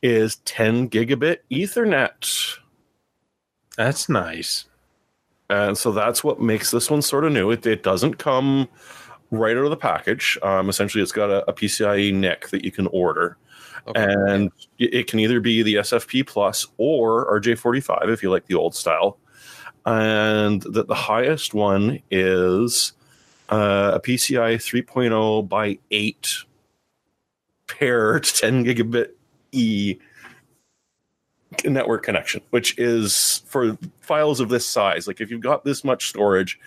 is 0.00 0.36
10 0.44 0.90
gigabit 0.90 1.38
Ethernet. 1.50 2.56
that's 3.76 4.08
nice. 4.08 4.66
And 5.50 5.76
so 5.76 5.90
that's 5.90 6.22
what 6.22 6.40
makes 6.40 6.70
this 6.70 6.88
one 6.88 7.02
sort 7.02 7.24
of 7.24 7.32
new. 7.32 7.50
It, 7.50 7.66
it 7.66 7.82
doesn't 7.82 8.14
come 8.18 8.68
right 9.32 9.56
out 9.56 9.64
of 9.64 9.70
the 9.70 9.76
package. 9.76 10.38
Um, 10.40 10.68
essentially, 10.68 11.02
it's 11.02 11.10
got 11.10 11.30
a, 11.30 11.50
a 11.50 11.52
PCIe 11.52 12.14
NIC 12.14 12.50
that 12.50 12.64
you 12.64 12.70
can 12.70 12.86
order. 12.92 13.36
Okay. 13.88 14.04
And 14.04 14.52
it 14.78 14.94
it 14.94 15.06
can 15.08 15.18
either 15.18 15.40
be 15.40 15.64
the 15.64 15.74
SFP 15.74 16.28
Plus 16.28 16.64
or 16.76 17.28
RJ45 17.40 18.08
if 18.12 18.22
you 18.22 18.30
like 18.30 18.46
the 18.46 18.54
old 18.54 18.76
style. 18.76 19.18
And 19.84 20.62
that 20.62 20.86
the 20.86 20.94
highest 20.94 21.54
one 21.54 22.00
is 22.08 22.92
uh, 23.48 23.94
a 23.94 24.00
PCI 24.00 24.58
3.0 24.58 25.48
by 25.48 25.78
8 25.90 26.44
paired 27.78 28.24
10 28.24 28.64
gigabit 28.64 29.10
E 29.52 29.98
network 31.64 32.02
connection, 32.02 32.42
which 32.50 32.78
is 32.78 33.42
for 33.46 33.78
files 34.00 34.40
of 34.40 34.48
this 34.48 34.66
size. 34.66 35.06
Like 35.06 35.20
if 35.20 35.30
you've 35.30 35.40
got 35.40 35.64
this 35.64 35.84
much 35.84 36.08
storage, 36.08 36.58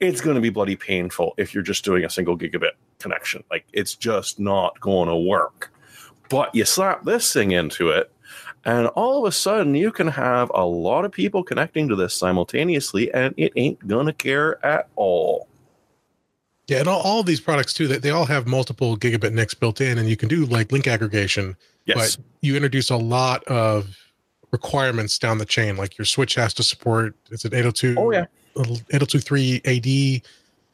it's 0.00 0.20
going 0.20 0.34
to 0.34 0.40
be 0.40 0.50
bloody 0.50 0.76
painful 0.76 1.34
if 1.38 1.54
you're 1.54 1.62
just 1.62 1.84
doing 1.84 2.04
a 2.04 2.10
single 2.10 2.36
gigabit 2.36 2.72
connection. 2.98 3.44
Like 3.50 3.66
it's 3.72 3.94
just 3.94 4.38
not 4.38 4.80
going 4.80 5.08
to 5.08 5.16
work. 5.16 5.72
But 6.28 6.54
you 6.54 6.64
slap 6.64 7.04
this 7.04 7.32
thing 7.32 7.52
into 7.52 7.90
it, 7.90 8.10
and 8.64 8.88
all 8.88 9.24
of 9.24 9.28
a 9.28 9.32
sudden 9.32 9.76
you 9.76 9.92
can 9.92 10.08
have 10.08 10.50
a 10.52 10.66
lot 10.66 11.04
of 11.04 11.12
people 11.12 11.44
connecting 11.44 11.88
to 11.88 11.94
this 11.94 12.14
simultaneously, 12.14 13.14
and 13.14 13.32
it 13.36 13.52
ain't 13.54 13.86
going 13.86 14.06
to 14.06 14.12
care 14.12 14.64
at 14.66 14.88
all. 14.96 15.46
Yeah, 16.68 16.78
and 16.80 16.88
all, 16.88 17.00
all 17.00 17.20
of 17.20 17.26
these 17.26 17.40
products 17.40 17.72
too, 17.72 17.86
that 17.88 18.02
they 18.02 18.10
all 18.10 18.24
have 18.24 18.46
multiple 18.46 18.96
gigabit 18.96 19.32
NICs 19.32 19.54
built 19.54 19.80
in, 19.80 19.98
and 19.98 20.08
you 20.08 20.16
can 20.16 20.28
do 20.28 20.44
like 20.46 20.72
link 20.72 20.86
aggregation, 20.86 21.56
Yes. 21.84 22.16
but 22.16 22.24
you 22.40 22.56
introduce 22.56 22.90
a 22.90 22.96
lot 22.96 23.44
of 23.44 23.96
requirements 24.50 25.18
down 25.18 25.38
the 25.38 25.44
chain. 25.44 25.76
Like 25.76 25.96
your 25.96 26.04
switch 26.04 26.34
has 26.34 26.52
to 26.54 26.62
support 26.64 27.14
it's 27.30 27.44
an 27.44 27.54
802, 27.54 27.94
Oh, 27.98 28.10
yeah. 28.10 28.26
8023 28.56 29.60
AD, 29.64 30.22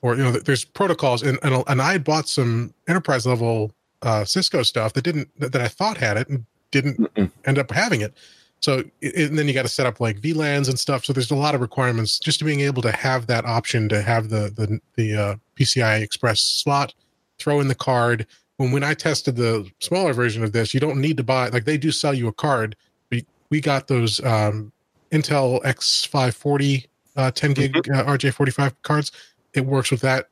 or 0.02 0.16
you 0.16 0.22
know, 0.22 0.32
there's 0.32 0.64
protocols, 0.64 1.22
and 1.22 1.38
and, 1.42 1.62
and 1.66 1.82
I 1.82 1.92
had 1.92 2.04
bought 2.04 2.28
some 2.28 2.72
enterprise 2.88 3.26
level 3.26 3.72
uh, 4.02 4.24
Cisco 4.24 4.62
stuff 4.62 4.94
that 4.94 5.02
didn't 5.02 5.28
that 5.38 5.54
I 5.60 5.68
thought 5.68 5.96
had 5.98 6.16
it 6.16 6.28
and 6.28 6.46
didn't 6.70 6.98
Mm-mm. 7.14 7.30
end 7.44 7.58
up 7.58 7.70
having 7.70 8.00
it. 8.00 8.14
So 8.62 8.84
and 9.02 9.36
then 9.36 9.48
you 9.48 9.54
got 9.54 9.62
to 9.62 9.68
set 9.68 9.86
up 9.86 9.98
like 10.00 10.20
VLANs 10.20 10.68
and 10.68 10.78
stuff. 10.78 11.04
So 11.04 11.12
there's 11.12 11.30
a 11.30 11.36
lot 11.36 11.54
of 11.54 11.60
requirements 11.60 12.18
just 12.18 12.38
to 12.38 12.44
being 12.44 12.60
able 12.60 12.80
to 12.82 12.92
have 12.92 13.26
that 13.26 13.44
option 13.44 13.88
to 13.88 14.00
have 14.02 14.28
the 14.28 14.52
the 14.54 14.80
the 14.94 15.16
uh, 15.16 15.36
PCI 15.56 16.00
Express 16.00 16.40
slot, 16.40 16.94
throw 17.38 17.60
in 17.60 17.68
the 17.68 17.74
card. 17.74 18.26
When 18.58 18.70
when 18.70 18.84
I 18.84 18.94
tested 18.94 19.36
the 19.36 19.68
smaller 19.80 20.12
version 20.12 20.44
of 20.44 20.52
this, 20.52 20.72
you 20.72 20.80
don't 20.80 21.00
need 21.00 21.16
to 21.16 21.24
buy 21.24 21.48
like 21.48 21.64
they 21.64 21.76
do 21.76 21.90
sell 21.90 22.14
you 22.14 22.28
a 22.28 22.32
card. 22.32 22.76
We 23.10 23.26
we 23.50 23.60
got 23.60 23.88
those 23.88 24.24
um, 24.24 24.72
Intel 25.10 25.60
X540 25.64 26.86
uh, 27.16 27.30
10 27.30 27.52
gig 27.52 27.76
uh, 27.76 28.04
RJ45 28.04 28.74
cards. 28.82 29.12
It 29.54 29.66
works 29.66 29.90
with 29.90 30.00
that 30.00 30.28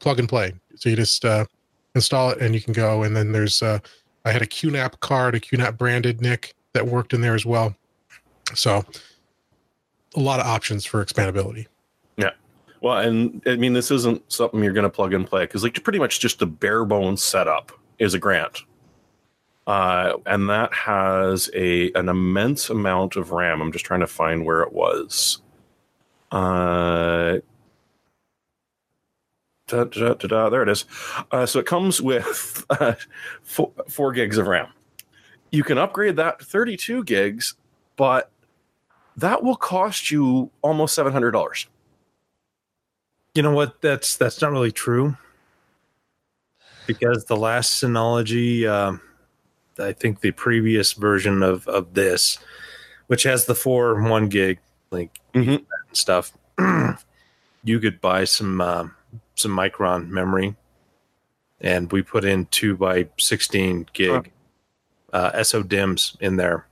plug 0.00 0.18
and 0.18 0.28
play. 0.28 0.52
So 0.76 0.88
you 0.88 0.96
just 0.96 1.24
uh, 1.24 1.44
install 1.94 2.30
it 2.30 2.38
and 2.40 2.54
you 2.54 2.60
can 2.60 2.72
go. 2.72 3.02
And 3.02 3.16
then 3.16 3.32
there's 3.32 3.62
uh, 3.62 3.78
I 4.24 4.32
had 4.32 4.42
a 4.42 4.46
QNAP 4.46 5.00
card, 5.00 5.34
a 5.34 5.40
QNAP 5.40 5.76
branded 5.76 6.20
NIC 6.20 6.54
that 6.74 6.86
worked 6.86 7.14
in 7.14 7.22
there 7.22 7.34
as 7.34 7.46
well. 7.46 7.74
So 8.54 8.84
a 10.14 10.20
lot 10.20 10.38
of 10.38 10.46
options 10.46 10.84
for 10.84 11.04
expandability. 11.04 11.66
Yeah. 12.16 12.30
Well, 12.82 12.98
and 12.98 13.42
I 13.46 13.56
mean, 13.56 13.72
this 13.72 13.90
isn't 13.90 14.30
something 14.30 14.62
you're 14.62 14.74
going 14.74 14.84
to 14.84 14.90
plug 14.90 15.14
and 15.14 15.26
play 15.26 15.44
because, 15.44 15.62
like, 15.62 15.82
pretty 15.82 15.98
much 15.98 16.20
just 16.20 16.38
the 16.38 16.46
bare 16.46 16.84
bones 16.84 17.22
setup 17.22 17.72
is 17.98 18.12
a 18.12 18.18
grant, 18.18 18.62
uh, 19.66 20.14
and 20.26 20.50
that 20.50 20.74
has 20.74 21.48
a 21.54 21.90
an 21.92 22.08
immense 22.08 22.68
amount 22.68 23.16
of 23.16 23.30
RAM. 23.30 23.62
I'm 23.62 23.72
just 23.72 23.86
trying 23.86 24.00
to 24.00 24.06
find 24.06 24.44
where 24.44 24.60
it 24.60 24.72
was. 24.72 25.40
Uh, 26.30 27.38
da, 29.68 29.84
da, 29.84 30.14
da, 30.14 30.48
there 30.50 30.62
it 30.62 30.68
is. 30.68 30.84
Uh, 31.30 31.46
so 31.46 31.60
it 31.60 31.66
comes 31.66 32.02
with 32.02 32.66
uh, 32.68 32.94
four, 33.42 33.70
four 33.88 34.12
gigs 34.12 34.36
of 34.36 34.48
RAM. 34.48 34.68
You 35.54 35.62
can 35.62 35.78
upgrade 35.78 36.16
that 36.16 36.40
to 36.40 36.44
32 36.44 37.04
gigs, 37.04 37.54
but 37.96 38.28
that 39.16 39.44
will 39.44 39.54
cost 39.54 40.10
you 40.10 40.50
almost 40.62 40.94
seven 40.96 41.12
hundred 41.12 41.30
dollars. 41.30 41.68
You 43.34 43.42
know 43.42 43.52
what? 43.52 43.80
That's 43.80 44.16
that's 44.16 44.42
not 44.42 44.50
really 44.50 44.72
true. 44.72 45.16
Because 46.88 47.26
the 47.26 47.36
last 47.36 47.80
Synology, 47.80 48.66
um, 48.68 49.00
I 49.78 49.92
think 49.92 50.20
the 50.20 50.32
previous 50.32 50.92
version 50.92 51.44
of 51.44 51.68
of 51.68 51.94
this, 51.94 52.38
which 53.06 53.22
has 53.22 53.46
the 53.46 53.54
four 53.54 54.02
one 54.02 54.28
gig 54.28 54.58
link 54.90 55.12
Mhm. 55.34 55.64
stuff, 55.92 56.32
you 57.64 57.78
could 57.78 58.00
buy 58.00 58.24
some 58.24 58.60
uh, 58.60 58.88
some 59.36 59.52
Micron 59.56 60.08
memory, 60.08 60.56
and 61.60 61.92
we 61.92 62.02
put 62.02 62.24
in 62.24 62.46
two 62.46 62.76
by 62.76 63.08
sixteen 63.18 63.86
gig 63.92 64.32
uh, 65.14 65.42
SO 65.42 65.62
DIMMs 65.62 66.16
in 66.20 66.36
there, 66.36 66.66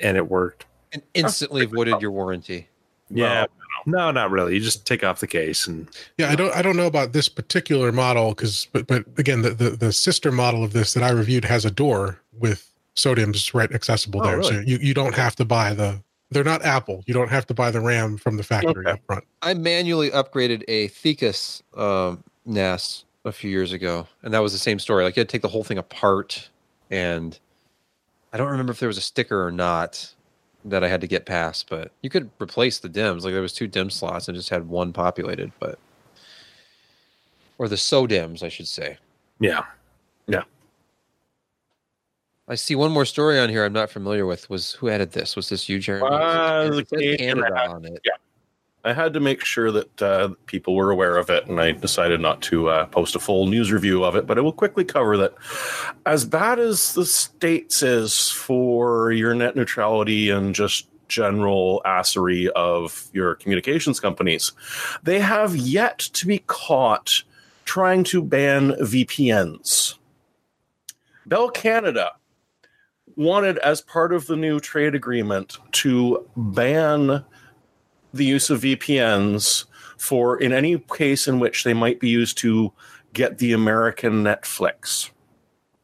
and 0.00 0.18
it 0.18 0.28
worked. 0.28 0.66
And 0.92 1.02
instantly 1.14 1.64
voided 1.64 2.02
your 2.02 2.10
warranty. 2.10 2.68
Yeah, 3.10 3.46
no, 3.86 4.10
not 4.10 4.30
really. 4.30 4.54
You 4.54 4.60
just 4.60 4.86
take 4.86 5.02
off 5.04 5.20
the 5.20 5.26
case 5.26 5.66
and 5.66 5.88
Yeah, 6.18 6.30
I 6.30 6.36
don't 6.36 6.54
I 6.54 6.62
don't 6.62 6.76
know 6.76 6.86
about 6.86 7.12
this 7.12 7.28
particular 7.28 7.92
model 7.92 8.30
because 8.30 8.68
but 8.72 8.86
but 8.86 9.04
again 9.18 9.42
the, 9.42 9.50
the 9.50 9.70
the 9.70 9.92
sister 9.92 10.30
model 10.32 10.64
of 10.64 10.72
this 10.72 10.94
that 10.94 11.02
I 11.02 11.10
reviewed 11.10 11.44
has 11.44 11.64
a 11.64 11.70
door 11.70 12.20
with 12.38 12.72
SODIMMs 12.96 13.54
right 13.54 13.72
accessible 13.72 14.20
Oh, 14.22 14.26
there. 14.26 14.42
So 14.42 14.60
you, 14.60 14.78
you 14.78 14.94
don't 14.94 15.14
have 15.14 15.36
to 15.36 15.44
buy 15.44 15.74
the 15.74 16.02
they're 16.30 16.44
not 16.44 16.64
Apple. 16.64 17.02
You 17.06 17.14
don't 17.14 17.30
have 17.30 17.46
to 17.46 17.54
buy 17.54 17.70
the 17.70 17.80
RAM 17.80 18.16
from 18.16 18.36
the 18.36 18.42
factory 18.42 18.84
Okay. 18.86 18.90
up 18.92 19.00
front. 19.06 19.24
I 19.42 19.54
manually 19.54 20.10
upgraded 20.10 20.64
a 20.68 20.88
Thecus 20.88 21.62
um, 21.76 22.24
NAS 22.46 23.04
a 23.24 23.32
few 23.32 23.50
years 23.50 23.72
ago, 23.72 24.06
and 24.22 24.32
that 24.34 24.40
was 24.40 24.52
the 24.52 24.58
same 24.58 24.78
story. 24.78 25.04
Like 25.04 25.16
you 25.16 25.20
had 25.20 25.28
to 25.28 25.32
take 25.32 25.42
the 25.42 25.48
whole 25.48 25.64
thing 25.64 25.78
apart, 25.78 26.48
and 26.90 27.38
I 28.34 28.36
don't 28.36 28.50
remember 28.50 28.72
if 28.72 28.80
there 28.80 28.88
was 28.88 28.98
a 28.98 29.02
sticker 29.02 29.46
or 29.46 29.52
not 29.52 30.12
that 30.64 30.82
I 30.82 30.88
had 30.88 31.00
to 31.02 31.06
get 31.06 31.24
past. 31.24 31.70
But 31.70 31.92
you 32.02 32.10
could 32.10 32.28
replace 32.42 32.80
the 32.80 32.88
DIMMs. 32.88 33.22
Like 33.24 33.32
there 33.32 33.40
was 33.40 33.52
two 33.52 33.68
DIMM 33.68 33.92
slots, 33.92 34.26
and 34.28 34.36
just 34.36 34.50
had 34.50 34.68
one 34.68 34.92
populated, 34.92 35.52
but 35.60 35.78
or 37.58 37.68
the 37.68 37.76
SODIMMs, 37.76 38.42
I 38.42 38.48
should 38.48 38.66
say. 38.68 38.98
yeah. 39.38 39.64
Yeah. 40.26 40.42
I 42.48 42.56
see 42.56 42.74
one 42.74 42.90
more 42.92 43.04
story 43.06 43.38
on 43.38 43.48
here 43.48 43.64
I'm 43.64 43.72
not 43.72 43.88
familiar 43.88 44.26
with. 44.26 44.50
Was 44.50 44.72
who 44.72 44.88
added 44.90 45.12
this? 45.12 45.36
Was 45.36 45.48
this 45.48 45.68
you, 45.68 45.78
Jeremy? 45.78 46.06
Uh, 46.06 46.70
It 46.72 46.88
said 46.88 46.98
the 46.98 47.16
Canada 47.16 47.68
on 47.70 47.84
it. 47.86 48.04
I 48.84 48.92
had 48.92 49.14
to 49.14 49.20
make 49.20 49.44
sure 49.44 49.72
that 49.72 50.02
uh, 50.02 50.28
people 50.44 50.74
were 50.74 50.90
aware 50.90 51.16
of 51.16 51.30
it, 51.30 51.46
and 51.46 51.58
I 51.58 51.72
decided 51.72 52.20
not 52.20 52.42
to 52.42 52.68
uh, 52.68 52.86
post 52.86 53.16
a 53.16 53.18
full 53.18 53.46
news 53.46 53.72
review 53.72 54.04
of 54.04 54.14
it. 54.14 54.26
But 54.26 54.36
I 54.36 54.42
will 54.42 54.52
quickly 54.52 54.84
cover 54.84 55.16
that. 55.16 55.34
As 56.04 56.26
bad 56.26 56.58
as 56.58 56.92
the 56.92 57.06
states 57.06 57.82
is 57.82 58.28
for 58.28 59.10
your 59.10 59.34
net 59.34 59.56
neutrality 59.56 60.28
and 60.28 60.54
just 60.54 60.86
general 61.08 61.80
assery 61.86 62.48
of 62.48 63.08
your 63.14 63.36
communications 63.36 64.00
companies, 64.00 64.52
they 65.02 65.20
have 65.20 65.56
yet 65.56 65.98
to 65.98 66.26
be 66.26 66.40
caught 66.46 67.22
trying 67.64 68.04
to 68.04 68.22
ban 68.22 68.72
VPNs. 68.72 69.94
Bell 71.24 71.48
Canada 71.48 72.12
wanted, 73.16 73.56
as 73.58 73.80
part 73.80 74.12
of 74.12 74.26
the 74.26 74.36
new 74.36 74.60
trade 74.60 74.94
agreement, 74.94 75.56
to 75.72 76.28
ban 76.36 77.24
the 78.14 78.24
use 78.24 78.50
of 78.50 78.62
VPNs 78.62 79.64
for 79.98 80.40
in 80.40 80.52
any 80.52 80.78
case 80.78 81.26
in 81.26 81.40
which 81.40 81.64
they 81.64 81.74
might 81.74 82.00
be 82.00 82.08
used 82.08 82.38
to 82.38 82.72
get 83.12 83.38
the 83.38 83.52
American 83.52 84.24
Netflix. 84.24 85.10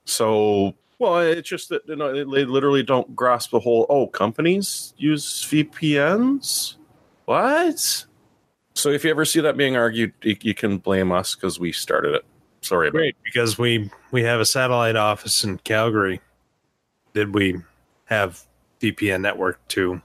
So, 0.04 0.74
well, 0.98 1.20
it's 1.20 1.48
just 1.48 1.68
that 1.70 1.82
you 1.86 1.96
know, 1.96 2.12
they 2.12 2.44
literally 2.44 2.82
don't 2.82 3.14
grasp 3.14 3.50
the 3.50 3.60
whole. 3.60 3.86
Oh, 3.88 4.06
companies 4.06 4.92
use 4.96 5.24
VPNs. 5.44 6.76
What? 7.24 8.06
So, 8.74 8.90
if 8.90 9.04
you 9.04 9.10
ever 9.10 9.24
see 9.24 9.40
that 9.40 9.56
being 9.56 9.76
argued, 9.76 10.12
you, 10.22 10.36
you 10.40 10.54
can 10.54 10.78
blame 10.78 11.12
us 11.12 11.34
because 11.34 11.58
we 11.58 11.72
started 11.72 12.14
it. 12.14 12.24
Sorry 12.62 12.90
Great, 12.90 13.16
because 13.24 13.56
we 13.58 13.90
we 14.10 14.22
have 14.22 14.40
a 14.40 14.44
satellite 14.44 14.96
office 14.96 15.44
in 15.44 15.58
Calgary. 15.58 16.20
Did 17.14 17.34
we 17.34 17.60
have 18.04 18.44
VPN 18.80 19.20
network 19.20 19.66
to 19.68 20.00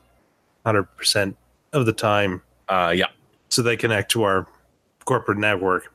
100% 0.65 1.35
of 1.75 1.85
the 1.85 1.93
time 1.93 2.41
Uh, 2.69 2.91
yeah, 2.95 3.05
so 3.49 3.61
they 3.61 3.77
connect 3.77 4.09
to 4.11 4.23
our 4.23 4.47
corporate 5.05 5.37
network? 5.37 5.91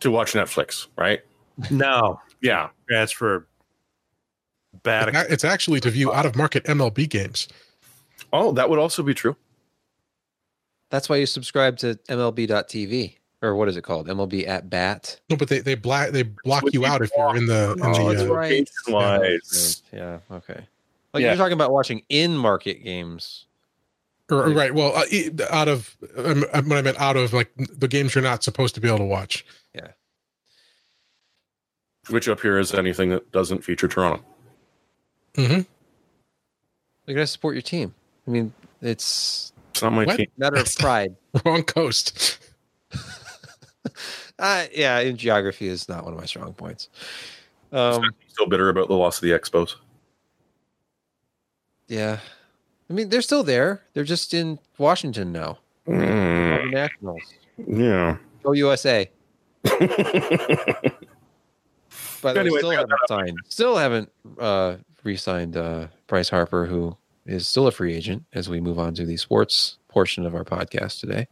to 0.00 0.10
watch 0.10 0.32
Netflix, 0.32 0.86
right? 0.96 1.20
No, 1.70 2.20
Yeah, 2.40 2.70
that's 2.88 3.12
for 3.12 3.46
bad. 4.82 5.08
It's 5.08 5.18
a- 5.18 5.32
It's 5.32 5.44
actually 5.44 5.80
to 5.80 5.90
view 5.90 6.10
out 6.10 6.24
of 6.24 6.36
market 6.36 6.64
MLB 6.64 7.06
games. 7.06 7.48
Oh, 8.32 8.52
that 8.52 8.70
would 8.70 8.78
also 8.78 9.02
be 9.02 9.12
true. 9.12 9.36
That's 10.90 11.08
why 11.10 11.16
you 11.16 11.26
subscribe 11.26 11.76
to 11.78 11.96
MLB.TV 12.08 13.16
or 13.42 13.54
what 13.56 13.68
is 13.68 13.76
it 13.76 13.82
called? 13.82 14.08
MLB 14.08 14.46
at 14.48 14.70
bat. 14.70 15.20
No, 15.28 15.36
but 15.36 15.48
they 15.48 15.58
they 15.60 15.74
black 15.74 16.12
they 16.12 16.22
block 16.44 16.62
Would 16.62 16.72
you 16.72 16.80
be 16.80 16.86
out 16.86 17.02
if 17.02 17.10
you're 17.16 17.36
in 17.36 17.44
the 17.46 17.72
in 17.72 17.82
Oh, 17.84 18.08
the 18.08 18.14
that's 18.14 18.22
uh, 18.30 18.34
right. 18.34 18.68
Location-wise. 18.88 19.82
Yeah. 19.92 20.18
Okay. 20.30 20.66
Like 21.12 21.20
Yeah. 21.22 21.28
you're 21.28 21.36
talking 21.36 21.52
about 21.52 21.72
watching 21.72 22.02
in 22.08 22.36
market 22.38 22.82
games. 22.82 23.44
Or, 24.30 24.44
or 24.46 24.50
right. 24.50 24.74
Well, 24.74 24.94
uh, 24.96 25.04
e- 25.10 25.30
out 25.50 25.68
of 25.68 25.96
um, 26.16 26.44
uh, 26.44 26.58
I 26.58 26.60
meant 26.62 26.86
out 26.98 27.16
of 27.16 27.32
like 27.32 27.50
the 27.56 27.88
games 27.88 28.14
you're 28.14 28.22
not 28.24 28.42
supposed 28.44 28.74
to 28.76 28.80
be 28.80 28.88
able 28.88 28.98
to 28.98 29.04
watch. 29.04 29.44
Yeah. 29.74 29.88
Which 32.08 32.28
up 32.28 32.40
here 32.40 32.58
is 32.58 32.72
anything 32.74 33.10
that 33.10 33.30
doesn't 33.32 33.62
feature 33.64 33.88
Toronto. 33.88 34.24
Mm-hmm. 35.34 35.60
You 37.06 37.14
gotta 37.14 37.26
support 37.26 37.54
your 37.54 37.62
team. 37.62 37.94
I 38.26 38.30
mean, 38.30 38.52
it's 38.80 39.52
It's 39.70 39.82
not 39.82 39.92
my 39.92 40.04
What? 40.04 40.16
team. 40.16 40.26
matter 40.38 40.56
of 40.56 40.74
pride. 40.76 41.14
Wrong 41.44 41.62
coast. 41.62 42.38
uh, 44.38 44.64
yeah, 44.74 44.98
in 45.00 45.16
geography 45.16 45.68
is 45.68 45.88
not 45.88 46.04
one 46.04 46.12
of 46.12 46.18
my 46.18 46.26
strong 46.26 46.52
points. 46.52 46.88
Um, 47.72 48.04
Still 48.28 48.46
bitter 48.46 48.68
about 48.68 48.88
the 48.88 48.94
loss 48.94 49.18
of 49.18 49.22
the 49.22 49.30
Expos. 49.30 49.76
yeah, 51.88 52.18
I 52.90 52.92
mean 52.92 53.08
they're 53.08 53.22
still 53.22 53.44
there. 53.44 53.82
They're 53.94 54.04
just 54.04 54.34
in 54.34 54.58
Washington 54.76 55.32
now. 55.32 55.58
Mm, 55.86 56.64
The 56.64 56.70
Nationals. 56.70 57.22
yeah. 57.66 58.16
Go 58.42 58.52
USA. 58.52 59.10
But 62.22 62.36
Anyway, 62.36 62.56
they 62.56 62.58
still 62.58 62.68
we 62.70 62.74
haven't 62.76 62.92
signed. 63.08 63.38
Still 63.48 63.76
haven't 63.76 64.12
uh, 64.38 64.76
re-signed 65.04 65.56
uh, 65.56 65.86
Bryce 66.06 66.28
Harper, 66.28 66.66
who 66.66 66.96
is 67.24 67.48
still 67.48 67.66
a 67.66 67.72
free 67.72 67.94
agent. 67.94 68.24
As 68.32 68.48
we 68.48 68.60
move 68.60 68.78
on 68.78 68.94
to 68.94 69.06
the 69.06 69.16
sports 69.16 69.78
portion 69.88 70.26
of 70.26 70.34
our 70.34 70.44
podcast 70.44 71.00
today, 71.00 71.26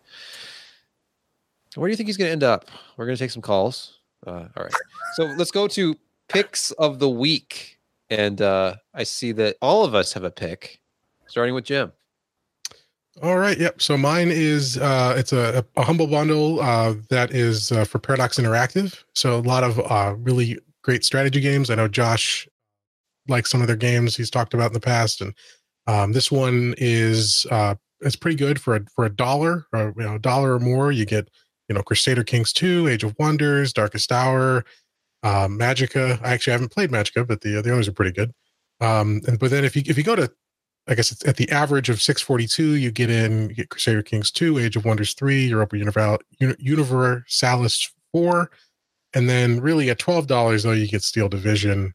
where 1.74 1.88
do 1.88 1.92
you 1.92 1.96
think 1.96 2.08
he's 2.08 2.16
going 2.16 2.28
to 2.28 2.32
end 2.32 2.42
up? 2.42 2.70
We're 2.96 3.04
going 3.06 3.16
to 3.16 3.22
take 3.22 3.30
some 3.30 3.42
calls. 3.42 3.98
Uh, 4.26 4.48
all 4.56 4.64
right, 4.64 4.72
so 5.14 5.24
let's 5.36 5.50
go 5.50 5.68
to 5.68 5.94
picks 6.28 6.70
of 6.72 6.98
the 6.98 7.08
week, 7.08 7.78
and 8.10 8.40
uh, 8.40 8.76
I 8.94 9.04
see 9.04 9.32
that 9.32 9.56
all 9.62 9.84
of 9.84 9.94
us 9.94 10.14
have 10.14 10.24
a 10.24 10.30
pick, 10.30 10.80
starting 11.28 11.54
with 11.54 11.64
Jim. 11.64 11.92
All 13.22 13.38
right. 13.38 13.58
Yep. 13.58 13.82
So 13.82 13.96
mine 13.96 14.28
is 14.30 14.78
uh, 14.78 15.14
it's 15.16 15.32
a, 15.32 15.64
a 15.76 15.82
humble 15.82 16.06
bundle 16.06 16.60
uh, 16.60 16.94
that 17.10 17.32
is 17.32 17.72
uh, 17.72 17.84
for 17.84 17.98
Paradox 17.98 18.38
Interactive. 18.38 19.02
So 19.14 19.36
a 19.36 19.40
lot 19.40 19.64
of 19.64 19.80
uh, 19.90 20.14
really 20.18 20.58
great 20.82 21.04
strategy 21.04 21.40
games. 21.40 21.68
I 21.68 21.74
know 21.74 21.88
Josh 21.88 22.48
likes 23.26 23.50
some 23.50 23.60
of 23.60 23.66
their 23.66 23.76
games 23.76 24.16
he's 24.16 24.30
talked 24.30 24.54
about 24.54 24.68
in 24.68 24.72
the 24.72 24.80
past, 24.80 25.20
and 25.20 25.34
um, 25.88 26.12
this 26.12 26.30
one 26.30 26.74
is 26.78 27.44
uh, 27.50 27.74
it's 28.00 28.16
pretty 28.16 28.36
good 28.36 28.60
for 28.60 28.76
a 28.76 28.80
for 28.94 29.04
a 29.04 29.10
dollar 29.10 29.66
or 29.72 29.94
you 29.96 30.04
know 30.04 30.14
a 30.14 30.20
dollar 30.20 30.54
or 30.54 30.60
more. 30.60 30.92
You 30.92 31.04
get 31.04 31.28
you 31.68 31.74
know 31.74 31.82
Crusader 31.82 32.22
Kings 32.22 32.52
two, 32.52 32.86
Age 32.86 33.02
of 33.02 33.16
Wonders, 33.18 33.72
Darkest 33.72 34.12
Hour, 34.12 34.64
uh, 35.24 35.48
Magicka. 35.48 36.22
I 36.22 36.34
actually 36.34 36.52
haven't 36.52 36.70
played 36.70 36.90
Magicka, 36.90 37.26
but 37.26 37.40
the 37.40 37.60
the 37.62 37.72
others 37.72 37.88
are 37.88 37.92
pretty 37.92 38.12
good. 38.12 38.32
Um, 38.80 39.22
and 39.26 39.40
but 39.40 39.50
then 39.50 39.64
if 39.64 39.74
you 39.74 39.82
if 39.86 39.98
you 39.98 40.04
go 40.04 40.14
to 40.14 40.30
I 40.88 40.94
guess 40.94 41.12
it's 41.12 41.26
at 41.26 41.36
the 41.36 41.50
average 41.50 41.90
of 41.90 42.00
642, 42.00 42.76
you 42.76 42.90
get 42.90 43.10
in 43.10 43.50
you 43.50 43.54
get 43.54 43.68
Crusader 43.68 44.02
Kings 44.02 44.30
2, 44.30 44.58
Age 44.58 44.76
of 44.76 44.84
Wonders 44.84 45.12
3, 45.14 45.46
Europa 45.46 45.76
Unival- 45.76 46.20
Uni- 46.40 46.56
Universalis 46.58 47.90
4. 48.12 48.50
And 49.14 49.28
then 49.28 49.60
really 49.60 49.90
at 49.90 49.98
$12, 49.98 50.62
though, 50.62 50.72
you 50.72 50.88
get 50.88 51.02
Steel 51.02 51.28
Division, 51.28 51.94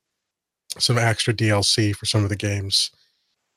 some 0.77 0.97
extra 0.97 1.33
DLC 1.33 1.95
for 1.95 2.05
some 2.05 2.23
of 2.23 2.29
the 2.29 2.35
games. 2.35 2.91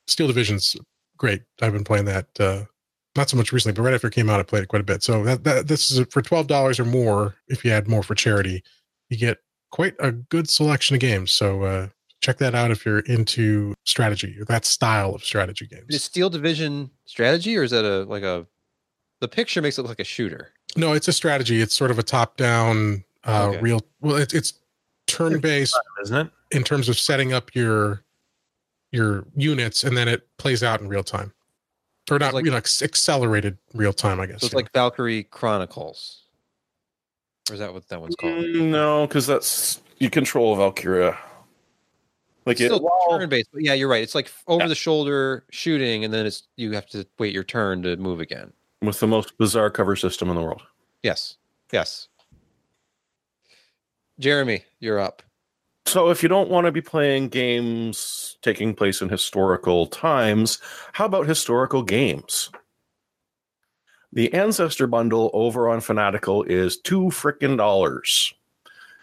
Steel 0.06 0.26
Division's 0.26 0.76
great. 1.16 1.42
I've 1.60 1.72
been 1.72 1.84
playing 1.84 2.04
that 2.06 2.26
uh, 2.38 2.64
not 3.16 3.30
so 3.30 3.36
much 3.36 3.52
recently, 3.52 3.74
but 3.74 3.82
right 3.82 3.94
after 3.94 4.08
it 4.08 4.14
came 4.14 4.30
out, 4.30 4.40
I 4.40 4.42
played 4.42 4.62
it 4.62 4.68
quite 4.68 4.82
a 4.82 4.84
bit. 4.84 5.02
So 5.02 5.22
that, 5.24 5.44
that 5.44 5.68
this 5.68 5.90
is 5.90 6.06
for 6.10 6.22
$12 6.22 6.78
or 6.78 6.84
more. 6.84 7.36
If 7.48 7.64
you 7.64 7.72
add 7.72 7.88
more 7.88 8.02
for 8.02 8.14
charity, 8.14 8.62
you 9.08 9.16
get 9.16 9.38
quite 9.70 9.94
a 9.98 10.12
good 10.12 10.48
selection 10.48 10.94
of 10.94 11.00
games. 11.00 11.32
So 11.32 11.62
uh, 11.62 11.88
check 12.20 12.38
that 12.38 12.54
out 12.54 12.70
if 12.70 12.84
you're 12.84 13.00
into 13.00 13.74
strategy 13.84 14.36
or 14.40 14.44
that 14.46 14.64
style 14.64 15.14
of 15.14 15.24
strategy 15.24 15.66
games. 15.66 15.86
Is 15.88 16.04
Steel 16.04 16.30
Division 16.30 16.90
strategy, 17.04 17.56
or 17.56 17.62
is 17.62 17.70
that 17.70 17.84
a 17.84 18.04
like 18.04 18.22
a? 18.22 18.46
The 19.20 19.28
picture 19.28 19.62
makes 19.62 19.78
it 19.78 19.82
look 19.82 19.90
like 19.90 20.00
a 20.00 20.04
shooter. 20.04 20.52
No, 20.76 20.92
it's 20.92 21.08
a 21.08 21.12
strategy. 21.12 21.60
It's 21.62 21.74
sort 21.74 21.90
of 21.90 21.98
a 21.98 22.02
top-down, 22.02 23.02
uh, 23.24 23.48
Okay. 23.48 23.60
real. 23.60 23.80
Well, 24.00 24.16
it's 24.16 24.34
it's 24.34 24.54
turn-based 25.06 25.78
isn't 26.02 26.26
it? 26.26 26.30
in 26.50 26.64
terms 26.64 26.88
of 26.88 26.98
setting 26.98 27.32
up 27.32 27.54
your 27.54 28.02
your 28.92 29.26
units, 29.34 29.84
and 29.84 29.96
then 29.96 30.08
it 30.08 30.26
plays 30.38 30.62
out 30.62 30.80
in 30.80 30.88
real 30.88 31.02
time, 31.04 31.32
or 32.10 32.18
not, 32.18 32.34
like- 32.34 32.44
you 32.44 32.50
know, 32.50 32.56
ac- 32.58 32.84
accelerated 32.84 33.58
real 33.74 33.92
time. 33.92 34.20
I 34.20 34.26
guess. 34.26 34.40
So 34.40 34.46
it's 34.46 34.52
yeah. 34.52 34.58
like 34.58 34.72
Valkyria 34.72 35.24
Chronicles. 35.24 36.22
Or 37.48 37.54
is 37.54 37.60
that 37.60 37.72
what 37.72 37.88
that 37.88 38.00
one's 38.00 38.16
called? 38.16 38.32
Mm, 38.32 38.70
no, 38.70 39.06
because 39.06 39.26
that's 39.26 39.80
you 39.98 40.10
control 40.10 40.56
Valkyria. 40.56 41.16
Like 42.46 42.60
it, 42.60 42.66
Still 42.66 42.80
well, 42.80 43.18
turn 43.18 43.28
based, 43.28 43.48
but 43.52 43.62
yeah, 43.62 43.74
you're 43.74 43.88
right. 43.88 44.02
It's 44.02 44.14
like 44.14 44.30
over 44.46 44.62
Yeah. 44.62 44.68
the 44.68 44.74
shoulder 44.76 45.44
shooting, 45.50 46.04
and 46.04 46.14
then 46.14 46.26
it's 46.26 46.44
you 46.56 46.72
have 46.72 46.86
to 46.90 47.04
wait 47.18 47.34
your 47.34 47.42
turn 47.44 47.82
to 47.82 47.96
move 47.96 48.20
again. 48.20 48.52
with 48.82 49.00
the 49.00 49.06
most 49.06 49.36
bizarre 49.38 49.70
cover 49.70 49.96
system 49.96 50.28
in 50.28 50.36
the 50.36 50.42
world. 50.42 50.62
Yes. 51.02 51.36
Yes. 51.72 52.08
Jeremy, 54.18 54.64
you're 54.80 54.98
up. 55.00 55.22
So, 55.86 56.10
if 56.10 56.22
you 56.22 56.28
don't 56.28 56.50
want 56.50 56.66
to 56.66 56.72
be 56.72 56.80
playing 56.80 57.28
games 57.28 58.38
taking 58.42 58.74
place 58.74 59.00
in 59.02 59.08
historical 59.08 59.86
times, 59.86 60.58
how 60.92 61.04
about 61.06 61.26
historical 61.26 61.82
games? 61.82 62.50
The 64.12 64.32
Ancestor 64.34 64.86
bundle 64.86 65.30
over 65.32 65.68
on 65.68 65.80
Fanatical 65.80 66.42
is 66.44 66.76
two 66.78 67.04
frickin' 67.06 67.56
dollars. 67.56 68.32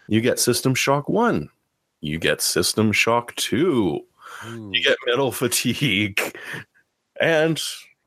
You 0.07 0.19
get 0.21 0.39
System 0.39 0.75
Shock 0.75 1.07
1, 1.09 1.49
you 2.03 2.19
get 2.19 2.41
System 2.41 2.91
Shock 2.91 3.33
2, 3.35 4.01
you 4.71 4.83
get 4.83 4.97
Metal 5.05 5.31
Fatigue, 5.31 6.19
and 7.19 7.61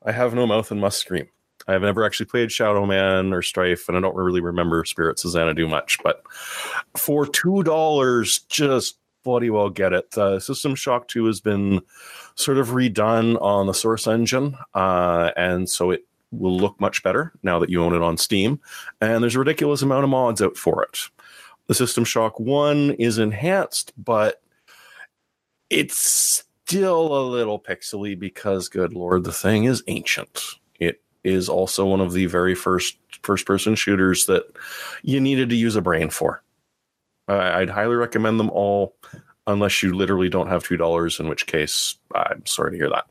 I 0.04 0.12
have 0.12 0.34
no 0.34 0.46
mouth 0.46 0.70
and 0.70 0.80
must 0.80 0.98
scream. 0.98 1.26
I've 1.66 1.80
never 1.80 2.04
actually 2.04 2.26
played 2.26 2.52
Shadow 2.52 2.84
Man 2.84 3.32
or 3.32 3.40
Strife, 3.40 3.88
and 3.88 3.96
I 3.96 4.00
don't 4.00 4.14
really 4.14 4.42
remember 4.42 4.84
Spirits 4.84 5.24
of 5.24 5.30
Xanadu 5.32 5.66
much. 5.66 5.98
But 6.04 6.22
for 6.96 7.26
two 7.26 7.62
dollars, 7.62 8.40
just 8.50 8.98
bloody 9.24 9.50
well 9.50 9.70
get 9.70 9.94
it. 9.94 10.16
Uh, 10.16 10.38
System 10.38 10.74
Shock 10.74 11.08
Two 11.08 11.24
has 11.24 11.40
been 11.40 11.80
sort 12.34 12.58
of 12.58 12.68
redone 12.68 13.40
on 13.40 13.66
the 13.66 13.74
Source 13.74 14.06
engine, 14.06 14.56
uh, 14.74 15.32
and 15.36 15.68
so 15.68 15.90
it 15.90 16.04
will 16.30 16.56
look 16.56 16.78
much 16.80 17.02
better 17.02 17.32
now 17.42 17.58
that 17.58 17.70
you 17.70 17.82
own 17.82 17.94
it 17.94 18.02
on 18.02 18.18
Steam. 18.18 18.60
And 19.00 19.22
there's 19.22 19.36
a 19.36 19.40
ridiculous 19.40 19.80
amount 19.80 20.04
of 20.04 20.10
mods 20.10 20.42
out 20.42 20.56
for 20.56 20.82
it. 20.82 20.98
The 21.66 21.74
System 21.74 22.04
Shock 22.04 22.38
One 22.38 22.92
is 22.92 23.18
enhanced, 23.18 23.92
but 23.96 24.42
it's 25.68 26.44
still 26.66 27.18
a 27.18 27.24
little 27.26 27.58
pixely 27.58 28.18
because, 28.18 28.68
good 28.68 28.92
lord, 28.92 29.24
the 29.24 29.32
thing 29.32 29.64
is 29.64 29.82
ancient. 29.88 30.42
It 30.78 31.02
is 31.24 31.48
also 31.48 31.86
one 31.86 32.00
of 32.00 32.12
the 32.12 32.26
very 32.26 32.54
first 32.54 32.98
first 33.22 33.46
person 33.46 33.74
shooters 33.74 34.26
that 34.26 34.44
you 35.02 35.20
needed 35.20 35.48
to 35.48 35.56
use 35.56 35.74
a 35.74 35.82
brain 35.82 36.10
for. 36.10 36.42
I'd 37.28 37.70
highly 37.70 37.96
recommend 37.96 38.38
them 38.38 38.50
all, 38.50 38.94
unless 39.48 39.82
you 39.82 39.94
literally 39.94 40.28
don't 40.28 40.48
have 40.48 40.62
two 40.62 40.76
dollars, 40.76 41.18
in 41.18 41.28
which 41.28 41.46
case 41.46 41.96
I'm 42.14 42.46
sorry 42.46 42.72
to 42.72 42.76
hear 42.76 42.90
that. 42.90 43.06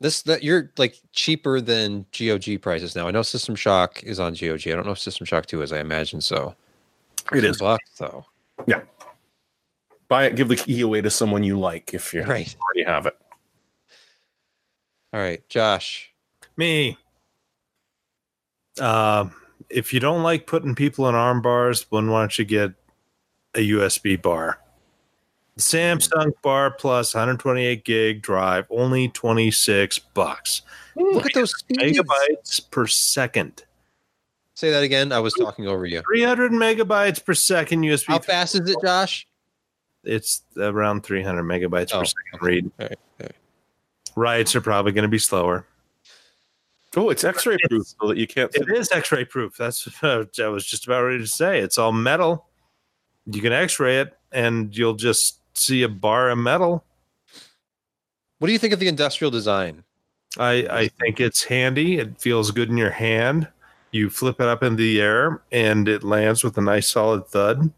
This 0.00 0.22
that 0.22 0.42
you're 0.42 0.72
like 0.76 0.96
cheaper 1.12 1.60
than 1.60 2.04
GOG 2.18 2.60
prices 2.60 2.96
now. 2.96 3.06
I 3.06 3.12
know 3.12 3.22
System 3.22 3.54
Shock 3.54 4.02
is 4.02 4.18
on 4.18 4.34
GOG. 4.34 4.66
I 4.66 4.72
don't 4.72 4.84
know 4.84 4.92
if 4.92 4.98
System 4.98 5.24
Shock 5.24 5.46
2 5.46 5.62
is. 5.62 5.72
I 5.72 5.78
imagine 5.78 6.20
so. 6.20 6.54
It 7.32 7.40
Two 7.40 7.52
bucks 7.54 7.90
though. 7.98 8.24
Yeah. 8.66 8.82
Buy 10.08 10.26
it, 10.26 10.36
give 10.36 10.48
the 10.48 10.56
key 10.56 10.80
away 10.82 11.00
to 11.00 11.10
someone 11.10 11.42
you 11.42 11.58
like 11.58 11.92
if 11.92 12.14
you 12.14 12.22
Right. 12.22 12.54
already 12.62 12.84
have 12.84 13.06
it. 13.06 13.16
All 15.12 15.20
right, 15.20 15.46
Josh. 15.48 16.12
Me. 16.56 16.96
Uh, 18.80 19.28
if 19.70 19.92
you 19.92 20.00
don't 20.00 20.22
like 20.22 20.46
putting 20.46 20.74
people 20.74 21.08
in 21.08 21.14
arm 21.14 21.42
bars, 21.42 21.86
then 21.90 22.10
why 22.10 22.20
don't 22.20 22.38
you 22.38 22.44
get 22.44 22.72
a 23.54 23.60
USB 23.70 24.20
bar? 24.20 24.60
Samsung 25.58 26.32
Bar 26.42 26.72
Plus 26.72 27.14
128 27.14 27.82
gig 27.84 28.20
drive, 28.20 28.66
only 28.70 29.08
26 29.08 29.98
bucks. 29.98 30.60
Look 30.94 31.24
at 31.26 31.32
those 31.34 31.56
speeds. 31.58 31.98
Megabytes 31.98 32.70
per 32.70 32.86
second. 32.86 33.64
Say 34.56 34.70
that 34.70 34.82
again. 34.82 35.12
I 35.12 35.20
was 35.20 35.34
talking 35.34 35.68
over 35.68 35.84
you. 35.84 36.00
300 36.10 36.50
megabytes 36.50 37.22
per 37.22 37.34
second 37.34 37.82
USB. 37.82 38.06
How 38.06 38.18
fast 38.18 38.54
is 38.54 38.68
it, 38.70 38.78
Josh? 38.82 39.26
It's 40.02 40.40
around 40.56 41.02
300 41.04 41.42
megabytes 41.42 41.90
Oh, 41.92 41.98
per 41.98 42.04
second 42.06 42.40
read. 42.40 42.64
All 42.80 42.86
right, 42.86 42.98
all 43.20 43.26
right. 43.26 43.34
Writes 44.16 44.56
are 44.56 44.62
probably 44.62 44.92
going 44.92 45.02
to 45.02 45.08
be 45.08 45.18
slower. 45.18 45.66
Oh, 46.96 47.10
it's 47.10 47.22
X-ray 47.22 47.58
proof 47.68 47.86
so 48.00 48.08
that 48.08 48.16
you 48.16 48.26
can't. 48.26 48.50
It 48.54 48.70
is 48.74 48.90
X-ray 48.90 49.26
proof. 49.26 49.58
That's 49.58 49.84
what 50.02 50.38
I 50.40 50.48
was 50.48 50.64
just 50.64 50.86
about 50.86 51.02
ready 51.02 51.18
to 51.18 51.26
say. 51.26 51.58
It's 51.60 51.76
all 51.76 51.92
metal. 51.92 52.46
You 53.26 53.42
can 53.42 53.52
X-ray 53.52 54.00
it, 54.00 54.16
and 54.32 54.74
you'll 54.74 54.94
just 54.94 55.40
see 55.52 55.82
a 55.82 55.88
bar 55.88 56.30
of 56.30 56.38
metal. 56.38 56.82
What 58.38 58.46
do 58.46 58.54
you 58.54 58.58
think 58.58 58.72
of 58.72 58.80
the 58.80 58.88
industrial 58.88 59.30
design? 59.30 59.84
I, 60.38 60.66
I 60.70 60.88
think 60.88 61.20
it's 61.20 61.44
handy. 61.44 61.98
It 61.98 62.18
feels 62.18 62.50
good 62.50 62.70
in 62.70 62.78
your 62.78 62.90
hand. 62.90 63.48
You 63.92 64.10
flip 64.10 64.40
it 64.40 64.46
up 64.48 64.62
in 64.62 64.76
the 64.76 65.00
air, 65.00 65.40
and 65.52 65.88
it 65.88 66.02
lands 66.02 66.42
with 66.44 66.58
a 66.58 66.60
nice 66.60 66.88
solid 66.88 67.26
thud 67.28 67.72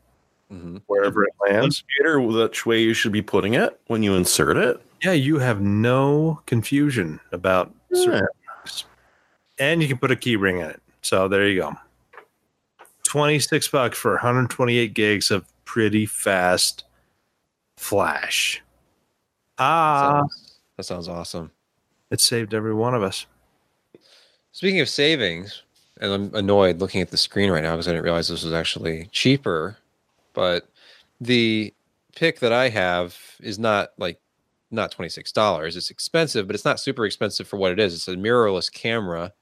Mhm. 0.51 0.83
wherever 0.87 1.25
it 1.25 1.35
lands. 1.41 1.85
Indicator 1.99 2.21
which 2.21 2.65
way 2.67 2.81
you 2.81 2.95
should 2.95 3.13
be 3.13 3.23
putting 3.23 3.55
it 3.55 3.79
when 3.87 4.03
you 4.03 4.15
insert 4.15 4.57
it. 4.57 4.81
Yeah, 5.03 5.13
you 5.13 5.39
have 5.39 5.61
no 5.61 6.43
confusion 6.47 7.21
about 7.31 7.73
certain 7.93 8.27
things. 8.65 8.85
And 9.59 9.81
you 9.83 9.89
can 9.89 9.99
put 9.99 10.11
a 10.11 10.17
key 10.17 10.37
ring 10.37 10.59
in 10.59 10.71
it. 10.71 10.83
So 11.03 11.29
there 11.29 11.47
you 11.47 11.61
go. 11.61 11.77
26 13.05 13.69
bucks 13.69 13.97
for 13.99 14.13
128 14.17 14.93
gigs 14.95 15.31
of 15.31 15.45
pretty 15.65 16.05
fast 16.07 16.85
flash. 17.77 18.63
Ah, 19.59 20.19
Sounds- 20.21 20.59
that 20.77 20.83
sounds 20.85 21.09
awesome. 21.09 21.51
it 22.11 22.21
saved 22.21 22.55
every 22.55 22.75
one 22.75 22.95
of 22.95 23.03
us. 23.03 23.27
Speaking 24.53 24.81
of 24.81 24.89
savings, 24.89 25.63
and 26.01 26.13
I'm 26.13 26.35
annoyed 26.35 26.81
looking 26.81 27.01
at 27.01 27.11
the 27.11 27.17
screen 27.17 27.51
right 27.51 27.63
now 27.63 27.73
because 27.73 27.89
I 27.89 27.93
didn't 27.93 28.05
realize 28.05 28.29
this 28.29 28.45
was 28.45 28.53
actually 28.53 29.09
cheaper. 29.13 29.77
But 30.35 30.69
the 31.21 31.73
pick 32.15 32.41
that 32.41 32.53
I 32.53 32.69
have 32.69 33.17
is 33.41 33.59
not 33.59 33.91
like 33.99 34.21
not 34.71 34.91
twenty 34.91 35.09
six 35.09 35.33
dollars. 35.33 35.77
It's 35.77 35.91
expensive, 35.91 36.47
but 36.47 36.55
it's 36.55 36.65
not 36.65 36.81
super 36.81 37.05
expensive 37.05 37.49
for 37.49 37.57
what 37.57 37.73
it 37.73 37.81
is. 37.81 37.95
It's 37.95 38.09
a 38.09 38.17
mirrorless 38.17 38.73
camera. 38.73 39.33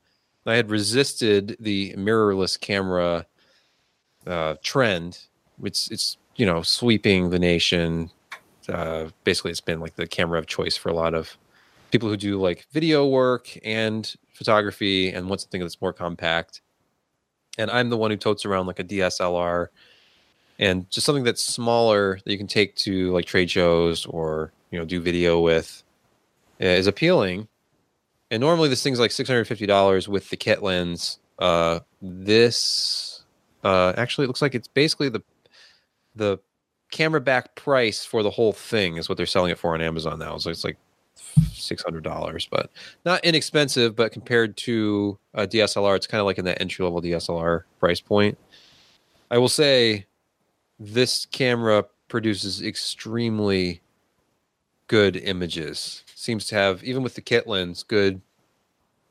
I 0.47 0.55
had 0.55 0.71
resisted 0.71 1.57
the 1.59 1.93
mirrorless 1.95 2.59
camera 2.59 3.27
uh, 4.27 4.55
trend. 4.63 5.19
It's 5.63 5.91
it's 5.91 6.17
you 6.37 6.47
know 6.47 6.63
sweeping 6.63 7.31
the 7.31 7.39
nation. 7.39 8.11
Uh, 8.69 9.09
basically, 9.25 9.51
it's 9.51 9.61
been 9.61 9.81
like 9.81 9.97
the 9.97 10.07
camera 10.07 10.39
of 10.39 10.47
choice 10.47 10.77
for 10.77 10.89
a 10.89 10.95
lot 10.95 11.15
of 11.15 11.37
people 11.91 12.09
who 12.09 12.17
do 12.17 12.41
like 12.41 12.67
video 12.73 13.07
work 13.07 13.57
and 13.65 14.15
photography 14.37 15.11
and 15.11 15.29
want 15.29 15.41
something 15.41 15.61
that's 15.61 15.81
more 15.81 15.93
compact. 15.93 16.61
And 17.59 17.71
I'm 17.71 17.91
the 17.91 17.97
one 17.97 18.11
who 18.11 18.17
totes 18.17 18.45
around 18.45 18.67
like 18.67 18.79
a 18.79 18.85
DSLR 18.85 19.69
and 20.59 20.89
just 20.91 21.05
something 21.05 21.25
that's 21.25 21.43
smaller 21.43 22.19
that 22.25 22.33
you 22.33 22.39
can 22.39 22.47
take 22.47 22.75
to 22.77 23.13
like 23.13 23.27
trade 23.27 23.51
shows 23.51 24.07
or 24.07 24.53
you 24.71 24.79
know 24.79 24.85
do 24.85 25.01
video 25.01 25.41
with 25.41 25.83
uh, 26.61 26.67
is 26.67 26.87
appealing. 26.87 27.49
And 28.31 28.41
normally 28.41 28.69
this 28.69 28.83
thing's 28.83 29.01
like 29.01 29.13
six 29.13 29.29
hundred 29.29 29.47
fifty 29.47 29.67
dollars 29.67 30.09
with 30.09 30.31
the 30.31 30.37
kit 30.37 30.63
lens. 30.63 31.19
Uh, 31.39 31.81
this 32.01 33.25
uh, 33.65 33.93
actually 33.97 34.25
it 34.25 34.29
looks 34.29 34.43
like 34.43 34.55
it's 34.55 34.69
basically 34.69 35.09
the 35.09 35.23
the 36.15 36.39
camera 36.91 37.21
back 37.21 37.55
price 37.57 38.05
for 38.05 38.23
the 38.23 38.31
whole 38.31 38.53
thing 38.53 38.97
is 38.97 39.09
what 39.09 39.19
they're 39.19 39.27
selling 39.27 39.51
it 39.51 39.59
for 39.59 39.75
on 39.75 39.81
Amazon 39.81 40.19
now. 40.19 40.39
So 40.39 40.51
it's 40.51 40.65
like 40.65 40.79
six 41.53 41.83
hundred 41.83 42.05
dollars, 42.05 42.49
but 42.51 42.71
not 43.05 43.25
inexpensive. 43.25 43.97
But 43.97 44.13
compared 44.13 44.57
to 44.59 45.19
a 45.35 45.47
DSLR, 45.47 45.97
it's 45.97 46.07
kind 46.07 46.21
of 46.21 46.27
like 46.27 46.39
in 46.39 46.45
that 46.45 46.61
entry 46.61 46.85
level 46.85 47.03
DSLR 47.03 47.63
price 47.79 48.01
point. 48.01 48.39
I 49.31 49.39
will 49.39 49.49
say, 49.49 50.07
this 50.79 51.27
camera 51.27 51.85
produces 52.09 52.63
extremely 52.63 53.81
good 54.89 55.17
images. 55.17 56.05
Seems 56.15 56.47
to 56.47 56.55
have 56.55 56.83
even 56.85 57.03
with 57.03 57.15
the 57.15 57.21
kit 57.21 57.47
lens, 57.47 57.83
good 57.83 58.21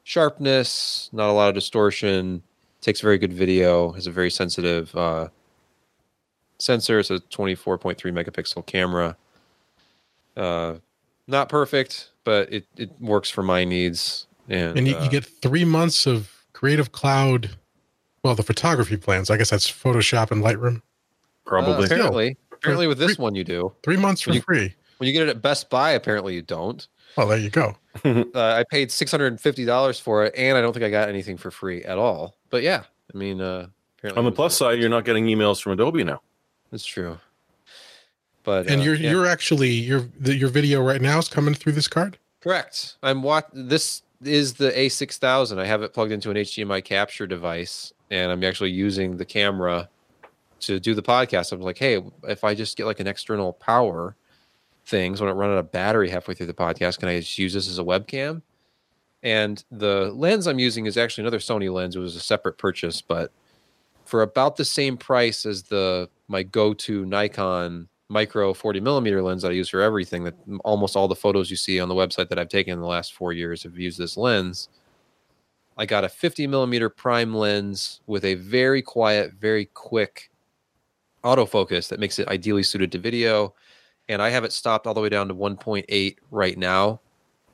sharpness, 0.04 1.10
not 1.12 1.30
a 1.30 1.34
lot 1.34 1.50
of 1.50 1.56
distortion. 1.56 2.44
Takes 2.82 3.02
very 3.02 3.18
good 3.18 3.34
video. 3.34 3.92
Has 3.94 4.08
a 4.08 4.12
very 4.12 4.30
sensitive 4.30 4.96
uh, 4.96 5.30
sensor. 6.60 7.00
It's 7.00 7.10
a 7.10 7.20
twenty 7.20 7.56
four 7.56 7.78
point 7.78 7.98
three 7.98 8.12
megapixel 8.12 8.66
camera. 8.66 9.18
Uh, 10.38 10.76
not 11.28 11.50
perfect, 11.50 12.12
but 12.26 12.52
it, 12.52 12.66
it 12.76 12.92
works 13.00 13.30
for 13.30 13.42
my 13.44 13.64
needs. 13.64 14.28
And, 14.50 14.78
And 14.78 14.88
you, 14.88 14.96
uh, 14.98 15.04
you 15.06 15.10
get 15.10 15.24
three 15.26 15.64
months 15.66 16.06
of 16.06 16.30
Creative 16.52 16.92
Cloud. 16.92 17.52
Well, 18.24 18.36
the 18.36 18.44
photography 18.44 18.98
plans. 18.98 19.30
I 19.30 19.38
guess 19.38 19.50
that's 19.52 19.72
Photoshop 19.72 20.32
and 20.32 20.44
Lightroom. 20.44 20.82
Probably. 21.46 21.84
uh, 21.84 21.86
apparently, 21.86 22.38
apparently 22.52 22.88
with 22.88 22.98
this 22.98 23.16
Three- 23.16 23.24
one 23.24 23.36
you 23.36 23.44
do. 23.46 23.72
Three 23.84 23.98
months 23.98 24.22
for 24.22 24.34
You- 24.34 24.42
free. 24.42 24.76
When 24.98 25.08
you 25.08 25.14
get 25.14 25.24
it 25.24 25.30
at 25.30 25.42
Best 25.42 25.70
Buy, 25.70 25.92
apparently 25.92 26.36
you 26.36 26.42
don't. 26.42 26.86
Well, 27.18 27.28
there 27.28 27.38
you 27.38 27.50
go. 27.50 27.78
Uh, 28.06 28.22
I 28.36 28.66
paid 28.70 28.92
six 28.92 29.10
hundred 29.12 29.28
and 29.28 29.40
fifty 29.40 29.64
dollars 29.64 30.00
for 30.02 30.26
it, 30.26 30.34
and 30.36 30.58
I 30.58 30.62
don't 30.62 30.74
think 30.74 30.84
I 30.84 30.90
got 30.90 31.08
anything 31.08 31.38
for 31.38 31.50
free 31.50 31.82
at 31.84 31.98
all. 31.98 32.36
But 32.50 32.62
yeah, 32.62 32.84
I 33.14 33.18
mean, 33.18 33.40
uh, 33.40 33.68
apparently 33.98 34.20
On 34.20 34.26
the 34.26 34.34
plus 34.34 34.58
side, 34.58 34.80
you're 34.80 34.90
not 34.90 35.06
getting 35.06 35.26
emails 35.28 35.62
from 35.62 35.72
Adobe 35.72 36.04
now. 36.04 36.22
That's 36.72 36.86
true. 36.86 37.18
But 38.46 38.68
And 38.68 38.82
uh, 38.82 38.84
you're 38.84 38.96
yeah. 38.96 39.12
you're 39.12 39.26
actually 39.26 39.72
your 39.72 40.08
your 40.22 40.50
video 40.50 40.82
right 40.82 41.02
now 41.02 41.18
is 41.18 41.28
coming 41.28 41.54
through 41.54 41.74
this 41.74 41.88
card. 41.88 42.18
Correct. 42.42 42.98
I'm 43.04 43.24
what 43.24 43.50
this 43.52 44.04
is 44.24 44.54
the 44.54 44.72
A6000. 44.72 45.60
I 45.60 45.66
have 45.66 45.82
it 45.82 45.94
plugged 45.94 46.12
into 46.12 46.30
an 46.30 46.38
HDMI 46.38 46.84
capture 46.84 47.28
device 47.28 47.92
and 48.10 48.32
I'm 48.32 48.44
actually 48.44 48.72
using 48.72 49.18
the 49.18 49.26
camera 49.26 49.90
to 50.62 50.80
do 50.80 50.94
the 50.94 51.02
podcast. 51.02 51.52
I'm 51.52 51.62
like, 51.62 51.78
hey, 51.78 52.02
if 52.24 52.44
I 52.44 52.54
just 52.54 52.78
get 52.78 52.86
like 52.86 53.00
an 53.00 53.08
external 53.08 53.54
power 53.54 54.16
things 54.86 55.20
so 55.20 55.26
I 55.26 55.30
don't 55.30 55.38
run 55.38 55.52
out 55.52 55.58
of 55.58 55.72
battery 55.72 56.10
halfway 56.10 56.36
through 56.36 56.46
the 56.46 56.54
podcast, 56.54 57.00
can 57.00 57.10
I 57.10 57.20
just 57.20 57.38
use 57.38 57.54
this 57.54 57.68
as 57.68 57.80
a 57.80 57.84
webcam? 57.84 58.42
And 59.24 59.64
the 59.72 60.12
lens 60.14 60.46
I'm 60.46 60.60
using 60.60 60.86
is 60.86 60.98
actually 60.98 61.24
another 61.24 61.40
Sony 61.40 61.74
lens. 61.74 61.96
It 61.96 62.00
was 62.00 62.16
a 62.16 62.20
separate 62.20 62.60
purchase, 62.60 63.02
but 63.02 63.32
for 64.06 64.22
about 64.22 64.56
the 64.56 64.66
same 64.66 64.98
price 64.98 65.48
as 65.48 65.64
the 65.64 66.10
my 66.28 66.44
go-to 66.44 67.06
Nikon 67.06 67.88
micro 68.10 68.54
40 68.54 68.80
millimeter 68.80 69.22
lens 69.22 69.42
that 69.42 69.50
I 69.50 69.56
use 69.56 69.70
for 69.70 69.82
everything. 69.82 70.24
That 70.24 70.36
almost 70.64 70.96
all 70.96 71.08
the 71.08 71.16
photos 71.16 71.50
you 71.50 71.58
see 71.58 71.80
on 71.80 71.90
the 71.90 71.96
website 71.96 72.30
that 72.30 72.40
I've 72.40 72.50
taken 72.50 72.74
in 72.74 72.80
the 72.80 72.88
last 72.88 73.14
four 73.14 73.34
years 73.34 73.64
have 73.64 73.78
used 73.78 73.98
this 73.98 74.18
lens. 74.18 74.70
I 75.78 75.86
got 75.86 76.06
a 76.06 76.10
50 76.10 76.48
millimeter 76.48 76.90
prime 76.90 77.34
lens 77.34 78.02
with 78.08 78.24
a 78.24 78.36
very 78.36 78.82
quiet, 78.82 79.34
very 79.34 79.66
quick 79.74 80.30
autofocus 81.24 81.90
that 81.90 82.00
makes 82.00 82.20
it 82.20 82.28
ideally 82.28 82.64
suited 82.64 82.92
to 82.94 83.00
video. 83.00 83.54
And 84.08 84.22
I 84.22 84.30
have 84.30 84.44
it 84.44 84.54
stopped 84.54 84.88
all 84.88 84.94
the 84.94 85.02
way 85.02 85.10
down 85.10 85.28
to 85.28 85.36
1.8 85.36 86.18
right 86.32 86.58
now, 86.58 87.02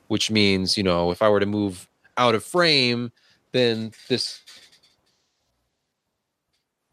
which 0.08 0.30
means, 0.30 0.76
you 0.76 0.84
know, 0.84 1.10
if 1.10 1.22
I 1.22 1.28
were 1.28 1.40
to 1.40 1.46
move 1.46 1.88
out 2.18 2.34
of 2.34 2.44
frame, 2.44 3.10
then 3.52 3.92
this 4.08 4.41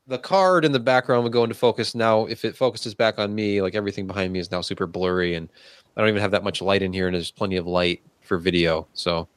the 0.10 0.18
card 0.18 0.66
in 0.66 0.72
the 0.72 0.80
background 0.80 1.24
would 1.24 1.32
go 1.32 1.44
into 1.44 1.56
focus. 1.56 1.96
Now, 1.96 2.26
if 2.26 2.44
it 2.44 2.56
focuses 2.56 2.94
back 2.94 3.20
on 3.20 3.34
me, 3.34 3.62
like 3.62 3.76
everything 3.76 4.08
behind 4.08 4.34
me 4.34 4.40
is 4.40 4.52
now 4.52 4.62
super 4.62 4.88
blurry, 4.88 5.36
and 5.36 5.48
I 5.96 6.02
don't 6.02 6.10
even 6.10 6.22
have 6.22 6.32
that 6.32 6.44
much 6.44 6.62
light 6.62 6.82
in 6.82 6.92
here, 6.92 7.08
and 7.08 7.16
there's 7.16 7.32
plenty 7.32 7.56
of 7.56 7.68
light 7.68 8.02
for 8.22 8.38
video. 8.38 8.88
So 8.94 9.28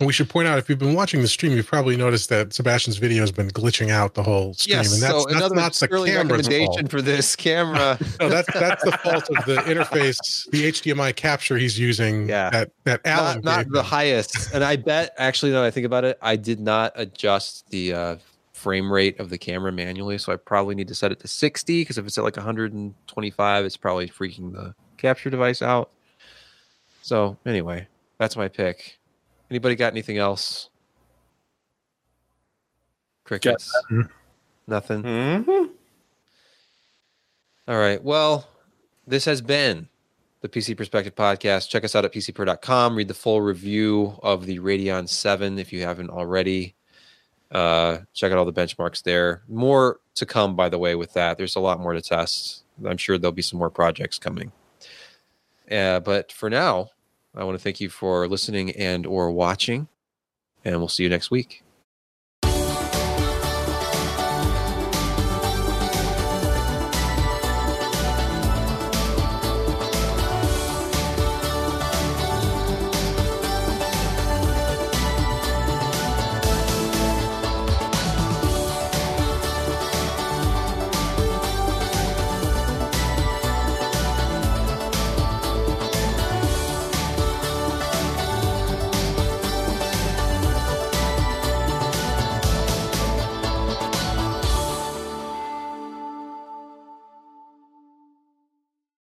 we 0.00 0.12
should 0.12 0.28
point 0.28 0.48
out 0.48 0.58
if 0.58 0.68
you've 0.68 0.78
been 0.78 0.94
watching 0.94 1.20
the 1.20 1.28
stream, 1.28 1.52
you've 1.52 1.66
probably 1.66 1.96
noticed 1.96 2.28
that 2.30 2.52
Sebastian's 2.52 2.96
video 2.96 3.22
has 3.22 3.32
been 3.32 3.48
glitching 3.48 3.90
out 3.90 4.14
the 4.14 4.22
whole 4.22 4.54
stream, 4.54 4.78
yes, 4.78 4.94
and 4.94 5.02
that's, 5.02 5.12
so 5.12 5.24
that's 5.24 5.36
another 5.36 5.54
not 5.56 5.74
the 5.74 5.88
camera's 5.88 6.14
recommendation 6.16 6.72
fault. 6.74 6.90
for 6.90 7.02
this 7.02 7.36
camera. 7.36 7.98
No, 8.20 8.28
that's 8.28 8.52
that's 8.54 8.84
the 8.84 8.92
fault 8.92 9.28
of 9.36 9.44
the 9.46 9.56
interface, 9.66 10.48
the 10.50 10.70
HDMI 10.70 11.14
capture 11.16 11.58
he's 11.58 11.78
using. 11.78 12.28
Yeah. 12.28 12.50
that 12.50 12.70
that 12.84 13.00
Alan 13.04 13.40
not, 13.42 13.66
not 13.66 13.72
the 13.72 13.82
highest. 13.82 14.54
And 14.54 14.62
I 14.62 14.76
bet, 14.76 15.12
actually, 15.18 15.50
now 15.50 15.62
that 15.62 15.66
I 15.66 15.70
think 15.72 15.86
about 15.86 16.04
it, 16.04 16.18
I 16.22 16.36
did 16.36 16.60
not 16.60 16.92
adjust 16.94 17.68
the 17.70 17.92
uh, 17.92 18.16
frame 18.60 18.92
rate 18.92 19.18
of 19.18 19.30
the 19.30 19.38
camera 19.38 19.72
manually. 19.72 20.18
So 20.18 20.32
I 20.32 20.36
probably 20.36 20.74
need 20.74 20.88
to 20.88 20.94
set 20.94 21.10
it 21.10 21.20
to 21.20 21.28
60 21.28 21.80
because 21.80 21.96
if 21.96 22.06
it's 22.06 22.18
at 22.18 22.24
like 22.24 22.36
125, 22.36 23.64
it's 23.64 23.76
probably 23.76 24.08
freaking 24.08 24.52
the 24.52 24.74
capture 24.98 25.30
device 25.30 25.62
out. 25.62 25.90
So 27.02 27.38
anyway, 27.46 27.88
that's 28.18 28.36
my 28.36 28.48
pick. 28.48 28.98
Anybody 29.50 29.74
got 29.74 29.92
anything 29.92 30.18
else? 30.18 30.68
Crickets. 33.24 33.72
nothing. 33.90 34.08
Nothing. 34.66 35.02
Mm-hmm. 35.02 35.72
All 37.66 37.78
right. 37.78 38.02
Well, 38.02 38.46
this 39.06 39.24
has 39.24 39.40
been 39.40 39.88
the 40.42 40.48
PC 40.48 40.76
Perspective 40.76 41.14
Podcast. 41.14 41.68
Check 41.68 41.84
us 41.84 41.94
out 41.94 42.04
at 42.04 42.12
PCPer.com. 42.12 42.96
Read 42.96 43.08
the 43.08 43.14
full 43.14 43.40
review 43.40 44.18
of 44.22 44.46
the 44.46 44.58
Radeon 44.58 45.08
7 45.08 45.58
if 45.58 45.72
you 45.72 45.82
haven't 45.82 46.10
already. 46.10 46.74
Uh, 47.50 47.98
check 48.12 48.30
out 48.30 48.38
all 48.38 48.44
the 48.44 48.52
benchmarks 48.52 49.02
there. 49.02 49.42
More 49.48 50.00
to 50.14 50.26
come, 50.26 50.54
by 50.54 50.68
the 50.68 50.78
way, 50.78 50.94
with 50.94 51.12
that. 51.14 51.36
There's 51.36 51.56
a 51.56 51.60
lot 51.60 51.80
more 51.80 51.92
to 51.92 52.00
test. 52.02 52.64
I'm 52.84 52.96
sure 52.96 53.18
there'll 53.18 53.32
be 53.32 53.42
some 53.42 53.58
more 53.58 53.70
projects 53.70 54.18
coming. 54.18 54.52
Uh, 55.70 56.00
but 56.00 56.32
for 56.32 56.50
now, 56.50 56.90
I 57.34 57.44
want 57.44 57.56
to 57.56 57.62
thank 57.62 57.80
you 57.80 57.90
for 57.90 58.26
listening 58.28 58.70
and 58.72 59.06
or 59.06 59.30
watching, 59.30 59.88
and 60.64 60.78
we'll 60.78 60.88
see 60.88 61.04
you 61.04 61.08
next 61.08 61.30
week. 61.30 61.62